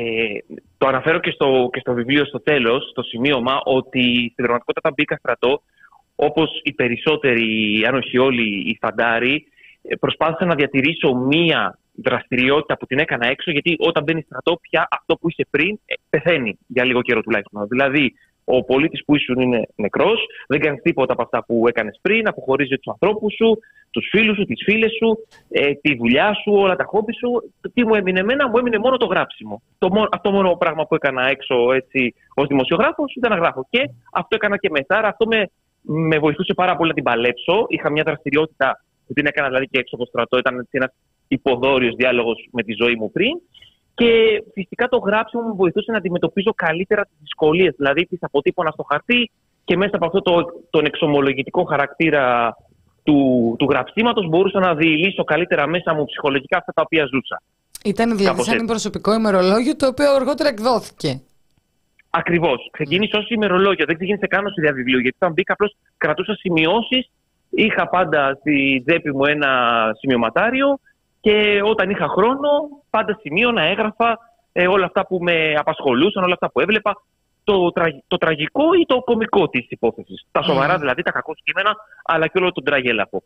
το 0.77 0.87
αναφέρω 0.87 1.19
και 1.19 1.31
στο, 1.31 1.69
και 1.73 1.79
στο 1.79 1.93
βιβλίο 1.93 2.25
στο 2.25 2.41
τέλος, 2.41 2.89
στο 2.89 3.01
σημείωμα, 3.03 3.61
ότι 3.63 4.01
στην 4.31 4.45
πραγματικότητα 4.45 4.79
όταν 4.79 4.93
μπήκα 4.95 5.15
στρατό, 5.15 5.61
όπως 6.15 6.59
οι 6.63 6.73
περισσότεροι, 6.73 7.83
αν 7.87 7.95
όχι 7.95 8.17
όλοι 8.17 8.69
οι 8.69 8.77
φαντάροι, 8.81 9.47
ε, 9.81 9.95
προσπάθησα 9.95 10.45
να 10.45 10.55
διατηρήσω 10.55 11.13
μία 11.15 11.79
δραστηριότητα 11.93 12.77
που 12.77 12.85
την 12.85 12.99
έκανα 12.99 13.27
έξω, 13.27 13.51
γιατί 13.51 13.75
όταν 13.79 14.03
μπαίνει 14.03 14.21
στρατό, 14.21 14.59
πια 14.61 14.87
αυτό 14.91 15.15
που 15.15 15.29
είσαι 15.29 15.47
πριν 15.49 15.79
ε, 15.85 15.93
πεθαίνει 16.09 16.57
για 16.67 16.85
λίγο 16.85 17.01
καιρό 17.01 17.21
τουλάχιστον. 17.21 17.67
Δηλαδή, 17.67 18.13
ο 18.51 18.63
πολίτης 18.63 19.03
που 19.05 19.15
ήσουν 19.15 19.39
είναι 19.39 19.61
νεκρός, 19.75 20.19
δεν 20.47 20.59
κάνει 20.59 20.77
τίποτα 20.77 21.13
από 21.13 21.21
αυτά 21.21 21.43
που 21.45 21.67
έκανες 21.67 21.99
πριν, 22.01 22.27
αποχωρίζει 22.27 22.75
τους 22.75 22.87
ανθρώπους 22.93 23.33
σου, 23.33 23.59
τους 23.91 24.07
φίλους 24.11 24.35
σου, 24.37 24.45
τις 24.45 24.61
φίλες 24.63 24.91
σου, 24.99 25.17
ε, 25.49 25.73
τη 25.73 25.95
δουλειά 25.95 26.33
σου, 26.33 26.51
όλα 26.53 26.75
τα 26.75 26.83
χόμπι 26.83 27.13
σου. 27.13 27.29
Το 27.61 27.71
Τι 27.73 27.85
μου 27.85 27.95
έμεινε 27.95 28.19
εμένα, 28.19 28.49
μου 28.49 28.57
έμεινε 28.57 28.77
μόνο 28.77 28.97
το 28.97 29.05
γράψιμο. 29.05 29.61
Το 29.77 29.89
μόνο, 29.89 30.07
αυτό 30.11 30.31
μόνο 30.31 30.55
πράγμα 30.55 30.85
που 30.85 30.95
έκανα 30.95 31.27
έξω 31.29 31.71
έτσι, 31.73 32.13
ως 32.33 32.47
δημοσιογράφος 32.47 33.13
ήταν 33.15 33.31
να 33.31 33.37
γράφω. 33.37 33.67
Και 33.69 33.89
αυτό 34.13 34.35
έκανα 34.35 34.57
και 34.57 34.69
μετά, 34.69 34.97
άρα 34.97 35.07
αυτό 35.07 35.25
με, 35.25 35.49
με 35.81 36.17
βοηθούσε 36.19 36.53
πάρα 36.53 36.75
πολύ 36.75 36.89
να 36.89 36.95
την 36.95 37.03
παλέψω. 37.03 37.65
Είχα 37.67 37.89
μια 37.89 38.03
δραστηριότητα 38.03 38.83
που 39.07 39.13
την 39.13 39.25
έκανα 39.25 39.47
δηλαδή 39.47 39.67
και 39.67 39.79
έξω 39.79 39.95
από 39.95 40.03
το 40.03 40.09
στρατό, 40.09 40.37
ήταν 40.37 40.67
ένας 40.71 40.93
υποδόριος 41.27 41.95
διάλογος 41.95 42.47
με 42.51 42.63
τη 42.63 42.73
ζωή 42.81 42.95
μου 42.95 43.11
πριν. 43.11 43.31
Και 43.99 44.43
φυσικά 44.53 44.87
το 44.87 44.97
γράψιμο 44.97 45.41
μου 45.43 45.55
βοηθούσε 45.55 45.91
να 45.91 45.97
αντιμετωπίζω 45.97 46.51
καλύτερα 46.55 47.03
τις 47.03 47.17
δυσκολίες. 47.21 47.73
Δηλαδή, 47.77 48.05
τις 48.05 48.19
αποτύπωνα 48.21 48.71
στο 48.71 48.83
χαρτί 48.83 49.31
και 49.63 49.77
μέσα 49.77 49.95
από 49.95 50.05
αυτό 50.05 50.21
το, 50.21 50.33
τον 50.69 50.85
εξομολογητικό 50.85 51.63
χαρακτήρα 51.63 52.55
του, 53.03 53.55
του 53.59 53.67
γραψίματος 53.69 54.27
μπορούσα 54.27 54.59
να 54.59 54.75
διηλύσω 54.75 55.23
καλύτερα 55.23 55.67
μέσα 55.67 55.93
μου 55.93 56.05
ψυχολογικά 56.05 56.57
αυτά 56.57 56.71
τα 56.73 56.81
οποία 56.85 57.05
ζούσα. 57.05 57.41
Ήταν 57.83 58.09
δηλαδή 58.09 58.25
Κάπως 58.25 58.45
σαν 58.45 58.53
έτσι. 58.53 58.65
προσωπικό 58.65 59.13
ημερολόγιο 59.13 59.75
το 59.75 59.87
οποίο 59.87 60.15
αργότερα 60.15 60.49
εκδόθηκε. 60.49 61.21
Ακριβώς. 62.09 62.69
Ξεκίνησε 62.71 63.17
ως 63.17 63.29
ημερολόγιο. 63.29 63.85
Δεν 63.85 63.95
ξεκίνησε 63.95 64.27
καν 64.27 64.45
ως 64.45 64.55
ιδέα 64.57 64.73
βιβλίου. 64.73 64.99
Γιατί 64.99 65.15
όταν 65.19 65.33
μπήκα, 65.33 65.53
απλώς 65.53 65.75
κρατούσα 65.97 66.35
σημειώσεις. 66.35 67.09
Είχα 67.49 67.87
πάντα 67.89 68.37
στη 68.39 68.83
τσέπη 68.85 69.15
μου 69.15 69.25
ένα 69.25 69.49
σημειωματάριο 69.99 70.79
και 71.21 71.61
όταν 71.65 71.89
είχα 71.89 72.07
χρόνο, 72.07 72.49
πάντα 72.89 73.17
σημείωνα, 73.21 73.61
έγραφα 73.61 74.19
ε, 74.51 74.67
όλα 74.67 74.85
αυτά 74.85 75.07
που 75.07 75.17
με 75.21 75.53
απασχολούσαν, 75.57 76.23
όλα 76.23 76.33
αυτά 76.33 76.51
που 76.51 76.59
έβλεπα. 76.59 77.01
Το, 77.43 77.71
τραγ- 77.71 78.03
το 78.07 78.17
τραγικό 78.17 78.73
ή 78.81 78.85
το 78.85 78.99
κωμικό 79.01 79.49
της 79.49 79.65
υπόθεσης. 79.69 80.25
Τα 80.31 80.41
σοβαρά 80.41 80.73
Μμμ. 80.73 80.79
δηλαδή, 80.79 81.01
τα 81.01 81.11
κακώς 81.11 81.33
κείμενα, 81.43 81.75
αλλά 82.03 82.27
και 82.27 82.37
όλο 82.39 82.51
τον 82.51 82.63
τραγέλαφο. 82.63 83.23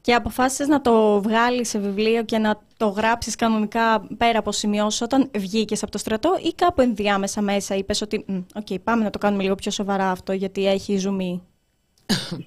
Και 0.00 0.14
αποφάσισες 0.14 0.68
να 0.68 0.80
το 0.80 1.22
βγάλεις 1.22 1.68
σε 1.68 1.78
βιβλίο 1.78 2.24
και 2.24 2.38
να 2.38 2.60
το 2.76 2.86
γράψεις 2.88 3.34
κανονικά 3.36 4.06
πέρα 4.18 4.38
από 4.38 4.52
σημειώσεις 4.52 5.00
όταν 5.00 5.30
βγήκες 5.36 5.82
από 5.82 5.92
το 5.92 5.98
στρατό 5.98 6.36
ή 6.42 6.54
κάπου 6.54 6.80
ενδιάμεσα 6.80 7.42
μέσα 7.42 7.74
είπες 7.74 8.00
ότι 8.02 8.24
«Μμ, 8.28 8.38
οκ, 8.54 8.80
πάμε 8.84 9.04
να 9.04 9.10
το 9.10 9.18
κάνουμε 9.18 9.42
λίγο 9.42 9.54
πιο 9.54 9.70
σοβαρά 9.70 10.10
αυτό 10.10 10.32
γιατί 10.32 10.66
έχει 10.66 10.96
ζουμί». 10.98 11.42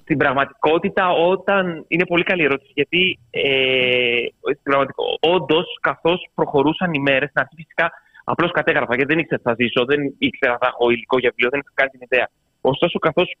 Στην 0.02 0.16
πραγματικότητα, 0.16 1.10
όταν. 1.10 1.84
Είναι 1.88 2.06
πολύ 2.06 2.22
καλή 2.22 2.42
ερώτηση, 2.42 2.72
γιατί 2.74 3.18
ε, 3.30 4.26
στην 4.40 4.62
πραγματικότητα, 4.62 5.34
όντως, 5.34 5.78
καθώς 5.80 6.28
προχωρούσαν 6.34 6.92
οι 6.92 6.98
μέρες, 6.98 7.28
στην 7.28 7.40
αρχή 7.40 7.54
φυσικά 7.56 7.92
απλώς 8.24 8.50
κατέγραφα, 8.50 8.94
γιατί 8.94 9.14
δεν 9.14 9.22
ήξερα 9.22 9.40
τι 9.40 9.48
θα 9.48 9.54
ζήσω, 9.58 9.84
δεν 9.84 10.14
ήξερα 10.18 10.58
θα 10.60 10.66
έχω 10.66 10.90
υλικό 10.90 11.18
για 11.18 11.30
βιβλίο, 11.30 11.48
δεν 11.50 11.60
είχα 11.60 11.72
κάνει 11.74 11.90
την 11.90 12.00
ιδέα. 12.10 12.28
Ωστόσο, 12.60 12.98
καθώς 12.98 13.36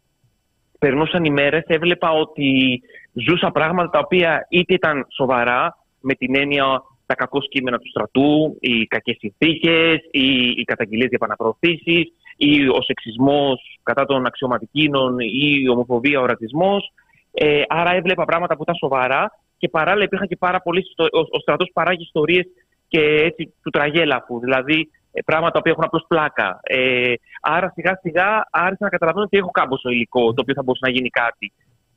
περνούσαν 0.78 1.24
οι 1.24 1.30
μέρες, 1.30 1.64
έβλεπα 1.66 2.10
ότι 2.10 2.80
ζούσα 3.12 3.50
πράγματα 3.50 3.90
τα 3.90 3.98
οποία 3.98 4.46
είτε 4.50 4.74
ήταν 4.74 5.06
σοβαρά, 5.08 5.78
με 6.00 6.14
την 6.14 6.36
έννοια 6.36 6.82
τα 7.06 7.14
κακό 7.14 7.38
κείμενα 7.40 7.78
του 7.78 7.88
στρατού, 7.88 8.56
οι 8.60 8.86
κακές 8.86 9.16
συνθήκες, 9.18 9.96
οι, 10.10 10.50
οι 10.50 10.64
καταγγελίες 10.64 11.08
για 11.08 11.18
επαναπροωθήσεις, 11.20 12.12
ή 12.40 12.68
ο 12.68 12.82
σεξισμός 12.82 13.78
κατά 13.82 14.04
των 14.04 14.26
αξιωματικίνων, 14.26 15.18
ή 15.18 15.60
η 15.62 15.68
ομοφοβία, 15.68 16.20
ο 16.20 16.26
ρατσισμός. 16.26 16.92
Ε, 17.32 17.62
άρα 17.68 17.94
έβλεπα 17.94 18.24
πράγματα 18.24 18.56
που 18.56 18.62
ήταν 18.62 18.74
σοβαρά 18.74 19.32
και 19.58 19.68
παράλληλα 19.68 20.04
υπήρχαν 20.04 20.28
και 20.28 20.36
πάρα 20.36 20.60
πολλοί. 20.60 20.84
Ο, 20.96 21.18
ο 21.18 21.38
στρατός 21.40 21.70
παράγει 21.72 22.02
ιστορίες 22.02 22.46
και 22.88 23.00
έτσι 23.00 23.54
του 23.62 23.70
τραγέλαφου. 23.70 24.40
Δηλαδή 24.40 24.90
ε, 25.12 25.20
πράγματα 25.24 25.62
που 25.62 25.68
έχουν 25.68 25.84
απλώς 25.84 26.04
πλάκα. 26.08 26.60
Ε, 26.62 27.12
άρα 27.40 27.72
σιγά 27.74 27.98
σιγά 28.02 28.48
άρχισα 28.50 28.84
να 28.84 28.88
καταλαβαίνω 28.88 29.24
ότι 29.24 29.38
έχω 29.38 29.50
κάμποσο 29.50 29.88
υλικό 29.90 30.32
το 30.32 30.40
οποίο 30.40 30.54
θα 30.54 30.62
μπορούσε 30.62 30.84
να 30.86 30.92
γίνει 30.92 31.08
κάτι. 31.08 31.52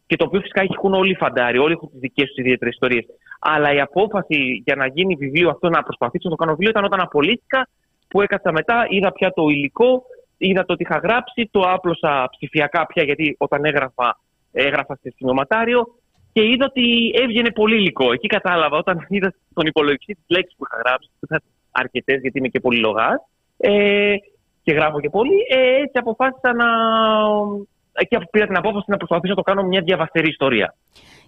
Και 0.08 0.16
το 0.16 0.26
οποίο 0.26 0.40
φυσικά 0.40 0.62
έχουν 0.62 0.94
όλοι 0.94 1.12
οι 1.12 1.16
φαντάροι, 1.16 1.58
όλοι 1.58 1.74
έχουν 1.74 1.90
τις 1.90 2.00
δικές 2.00 2.28
τους 2.28 2.38
ιδιαίτερες 2.38 2.74
ιστορίες. 2.74 3.06
Αλλά 3.40 3.74
η 3.74 3.80
απόφαση 3.80 4.62
για 4.66 4.76
να 4.76 4.86
γίνει 4.88 5.16
βιβλίο 5.16 5.50
αυτό, 5.50 5.70
να 5.70 5.84
προσπαθήσω 5.84 6.30
να 6.30 6.30
το 6.30 6.36
κάνω 6.36 6.52
βιβλίο, 6.52 6.70
ήταν 6.70 6.84
όταν 6.84 7.00
απολύθηκα, 7.00 7.68
που 8.08 8.22
έκατσα 8.22 8.52
μετά, 8.52 8.86
είδα 8.90 9.12
πια 9.12 9.32
το 9.34 9.50
υλικό, 9.50 10.04
είδα 10.48 10.66
το 10.66 10.76
τι 10.76 10.84
είχα 10.84 10.98
γράψει, 10.98 11.50
το 11.52 11.62
άπλωσα 11.62 12.30
ψηφιακά 12.32 12.86
πια, 12.86 13.04
γιατί 13.04 13.36
όταν 13.38 13.66
έγραφα, 13.66 14.20
έγραφα 14.52 14.96
σε 14.96 15.14
σημειωματάριο 15.16 15.88
και 16.34 16.44
είδα 16.46 16.66
ότι 16.66 17.12
έβγαινε 17.16 17.52
πολύ 17.52 17.76
υλικό. 17.76 18.12
Εκεί 18.12 18.28
κατάλαβα, 18.28 18.78
όταν 18.78 19.06
είδα 19.16 19.34
τον 19.54 19.66
υπολογιστή 19.66 20.14
τη 20.14 20.22
λέξη 20.28 20.56
που 20.58 20.66
είχα 20.70 20.82
γράψει, 20.86 21.10
που 21.20 21.26
ήταν 21.26 21.42
αρκετές, 21.72 22.22
γιατί 22.22 22.38
είμαι 22.38 22.48
και 22.48 22.60
πολυλογά, 22.60 23.10
ε, 23.58 24.16
και 24.64 24.72
γράφω 24.72 25.00
και 25.00 25.10
πολύ, 25.10 25.38
ε, 25.50 25.76
έτσι 25.82 25.98
αποφάσισα 25.98 26.54
να. 26.54 26.66
Εκεί 27.94 28.18
πήρα 28.32 28.46
την 28.46 28.58
απόφαση 28.58 28.86
να 28.88 28.98
προσπαθήσω 28.98 29.34
να 29.34 29.44
το 29.44 29.52
κάνω 29.52 29.64
μια 29.64 29.82
διαβαστερή 29.82 30.30
ιστορία. 30.30 30.76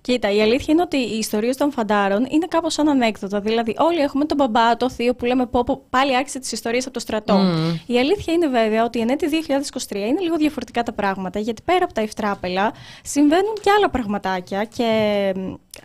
Κοίτα, 0.03 0.31
η 0.31 0.41
αλήθεια 0.41 0.73
είναι 0.73 0.81
ότι 0.81 0.97
οι 0.97 1.17
ιστορίες 1.17 1.57
των 1.57 1.71
φαντάρων 1.71 2.27
είναι 2.29 2.45
κάπως 2.47 2.73
σαν 2.73 2.89
ανέκδοτα. 2.89 3.39
Δηλαδή, 3.39 3.75
όλοι 3.77 3.99
έχουμε 3.99 4.25
τον 4.25 4.37
μπαμπά, 4.37 4.77
το 4.77 4.89
θείο 4.89 5.15
που 5.15 5.25
λέμε 5.25 5.45
πω, 5.45 5.63
πω 5.63 5.83
πάλι 5.89 6.15
άρχισε 6.15 6.39
τις 6.39 6.51
ιστορίες 6.51 6.83
από 6.85 6.93
το 6.93 6.99
στρατό. 6.99 7.35
Mm. 7.35 7.79
Η 7.85 7.99
αλήθεια 7.99 8.33
είναι 8.33 8.47
βέβαια 8.47 8.83
ότι 8.83 8.97
η 8.97 9.01
ενέτη 9.01 9.27
2023 9.89 9.95
είναι 9.95 10.19
λίγο 10.21 10.35
διαφορετικά 10.35 10.83
τα 10.83 10.93
πράγματα, 10.93 11.39
γιατί 11.39 11.61
πέρα 11.65 11.83
από 11.83 11.93
τα 11.93 12.01
ευτράπελα 12.01 12.73
συμβαίνουν 13.03 13.53
και 13.61 13.69
άλλα 13.77 13.89
πραγματάκια. 13.89 14.63
Και 14.63 15.33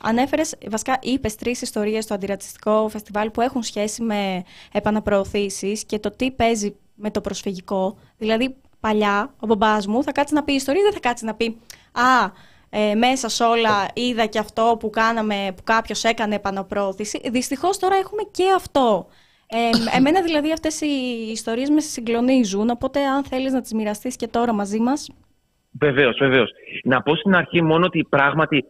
ανέφερες, 0.02 0.54
βασικά, 0.70 0.98
είπες 1.02 1.34
τρεις 1.34 1.62
ιστορίες 1.62 2.04
στο 2.04 2.14
αντιρατσιστικό 2.14 2.88
φεστιβάλ 2.88 3.30
που 3.30 3.40
έχουν 3.40 3.62
σχέση 3.62 4.02
με 4.02 4.42
επαναπροωθήσεις 4.72 5.84
και 5.84 5.98
το 5.98 6.10
τι 6.10 6.30
παίζει 6.30 6.74
με 6.94 7.10
το 7.10 7.20
προσφυγικό. 7.20 7.96
Δηλαδή, 8.18 8.56
παλιά 8.80 9.34
ο 9.38 9.46
μπαμπάς 9.46 9.86
μου 9.86 10.02
θα 10.02 10.12
κάτσει 10.12 10.34
να 10.34 10.42
πει 10.42 10.52
ιστορία, 10.52 10.82
δεν 10.82 10.92
θα 10.92 11.00
κάτσει 11.00 11.24
να 11.24 11.34
πει 11.34 11.58
Α, 11.92 12.30
ε, 12.70 12.94
μέσα 12.94 13.28
σε 13.28 13.44
όλα 13.44 13.88
είδα 13.94 14.26
και 14.26 14.38
αυτό 14.38 14.76
που, 14.80 14.90
κάναμε, 14.90 15.52
που 15.56 15.62
κάποιος 15.64 16.04
έκανε 16.04 16.34
επαναπρόθεση. 16.34 17.20
Δυστυχώς 17.30 17.78
τώρα 17.78 17.96
έχουμε 17.96 18.22
και 18.30 18.44
αυτό. 18.56 19.06
Ε, 19.46 19.96
εμένα 19.96 20.22
δηλαδή 20.22 20.52
αυτές 20.52 20.80
οι 20.80 21.30
ιστορίες 21.30 21.70
με 21.70 21.80
συγκλονίζουν, 21.80 22.70
οπότε 22.70 23.04
αν 23.04 23.24
θέλεις 23.24 23.52
να 23.52 23.60
τις 23.60 23.72
μοιραστείς 23.72 24.16
και 24.16 24.28
τώρα 24.28 24.52
μαζί 24.52 24.78
μας. 24.78 25.10
Βεβαίως, 25.80 26.16
βεβαίως. 26.18 26.50
Να 26.84 27.02
πω 27.02 27.16
στην 27.16 27.34
αρχή 27.34 27.62
μόνο 27.62 27.84
ότι 27.84 28.06
πράγματι 28.08 28.64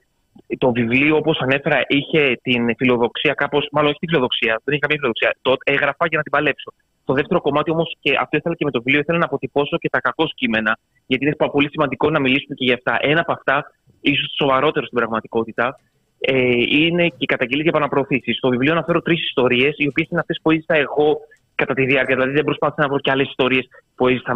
το 0.59 0.73
βιβλίο, 0.73 1.17
όπως 1.17 1.39
ανέφερα, 1.39 1.81
είχε 1.87 2.39
την 2.43 2.77
φιλοδοξία 2.77 3.35
κάπως. 3.35 3.69
Μάλλον 3.73 3.91
όχι 3.91 3.99
την 3.99 4.09
φιλοδοξία, 4.09 4.61
δεν 4.65 4.75
είχε 4.75 4.79
καμία 4.79 4.97
φιλοδοξία. 4.97 5.37
Το 5.43 5.55
έγραφα 5.65 6.07
για 6.07 6.17
να 6.17 6.23
την 6.23 6.33
παλέψω. 6.33 6.73
Το 7.05 7.15
δεύτερο 7.15 7.41
κομμάτι 7.41 7.71
όμως, 7.71 7.97
και 8.01 8.17
αυτό 8.21 8.37
ήθελα 8.37 8.55
και 8.55 8.65
με 8.65 8.71
το 8.71 8.79
βιβλίο, 8.83 9.01
ήθελα 9.01 9.19
να 9.19 9.25
αποτυπώσω 9.25 9.79
και 9.79 9.89
τα 9.89 10.01
κακό 10.01 10.25
κείμενα, 10.35 10.79
γιατί 11.07 11.25
είναι 11.25 11.35
πολύ 11.53 11.69
σημαντικό 11.71 12.11
να 12.11 12.21
μιλήσουμε 12.21 12.55
και 12.55 12.65
για 12.65 12.75
αυτά. 12.75 12.97
Ένα 13.01 13.21
από 13.21 13.33
αυτά 13.33 13.73
ίσως 14.01 14.35
σοβαρότερο 14.37 14.87
στην 14.87 14.99
πραγματικότητα, 14.99 15.81
ε, 16.21 16.53
είναι 16.69 17.09
και 17.09 17.17
η 17.19 17.27
καταγγελία 17.27 17.63
για 17.63 17.73
επαναπροωθήσεις. 17.75 18.37
Στο 18.37 18.49
βιβλίο 18.49 18.73
αναφέρω 18.73 19.03
τρεις 19.03 19.23
ιστορίες, 19.23 19.75
οι 19.77 19.89
οποίες 19.89 20.09
είναι 20.11 20.21
αυτές 20.21 20.39
που 20.43 20.51
έζησα 20.51 20.75
εγώ 20.75 21.21
κατά 21.55 21.75
τη 21.75 21.85
διάρκεια. 21.85 22.15
Δηλαδή, 22.15 22.33
δεν 22.33 22.45
προσπάθησα 22.45 22.83
να 22.83 22.89
βρω 22.89 22.99
και 22.99 23.11
άλλες 23.11 23.29
ιστορίες 23.29 23.69
που 23.95 24.09
έζησα 24.09 24.35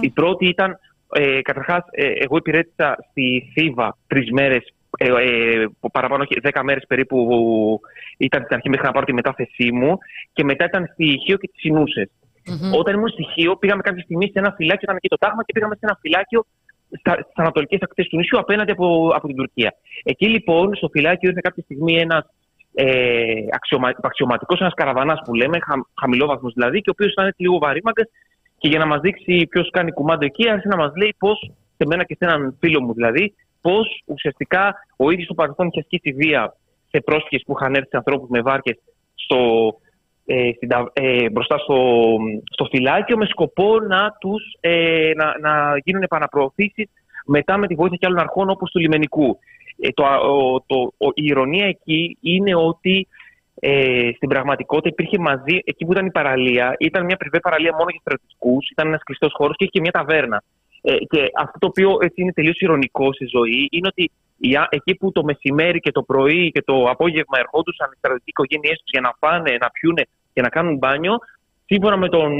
Η 0.00 0.10
πρώτη 0.10 0.46
ήταν, 0.46 0.78
ε, 1.12 1.42
καταρχάς, 1.42 1.84
ε, 1.90 2.06
εγώ 2.06 2.36
υπηρέτησα 2.36 2.96
στη 3.10 3.50
Θήβα 3.52 3.96
τρεις 4.06 4.30
μέρες, 4.30 4.72
ε, 4.98 5.06
ε, 5.06 5.66
παραπάνω, 5.92 6.24
δέκα 6.42 6.64
μέρες 6.64 6.84
περίπου 6.88 7.18
ήταν 8.16 8.42
στην 8.42 8.54
αρχή 8.54 8.68
μέχρι 8.68 8.86
να 8.86 8.92
πάρω 8.92 9.06
τη 9.06 9.12
μετάθεσή 9.12 9.72
μου, 9.72 9.98
και 10.32 10.44
μετά 10.44 10.64
ήταν 10.64 10.90
στη 10.92 11.18
Χίο 11.24 11.36
και 11.36 11.48
τις 11.52 11.60
συνουσε 11.60 12.10
Όταν 12.74 12.94
ήμουν 12.94 13.08
στη 13.08 13.24
Χίο, 13.34 13.56
πήγαμε 13.56 13.82
κάποια 13.82 14.02
στιγμή 14.02 14.24
σε 14.24 14.38
ένα 14.38 14.52
φυλάκιο, 14.56 14.80
ήταν 14.82 14.96
εκεί 14.96 15.08
το 15.08 15.16
τάγμα, 15.16 15.44
και 15.44 15.52
πήγαμε 15.52 15.74
σε 15.74 15.80
ένα 15.82 15.98
φυλάκιο 16.00 16.46
στι 16.98 17.32
ανατολικές 17.34 17.80
ακτές 17.82 18.08
του 18.08 18.16
νησιού 18.16 18.38
απέναντι 18.38 18.70
από, 18.70 19.10
από 19.14 19.26
την 19.26 19.36
Τουρκία. 19.36 19.74
Εκεί 20.02 20.28
λοιπόν 20.28 20.74
στο 20.74 20.88
φυλάκιο 20.88 21.28
ήρθε 21.28 21.40
κάποια 21.42 21.62
στιγμή 21.62 21.96
ένας 21.96 22.24
ε, 22.74 23.44
αξιωμα, 23.50 23.92
αξιωματικός, 24.00 24.60
ένας 24.60 24.74
καραβανάς 24.74 25.20
που 25.24 25.34
λέμε, 25.34 25.58
χα, 25.60 25.74
χαμηλόβαθμος 26.00 26.52
δηλαδή, 26.52 26.80
και 26.80 26.90
ο 26.90 26.92
οποίος 26.92 27.12
ήταν 27.12 27.34
λίγο 27.36 27.58
βαρύμαγκας 27.58 28.08
και 28.58 28.68
για 28.68 28.78
να 28.78 28.86
μας 28.86 29.00
δείξει 29.00 29.46
ποιος 29.50 29.70
κάνει 29.70 29.92
κουμάντο 29.92 30.24
εκεί, 30.24 30.48
άρχισε 30.48 30.68
να 30.68 30.76
μας 30.76 30.92
λέει 30.96 31.14
πώς, 31.18 31.50
σε 31.76 31.86
μένα 31.86 32.04
και 32.04 32.16
σε 32.18 32.24
έναν 32.24 32.56
φίλο 32.60 32.82
μου 32.82 32.94
δηλαδή, 32.94 33.34
πώς 33.60 34.02
ουσιαστικά 34.04 34.74
ο 34.96 35.10
ίδιος 35.10 35.24
στο 35.24 35.34
παρελθόν 35.34 35.66
είχε 35.66 35.80
ασκήσει 35.80 36.12
βία 36.12 36.56
σε 36.90 37.00
πρόσφυγες 37.00 37.42
που 37.46 37.54
είχαν 37.58 37.74
έρθει 37.74 37.96
ανθρώπους 37.96 38.28
με 38.28 38.40
βάρκες 38.40 38.78
στο, 39.14 39.38
ε, 40.30 40.50
ε, 40.92 41.30
μπροστά 41.30 41.58
στο, 41.58 42.16
στο 42.50 42.64
φυλάκιο 42.64 43.16
με 43.16 43.26
σκοπό 43.26 43.80
να, 43.80 44.16
τους, 44.20 44.56
ε, 44.60 45.10
να, 45.16 45.38
να 45.40 45.78
γίνουν 45.84 46.02
επαναπροωθήσεις 46.02 46.88
μετά 47.26 47.56
με 47.56 47.66
τη 47.66 47.74
βοήθεια 47.74 47.96
και 48.00 48.06
άλλων 48.06 48.18
αρχών 48.18 48.50
όπως 48.50 48.70
του 48.70 48.78
λιμενικού. 48.78 49.38
Ε, 49.80 49.88
το, 49.94 50.04
το, 50.66 50.92
η 51.14 51.24
ηρωνία 51.24 51.66
εκεί 51.66 52.16
είναι 52.20 52.54
ότι 52.54 53.08
ε, 53.60 54.10
στην 54.16 54.28
πραγματικότητα 54.28 54.88
υπήρχε 54.88 55.18
μαζί, 55.18 55.60
εκεί 55.64 55.84
που 55.84 55.92
ήταν 55.92 56.06
η 56.06 56.10
παραλία, 56.10 56.76
ήταν 56.78 57.04
μια 57.04 57.16
πριβέ 57.16 57.40
παραλία 57.40 57.72
μόνο 57.72 57.90
για 57.90 58.00
στρατιωτικούς, 58.00 58.70
ήταν 58.70 58.86
ένας 58.86 59.02
κλειστός 59.02 59.32
χώρος 59.34 59.56
και 59.56 59.64
είχε 59.64 59.72
και 59.72 59.80
μια 59.80 59.90
ταβέρνα. 59.90 60.42
Ε, 60.80 60.96
και 60.96 61.30
αυτό 61.36 61.58
το 61.58 61.66
οποίο 61.66 61.98
έτσι 62.00 62.20
είναι 62.22 62.32
τελείως 62.32 62.60
ηρωνικό 62.60 63.12
στη 63.12 63.26
ζωή 63.26 63.68
είναι 63.70 63.88
ότι 63.88 64.10
εκεί 64.68 64.94
που 64.94 65.12
το 65.12 65.24
μεσημέρι 65.24 65.80
και 65.80 65.92
το 65.92 66.02
πρωί 66.02 66.50
και 66.50 66.62
το 66.62 66.84
απόγευμα 66.84 67.38
ερχόντουσαν 67.38 67.90
οι 67.92 67.96
στρατιωτικοί 67.96 68.30
οικογένειές 68.30 68.78
τους 68.78 68.90
για 68.90 69.00
να 69.00 69.12
φάνε, 69.18 69.56
να 69.60 69.70
πιούνε 69.70 70.02
και 70.32 70.40
να 70.40 70.48
κάνουν 70.48 70.76
μπάνιο, 70.76 71.18
σύμφωνα 71.64 71.96
με 71.96 72.08
τον 72.08 72.32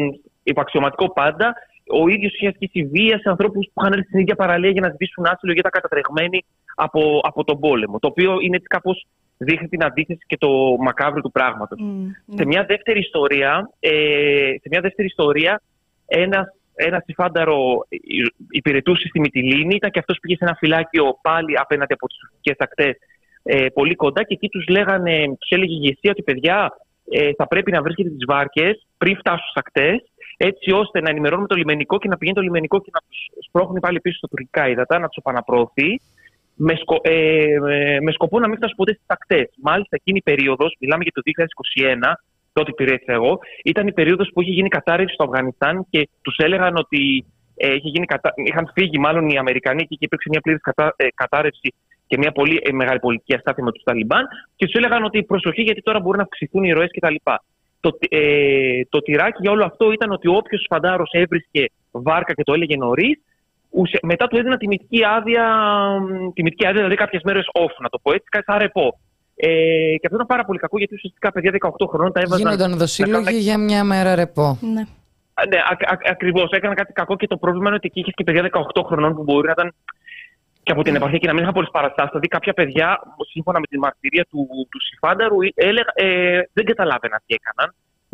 υπαξιωματικό 0.42 1.12
πάντα, 1.12 1.54
ο 2.02 2.08
ίδιος 2.08 2.34
είχε 2.34 2.48
ασκήσει 2.48 2.84
βία 2.84 3.18
σε 3.18 3.28
ανθρώπους 3.28 3.66
που 3.66 3.80
είχαν 3.80 3.92
έρθει 3.92 4.06
στην 4.06 4.20
ίδια 4.20 4.34
παραλία 4.34 4.70
για 4.70 4.80
να 4.80 4.90
ζητήσουν 4.90 5.26
άσυλο 5.26 5.52
για 5.52 5.62
τα 5.62 5.70
κατατρεγμένοι 5.70 6.44
από, 6.74 7.20
από 7.22 7.44
τον 7.44 7.58
πόλεμο. 7.58 7.98
Το 7.98 8.08
οποίο 8.08 8.40
είναι 8.40 8.56
έτσι 8.56 8.68
κάπως 8.68 9.06
δείχνει 9.36 9.68
την 9.68 9.84
αντίθεση 9.84 10.20
και 10.26 10.36
το 10.36 10.48
μακάβριο 10.78 11.22
του 11.22 11.30
πράγματος. 11.30 11.78
Mm, 11.82 12.34
σε 12.34 12.46
μια 12.46 12.64
δεύτερη 12.64 12.98
ιστορία, 12.98 13.70
ε, 13.80 13.90
σε 14.60 14.68
μια 14.70 14.80
δεύτερη 14.80 15.08
ιστορία 15.08 15.62
ένας 16.06 16.46
ένας 16.78 17.02
συμφάνταρο 17.04 17.86
υπηρετούσε 18.50 19.08
στη 19.08 19.20
Μυτιλίνη, 19.20 19.74
ήταν 19.74 19.90
και 19.90 19.98
αυτός 19.98 20.18
πήγε 20.20 20.36
σε 20.36 20.44
ένα 20.44 20.54
φυλάκιο 20.54 21.18
πάλι 21.22 21.58
απέναντι 21.58 21.92
από 21.92 22.06
τις 22.06 22.18
τουρκικέ 22.18 22.54
ακτές 22.58 22.96
ε, 23.42 23.68
πολύ 23.68 23.94
κοντά 23.94 24.22
και 24.22 24.34
εκεί 24.34 24.48
τους 24.48 24.66
λέγανε, 24.68 25.36
τους 25.38 25.50
έλεγε 25.50 25.72
η 25.72 25.78
ηγεσία 25.82 26.10
ότι 26.10 26.22
παιδιά 26.22 26.72
ε, 27.10 27.30
θα 27.36 27.46
πρέπει 27.46 27.70
να 27.70 27.82
βρίσκεται 27.82 28.08
τι 28.08 28.24
βάρκες 28.24 28.86
πριν 28.98 29.16
φτάσουν 29.16 29.46
στι 29.50 29.60
ακτέ, 29.64 30.02
έτσι 30.36 30.70
ώστε 30.70 31.00
να 31.00 31.10
ενημερώνουμε 31.10 31.48
το 31.48 31.54
λιμενικό 31.54 31.98
και 31.98 32.08
να 32.08 32.16
πηγαίνει 32.16 32.36
το 32.36 32.42
λιμενικό 32.42 32.80
και 32.80 32.90
να 32.92 33.00
τους 33.08 33.18
σπρώχνει 33.46 33.80
πάλι 33.80 34.00
πίσω 34.00 34.16
στα 34.16 34.28
τουρκικά 34.28 34.68
ύδατα, 34.68 34.98
να 34.98 35.08
τους 35.08 35.16
επαναπροωθεί, 35.16 36.00
με, 36.54 36.74
σκο, 36.74 37.00
ε, 37.02 37.44
ε, 37.52 38.00
με 38.00 38.12
σκοπό 38.12 38.38
να 38.38 38.48
μην 38.48 38.56
φτάσουν 38.56 38.76
ποτέ 38.76 38.92
στι 38.92 39.02
ακτέ. 39.06 39.50
Μάλιστα, 39.62 39.96
εκείνη 39.96 40.18
η 40.18 40.22
περίοδος, 40.22 40.76
μιλάμε 40.80 41.02
για 41.02 41.12
το 41.12 41.22
2021, 41.24 42.12
τότε 42.52 42.70
υπηρέτησα 42.70 43.12
εγώ, 43.12 43.38
ήταν 43.64 43.86
η 43.86 43.92
περίοδος 43.92 44.30
που 44.32 44.40
είχε 44.42 44.50
γίνει 44.50 44.68
κατάρρευση 44.68 45.14
στο 45.14 45.24
Αφγανιστάν 45.24 45.86
και 45.90 46.08
τους 46.22 46.36
έλεγαν 46.36 46.76
ότι 46.76 47.24
ε, 47.56 47.74
είχε 47.74 47.88
γίνει 47.88 48.06
κατα... 48.06 48.32
είχαν 48.36 48.70
φύγει 48.74 48.98
μάλλον 48.98 49.28
οι 49.28 49.38
Αμερικανοί 49.38 49.86
και 49.86 49.96
υπήρξε 49.98 50.28
μια 50.30 50.40
πλήρης 50.40 50.60
κατα... 50.60 50.94
ε, 50.96 51.06
κατάρρευση 51.14 51.74
και 52.08 52.18
μια 52.18 52.32
πολύ 52.32 52.60
ε, 52.62 52.72
μεγάλη 52.72 52.98
πολιτική 52.98 53.34
αστάθεια 53.34 53.64
με 53.64 53.72
τους 53.72 53.82
Ταλιμπάν 53.82 54.26
και 54.56 54.64
τους 54.66 54.74
έλεγαν 54.74 55.04
ότι 55.04 55.22
προσοχή 55.22 55.62
γιατί 55.62 55.82
τώρα 55.82 56.00
μπορεί 56.00 56.16
να 56.16 56.22
αυξηθούν 56.22 56.64
οι 56.64 56.72
ροές 56.72 56.90
κτλ. 56.92 57.14
Το, 57.80 57.98
ε, 58.08 58.80
το 58.88 59.02
τυράκι 59.02 59.38
για 59.40 59.50
όλο 59.50 59.64
αυτό 59.64 59.92
ήταν 59.92 60.10
ότι 60.10 60.28
όποιος 60.28 60.66
φαντάρος 60.70 61.10
έβρισκε 61.12 61.64
βάρκα 61.90 62.32
και 62.32 62.42
το 62.42 62.52
έλεγε 62.52 62.76
νωρίς, 62.76 63.18
μετά 64.02 64.26
του 64.26 64.36
έδιναν 64.36 64.58
τιμητική 64.58 65.04
άδεια, 65.04 65.44
τιμητική 66.34 66.66
άδεια 66.66 66.78
δηλαδή 66.78 66.96
κάποιες 66.96 67.22
μέρες 67.24 67.44
off, 67.52 67.74
να 67.78 67.88
το 67.88 67.98
πω 68.02 68.12
έτσι, 68.12 68.28
κάτι 68.30 68.44
σαν 68.44 68.58
ρεπό. 68.58 68.98
Ε, 69.36 69.48
και 69.96 70.06
αυτό 70.06 70.14
ήταν 70.14 70.26
πάρα 70.26 70.44
πολύ 70.44 70.58
κακό 70.58 70.78
γιατί 70.78 70.94
ουσιαστικά 70.94 71.32
παιδιά 71.32 71.52
18 71.60 71.86
χρόνων 71.88 72.12
τα 72.12 72.20
έβαζαν. 72.20 72.38
Γίνονταν 72.38 72.78
δοσύλλογοι 72.78 73.36
για 73.36 73.58
μια 73.58 73.84
μέρα 73.84 74.14
ρεπό. 74.14 74.58
Ναι. 74.60 74.82
Ναι, 75.48 75.58
ακριβώς. 76.10 76.50
Έκανα 76.50 76.74
κάτι 76.74 76.92
κακό 76.92 77.16
και 77.16 77.26
το 77.26 77.36
πρόβλημα 77.36 77.66
είναι 77.66 77.76
ότι 77.76 77.86
εκεί 77.86 78.00
είχες 78.00 78.12
και 78.16 78.24
παιδιά 78.24 78.50
18 78.76 78.82
χρονών 78.86 79.14
που 79.14 79.22
μπορεί 79.22 79.46
να 79.46 79.52
ήταν 79.52 79.74
και 80.68 80.74
από 80.76 80.82
την 80.86 80.92
ναι. 80.92 80.98
επαρχία 80.98 81.18
και 81.22 81.26
να 81.30 81.34
μην 81.34 81.42
είχαν 81.42 81.54
πολλές 81.58 81.72
παραστάσεις. 81.76 82.10
Δηλαδή, 82.14 82.28
κάποια 82.36 82.52
παιδιά, 82.58 82.86
σύμφωνα 83.32 83.58
με 83.62 83.66
τη 83.70 83.76
μαρτυρία 83.78 84.24
του, 84.30 84.40
του 84.70 84.80
Συφάνταρου, 84.88 85.38
έλεγα, 85.54 85.92
ε, 85.94 86.40
δεν 86.56 86.64
καταλάβαιναν 86.70 87.20
τι 87.26 87.34
έκαναν. 87.38 87.68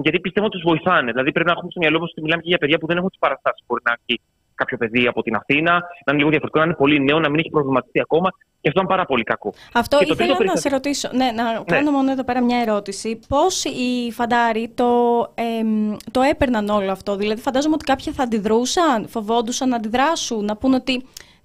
Γιατί 0.04 0.18
πιστεύω 0.20 0.46
ότι 0.46 0.56
τους 0.56 0.66
βοηθάνε. 0.70 1.10
Δηλαδή, 1.14 1.32
πρέπει 1.32 1.48
να 1.50 1.54
έχουμε 1.56 1.70
στο 1.70 1.80
μυαλό 1.80 1.98
μας 2.00 2.10
ότι 2.10 2.22
μιλάμε 2.24 2.42
και 2.42 2.48
για 2.48 2.58
παιδιά 2.58 2.78
που 2.78 2.86
δεν 2.86 2.96
έχουν 2.96 3.08
τις 3.08 3.18
παραστάσεις 3.18 3.60
που 3.60 3.66
μπορεί 3.68 3.82
να 3.84 3.94
έχει 4.00 4.20
κάποιο 4.54 4.76
παιδί 4.76 5.06
από 5.06 5.22
την 5.22 5.34
Αθήνα, 5.34 5.72
να 6.04 6.08
είναι 6.10 6.20
λίγο 6.22 6.30
διαφορετικό, 6.34 6.58
να 6.58 6.64
είναι 6.64 6.74
πολύ 6.82 6.98
νέο, 7.08 7.18
να 7.20 7.28
μην 7.30 7.38
έχει 7.38 7.50
προβληματιστεί 7.50 8.00
ακόμα. 8.00 8.28
Και 8.60 8.68
αυτό 8.68 8.80
είναι 8.80 8.90
πάρα 8.94 9.04
πολύ 9.04 9.22
κακό. 9.22 9.54
Αυτό 9.72 9.98
και 9.98 10.12
ήθελα 10.12 10.36
να 10.44 10.56
σε 10.56 10.68
ρωτήσω. 10.68 11.08
Ναι, 11.12 11.28
να 11.38 11.52
ναι. 11.52 11.64
κάνω 11.64 11.90
μόνο 11.90 12.10
εδώ 12.10 12.24
πέρα 12.24 12.40
μια 12.42 12.58
ερώτηση. 12.66 13.20
Πώς 13.28 13.64
οι 13.64 14.12
φαντάροι 14.12 14.64
το, 14.74 14.90
ε, 15.34 15.64
το 16.10 16.20
έπαιρναν 16.20 16.68
όλο 16.68 16.92
αυτό, 16.92 17.16
Δηλαδή, 17.16 17.40
φαντάζομαι 17.40 17.74
ότι 17.74 17.84
κάποιοι 17.84 18.12
θα 18.12 18.22
αντιδρούσαν, 18.22 19.08
φοβόντουσαν 19.08 19.68
να 19.68 19.76
αντιδράσουν, 19.76 20.44
να 20.44 20.56
πούν 20.56 20.74
ότι 20.74 21.04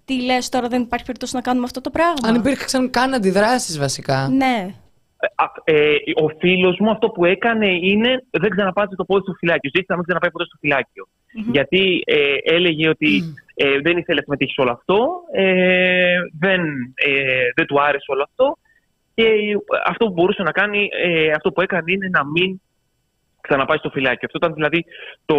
τι 0.10 0.22
λες 0.22 0.50
τώρα, 0.50 0.68
δεν 0.68 0.82
υπάρχει 0.82 1.06
περίπτωση 1.06 1.36
να 1.36 1.42
κάνουμε 1.42 1.66
αυτό 1.66 1.82
το 1.82 1.90
πράγμα; 1.90 2.28
Αν 2.30 2.36
υπήρχαν 2.36 2.90
καν 2.90 3.14
αντιδράσεις, 3.14 3.80
βασικά. 3.80 4.28
Ναι. 4.28 4.76
Ε, 5.64 5.74
ε, 5.74 5.96
ο 6.16 6.28
φίλος 6.40 6.78
μου 6.80 6.92
αυτό 6.92 7.10
που 7.10 7.26
έκανε 7.26 7.68
είναι 7.68 8.24
δεν 8.30 8.50
ξαναπάτησε 8.50 8.96
το 8.96 9.06
πόδι 9.06 9.22
στο 9.22 9.34
φυλάκιο. 9.34 9.70
Ζήτησε 9.74 9.92
να 9.92 9.96
μην 9.96 10.06
ξαναπάει 10.06 10.32
ποτέ 10.32 10.46
στο 10.46 10.58
φυλακιο 10.60 11.08
Γιατί 11.52 12.04
ε, 12.06 12.56
έλεγε 12.56 12.90
ότι 12.90 13.24
ε, 13.54 13.80
δεν 13.80 13.98
ήθελε 13.98 14.18
να 14.18 14.24
συμμετέχει 14.24 14.52
σε 14.52 14.62
όλο 14.62 14.72
αυτό, 14.72 15.00
ε, 15.34 16.20
δεν, 16.40 16.62
ε, 16.96 17.50
δεν 17.56 17.66
του 17.66 17.82
άρεσε 17.82 18.06
όλο 18.08 18.24
αυτό. 18.24 18.58
Και 19.14 19.26
αυτό 19.86 20.06
που 20.06 20.14
μπορούσε 20.14 20.44
να 20.44 20.52
κάνει, 20.52 20.90
ε, 21.04 21.32
αυτό 21.32 21.52
που 21.52 21.62
έκανε 21.62 21.92
είναι 21.92 22.10
να 22.12 22.26
μην 22.26 22.62
ξαναπάει 23.50 23.78
στο 23.78 23.90
φυλάκιο. 23.90 24.28
Αυτό 24.30 24.38
ήταν 24.38 24.54
δηλαδή 24.54 24.86
το, 25.26 25.38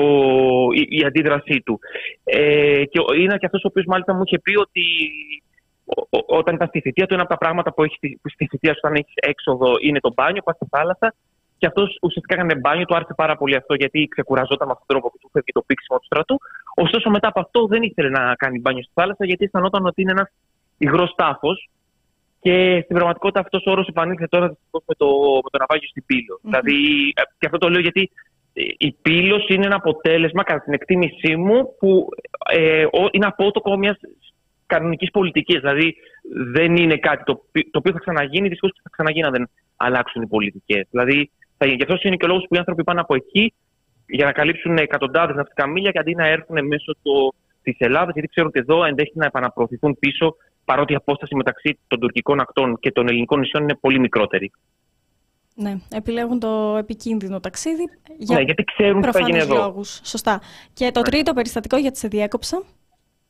η, 0.80 0.82
η 0.98 1.04
αντίδρασή 1.04 1.62
του. 1.64 1.78
Ε, 2.24 2.84
και 2.84 3.00
είναι 3.18 3.36
και 3.36 3.46
αυτός 3.46 3.64
ο 3.64 3.68
οποίος 3.70 3.86
μάλιστα 3.86 4.14
μου 4.14 4.22
είχε 4.24 4.38
πει 4.38 4.54
ότι 4.58 4.84
όταν 6.26 6.54
ήταν 6.54 6.68
στη 6.68 6.80
θητεία 6.80 7.06
του, 7.06 7.14
ένα 7.14 7.22
από 7.22 7.32
τα 7.32 7.38
πράγματα 7.38 7.72
που 7.72 7.82
έχει 7.84 8.18
στη 8.34 8.46
θητεία 8.46 8.72
σου 8.72 8.80
όταν 8.82 8.94
έχεις 8.94 9.14
έξοδο 9.14 9.72
είναι 9.80 10.00
το 10.00 10.12
μπάνιο, 10.14 10.42
πας 10.42 10.56
στη 10.56 10.66
θάλασσα. 10.70 11.14
Και 11.58 11.66
αυτός 11.66 11.98
ουσιαστικά 12.02 12.34
έκανε 12.34 12.54
μπάνιο, 12.54 12.84
του 12.84 12.94
άρεσε 12.94 13.14
πάρα 13.16 13.36
πολύ 13.36 13.56
αυτό 13.56 13.74
γιατί 13.74 14.08
ξεκουραζόταν 14.10 14.66
με 14.66 14.72
αυτόν 14.72 14.86
τον 14.86 14.96
τρόπο 14.96 15.10
που 15.10 15.18
του 15.20 15.28
φεύγει 15.32 15.52
το 15.52 15.62
πίξιμο 15.66 15.98
του 15.98 16.04
στρατού. 16.04 16.36
Ωστόσο, 16.74 17.10
μετά 17.10 17.28
από 17.28 17.40
αυτό 17.40 17.66
δεν 17.66 17.82
ήθελε 17.82 18.08
να 18.08 18.34
κάνει 18.34 18.60
μπάνιο 18.60 18.82
στη 18.82 18.92
θάλασσα 18.94 19.24
γιατί 19.24 19.44
αισθανόταν 19.44 19.86
ότι 19.86 20.02
είναι 20.02 20.10
ένας 20.10 20.30
υγρός 20.78 21.14
τάφος. 21.16 21.68
Και 22.40 22.80
στην 22.84 22.96
πραγματικότητα 22.96 23.40
αυτός 23.40 23.62
ο 23.66 23.70
όρος 23.70 23.86
επανήλθε 23.86 24.26
τώρα 24.26 24.46
με 24.72 24.94
το, 24.96 25.06
με 25.44 25.50
το 25.50 25.58
ναυάγιο 25.58 25.88
στην 25.88 26.04
πύλο. 26.06 26.34
Mm-hmm. 26.36 26.48
Δηλαδή, 26.48 27.08
ε, 27.16 27.22
και 27.38 27.46
αυτό 27.46 27.58
το 27.58 27.68
λέω 27.68 27.80
γιατί 27.80 28.10
ε, 28.52 28.62
η 28.78 28.92
πύλος 29.02 29.48
είναι 29.48 29.66
ένα 29.66 29.74
αποτέλεσμα, 29.74 30.42
κατά 30.42 30.60
την 30.60 30.72
εκτίμησή 30.72 31.36
μου, 31.36 31.76
που 31.78 32.08
ε, 32.52 32.84
είναι 33.10 33.26
απότοκο 33.26 33.76
μιας 33.76 33.96
κανονικής 34.66 35.10
πολιτικής. 35.10 35.60
Δηλαδή 35.60 35.96
δεν 36.52 36.76
είναι 36.76 36.96
κάτι 36.96 37.24
το, 37.24 37.42
το 37.52 37.78
οποίο 37.78 37.92
θα 37.92 37.98
ξαναγίνει, 37.98 38.48
δυστυχώς 38.48 38.80
θα 38.82 38.90
ξαναγίνει 38.92 39.26
αν 39.26 39.32
δεν 39.32 39.48
αλλάξουν 39.76 40.22
οι 40.22 40.26
πολιτικές. 40.26 40.86
Δηλαδή, 40.90 41.30
θα, 41.56 41.66
γι' 41.66 41.82
αυτό 41.82 41.98
είναι 42.02 42.16
και 42.16 42.24
ο 42.24 42.28
λόγος 42.28 42.44
που 42.48 42.54
οι 42.54 42.58
άνθρωποι 42.58 42.84
πάνε 42.84 43.00
από 43.00 43.14
εκεί 43.14 43.54
για 44.06 44.24
να 44.24 44.32
καλύψουν 44.32 44.76
εκατοντάδες 44.76 45.36
ναυτικά 45.36 45.66
μίλια 45.66 45.90
και 45.90 45.98
αντί 45.98 46.14
να 46.14 46.26
έρθουν 46.26 46.66
μέσω 46.66 46.96
της 47.62 47.76
Ελλάδας, 47.78 48.12
γιατί 48.12 48.28
ξέρουν 48.28 48.48
ότι 48.48 48.58
εδώ 48.58 48.84
ενδέχεται 48.84 49.18
να 49.18 49.26
επαναπροωθηθούν 49.26 49.98
πίσω, 49.98 50.36
παρότι 50.70 50.92
η 50.92 50.96
απόσταση 50.96 51.34
μεταξύ 51.34 51.78
των 51.88 52.00
τουρκικών 52.00 52.40
ακτών 52.40 52.78
και 52.80 52.92
των 52.92 53.08
ελληνικών 53.08 53.38
νησιών 53.38 53.62
είναι 53.62 53.74
πολύ 53.74 53.98
μικρότερη. 53.98 54.50
Ναι, 55.54 55.74
επιλέγουν 55.92 56.38
το 56.38 56.76
επικίνδυνο 56.78 57.40
ταξίδι 57.40 57.84
για 58.18 58.36
ναι, 58.36 58.42
γιατί 58.42 58.64
ξέρουν 58.64 59.02
τι 59.02 59.10
θα 59.10 59.20
γίνει 59.20 59.38
εδώ. 59.38 59.54
Λόγους. 59.54 60.00
Σωστά. 60.04 60.40
Και 60.72 60.90
το 60.90 61.02
τρίτο 61.02 61.32
περιστατικό, 61.32 61.76
γιατί 61.76 61.98
σε 61.98 62.08
διέκοψα. 62.08 62.62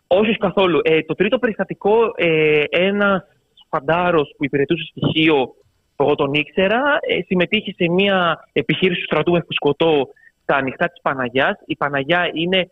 Όχι 0.06 0.36
καθόλου. 0.36 0.80
Ε, 0.82 1.02
το 1.02 1.14
τρίτο 1.14 1.38
περιστατικό, 1.38 1.94
ε, 2.14 2.64
ένας 2.70 3.24
φαντάρος 3.68 4.34
που 4.36 4.44
υπηρετούσε 4.44 4.84
στοιχείο, 4.90 5.54
που 5.96 6.02
εγώ 6.02 6.14
τον 6.14 6.34
ήξερα, 6.34 6.82
ε, 7.00 7.20
συμμετείχε 7.26 7.74
σε 7.76 7.90
μια 7.90 8.48
επιχείρηση 8.52 9.00
του 9.00 9.06
στρατού 9.06 9.36
Ευκουσκοτό 9.36 10.08
στα 10.42 10.56
ανοιχτά 10.56 10.86
της 10.86 11.00
Παναγιάς. 11.02 11.56
Η 11.66 11.76
Παναγιά 11.76 12.30
είναι 12.34 12.58
ε, 12.58 12.66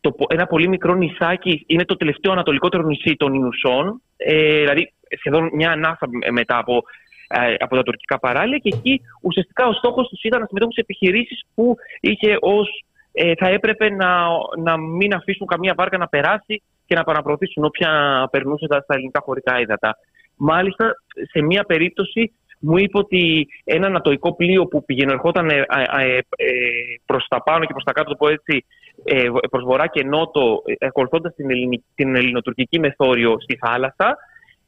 το, 0.00 0.14
ένα 0.28 0.46
πολύ 0.46 0.68
μικρό 0.68 0.94
νησάκι, 0.94 1.64
είναι 1.66 1.84
το 1.84 1.96
τελευταίο 1.96 2.32
ανατολικότερο 2.32 2.82
νησί 2.82 3.16
των 3.16 3.34
Ινουσών, 3.34 4.02
ε, 4.16 4.58
δηλαδή 4.58 4.92
σχεδόν 5.18 5.50
μια 5.52 5.70
ανάσα 5.70 6.08
μετά 6.30 6.58
από, 6.58 6.82
ε, 7.28 7.54
από 7.58 7.76
τα 7.76 7.82
τουρκικά 7.82 8.18
παράλια 8.18 8.58
και 8.58 8.72
εκεί 8.74 9.00
ουσιαστικά 9.20 9.66
ο 9.66 9.72
στόχος 9.72 10.08
τους 10.08 10.22
ήταν 10.22 10.40
να 10.40 10.46
συμμετέχουν 10.46 10.72
σε 10.72 10.80
επιχειρήσεις 10.80 11.44
που 11.54 11.76
είχε 12.00 12.36
ως 12.40 12.84
ε, 13.12 13.32
θα 13.34 13.48
έπρεπε 13.48 13.90
να, 13.90 14.26
να 14.62 14.76
μην 14.76 15.14
αφήσουν 15.14 15.46
καμία 15.46 15.74
βάρκα 15.76 15.98
να 15.98 16.08
περάσει 16.08 16.62
και 16.86 16.94
να 16.94 17.04
παραπροωθήσουν 17.04 17.64
όποια 17.64 17.90
περνούσε 18.30 18.64
στα 18.64 18.84
ελληνικά 18.88 19.20
χωρικά 19.24 19.60
ύδατα. 19.60 19.96
Μάλιστα, 20.36 20.94
σε 21.30 21.42
μία 21.42 21.64
περίπτωση 21.64 22.32
μου 22.64 22.76
είπε 22.76 22.98
ότι 22.98 23.46
ένα 23.64 23.86
ανατοϊκό 23.86 24.34
πλοίο 24.34 24.66
που 24.66 24.84
πηγαίνει 24.84 25.12
ερχόταν 25.12 25.50
ε, 25.50 25.64
ε, 25.98 26.16
ε, 26.16 26.22
προς 27.06 27.26
τα 27.28 27.42
πάνω 27.42 27.64
και 27.64 27.72
προς 27.72 27.84
τα 27.84 27.92
κάτω, 27.92 28.10
το 28.10 28.16
πω 28.16 28.28
έτσι, 28.28 28.64
ε, 29.04 29.28
προς 29.50 29.64
βορρά 29.64 29.86
και 29.86 30.04
νότο, 30.04 30.62
ακολουθώντας 30.80 31.34
την, 31.34 31.46
την 31.94 32.16
ελληνοτουρκική 32.16 32.78
μεθόριο 32.78 33.36
στη 33.40 33.56
θάλασσα, 33.56 34.16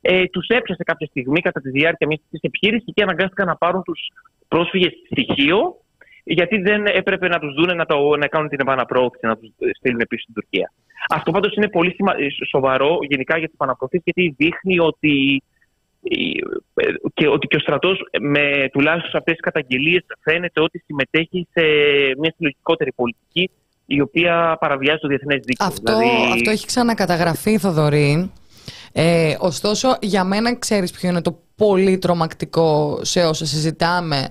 ε, 0.01 0.25
τους 0.25 0.47
έπιασε 0.47 0.83
κάποια 0.83 1.07
στιγμή 1.07 1.41
κατά 1.41 1.61
τη 1.61 1.71
διάρκεια 1.71 2.07
μιας 2.07 2.21
επιχείρησης 2.31 2.93
και 2.95 3.03
αναγκάστηκαν 3.03 3.47
να 3.47 3.57
πάρουν 3.57 3.83
τους 3.83 4.01
πρόσφυγες 4.49 4.93
στοιχείο 5.11 5.77
γιατί 6.29 6.59
δεν 6.59 6.87
έπρεπε 6.87 7.29
να 7.29 7.39
τους 7.39 7.55
δούνε 7.55 7.75
να, 7.75 7.87
το, 7.87 8.17
να 8.17 8.27
κάνουν 8.27 8.49
την 8.49 8.61
επαναπρόθεση, 8.61 9.27
να 9.27 9.37
τους 9.37 9.51
στείλουν 9.79 10.03
πίσω 10.09 10.23
στην 10.23 10.35
Τουρκία. 10.35 10.73
Αυτό 11.09 11.31
πάντως 11.31 11.55
είναι 11.55 11.69
πολύ 11.69 11.95
σημα... 11.95 12.13
σοβαρό 12.49 12.99
γενικά 13.09 13.39
για 13.39 13.47
τι 13.47 13.53
επαναπροωθήσει, 13.55 14.03
γιατί 14.05 14.35
δείχνει 14.39 14.79
ότι 14.79 15.43
και 17.15 17.29
ότι 17.29 17.47
και 17.47 17.57
ο 17.57 17.59
στρατός, 17.59 17.99
με 18.21 18.69
τουλάχιστον 18.73 19.11
σε 19.11 19.17
αυτές 19.17 19.35
τις 19.35 19.43
καταγγελίες, 19.43 20.05
φαίνεται 20.21 20.61
ότι 20.61 20.83
συμμετέχει 20.87 21.49
σε 21.53 21.63
μια 22.19 22.33
συλλογικότερη 22.37 22.93
πολιτική 22.93 23.51
η 23.87 24.01
οποία 24.01 24.57
παραβιάζει 24.61 24.99
το 24.99 25.09
διεθνές 25.09 25.41
δίκαιο. 25.45 25.67
Αυτό, 25.67 25.99
δηλαδή... 25.99 26.33
αυτό 26.33 26.51
έχει 26.51 26.67
ξανακαταγραφεί, 26.67 27.59
Θοδωρή. 27.59 28.33
Ε, 28.93 29.37
ωστόσο, 29.39 29.97
για 30.01 30.25
μένα 30.25 30.59
ξέρεις 30.59 30.91
ποιο 30.91 31.09
είναι 31.09 31.23
το 31.23 31.39
πολύ 31.57 31.99
τρομακτικό 31.99 32.99
σε 33.03 33.25
όσα 33.25 33.47
συζητάμε 33.47 34.29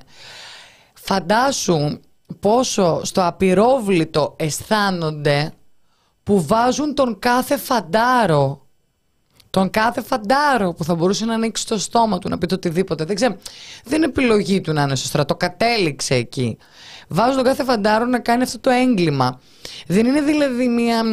Φαντάσου 0.94 2.00
πόσο 2.40 3.02
στο 3.04 3.26
απειρόβλητο 3.26 4.36
αισθάνονται 4.38 5.54
που 6.24 6.46
βάζουν 6.46 6.96
τον 6.96 7.20
κάθε 7.20 7.58
φαντάρο 7.58 8.65
τον 9.56 9.70
κάθε 9.70 10.02
φαντάρο 10.02 10.74
που 10.74 10.84
θα 10.84 10.96
μπορούσε 10.96 11.26
να 11.26 11.34
ανοίξει 11.34 11.68
το 11.68 11.78
στόμα 11.78 12.18
του, 12.18 12.30
να 12.30 12.38
πει 12.38 12.46
το 12.46 12.56
οτιδήποτε. 12.56 13.04
Δεν 13.04 13.16
ξέρω. 13.16 13.36
Δεν 13.84 13.98
είναι 13.98 14.06
επιλογή 14.06 14.62
του 14.62 14.74
να 14.74 14.82
είναι 14.82 14.96
στο 14.96 15.08
στρατό. 15.08 15.36
Κατέληξε 15.36 16.16
εκεί. 16.16 16.58
Βάζουν 17.08 17.36
τον 17.36 17.44
κάθε 17.44 17.64
φαντάρο 17.64 18.06
να 18.06 18.20
κάνει 18.20 18.44
αυτό 18.44 18.60
το 18.60 18.70
έγκλημα. 18.70 19.40
Δεν 19.88 20.06
είναι 20.06 20.22
δηλαδή 20.22 20.68
μια 20.68 21.04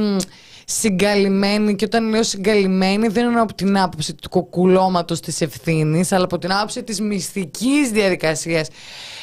συγκαλυμμένη 0.64 1.74
και 1.74 1.85
όταν 1.85 2.09
λέω 2.09 2.23
συγκαλυμμένη 2.23 3.09
δεν 3.09 3.31
είναι 3.31 3.40
από 3.40 3.55
την 3.55 3.78
άποψη 3.78 4.14
του 4.14 4.28
κοκκουλώματος 4.28 5.20
της 5.20 5.40
ευθύνης, 5.40 6.12
αλλά 6.12 6.24
από 6.24 6.39
την 6.39 6.52
άποψη 6.52 6.82
της 6.82 7.01
μυστικής 7.01 7.90
διαδικασίας. 7.90 8.69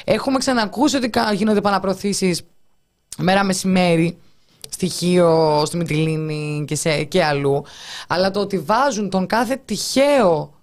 Έχουμε 0.05 0.37
ξανακούσει 0.37 0.95
ότι 0.95 1.09
γίνονται 1.33 1.57
επαναπροθήσεις 1.57 2.41
μέρα 3.17 3.43
μεσημέρι 3.43 4.17
στοιχείο 4.69 5.63
στη 5.65 5.77
Μυτιλίνη 5.77 6.65
και, 6.67 6.75
σε, 6.75 7.03
και 7.03 7.23
αλλού 7.23 7.65
αλλά 8.07 8.31
το 8.31 8.39
ότι 8.39 8.59
βάζουν 8.59 9.09
τον 9.09 9.27
κάθε 9.27 9.61
τυχαίο 9.65 10.53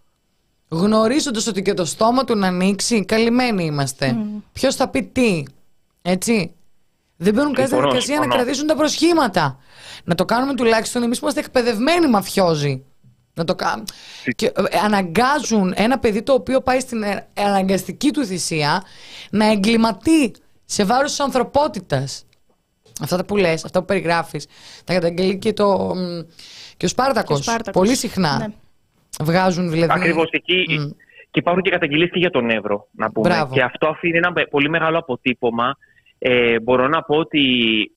γνωρίζοντας 0.69 1.47
ότι 1.47 1.63
και 1.63 1.75
το 1.75 1.85
στόμα 1.85 2.25
του 2.25 2.37
να 2.37 2.47
ανοίξει 2.47 3.05
καλυμμένοι 3.05 3.65
είμαστε. 3.65 4.17
Mm. 4.17 4.43
Ποιος 4.53 4.75
θα 4.75 4.89
πει 4.89 5.03
τι, 5.03 5.43
έτσι. 6.03 6.51
Δεν 7.17 7.35
μπαίνουν 7.35 7.55
καν 7.55 7.67
στη 7.67 7.77
διαδικασία 7.77 8.19
να 8.19 8.27
κρατήσουν 8.27 8.67
τα 8.67 8.77
προσχήματα. 8.77 9.59
Να 10.05 10.15
το 10.15 10.25
κάνουμε 10.25 10.55
τουλάχιστον 10.55 11.03
εμείς 11.03 11.19
που 11.19 11.25
είμαστε 11.25 11.41
εκπαιδευμένοι 11.41 12.09
μαφιόζοι. 12.09 12.85
Να 13.35 13.45
το 13.45 13.55
κάνουμε. 13.55 13.85
Και 14.37 14.47
ε, 14.47 14.79
αναγκάζουν 14.85 15.73
ένα 15.77 15.99
παιδί 15.99 16.23
το 16.23 16.33
οποίο 16.33 16.61
πάει 16.61 16.81
στην 16.81 17.03
ε, 17.03 17.29
αναγκαστική 17.35 18.11
του 18.11 18.25
θυσία 18.25 18.83
να 19.31 19.51
εγκληματεί 19.51 20.35
σε 20.65 20.85
βάρος 20.85 21.11
της 21.11 21.21
ανθρωπότητας. 21.21 22.25
Αυτά 23.03 23.25
που 23.25 23.37
λες, 23.37 23.65
αυτά 23.65 23.79
που 23.79 23.85
περιγράφεις, 23.85 24.47
τα 24.85 24.93
καταγγελεί 24.93 25.39
και, 25.39 25.53
το, 25.53 25.93
και 26.77 26.85
ο 26.85 26.89
Σπάρτακος. 26.89 27.57
Πολύ 27.73 27.97
συχνά. 27.97 28.39
Ναι. 28.39 28.47
Βγάζουν 29.25 29.71
δηλαδή. 29.71 29.93
Ακριβώς 30.01 30.29
εκεί. 30.31 30.65
Και 31.31 31.43
υπάρχουν 31.43 31.63
και 31.63 31.71
καταγγελίες 31.71 32.11
και 32.11 32.19
για 32.19 32.31
τον 32.31 32.51
Εύρο, 32.51 32.89
να 32.93 33.11
πούμε. 33.11 33.49
Και 33.53 33.63
αυτό 33.63 33.89
αφήνει 33.89 34.17
ένα 34.17 34.33
πολύ 34.51 34.69
μεγάλο 34.69 34.99
αποτύπωμα 34.99 35.77
ε, 36.19 36.61
μπορώ 36.61 36.89
να 36.89 37.03
πω 37.03 37.17
ότι 37.17 37.43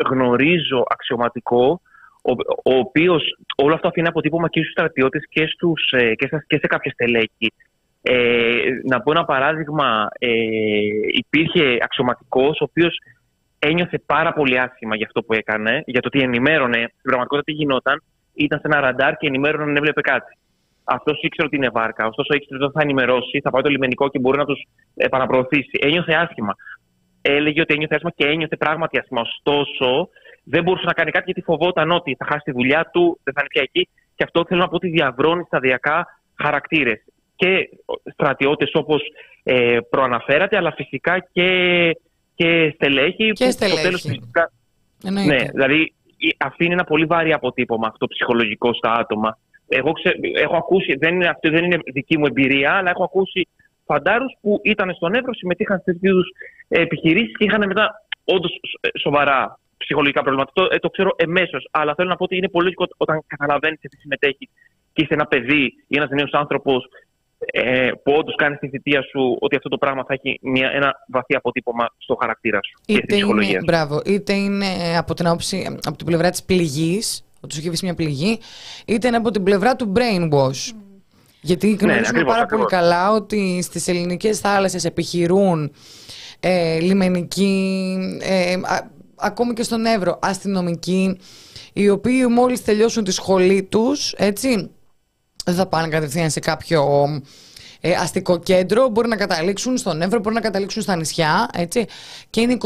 γνωρίζω 0.09 0.84
αξιωματικό 0.88 1.81
ο, 2.21 2.31
ο 2.63 2.77
οποίος 2.77 3.23
όλο 3.55 3.73
αυτό 3.73 3.88
αφήνει 3.88 4.07
αποτύπωμα 4.07 4.49
και 4.49 4.59
στους 4.59 4.71
στρατιώτες 4.71 5.26
και, 5.30 5.47
στους, 5.47 5.91
ε, 5.91 6.15
και, 6.15 6.30
και 6.47 6.57
σε 6.57 6.67
κάποια 6.67 6.91
στελέχη. 6.91 7.53
Ε, 8.01 8.61
να 8.88 9.01
πω 9.01 9.11
ένα 9.11 9.26
παράδειγμα, 9.26 10.07
ε, 10.19 10.30
υπήρχε 11.07 11.77
αξιωματικός 11.81 12.59
ο 12.59 12.63
οποίος 12.63 12.97
ένιωθε 13.60 14.02
πάρα 14.06 14.34
πολύ 14.34 14.60
άσχημα 14.60 14.95
για 14.95 15.06
αυτό 15.06 15.23
που 15.23 15.34
έκανε, 15.34 15.84
για 15.86 16.02
το 16.02 16.10
τι 16.10 16.19
ενημέρωνε, 16.19 16.77
στην 16.77 17.02
πραγματικότητα 17.02 17.52
τι 17.52 17.57
γινόταν, 17.57 18.03
ήταν 18.34 18.60
σε 18.60 18.68
ένα 18.68 18.80
ραντάρ 18.80 19.18
και 19.18 19.27
ενημέρωνε 19.27 19.72
να 19.72 19.77
έβλεπε 19.77 20.02
κάτι. 20.02 20.38
Αυτός 20.84 21.22
ήξερε 21.22 21.48
ότι 21.48 21.56
είναι 21.56 21.69
βάρκα, 21.69 22.06
ωστόσο 22.06 22.34
ήξερε 22.34 22.64
ότι 22.64 22.73
θα 22.73 22.81
ενημερώσει, 22.81 23.40
θα 23.44 23.49
πάει 23.49 23.61
το 23.61 23.69
λιμενικό 23.69 24.10
και 24.10 24.19
μπορεί 24.19 24.38
να 24.38 24.45
τους 24.45 24.68
επαναπροωθήσει. 24.95 25.80
Ένιωθε 25.81 26.14
άσχημα 26.14 26.56
έλεγε 27.22 27.61
ότι 27.61 27.73
ένιωθε 27.73 27.95
άσχημα 27.95 28.11
και 28.15 28.26
ένιωθε 28.27 28.56
πράγματι 28.56 28.98
άσχημα. 28.99 29.22
Ωστόσο, 29.22 30.10
δεν 30.44 30.64
μπορούσε 30.64 30.86
να 30.86 30.94
κάνει 30.94 31.11
κάτι 31.11 31.23
γιατί 31.26 31.41
φοβόταν 31.41 31.91
ότι 31.91 32.15
θα 32.19 32.26
χάσει 32.26 32.44
τη 32.44 32.52
δουλειά 32.52 32.90
του, 32.94 33.19
δεν 33.23 33.34
θα 33.34 33.40
είναι 33.40 33.49
πια 33.49 33.61
εκεί. 33.61 33.90
Και 34.15 34.23
αυτό 34.23 34.45
θέλω 34.48 34.60
να 34.60 34.68
πω 34.68 34.76
ότι 34.76 34.90
διαβρώνει 34.90 35.44
σταδιακά 35.44 36.07
χαρακτήρες. 36.41 37.03
Και 37.36 37.69
στρατιώτες 38.14 38.72
όπως 38.73 39.02
ε, 39.44 39.77
προαναφέρατε, 39.90 40.57
αλλά 40.57 40.72
φυσικά 40.72 41.27
και, 41.31 41.48
και 42.40 42.72
στελέχη. 42.76 43.32
Και 43.32 43.52
στελέχη. 43.52 43.82
Τέλος, 43.82 44.02
φυσικά, 44.02 44.52
ναι, 45.11 45.38
δηλαδή 45.53 45.94
αυτή 46.38 46.66
είναι 46.66 46.74
ένα 46.74 46.84
πολύ 46.84 47.06
βαρύ 47.06 47.34
αποτύπωμα 47.34 47.88
αυτό 47.88 48.07
ψυχολογικό 48.07 48.74
στα 48.74 48.91
άτομα. 48.91 49.38
Εγώ 49.68 49.91
ξε, 49.91 50.11
έχω 50.36 50.56
ακούσει, 50.56 50.95
δεν 50.95 51.14
είναι, 51.16 51.28
αυτή 51.28 51.49
δεν 51.49 51.64
είναι 51.64 51.78
δική 51.94 52.18
μου 52.18 52.26
εμπειρία, 52.26 52.72
αλλά 52.74 52.90
έχω 52.90 53.03
ακούσει 53.03 53.48
φαντάρους 53.86 54.34
που 54.41 54.60
ήταν 54.64 54.94
στον 54.94 55.14
Εύρο, 55.14 55.34
συμμετείχαν 55.34 55.78
σε 55.78 55.84
τέτοιου 55.84 56.10
είδους 56.10 56.28
επιχειρήσεις 56.68 57.38
και 57.38 57.45
είχαν 57.45 57.68
μετά 57.68 58.03
όντως 58.24 58.60
σοβαρά 58.99 59.60
ψυχολογικά 59.78 60.22
προβλήματα. 60.22 60.52
Το, 60.53 60.68
ε, 60.72 60.80
το 60.80 60.90
ξέρω 60.90 61.11
εμέσως, 61.16 61.68
αλλά 61.72 61.94
θέλω 61.95 62.10
να 62.10 62.16
πω 62.16 62.24
ότι 62.24 62.38
είναι 62.38 62.49
πολύ 62.49 62.64
λογικό 62.64 62.88
όταν 62.98 63.24
καταλαβαίνεις 63.28 63.80
ότι 63.86 63.98
συμμετέχει 63.98 64.49
και 64.94 65.02
είσαι 65.03 65.14
ένα 65.14 65.26
παιδί 65.26 65.64
ή 65.88 65.98
ένας 65.98 66.10
νέος 66.10 66.32
άνθρωπος 66.32 66.86
ε, 67.45 67.91
που 68.03 68.11
όντως 68.11 68.36
κάνει 68.36 68.56
τη 68.56 68.70
θητεία 68.70 69.02
σου 69.02 69.38
ότι 69.40 69.56
αυτό 69.56 69.70
το 69.70 69.78
πράγμα 69.78 70.03
θα 70.07 70.14
έχει 70.14 70.40
μια, 70.41 70.70
ένα 70.74 70.95
βαθύ 71.07 71.36
αποτύπωμα 71.36 71.90
στο 71.98 72.18
χαρακτήρα 72.22 72.60
σου 72.64 72.82
είτε 72.88 72.99
και 72.99 73.06
στη 73.06 73.16
ψυχολογία 73.16 73.49
είναι, 73.49 73.64
Μπράβο, 73.66 74.02
είτε 74.06 74.34
είναι 74.34 74.66
από 74.98 75.14
την, 75.14 75.28
άποψη, 75.28 75.78
από 75.86 75.98
την 75.98 76.06
πλευρά 76.06 76.30
της 76.30 76.44
πληγής, 76.44 77.26
ότι 77.41 77.53
σου 77.53 77.60
έχει 77.60 77.70
βρει 77.70 77.80
μια 77.82 77.95
πληγή, 77.95 78.40
είτε 78.86 79.07
είναι 79.07 79.18
από 79.18 79.32
την 79.32 79.44
πλευρά 79.44 79.76
του 79.76 79.91
brainwash. 79.95 80.74
Γιατί 81.41 81.68
ναι, 81.68 81.76
γνωρίζουμε 81.76 82.24
πάρα 82.24 82.45
πολύ 82.45 82.66
καλά 82.66 83.11
ότι 83.11 83.61
στις 83.61 83.88
ελληνικές 83.88 84.40
θάλασσες 84.40 84.86
επιχειρούν 84.86 85.72
ε, 86.40 86.80
λιμενικοί, 86.80 87.98
ε, 88.22 88.56
ακόμη 89.16 89.53
και 89.53 89.64
στον 89.64 89.86
Εύρο, 89.86 90.20
αστυνομικοί, 90.22 91.18
οι 91.74 91.90
οποίοι 91.90 92.26
μόλις 92.30 92.64
τελειώσουν 92.64 93.03
τη 93.03 93.11
σχολή 93.11 93.64
τους, 93.64 94.14
έτσι, 94.14 94.70
δεν 95.49 95.57
θα 95.57 95.65
πάνε 95.65 95.88
κατευθείαν 95.88 96.30
σε 96.30 96.39
κάποιο 96.39 97.07
ε, 97.81 97.93
αστικό 97.93 98.39
κέντρο, 98.39 98.88
μπορεί 98.88 99.07
να 99.07 99.15
καταλήξουν 99.15 99.77
στον 99.77 100.01
Εύρο, 100.01 100.19
μπορεί 100.19 100.35
να 100.35 100.41
καταλήξουν 100.41 100.81
στα 100.81 100.95
νησιά, 100.95 101.49
έτσι, 101.53 101.85
και 102.30 102.41
είναι 102.41 102.57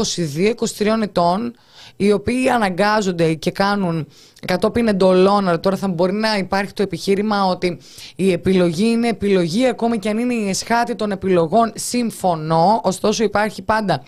22-23 0.78 0.86
ετών, 1.02 1.54
οι 1.96 2.12
οποίοι 2.12 2.48
αναγκάζονται 2.48 3.34
και 3.34 3.50
κάνουν 3.50 4.06
κατόπιν 4.46 4.88
εντολών, 4.88 5.48
αλλά 5.48 5.60
τώρα 5.60 5.76
θα 5.76 5.88
μπορεί 5.88 6.12
να 6.12 6.36
υπάρχει 6.36 6.72
το 6.72 6.82
επιχείρημα 6.82 7.44
ότι 7.44 7.78
η 8.16 8.32
επιλογή 8.32 8.86
είναι 8.86 9.08
επιλογή, 9.08 9.66
ακόμη 9.66 9.98
και 9.98 10.08
αν 10.08 10.18
είναι 10.18 10.34
η 10.34 10.48
εσχάτη 10.48 10.94
των 10.94 11.10
επιλογών, 11.10 11.72
συμφωνώ, 11.74 12.80
ωστόσο 12.84 13.24
υπάρχει 13.24 13.62
πάντα 13.62 14.02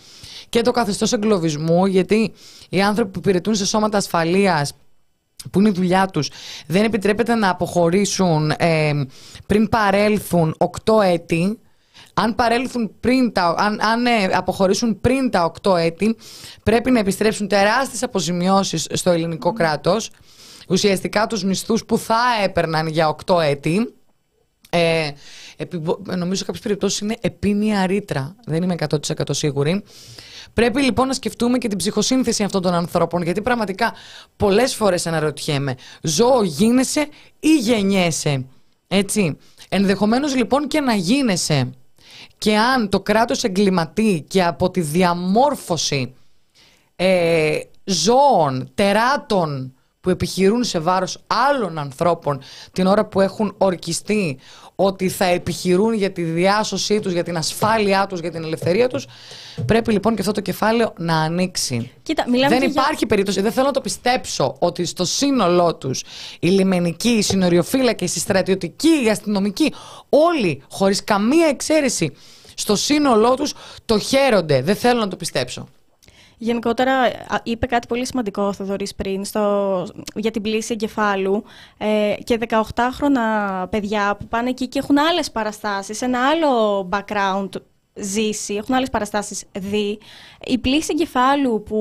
και 0.48 0.61
το 0.61 0.70
καθεστώς 0.70 1.12
εγκλωβισμού, 1.12 1.86
γιατί 1.86 2.32
οι 2.69 2.82
άνθρωποι 2.82 3.11
που 3.11 3.19
υπηρετούν 3.19 3.55
σε 3.55 3.66
σώματα 3.66 3.97
ασφαλείας 3.97 4.73
που 5.51 5.59
είναι 5.59 5.68
η 5.68 5.73
δουλειά 5.73 6.06
τους, 6.06 6.31
δεν 6.66 6.85
επιτρέπεται 6.85 7.35
να 7.35 7.51
αποχωρήσουν 7.51 8.52
ε, 8.59 8.93
πριν 9.47 9.68
παρέλθουν 9.68 10.56
8 10.85 11.02
έτη, 11.05 11.59
αν, 12.14 12.35
παρέλθουν 12.35 12.90
πριν 13.01 13.32
τα, 13.32 13.55
αν, 13.59 13.81
αν 13.81 14.06
ε, 14.06 14.24
αποχωρήσουν 14.32 15.01
πριν 15.01 15.31
τα 15.31 15.52
8 15.62 15.77
έτη, 15.77 16.16
πρέπει 16.62 16.90
να 16.90 16.98
επιστρέψουν 16.98 17.48
τεράστιες 17.48 18.02
αποζημιώσεις 18.02 18.86
στο 18.93 19.10
ελληνικό 19.10 19.52
κράτος, 19.52 20.10
ουσιαστικά 20.68 21.27
τους 21.27 21.44
μισθούς 21.44 21.85
που 21.85 21.98
θα 21.98 22.20
έπαιρναν 22.44 22.86
για 22.86 23.16
8 23.27 23.40
έτη. 23.43 23.94
Ε, 24.70 25.10
νομίζω 26.05 26.35
σε 26.35 26.44
κάποιες 26.44 26.62
περιπτώσεις 26.62 26.98
είναι 26.98 27.16
επίνια 27.20 27.86
ρήτρα, 27.86 28.36
δεν 28.47 28.62
είμαι 28.62 28.74
100% 28.89 28.97
σίγουρη. 29.31 29.82
Πρέπει 30.57 30.83
λοιπόν 30.83 31.07
να 31.07 31.12
σκεφτούμε 31.12 31.59
και 31.59 31.69
την 31.69 31.78
ψυχοσύνθεση 31.78 32.43
αυτών 32.43 32.62
των 32.62 32.74
ανθρώπων, 32.74 33.23
γιατί 33.23 33.43
πραγματικά 33.43 33.93
πολλές 34.37 34.74
φορές 34.74 35.07
αναρωτιέμαι, 35.07 35.74
ζώο 36.03 36.43
γίνεσαι 36.43 37.09
ή 37.41 37.57
γεννιέσαι, 37.59 38.47
έτσι. 38.89 39.37
Ενδεχομένως 39.69 40.35
λοιπόν 40.35 40.69
και 40.69 40.81
να 40.81 40.95
γίνεσαι 40.95 41.70
και 42.39 42.57
αν 42.57 42.89
το 42.89 43.01
κράτος 43.01 43.45
εγκληματεί 43.45 44.24
και 44.28 44.45
από 44.45 44.70
τη 44.70 44.81
διαμόρφωση 44.81 46.15
ε, 46.97 47.59
ζώων, 47.85 48.70
τεράτων 48.74 49.74
που 50.07 50.12
επιχειρούν 50.12 50.65
σε 50.65 50.78
βάρος 50.78 51.19
άλλων 51.27 51.78
ανθρώπων 51.78 52.41
την 52.73 52.87
ώρα 52.87 53.05
που 53.05 53.20
έχουν 53.20 53.55
ορκιστεί 53.59 54.39
ότι 54.74 55.09
θα 55.09 55.24
επιχειρούν 55.24 55.95
για 55.95 56.12
τη 56.12 56.23
διάσωσή 56.23 57.01
τους, 57.01 57.12
για 57.12 57.23
την 57.23 57.37
ασφάλειά 57.37 58.07
τους, 58.07 58.20
για 58.20 58.31
την 58.31 58.45
ελευθερία 58.45 58.89
τους, 58.89 59.07
πρέπει 59.66 59.93
λοιπόν 59.93 60.15
και 60.15 60.20
αυτό 60.20 60.33
το 60.33 60.41
κεφάλαιο 60.41 60.93
να 60.99 61.16
ανοίξει. 61.16 61.91
Κοίτα, 62.03 62.24
δεν 62.49 62.62
υπάρχει 62.62 62.95
για... 62.97 63.07
περίπτωση, 63.07 63.41
δεν 63.41 63.53
θέλω 63.53 63.66
να 63.66 63.73
το 63.73 63.81
πιστέψω 63.81 64.57
ότι 64.59 64.85
στο 64.85 65.05
σύνολό 65.05 65.74
τους 65.74 66.05
οι 66.41 66.49
λιμενικοί, 66.49 67.09
οι 67.09 67.23
συνοριοφύλακες, 67.23 68.16
οι 68.16 68.19
στρατιωτικοί, 68.19 69.05
οι 69.05 69.09
αστυνομικοί, 69.11 69.73
όλοι 70.09 70.62
χωρίς 70.70 71.05
καμία 71.05 71.47
εξαίρεση 71.47 72.12
στο 72.55 72.77
σύνολό 72.77 73.35
τους 73.35 73.55
το 73.85 73.99
χαίρονται. 73.99 74.62
Δεν 74.62 74.77
θέλω 74.77 75.01
να 75.01 75.09
το 75.09 75.16
πιστέψω. 75.16 75.69
Γενικότερα 76.39 76.93
είπε 77.43 77.67
κάτι 77.67 77.87
πολύ 77.87 78.07
σημαντικό 78.07 78.43
ο 78.43 78.53
Θοδωρής 78.53 78.95
πριν 78.95 79.25
στο, 79.25 79.87
για 80.15 80.31
την 80.31 80.43
πλήση 80.43 80.73
εγκεφάλου 80.73 81.45
ε, 81.79 82.15
και 82.25 82.39
18χρονα 82.49 83.67
παιδιά 83.71 84.17
που 84.19 84.27
πάνε 84.27 84.49
εκεί 84.49 84.69
και 84.69 84.79
έχουν 84.79 84.99
άλλες 84.99 85.31
παραστάσεις, 85.31 86.03
ένα 86.03 86.29
άλλο 86.29 86.89
background 86.93 87.49
ζήσει, 87.95 88.55
έχουν 88.55 88.75
άλλες 88.75 88.91
παραστάσεις 88.91 89.45
δει. 89.59 89.99
Η 90.45 90.59
πλήση 90.59 90.89
εγκεφάλου 90.93 91.63
που 91.63 91.79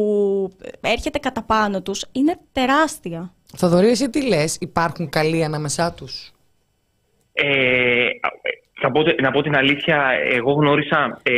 έρχεται 0.82 1.20
κατά 1.20 1.44
πάνω 1.44 1.82
τους 1.82 2.06
είναι 2.12 2.40
τεράστια. 2.52 3.34
Θοδωρή, 3.58 3.88
εσύ 3.88 4.10
τι 4.10 4.28
λες, 4.28 4.58
υπάρχουν 4.60 5.10
καλοί 5.10 5.44
ανάμεσά 5.44 5.94
τους; 5.94 6.32
Ε, 7.34 8.08
θα 8.82 8.92
πω, 8.92 9.02
να 9.22 9.32
πω 9.32 9.42
την 9.42 9.56
αλήθεια, 9.56 10.10
εγώ 10.32 10.52
γνώρισα 10.52 11.20
ε, 11.24 11.34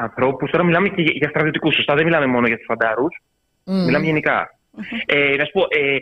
ανθρώπους. 0.00 0.50
Τώρα 0.50 0.64
μιλάμε 0.64 0.88
και 0.88 1.02
για 1.02 1.28
στρατιωτικούς, 1.28 1.74
σωστά. 1.74 1.94
Δεν 1.94 2.04
μιλάμε 2.04 2.26
μόνο 2.26 2.46
για 2.46 2.56
τους 2.56 2.66
φαντάρους. 2.66 3.20
Μιλάμε 3.64 4.04
γενικά. 4.04 4.58
Ε, 5.06 5.36
να 5.36 5.44
σου 5.44 5.52
πω, 5.52 5.66
ε, 5.68 5.98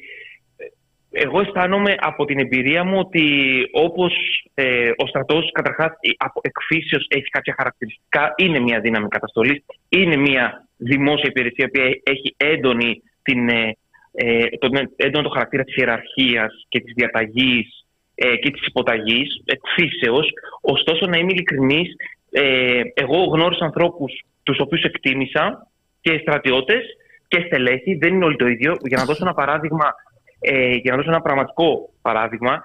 εγώ 1.11 1.41
αισθάνομαι 1.41 1.95
από 1.99 2.25
την 2.25 2.39
εμπειρία 2.39 2.85
μου 2.85 2.99
ότι 2.99 3.25
όπως 3.73 4.13
ε, 4.55 4.91
ο 4.97 5.07
στρατός 5.07 5.51
καταρχάς 5.53 5.93
από 6.17 6.41
εκφύσεως 6.43 7.07
έχει 7.09 7.29
κάποια 7.29 7.55
χαρακτηριστικά, 7.57 8.35
είναι 8.37 8.59
μια 8.59 8.81
δύναμη 8.81 9.09
καταστολής, 9.09 9.65
είναι 9.89 10.17
μια 10.17 10.67
δημόσια 10.77 11.29
υπηρεσία 11.29 11.71
που 11.71 11.81
έχει 12.03 12.35
έντονη 12.37 13.03
την, 13.23 13.49
ε, 13.49 13.77
ε 14.13 14.49
τον 14.59 14.71
έντονο 14.97 15.25
το 15.25 15.31
χαρακτήρα 15.31 15.65
της 15.65 15.77
ιεραρχίας 15.77 16.67
και 16.69 16.81
της 16.81 16.93
διαταγής 16.95 17.87
ε, 18.15 18.37
και 18.37 18.51
της 18.51 18.67
υποταγής, 18.67 19.43
εκφύσεως. 19.45 20.31
Ωστόσο, 20.61 21.07
να 21.07 21.17
είμαι 21.17 21.33
ειλικρινής, 21.33 21.97
ε, 22.31 22.81
εγώ 22.95 23.25
γνώρισα 23.25 23.65
ανθρώπους 23.65 24.13
τους 24.43 24.59
οποίους 24.61 24.83
εκτίμησα 24.83 25.71
και 26.01 26.19
στρατιώτες 26.19 26.85
και 27.29 27.43
στελέχη, 27.47 27.95
δεν 27.95 28.15
είναι 28.15 28.25
όλοι 28.25 28.37
το 28.37 28.47
ίδιο. 28.47 28.77
Για 28.83 28.97
να 28.97 29.05
δώσω 29.05 29.21
ένα 29.23 29.35
παράδειγμα, 29.35 29.95
ε, 30.41 30.75
για 30.75 30.91
να 30.91 30.97
δώσω 30.97 31.11
ένα 31.11 31.21
πραγματικό 31.21 31.91
παράδειγμα, 32.03 32.63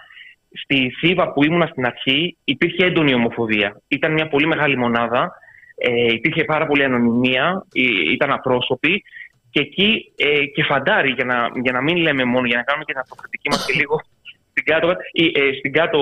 στη 0.64 0.92
ΣΥΒΑ 0.98 1.32
που 1.34 1.44
ήμουνα 1.44 1.66
στην 1.66 1.86
αρχή 1.86 2.38
υπήρχε 2.44 2.86
έντονη 2.86 3.14
ομοφοβία. 3.14 3.82
Ήταν 3.88 4.12
μια 4.14 4.28
πολύ 4.28 4.48
μεγάλη 4.48 4.78
μονάδα, 4.78 5.32
ε, 5.76 6.14
υπήρχε 6.14 6.44
πάρα 6.44 6.66
πολύ 6.66 6.84
ανωνυμία, 6.84 7.66
ε, 7.74 8.12
ήταν 8.12 8.32
απρόσωποι 8.32 9.04
και 9.50 9.60
εκεί 9.60 10.14
ε, 10.16 10.46
και 10.46 10.64
φαντάρι, 10.64 11.12
για 11.12 11.26
να, 11.26 11.50
για 11.62 11.72
να 11.72 11.82
μην 11.82 11.96
λέμε 11.96 12.24
μόνο, 12.24 12.46
για 12.48 12.58
να 12.58 12.64
κάνουμε 12.64 12.86
και 12.86 12.92
την 12.92 13.02
αυτοκριτική 13.02 13.50
μας 13.50 13.66
και 13.66 13.74
λίγο 13.74 14.02
στην 14.52 14.64
κάτω, 14.64 14.88
ε, 14.90 15.53
στην 15.60 15.72
κάτω 15.72 15.99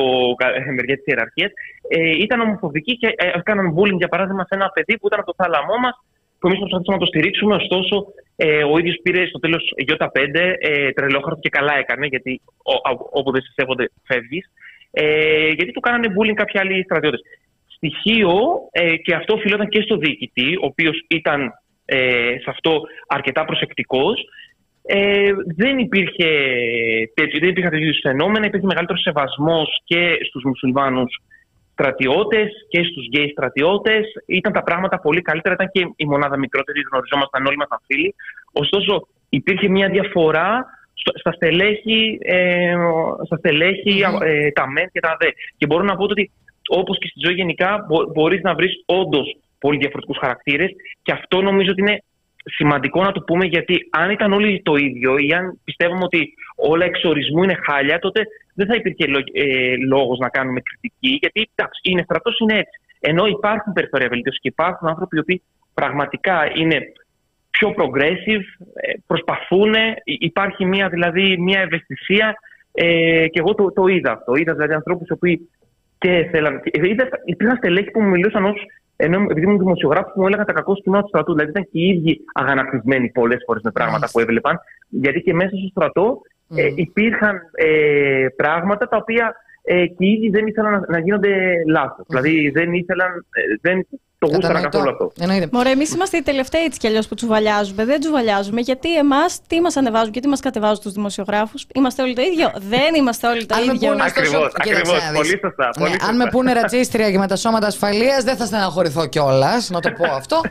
ε, 0.67 0.71
μεριά 0.71 0.95
της 0.95 1.05
ιεραρχίας, 1.05 1.51
ε, 1.87 2.09
ήταν 2.25 2.39
ομοφοβικοί 2.39 2.93
και 2.97 3.07
ε, 3.15 3.27
έκαναν 3.39 3.75
bullying, 3.75 3.97
για 3.97 4.07
παράδειγμα, 4.07 4.43
σε 4.43 4.55
ένα 4.55 4.69
παιδί 4.69 4.97
που 4.97 5.07
ήταν 5.07 5.19
από 5.19 5.31
το 5.33 5.43
θάλαμό 5.43 5.77
μας, 5.83 5.95
που 6.39 6.47
εμείς 6.47 6.59
προσπαθήσαμε 6.59 6.97
να 6.97 7.03
το 7.05 7.11
στηρίξουμε. 7.11 7.55
Ωστόσο, 7.55 7.95
ε, 8.35 8.63
ο 8.63 8.77
ίδιος 8.77 8.99
πήρε 9.03 9.25
στο 9.25 9.39
τέλος 9.39 9.73
Ι5 9.87 10.55
ε, 10.59 10.91
τρελόχαρτο 10.91 11.39
και 11.39 11.49
καλά 11.49 11.73
έκανε, 11.77 12.05
γιατί 12.07 12.41
όπου 13.11 13.31
δεν 13.31 13.41
σε 13.41 13.51
σέβονται, 13.55 13.91
φεύγεις. 14.03 14.45
Ε, 14.91 15.49
γιατί 15.57 15.71
του 15.71 15.79
κάνανε 15.79 16.07
bullying 16.15 16.33
κάποιοι 16.33 16.59
άλλοι 16.59 16.83
στρατιώτες. 16.83 17.21
Στοιχείο, 17.75 18.31
ε, 18.71 18.95
και 18.95 19.13
αυτό 19.13 19.33
οφειλόταν 19.33 19.69
και 19.69 19.81
στο 19.81 19.97
διοικητή, 19.97 20.55
ο 20.55 20.65
οποίος 20.65 21.05
ήταν 21.07 21.51
ε, 21.85 22.35
σε 22.41 22.49
αυτό 22.49 22.81
αρκετά 23.07 23.45
προσεκτικός, 23.45 24.25
ε, 24.91 25.31
δεν 25.55 25.77
υπήρχε 25.77 26.29
τέτοιο, 27.13 27.39
δεν 27.39 27.49
υπήρχαν 27.49 27.71
τέτοιου 27.71 27.93
φαινόμενα. 28.01 28.45
Υπήρχε 28.45 28.65
μεγαλύτερος 28.65 29.01
σεβασμός 29.01 29.81
και 29.83 30.17
στους 30.27 30.43
μουσουλμάνους 30.43 31.21
στρατιώτες 31.71 32.47
και 32.69 32.83
στους 32.83 33.05
γκέι 33.07 33.29
στρατιώτες. 33.29 34.03
Ήταν 34.25 34.53
τα 34.53 34.63
πράγματα 34.63 34.99
πολύ 34.99 35.21
καλύτερα. 35.21 35.53
Ήταν 35.53 35.69
και 35.71 35.81
η 35.95 36.05
μονάδα 36.05 36.37
μικρότερη, 36.37 36.79
γνωριζόμασταν 36.91 37.45
όλοι 37.45 37.57
μας 37.57 37.67
τα 37.67 37.81
φίλοι. 37.85 38.15
Ωστόσο, 38.51 39.07
υπήρχε 39.29 39.69
μια 39.69 39.89
διαφορά 39.89 40.65
στα 41.19 41.31
στελέχη, 41.31 42.17
ε, 42.21 42.75
στα 43.25 43.37
στελέχη 43.37 44.03
ε, 44.23 44.51
τα 44.51 44.71
μεν 44.71 44.89
και 44.91 44.99
τα 44.99 45.17
δε. 45.19 45.27
Και 45.57 45.65
μπορώ 45.65 45.83
να 45.83 45.95
πω 45.95 46.03
ότι 46.03 46.31
όπως 46.69 46.97
και 46.97 47.07
στη 47.07 47.19
ζωή 47.25 47.33
γενικά, 47.33 47.85
μπο, 47.87 47.97
μπορείς 48.13 48.41
να 48.41 48.53
βρεις 48.53 48.83
όντως 48.85 49.37
πολύ 49.59 49.77
διαφορετικούς 49.77 50.17
χαρακτήρες 50.17 50.69
και 51.01 51.11
αυτό 51.11 51.41
νομίζω 51.41 51.71
ότι 51.71 51.81
είναι 51.81 52.03
σημαντικό 52.49 53.03
να 53.03 53.11
το 53.11 53.21
πούμε 53.21 53.45
γιατί 53.45 53.87
αν 53.89 54.11
ήταν 54.11 54.33
όλοι 54.33 54.61
το 54.61 54.75
ίδιο 54.75 55.17
ή 55.17 55.33
αν 55.33 55.59
πιστεύουμε 55.63 56.03
ότι 56.03 56.33
όλα 56.55 56.85
εξορισμού 56.85 57.43
είναι 57.43 57.57
χάλια, 57.67 57.99
τότε 57.99 58.21
δεν 58.53 58.67
θα 58.67 58.75
υπήρχε 58.75 59.05
ε, 59.33 59.75
λόγος 59.75 60.17
να 60.19 60.29
κάνουμε 60.29 60.61
κριτική. 60.61 61.17
Γιατί 61.21 61.49
εντάξει, 61.55 61.79
είναι 61.83 62.01
στρατός, 62.03 62.39
είναι 62.39 62.57
έτσι. 62.57 62.79
Ενώ 62.99 63.25
υπάρχουν 63.25 63.73
περιθώρια 63.73 64.07
βελτίωσης 64.07 64.41
και 64.41 64.47
υπάρχουν 64.47 64.87
άνθρωποι 64.87 65.15
οι 65.15 65.19
οποίοι 65.19 65.41
πραγματικά 65.73 66.51
είναι 66.55 66.77
πιο 67.49 67.73
progressive, 67.77 68.45
ε, 68.73 68.93
προσπαθούν, 69.07 69.73
υπάρχει 70.03 70.65
μια, 70.65 70.89
δηλαδή, 70.89 71.37
μια 71.37 71.59
ευαισθησία 71.59 72.35
ε, 72.71 73.27
και 73.27 73.39
εγώ 73.39 73.55
το, 73.55 73.71
το 73.71 73.87
είδα 73.87 74.11
αυτό. 74.11 74.35
Είδα 74.35 74.53
δηλαδή 74.53 74.73
ανθρώπους 74.73 75.07
οι 75.07 75.13
οποίοι 75.13 75.49
και 75.97 76.27
θέλαν. 76.31 76.61
Είδα, 76.63 77.09
υπήρχαν 77.25 77.57
στελέχοι 77.57 77.91
που 77.91 78.01
μου 78.01 78.09
μιλούσαν 78.09 78.45
ως. 78.45 78.61
Ενώ 79.01 79.21
επειδή 79.21 79.45
ήμουν 79.45 79.57
δημοσιογράφος, 79.57 80.13
μου 80.15 80.27
έλεγαν 80.27 80.45
τα 80.45 80.53
κακό 80.53 80.75
σκηνά 80.75 81.01
του 81.01 81.07
στρατού. 81.07 81.33
Δηλαδή 81.33 81.51
ήταν 81.51 81.63
και 81.63 81.79
οι 81.79 81.87
ίδιοι 81.87 82.25
αγανακτισμένοι 82.33 83.09
πολλές 83.09 83.43
φορές 83.45 83.61
με 83.63 83.71
πράγματα 83.71 84.09
που 84.11 84.19
έβλεπαν. 84.19 84.59
Γιατί 84.89 85.21
και 85.21 85.33
μέσα 85.33 85.49
στο 85.49 85.67
στρατό 85.67 86.21
ε, 86.55 86.71
υπήρχαν 86.75 87.41
ε, 87.51 88.27
πράγματα 88.35 88.87
τα 88.87 88.97
οποία 88.97 89.35
ε, 89.61 89.85
και 89.85 90.05
οι 90.05 90.11
ίδιοι 90.11 90.29
δεν 90.29 90.47
ήθελαν 90.47 90.71
να, 90.71 90.85
να 90.89 90.99
γίνονται 90.99 91.29
λάθος. 91.67 92.05
Δηλαδή 92.07 92.49
δεν 92.49 92.73
ήθελαν. 92.73 93.25
Ε, 93.29 93.41
δεν, 93.61 93.87
το 94.19 94.27
γούσταρα 94.27 94.61
καθόλου 94.61 94.89
αυτό. 94.89 95.11
Μωρέ, 95.51 95.69
εμείς 95.69 95.93
είμαστε 95.93 96.17
οι 96.17 96.21
τελευταίοι 96.21 96.63
έτσι 96.63 96.79
κι 96.79 96.87
αλλιώς 96.87 97.07
που 97.07 97.15
τσουβαλιάζουμε. 97.15 97.85
Δεν 97.85 97.99
τσουβαλιάζουμε 97.99 98.61
γιατί 98.61 98.97
εμάς 98.97 99.39
τι 99.47 99.61
μας 99.61 99.77
ανεβάζουν 99.77 100.11
και 100.11 100.19
τι 100.19 100.27
μας 100.27 100.39
κατεβάζουν 100.39 100.79
τους 100.81 100.93
δημοσιογράφους. 100.93 101.65
Είμαστε 101.75 102.01
όλοι 102.01 102.15
το 102.15 102.21
ίδιο. 102.21 102.51
Δεν 102.55 102.95
είμαστε 102.95 103.27
όλοι 103.27 103.45
το 103.45 103.55
ίδιο. 103.73 103.91
Ακριβώς. 104.53 104.99
Πολύ 105.13 105.39
σωστά. 105.41 105.69
Ναι, 105.79 105.89
αν 106.07 106.15
με 106.15 106.25
πούνε 106.31 106.53
ρατσίστρια 106.53 107.11
και 107.11 107.17
με 107.17 107.27
τα 107.27 107.35
σώματα 107.35 107.67
ασφαλείας, 107.67 108.23
δεν 108.23 108.35
θα 108.35 108.45
στεναχωρηθώ 108.45 109.07
κιόλας. 109.07 109.69
Να 109.69 109.79
το 109.79 109.91
πω 109.91 110.13
αυτό. 110.13 110.41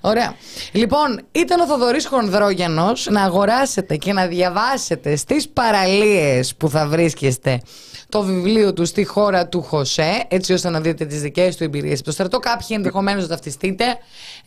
Ωραία. 0.00 0.34
Λοιπόν, 0.72 1.20
ήταν 1.32 1.60
ο 1.60 1.66
Θοδωρής 1.66 2.06
Χονδρόγενος 2.06 3.08
να 3.10 3.22
αγοράσετε 3.22 3.96
και 3.96 4.12
να 4.12 4.26
διαβάσετε 4.26 5.16
στις 5.16 5.48
παραλίες 5.48 6.54
που 6.56 6.68
θα 6.68 6.86
βρίσκεστε 6.86 7.60
το 8.08 8.22
βιβλίο 8.22 8.72
του 8.72 8.84
στη 8.84 9.04
χώρα 9.04 9.48
του 9.48 9.62
Χωσέ, 9.62 10.24
έτσι 10.28 10.52
ώστε 10.52 10.70
να 10.70 10.80
δείτε 10.80 11.04
τις 11.04 11.20
δικές 11.20 11.56
του 11.56 11.64
εμπειρίες 11.64 11.94
από 11.94 12.04
το 12.04 12.10
στρατό. 12.10 12.38
Κάποιοι 12.38 12.66
ενδεχομένως 12.70 13.22
να 13.22 13.28
ταυτιστείτε, 13.28 13.84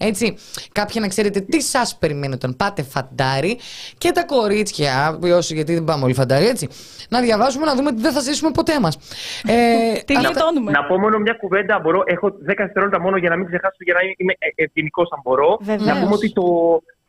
έτσι. 0.01 0.35
Κάποιοι 0.71 0.95
να 0.99 1.07
ξέρετε 1.07 1.39
τι 1.39 1.61
σας 1.61 1.97
περιμένει 1.97 2.33
όταν 2.33 2.55
πάτε 2.55 2.81
φαντάρι. 2.83 3.57
Και 3.97 4.11
τα 4.11 4.25
κορίτσια, 4.25 5.19
όσοι 5.35 5.53
γιατί 5.53 5.73
δεν 5.73 5.83
πάμε 5.83 6.03
όλοι 6.03 6.13
φαντάρι, 6.13 6.45
έτσι. 6.45 6.67
Να 7.09 7.21
διαβάσουμε, 7.21 7.65
να 7.65 7.75
δούμε 7.75 7.91
τι 7.91 8.01
δεν 8.01 8.11
θα 8.11 8.19
ζήσουμε 8.19 8.51
ποτέ 8.51 8.79
μας. 8.79 8.97
Ε, 9.47 9.99
τι 10.07 10.13
να, 10.13 10.21
να 10.71 10.83
πω 10.83 10.99
μόνο 10.99 11.17
μια 11.17 11.33
κουβέντα, 11.33 11.79
μπορώ. 11.83 12.03
Έχω 12.05 12.27
10 12.27 12.31
δευτερόλεπτα 12.45 12.99
μόνο 12.99 13.17
για 13.17 13.29
να 13.29 13.35
μην 13.35 13.45
ξεχάσω, 13.45 13.77
για 13.79 13.93
να 13.93 13.99
είμαι 14.17 14.33
ευγενικός 14.55 15.07
αν 15.11 15.19
μπορώ. 15.23 15.57
Βεβαίως. 15.61 15.85
Να 15.85 15.99
πούμε 15.99 16.13
ότι 16.13 16.31
το, 16.33 16.43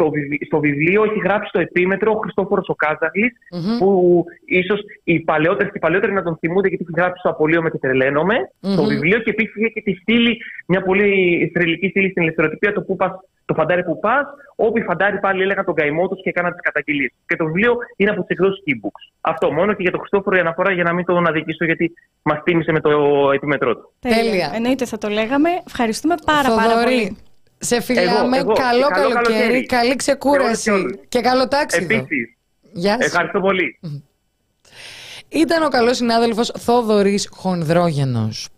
στο, 0.02 0.10
στο 0.46 0.60
βιβλίο 0.60 1.04
έχει 1.04 1.18
γράψει 1.18 1.50
το 1.52 1.60
επίμετρο 1.60 2.12
ο 2.12 2.18
Χριστόφορος 2.18 2.68
ο 2.68 2.74
καζαγλης 2.74 3.32
που 3.78 4.24
ίσως 4.44 4.80
οι 5.04 5.20
παλαιότεροι 5.20 5.68
και 5.68 5.76
οι 5.76 5.80
παλαιότεροι 5.80 6.12
να 6.12 6.22
τον 6.22 6.36
θυμούνται 6.36 6.68
γιατί 6.68 6.84
έχει 6.88 7.00
γράψει 7.00 7.22
το 7.22 7.28
Απολύο 7.28 7.62
με 7.62 7.70
και 7.70 7.78
τρελαίνομαι 7.78 8.36
στο 8.60 8.84
βιβλίο 8.84 9.18
και 9.18 9.30
επίσης 9.30 9.54
είχε 9.56 9.68
και 9.68 9.82
τη 9.82 9.92
στήλη, 9.94 10.36
μια 10.66 10.82
πολύ 10.82 11.10
θρηλυκή 11.54 11.88
στήλη 11.88 12.10
στην 12.10 12.22
ελευθεροτυπία, 12.22 12.72
το, 12.72 12.81
που 12.84 12.96
πας, 12.96 13.12
το 13.44 13.54
φαντάρι 13.54 13.84
που 13.84 13.98
πας, 13.98 14.26
όπου 14.56 14.78
οι 14.78 14.82
φαντάρι 14.82 15.18
πάλι 15.18 15.42
έλεγαν 15.42 15.64
τον 15.64 15.74
καημό 15.74 16.08
τους 16.08 16.22
και 16.22 16.28
έκαναν 16.28 16.52
τις 16.52 16.60
καταγγελίες. 16.60 17.12
Και 17.26 17.36
το 17.36 17.44
βιβλίο 17.44 17.76
είναι 17.96 18.10
από 18.10 18.20
τις 18.20 18.28
εκδόσεις 18.28 18.62
e-books. 18.66 19.12
Αυτό 19.20 19.52
μόνο 19.52 19.72
και 19.72 19.82
για 19.82 19.90
τον 19.90 20.00
Χριστόφορο 20.00 20.36
η 20.36 20.40
αναφορά 20.40 20.72
για 20.72 20.82
να 20.82 20.92
μην 20.92 21.04
τον 21.04 21.26
αδικήσω 21.26 21.64
γιατί 21.64 21.92
μας 22.22 22.42
τίμησε 22.44 22.72
με 22.72 22.80
το 22.80 22.90
επίμετρό 23.34 23.76
του. 23.76 23.92
Τέλεια. 23.98 24.50
Εννοείται 24.54 24.84
θα 24.84 24.98
το 24.98 25.08
λέγαμε. 25.08 25.48
Ευχαριστούμε 25.66 26.14
πάρα, 26.24 26.54
πάρα 26.54 26.82
πολύ. 26.82 27.16
Σε 27.58 27.80
φιλάμε. 27.80 28.36
Εγώ, 28.36 28.52
καλό, 28.52 28.86
καλό 28.86 29.08
καλοκαίρι, 29.10 29.66
καλή 29.66 29.96
ξεκούραση 29.96 30.98
και 31.08 31.20
καλό 31.20 31.48
τάξιδο. 31.48 31.94
Επίσης. 31.94 32.36
Γεια 32.72 32.92
σας. 32.92 33.06
Ευχαριστώ 33.06 33.40
πολύ. 33.40 33.78
Ήταν 35.28 35.62
ο 35.62 35.68
καλός 35.68 35.96
συνάδελφος 35.96 36.52
Θόδωρης 36.58 37.28
Χονδρόγενος. 37.32 38.48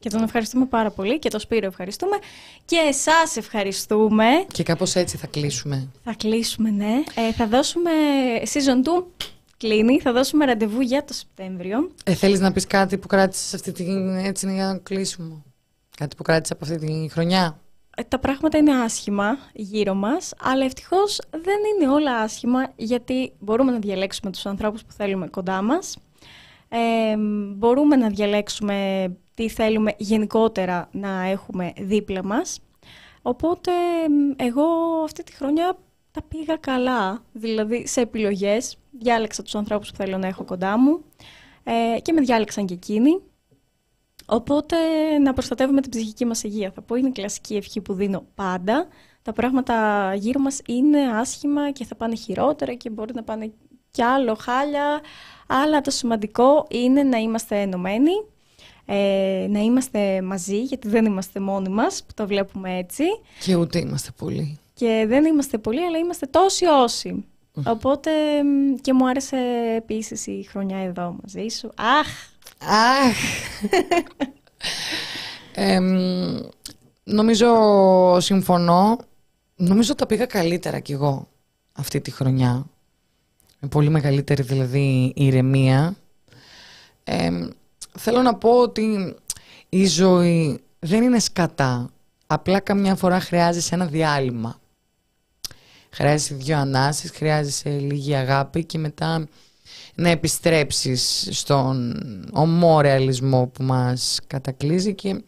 Και 0.00 0.08
τον 0.08 0.22
ευχαριστούμε 0.22 0.64
πάρα 0.66 0.90
πολύ 0.90 1.18
και 1.18 1.30
τον 1.30 1.40
Σπύρο 1.40 1.66
ευχαριστούμε 1.66 2.16
και 2.64 2.76
εσάς 2.88 3.36
ευχαριστούμε. 3.36 4.24
Και 4.52 4.62
κάπως 4.62 4.94
έτσι 4.94 5.16
θα 5.16 5.26
κλείσουμε. 5.26 5.88
Θα 6.04 6.14
κλείσουμε, 6.14 6.70
ναι. 6.70 7.02
Ε, 7.14 7.32
θα 7.32 7.46
δώσουμε 7.46 7.90
season 8.52 9.00
2 9.00 9.04
κλείνει, 9.56 10.00
θα 10.00 10.12
δώσουμε 10.12 10.44
ραντεβού 10.44 10.80
για 10.80 11.04
το 11.04 11.12
Σεπτέμβριο. 11.12 11.90
Ε, 12.04 12.14
θέλεις 12.14 12.40
να 12.40 12.52
πεις 12.52 12.66
κάτι 12.66 12.98
που 12.98 13.06
κράτησες 13.06 13.54
αυτή 13.54 13.72
την 13.72 14.16
έτσι 14.16 14.52
για 14.52 14.66
να 14.66 14.78
κλείσουμε; 14.78 15.42
Κάτι 15.96 16.16
που 16.16 16.22
κράτησες 16.22 16.56
από 16.56 16.64
αυτή 16.64 16.86
τη 16.86 17.08
χρονιά; 17.10 17.60
Ε, 17.96 18.02
τα 18.02 18.18
πράγματα 18.18 18.58
είναι 18.58 18.74
άσχημα 18.74 19.38
γύρω 19.52 19.94
μας, 19.94 20.32
αλλά 20.42 20.64
ευτυχώς 20.64 21.20
δεν 21.30 21.58
είναι 21.74 21.92
όλα 21.92 22.16
άσχημα 22.16 22.72
γιατί 22.76 23.32
μπορούμε 23.38 23.72
να 23.72 23.78
διαλέξουμε 23.78 24.30
τους 24.30 24.46
ανθρώπους 24.46 24.84
που 24.84 24.92
θέλουμε 24.92 25.26
κοντά 25.26 25.62
μας. 25.62 25.96
Ε, 26.68 27.16
μπορούμε 27.56 27.96
να 27.96 28.08
διαλέξουμε 28.08 29.10
τι 29.40 29.48
θέλουμε 29.48 29.94
γενικότερα 29.96 30.88
να 30.92 31.22
έχουμε 31.22 31.72
δίπλα 31.78 32.24
μας. 32.24 32.60
Οπότε 33.22 33.72
εγώ 34.36 34.64
αυτή 35.04 35.22
τη 35.22 35.32
χρονιά 35.32 35.78
τα 36.10 36.22
πήγα 36.22 36.56
καλά, 36.56 37.24
δηλαδή 37.32 37.86
σε 37.86 38.00
επιλογές. 38.00 38.78
Διάλεξα 38.90 39.42
τους 39.42 39.54
ανθρώπους 39.54 39.90
που 39.90 39.96
θέλω 39.96 40.18
να 40.18 40.26
έχω 40.26 40.44
κοντά 40.44 40.78
μου 40.78 41.04
ε, 41.64 42.00
και 42.00 42.12
με 42.12 42.20
διάλεξαν 42.20 42.66
και 42.66 42.74
εκείνοι. 42.74 43.20
Οπότε 44.26 44.76
να 45.18 45.32
προστατεύουμε 45.32 45.80
την 45.80 45.90
ψυχική 45.90 46.24
μας 46.24 46.42
υγεία. 46.42 46.70
Θα 46.70 46.82
πω 46.82 46.94
είναι 46.94 47.08
η 47.08 47.12
κλασική 47.12 47.56
ευχή 47.56 47.80
που 47.80 47.92
δίνω 47.92 48.24
πάντα. 48.34 48.86
Τα 49.22 49.32
πράγματα 49.32 50.14
γύρω 50.14 50.40
μας 50.40 50.60
είναι 50.66 51.00
άσχημα 51.00 51.70
και 51.70 51.84
θα 51.84 51.94
πάνε 51.94 52.14
χειρότερα 52.14 52.74
και 52.74 52.90
μπορεί 52.90 53.14
να 53.14 53.22
πάνε 53.22 53.52
κι 53.90 54.02
άλλο 54.02 54.34
χάλια. 54.34 55.00
Αλλά 55.46 55.80
το 55.80 55.90
σημαντικό 55.90 56.66
είναι 56.70 57.02
να 57.02 57.18
είμαστε 57.18 57.60
ενωμένοι, 57.60 58.10
ε, 58.92 59.46
να 59.48 59.58
είμαστε 59.58 60.22
μαζί, 60.22 60.62
γιατί 60.62 60.88
δεν 60.88 61.04
είμαστε 61.04 61.40
μόνοι 61.40 61.68
μας 61.68 62.04
που 62.06 62.12
το 62.14 62.26
βλέπουμε 62.26 62.78
έτσι. 62.78 63.04
Και 63.40 63.54
ούτε 63.54 63.78
είμαστε 63.78 64.10
πολλοί. 64.16 64.58
Και 64.74 65.04
δεν 65.08 65.24
είμαστε 65.24 65.58
πολλοί, 65.58 65.84
αλλά 65.84 65.98
είμαστε 65.98 66.26
τόσοι 66.26 66.64
όσοι. 66.64 67.24
Οπότε 67.66 68.10
και 68.80 68.92
μου 68.92 69.08
άρεσε 69.08 69.36
επίσης 69.76 70.26
η 70.26 70.46
χρονιά 70.50 70.78
εδώ 70.78 71.16
μαζί 71.22 71.48
σου. 71.48 71.70
Αχ, 71.76 72.08
Αχ. 72.68 73.16
νομίζω 77.04 77.46
συμφωνώ. 78.20 78.98
Νομίζω 79.56 79.94
τα 79.94 80.06
πήγα 80.06 80.26
καλύτερα 80.26 80.78
κι 80.78 80.92
εγώ 80.92 81.28
αυτή 81.72 82.00
τη 82.00 82.10
χρονιά. 82.10 82.66
Με 83.60 83.68
πολύ 83.68 83.88
μεγαλύτερη 83.88 84.42
δηλαδή 84.42 85.12
ηρεμία. 85.16 85.96
Θέλω 87.98 88.22
να 88.22 88.34
πω 88.34 88.50
ότι 88.50 89.16
η 89.68 89.86
ζωή 89.86 90.60
δεν 90.78 91.02
είναι 91.02 91.18
σκατά. 91.18 91.90
Απλά 92.26 92.60
καμιά 92.60 92.94
φορά 92.94 93.20
χρειάζεσαι 93.20 93.74
ένα 93.74 93.86
διάλειμμα. 93.86 94.60
Χρειάζεσαι 95.90 96.34
δύο 96.34 96.58
ανάσεις, 96.58 97.10
χρειάζεσαι 97.10 97.70
λίγη 97.70 98.14
αγάπη 98.14 98.64
και 98.64 98.78
μετά 98.78 99.28
να 99.94 100.08
επιστρέψεις 100.08 101.28
στον 101.30 101.96
ομό 102.32 102.80
ρεαλισμό 102.80 103.46
που 103.46 103.62
μας 103.62 104.20
κατακλείζει 104.26 104.94
και 104.94 105.22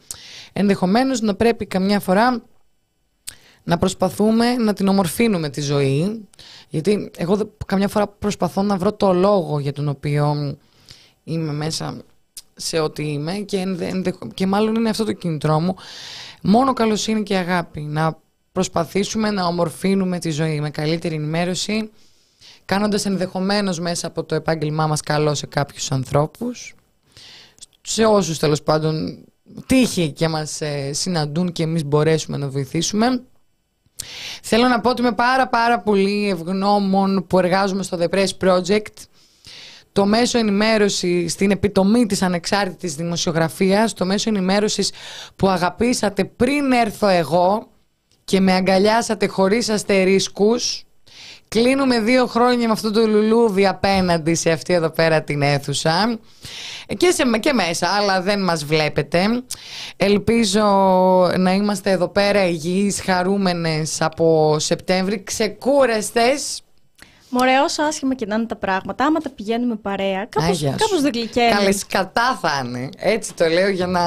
ενδεχομένως 0.53 1.21
να 1.21 1.35
πρέπει 1.35 1.67
καμιά 1.67 2.01
φορά 2.01 2.43
να 3.65 3.79
προσπαθούμε 3.79 4.55
να 4.55 4.73
την 4.73 4.89
ομορφύνουμε 4.89 5.49
τη 5.49 5.61
ζωή 5.61 6.29
γιατί 6.69 7.11
εγώ 7.17 7.55
καμιά 7.67 7.89
φορά 7.89 8.07
προσπαθώ 8.07 8.63
να 8.63 8.77
βρω 8.77 8.93
το 8.93 9.13
λόγο 9.13 9.59
για 9.59 9.73
τον 9.73 9.89
οποίο 9.89 10.57
είμαι 11.25 11.53
μέσα 11.53 12.03
σε 12.57 12.79
ό,τι 12.79 13.03
είμαι 13.13 13.33
και, 13.33 13.65
και 14.35 14.47
μάλλον 14.47 14.75
είναι 14.75 14.89
αυτό 14.89 15.05
το 15.05 15.13
κινητρό 15.13 15.61
μου. 15.61 15.77
Μόνο 16.43 16.73
καλοσύνη 16.73 17.23
και 17.23 17.37
αγάπη. 17.37 17.81
Να 17.81 18.19
προσπαθήσουμε 18.53 19.31
να 19.31 19.47
ομορφύνουμε 19.47 20.19
τη 20.19 20.31
ζωή 20.31 20.61
με 20.61 20.71
καλύτερη 20.71 21.15
ενημέρωση 21.15 21.91
κάνοντας 22.65 23.07
ενδεχομένως 23.07 23.79
μέσα 23.79 24.07
από 24.07 24.25
το 24.25 24.35
επάγγελμά 24.35 24.87
μας 24.87 25.01
καλό 25.01 25.35
σε 25.35 25.47
κάποιους 25.47 25.93
ανθρώπους, 25.93 26.75
σε 27.83 28.05
όσους 28.05 28.39
τέλος 28.39 28.63
πάντων 28.63 29.25
τύχει 29.67 30.11
και 30.11 30.29
μας 30.29 30.61
ε, 30.61 30.93
συναντούν 30.93 31.53
και 31.53 31.63
εμείς 31.63 31.85
μπορέσουμε 31.85 32.37
να 32.37 32.49
βοηθήσουμε. 32.49 33.23
Θέλω 34.43 34.69
να 34.69 34.81
πω 34.81 34.91
ότι 34.91 35.01
είμαι 35.01 35.13
πάρα 35.13 35.49
πάρα 35.49 35.81
πολύ 35.81 36.29
ευγνώμων 36.29 37.27
που 37.27 37.39
εργάζομαι 37.39 37.83
στο 37.83 37.99
The 38.01 38.09
Press 38.09 38.29
Project, 38.41 38.97
το 39.93 40.07
μέσο 40.07 40.39
ενημέρωσης 40.39 41.33
στην 41.33 41.51
επιτομή 41.51 42.07
της 42.07 42.23
ανεξάρτητης 42.23 42.95
δημοσιογραφίας, 42.95 43.93
το 43.93 44.05
μέσο 44.05 44.31
ενημέρωσης 44.31 44.93
που 45.37 45.49
αγαπήσατε 45.49 46.25
πριν 46.25 46.73
έρθω 46.73 47.09
εγώ 47.09 47.67
και 48.25 48.41
με 48.41 48.53
αγκαλιάσατε 48.53 49.27
χωρίς 49.27 49.69
αστερίσκους, 49.69 50.85
Κλείνουμε 51.53 52.01
δύο 52.01 52.27
χρόνια 52.27 52.67
με 52.67 52.73
αυτό 52.73 52.91
το 52.91 53.07
λουλούδι 53.07 53.67
απέναντι 53.67 54.35
σε 54.35 54.51
αυτή 54.51 54.73
εδώ 54.73 54.91
πέρα 54.91 55.23
την 55.23 55.43
αίθουσα 55.43 56.19
και, 56.97 57.11
σε, 57.11 57.39
και 57.41 57.53
μέσα, 57.53 57.89
αλλά 57.89 58.21
δεν 58.21 58.45
μας 58.45 58.65
βλέπετε. 58.65 59.43
Ελπίζω 59.97 60.63
να 61.37 61.53
είμαστε 61.55 61.91
εδώ 61.91 62.09
πέρα 62.09 62.47
υγιείς, 62.47 63.01
χαρούμενες 63.01 64.01
από 64.01 64.57
Σεπτέμβρη, 64.59 65.23
ξεκούραστες. 65.23 66.63
Μωρέ, 67.35 67.61
όσο 67.61 67.83
άσχημα 67.83 68.15
και 68.15 68.27
να 68.27 68.35
είναι 68.35 68.47
τα 68.47 68.57
πράγματα, 68.57 69.05
άμα 69.05 69.21
τα 69.21 69.31
πηγαίνουμε 69.31 69.77
παρέα, 69.77 70.27
κάπως, 70.29 70.49
Άγια 70.49 70.71
σου. 70.71 70.77
κάπως 70.79 71.01
δεν 71.03 71.13
γλυκαίνει. 71.15 71.51
Καλέ 71.53 71.75
κατά 71.89 72.39
θα 72.41 72.63
είναι. 72.65 72.89
Έτσι 72.97 73.35
το 73.35 73.47
λέω 73.47 73.69
για 73.69 73.87
να, 73.87 74.01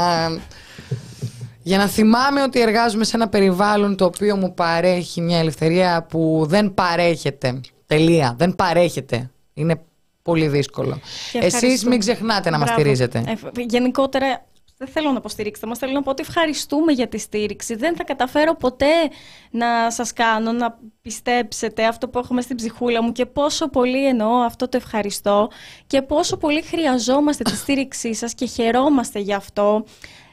για 1.62 1.78
να 1.78 1.88
θυμάμαι 1.88 2.42
ότι 2.42 2.62
εργάζομαι 2.62 3.04
σε 3.04 3.16
ένα 3.16 3.28
περιβάλλον 3.30 3.96
το 3.96 4.06
οποίο 4.06 4.36
μου 4.36 4.54
παρέχει 4.54 5.22
μια 5.22 5.38
ελευθερία 5.40 6.06
που 6.10 6.46
δεν 6.48 6.74
παρέχεται. 6.74 7.62
Τελεία. 7.88 8.36
Δεν 8.38 8.56
παρέχεται. 8.56 9.30
Είναι 9.54 9.82
πολύ 10.22 10.48
δύσκολο. 10.48 11.00
Και 11.32 11.38
Εσείς 11.38 11.54
ευχαριστούμε. 11.54 11.90
μην 11.90 12.00
ξεχνάτε 12.00 12.50
να 12.50 12.58
μας 12.58 12.66
Μπράβο. 12.68 12.82
στηρίζετε. 12.82 13.24
Ε, 13.28 13.62
γενικότερα, 13.68 14.46
δεν 14.78 14.88
θέλω 14.88 15.12
να 15.12 15.18
υποστηρίξετε 15.18 15.68
μας, 15.68 15.78
θέλω 15.78 15.92
να 15.92 16.02
πω 16.02 16.10
ότι 16.10 16.22
ευχαριστούμε 16.22 16.92
για 16.92 17.08
τη 17.08 17.18
στήριξη. 17.18 17.76
Δεν 17.76 17.96
θα 17.96 18.04
καταφέρω 18.04 18.56
ποτέ 18.56 18.94
να 19.52 19.92
σας 19.92 20.14
κάνω 20.14 20.52
να 20.52 20.80
πιστέψετε 21.02 21.86
αυτό 21.86 22.10
που 22.10 22.20
έχουμε 22.20 22.42
στην 22.42 22.56
ψυχούλα 22.56 23.04
μου 23.04 23.12
και 23.12 23.26
πόσο 23.26 23.70
πολύ 23.70 24.08
εννοώ 24.08 24.30
αυτό 24.32 24.70
το 24.70 24.78
ευχαριστώ 24.78 25.50
και 25.88 26.02
πόσο 26.02 26.38
πολύ 26.38 26.62
χρειαζόμαστε 26.62 27.44
τη 27.44 27.56
στήριξή 27.56 28.14
σας 28.14 28.34
και 28.34 28.46
χαιρόμαστε 28.46 29.20
γι' 29.20 29.34
αυτό. 29.34 29.84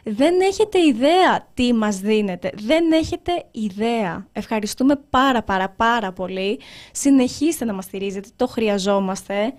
Δεν 0.05 0.41
έχετε 0.41 0.79
ιδέα 0.87 1.49
τι 1.55 1.73
μας 1.73 1.99
δίνετε. 1.99 2.51
Δεν 2.55 2.93
έχετε 2.93 3.45
ιδέα. 3.51 4.27
Ευχαριστούμε 4.33 4.97
πάρα 5.11 5.43
πάρα 5.43 5.69
πάρα 5.69 6.13
πολύ. 6.13 6.61
Συνεχίστε 6.93 7.65
να 7.65 7.73
μας 7.73 7.85
στηρίζετε. 7.85 8.29
Το 8.37 8.47
χρειαζόμαστε. 8.47 9.55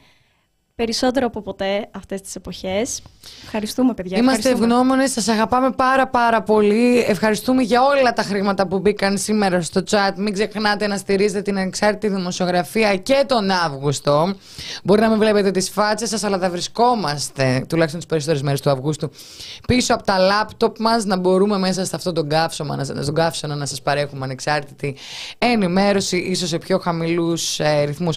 Περισσότερο 0.84 1.26
από 1.26 1.42
ποτέ 1.42 1.88
αυτές 1.92 2.22
τις 2.22 2.36
εποχές. 2.36 3.02
Ευχαριστούμε 3.44 3.94
παιδιά. 3.94 4.18
Είμαστε 4.18 4.40
ευχαριστούμε. 4.50 4.74
ευγνώμονες, 4.74 5.12
σας 5.12 5.28
αγαπάμε 5.28 5.72
πάρα 5.72 6.08
πάρα 6.08 6.42
πολύ. 6.42 7.00
Ευχαριστούμε 7.08 7.62
για 7.62 7.82
όλα 7.84 8.14
τα 8.14 8.24
χρήματα 8.24 8.68
που 8.68 8.80
μπήκαν 8.80 9.18
σήμερα 9.18 9.62
στο 9.62 9.82
chat. 9.90 10.14
Μην 10.18 10.34
ξεχνάτε 10.34 10.88
να 10.88 10.98
στηρίζετε 10.98 11.42
την 11.42 11.58
ανεξάρτητη 11.58 12.16
δημοσιογραφία 12.16 12.96
και 12.98 13.24
τον 13.28 13.50
Αύγουστο. 13.52 14.34
Μπορεί 14.84 15.02
να 15.02 15.10
μην 15.10 15.18
βλέπετε 15.20 15.52
τις 15.52 15.70
φάτσες 15.70 16.10
σας, 16.10 16.24
αλλά 16.24 16.38
θα 16.40 16.50
βρισκόμαστε, 16.50 17.66
τουλάχιστον 17.70 18.00
τις 18.00 18.10
περισσότερες 18.10 18.42
μέρες 18.42 18.62
του 18.62 18.70
Αυγούστου, 18.70 19.10
πίσω 19.68 19.94
από 19.94 20.04
τα 20.04 20.18
λάπτοπ 20.18 20.80
μας, 20.80 21.06
να 21.06 21.18
μπορούμε 21.18 21.58
μέσα 21.58 21.86
σε 21.86 21.96
αυτόν 21.96 22.14
τον 22.14 22.30
καύσωμα, 22.30 22.76
να- 22.76 22.84
στον 22.84 23.14
καύσωνα 23.16 23.56
να 23.56 23.66
σας 23.66 23.82
παρέχουμε 23.82 24.24
ανεξάρτητη 24.26 24.96
ενημέρωση, 25.38 26.18
ίσως 26.18 26.50
σε 26.50 26.58
πιο 26.58 26.78
χαμηλούς 26.80 27.60
ε, 27.60 27.84
ρυθμούς. 27.84 28.16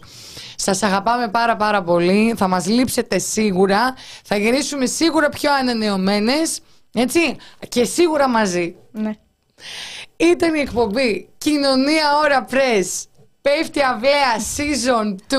Σας 0.59 0.83
αγαπάμε 0.83 1.29
πάρα 1.29 1.57
πάρα 1.57 1.83
πολύ. 1.83 2.35
Θα 2.37 2.49
μας 2.57 2.67
λείψετε 2.67 3.19
σίγουρα. 3.19 3.95
Θα 4.25 4.37
γυρίσουμε 4.37 4.87
σίγουρα 4.87 5.29
πιο 5.29 5.53
ανανεωμένες. 5.53 6.61
Έτσι. 6.95 7.37
Και 7.69 7.85
σίγουρα 7.85 8.29
μαζί. 8.29 8.77
Ναι. 8.93 9.13
Ήταν 10.17 10.55
η 10.55 10.61
εκπομπή 10.61 11.29
Κοινωνία 11.39 12.19
Ώρα 12.25 12.47
Press. 12.51 13.05
Πέφτει 13.41 13.81
αυλαία 13.83 14.35
season 14.57 15.07
2 15.11 15.37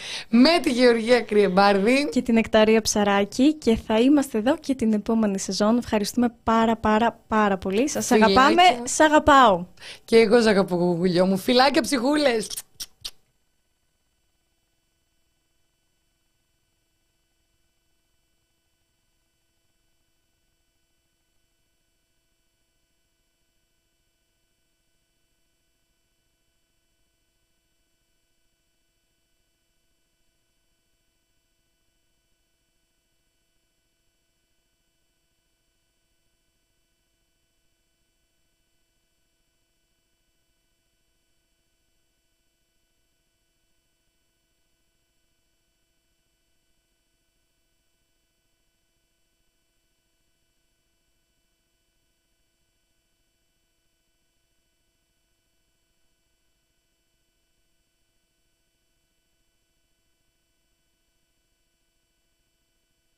με 0.44 0.58
τη 0.62 0.70
Γεωργία 0.70 1.20
Κρυεμπάρδη. 1.20 2.08
Και 2.12 2.22
την 2.22 2.36
Εκταρία 2.36 2.80
Ψαράκη 2.80 3.54
και 3.54 3.78
θα 3.86 3.98
είμαστε 4.00 4.38
εδώ 4.38 4.56
και 4.56 4.74
την 4.74 4.92
επόμενη 4.92 5.38
σεζόν. 5.38 5.78
Ευχαριστούμε 5.78 6.34
πάρα 6.42 6.76
πάρα 6.76 7.20
πάρα 7.28 7.58
πολύ. 7.58 7.88
Σας 7.88 8.06
Φιλάκια. 8.06 8.40
αγαπάμε, 8.40 8.62
σ' 8.84 9.00
αγαπάω. 9.00 9.64
Και 10.04 10.16
εγώ 10.16 10.40
σ' 10.40 10.46
αγαπώ 10.46 10.76
κουκουλιό 10.76 11.26
μου. 11.26 11.36
Φιλάκια 11.36 11.82
ψυχούλες. 11.82 12.46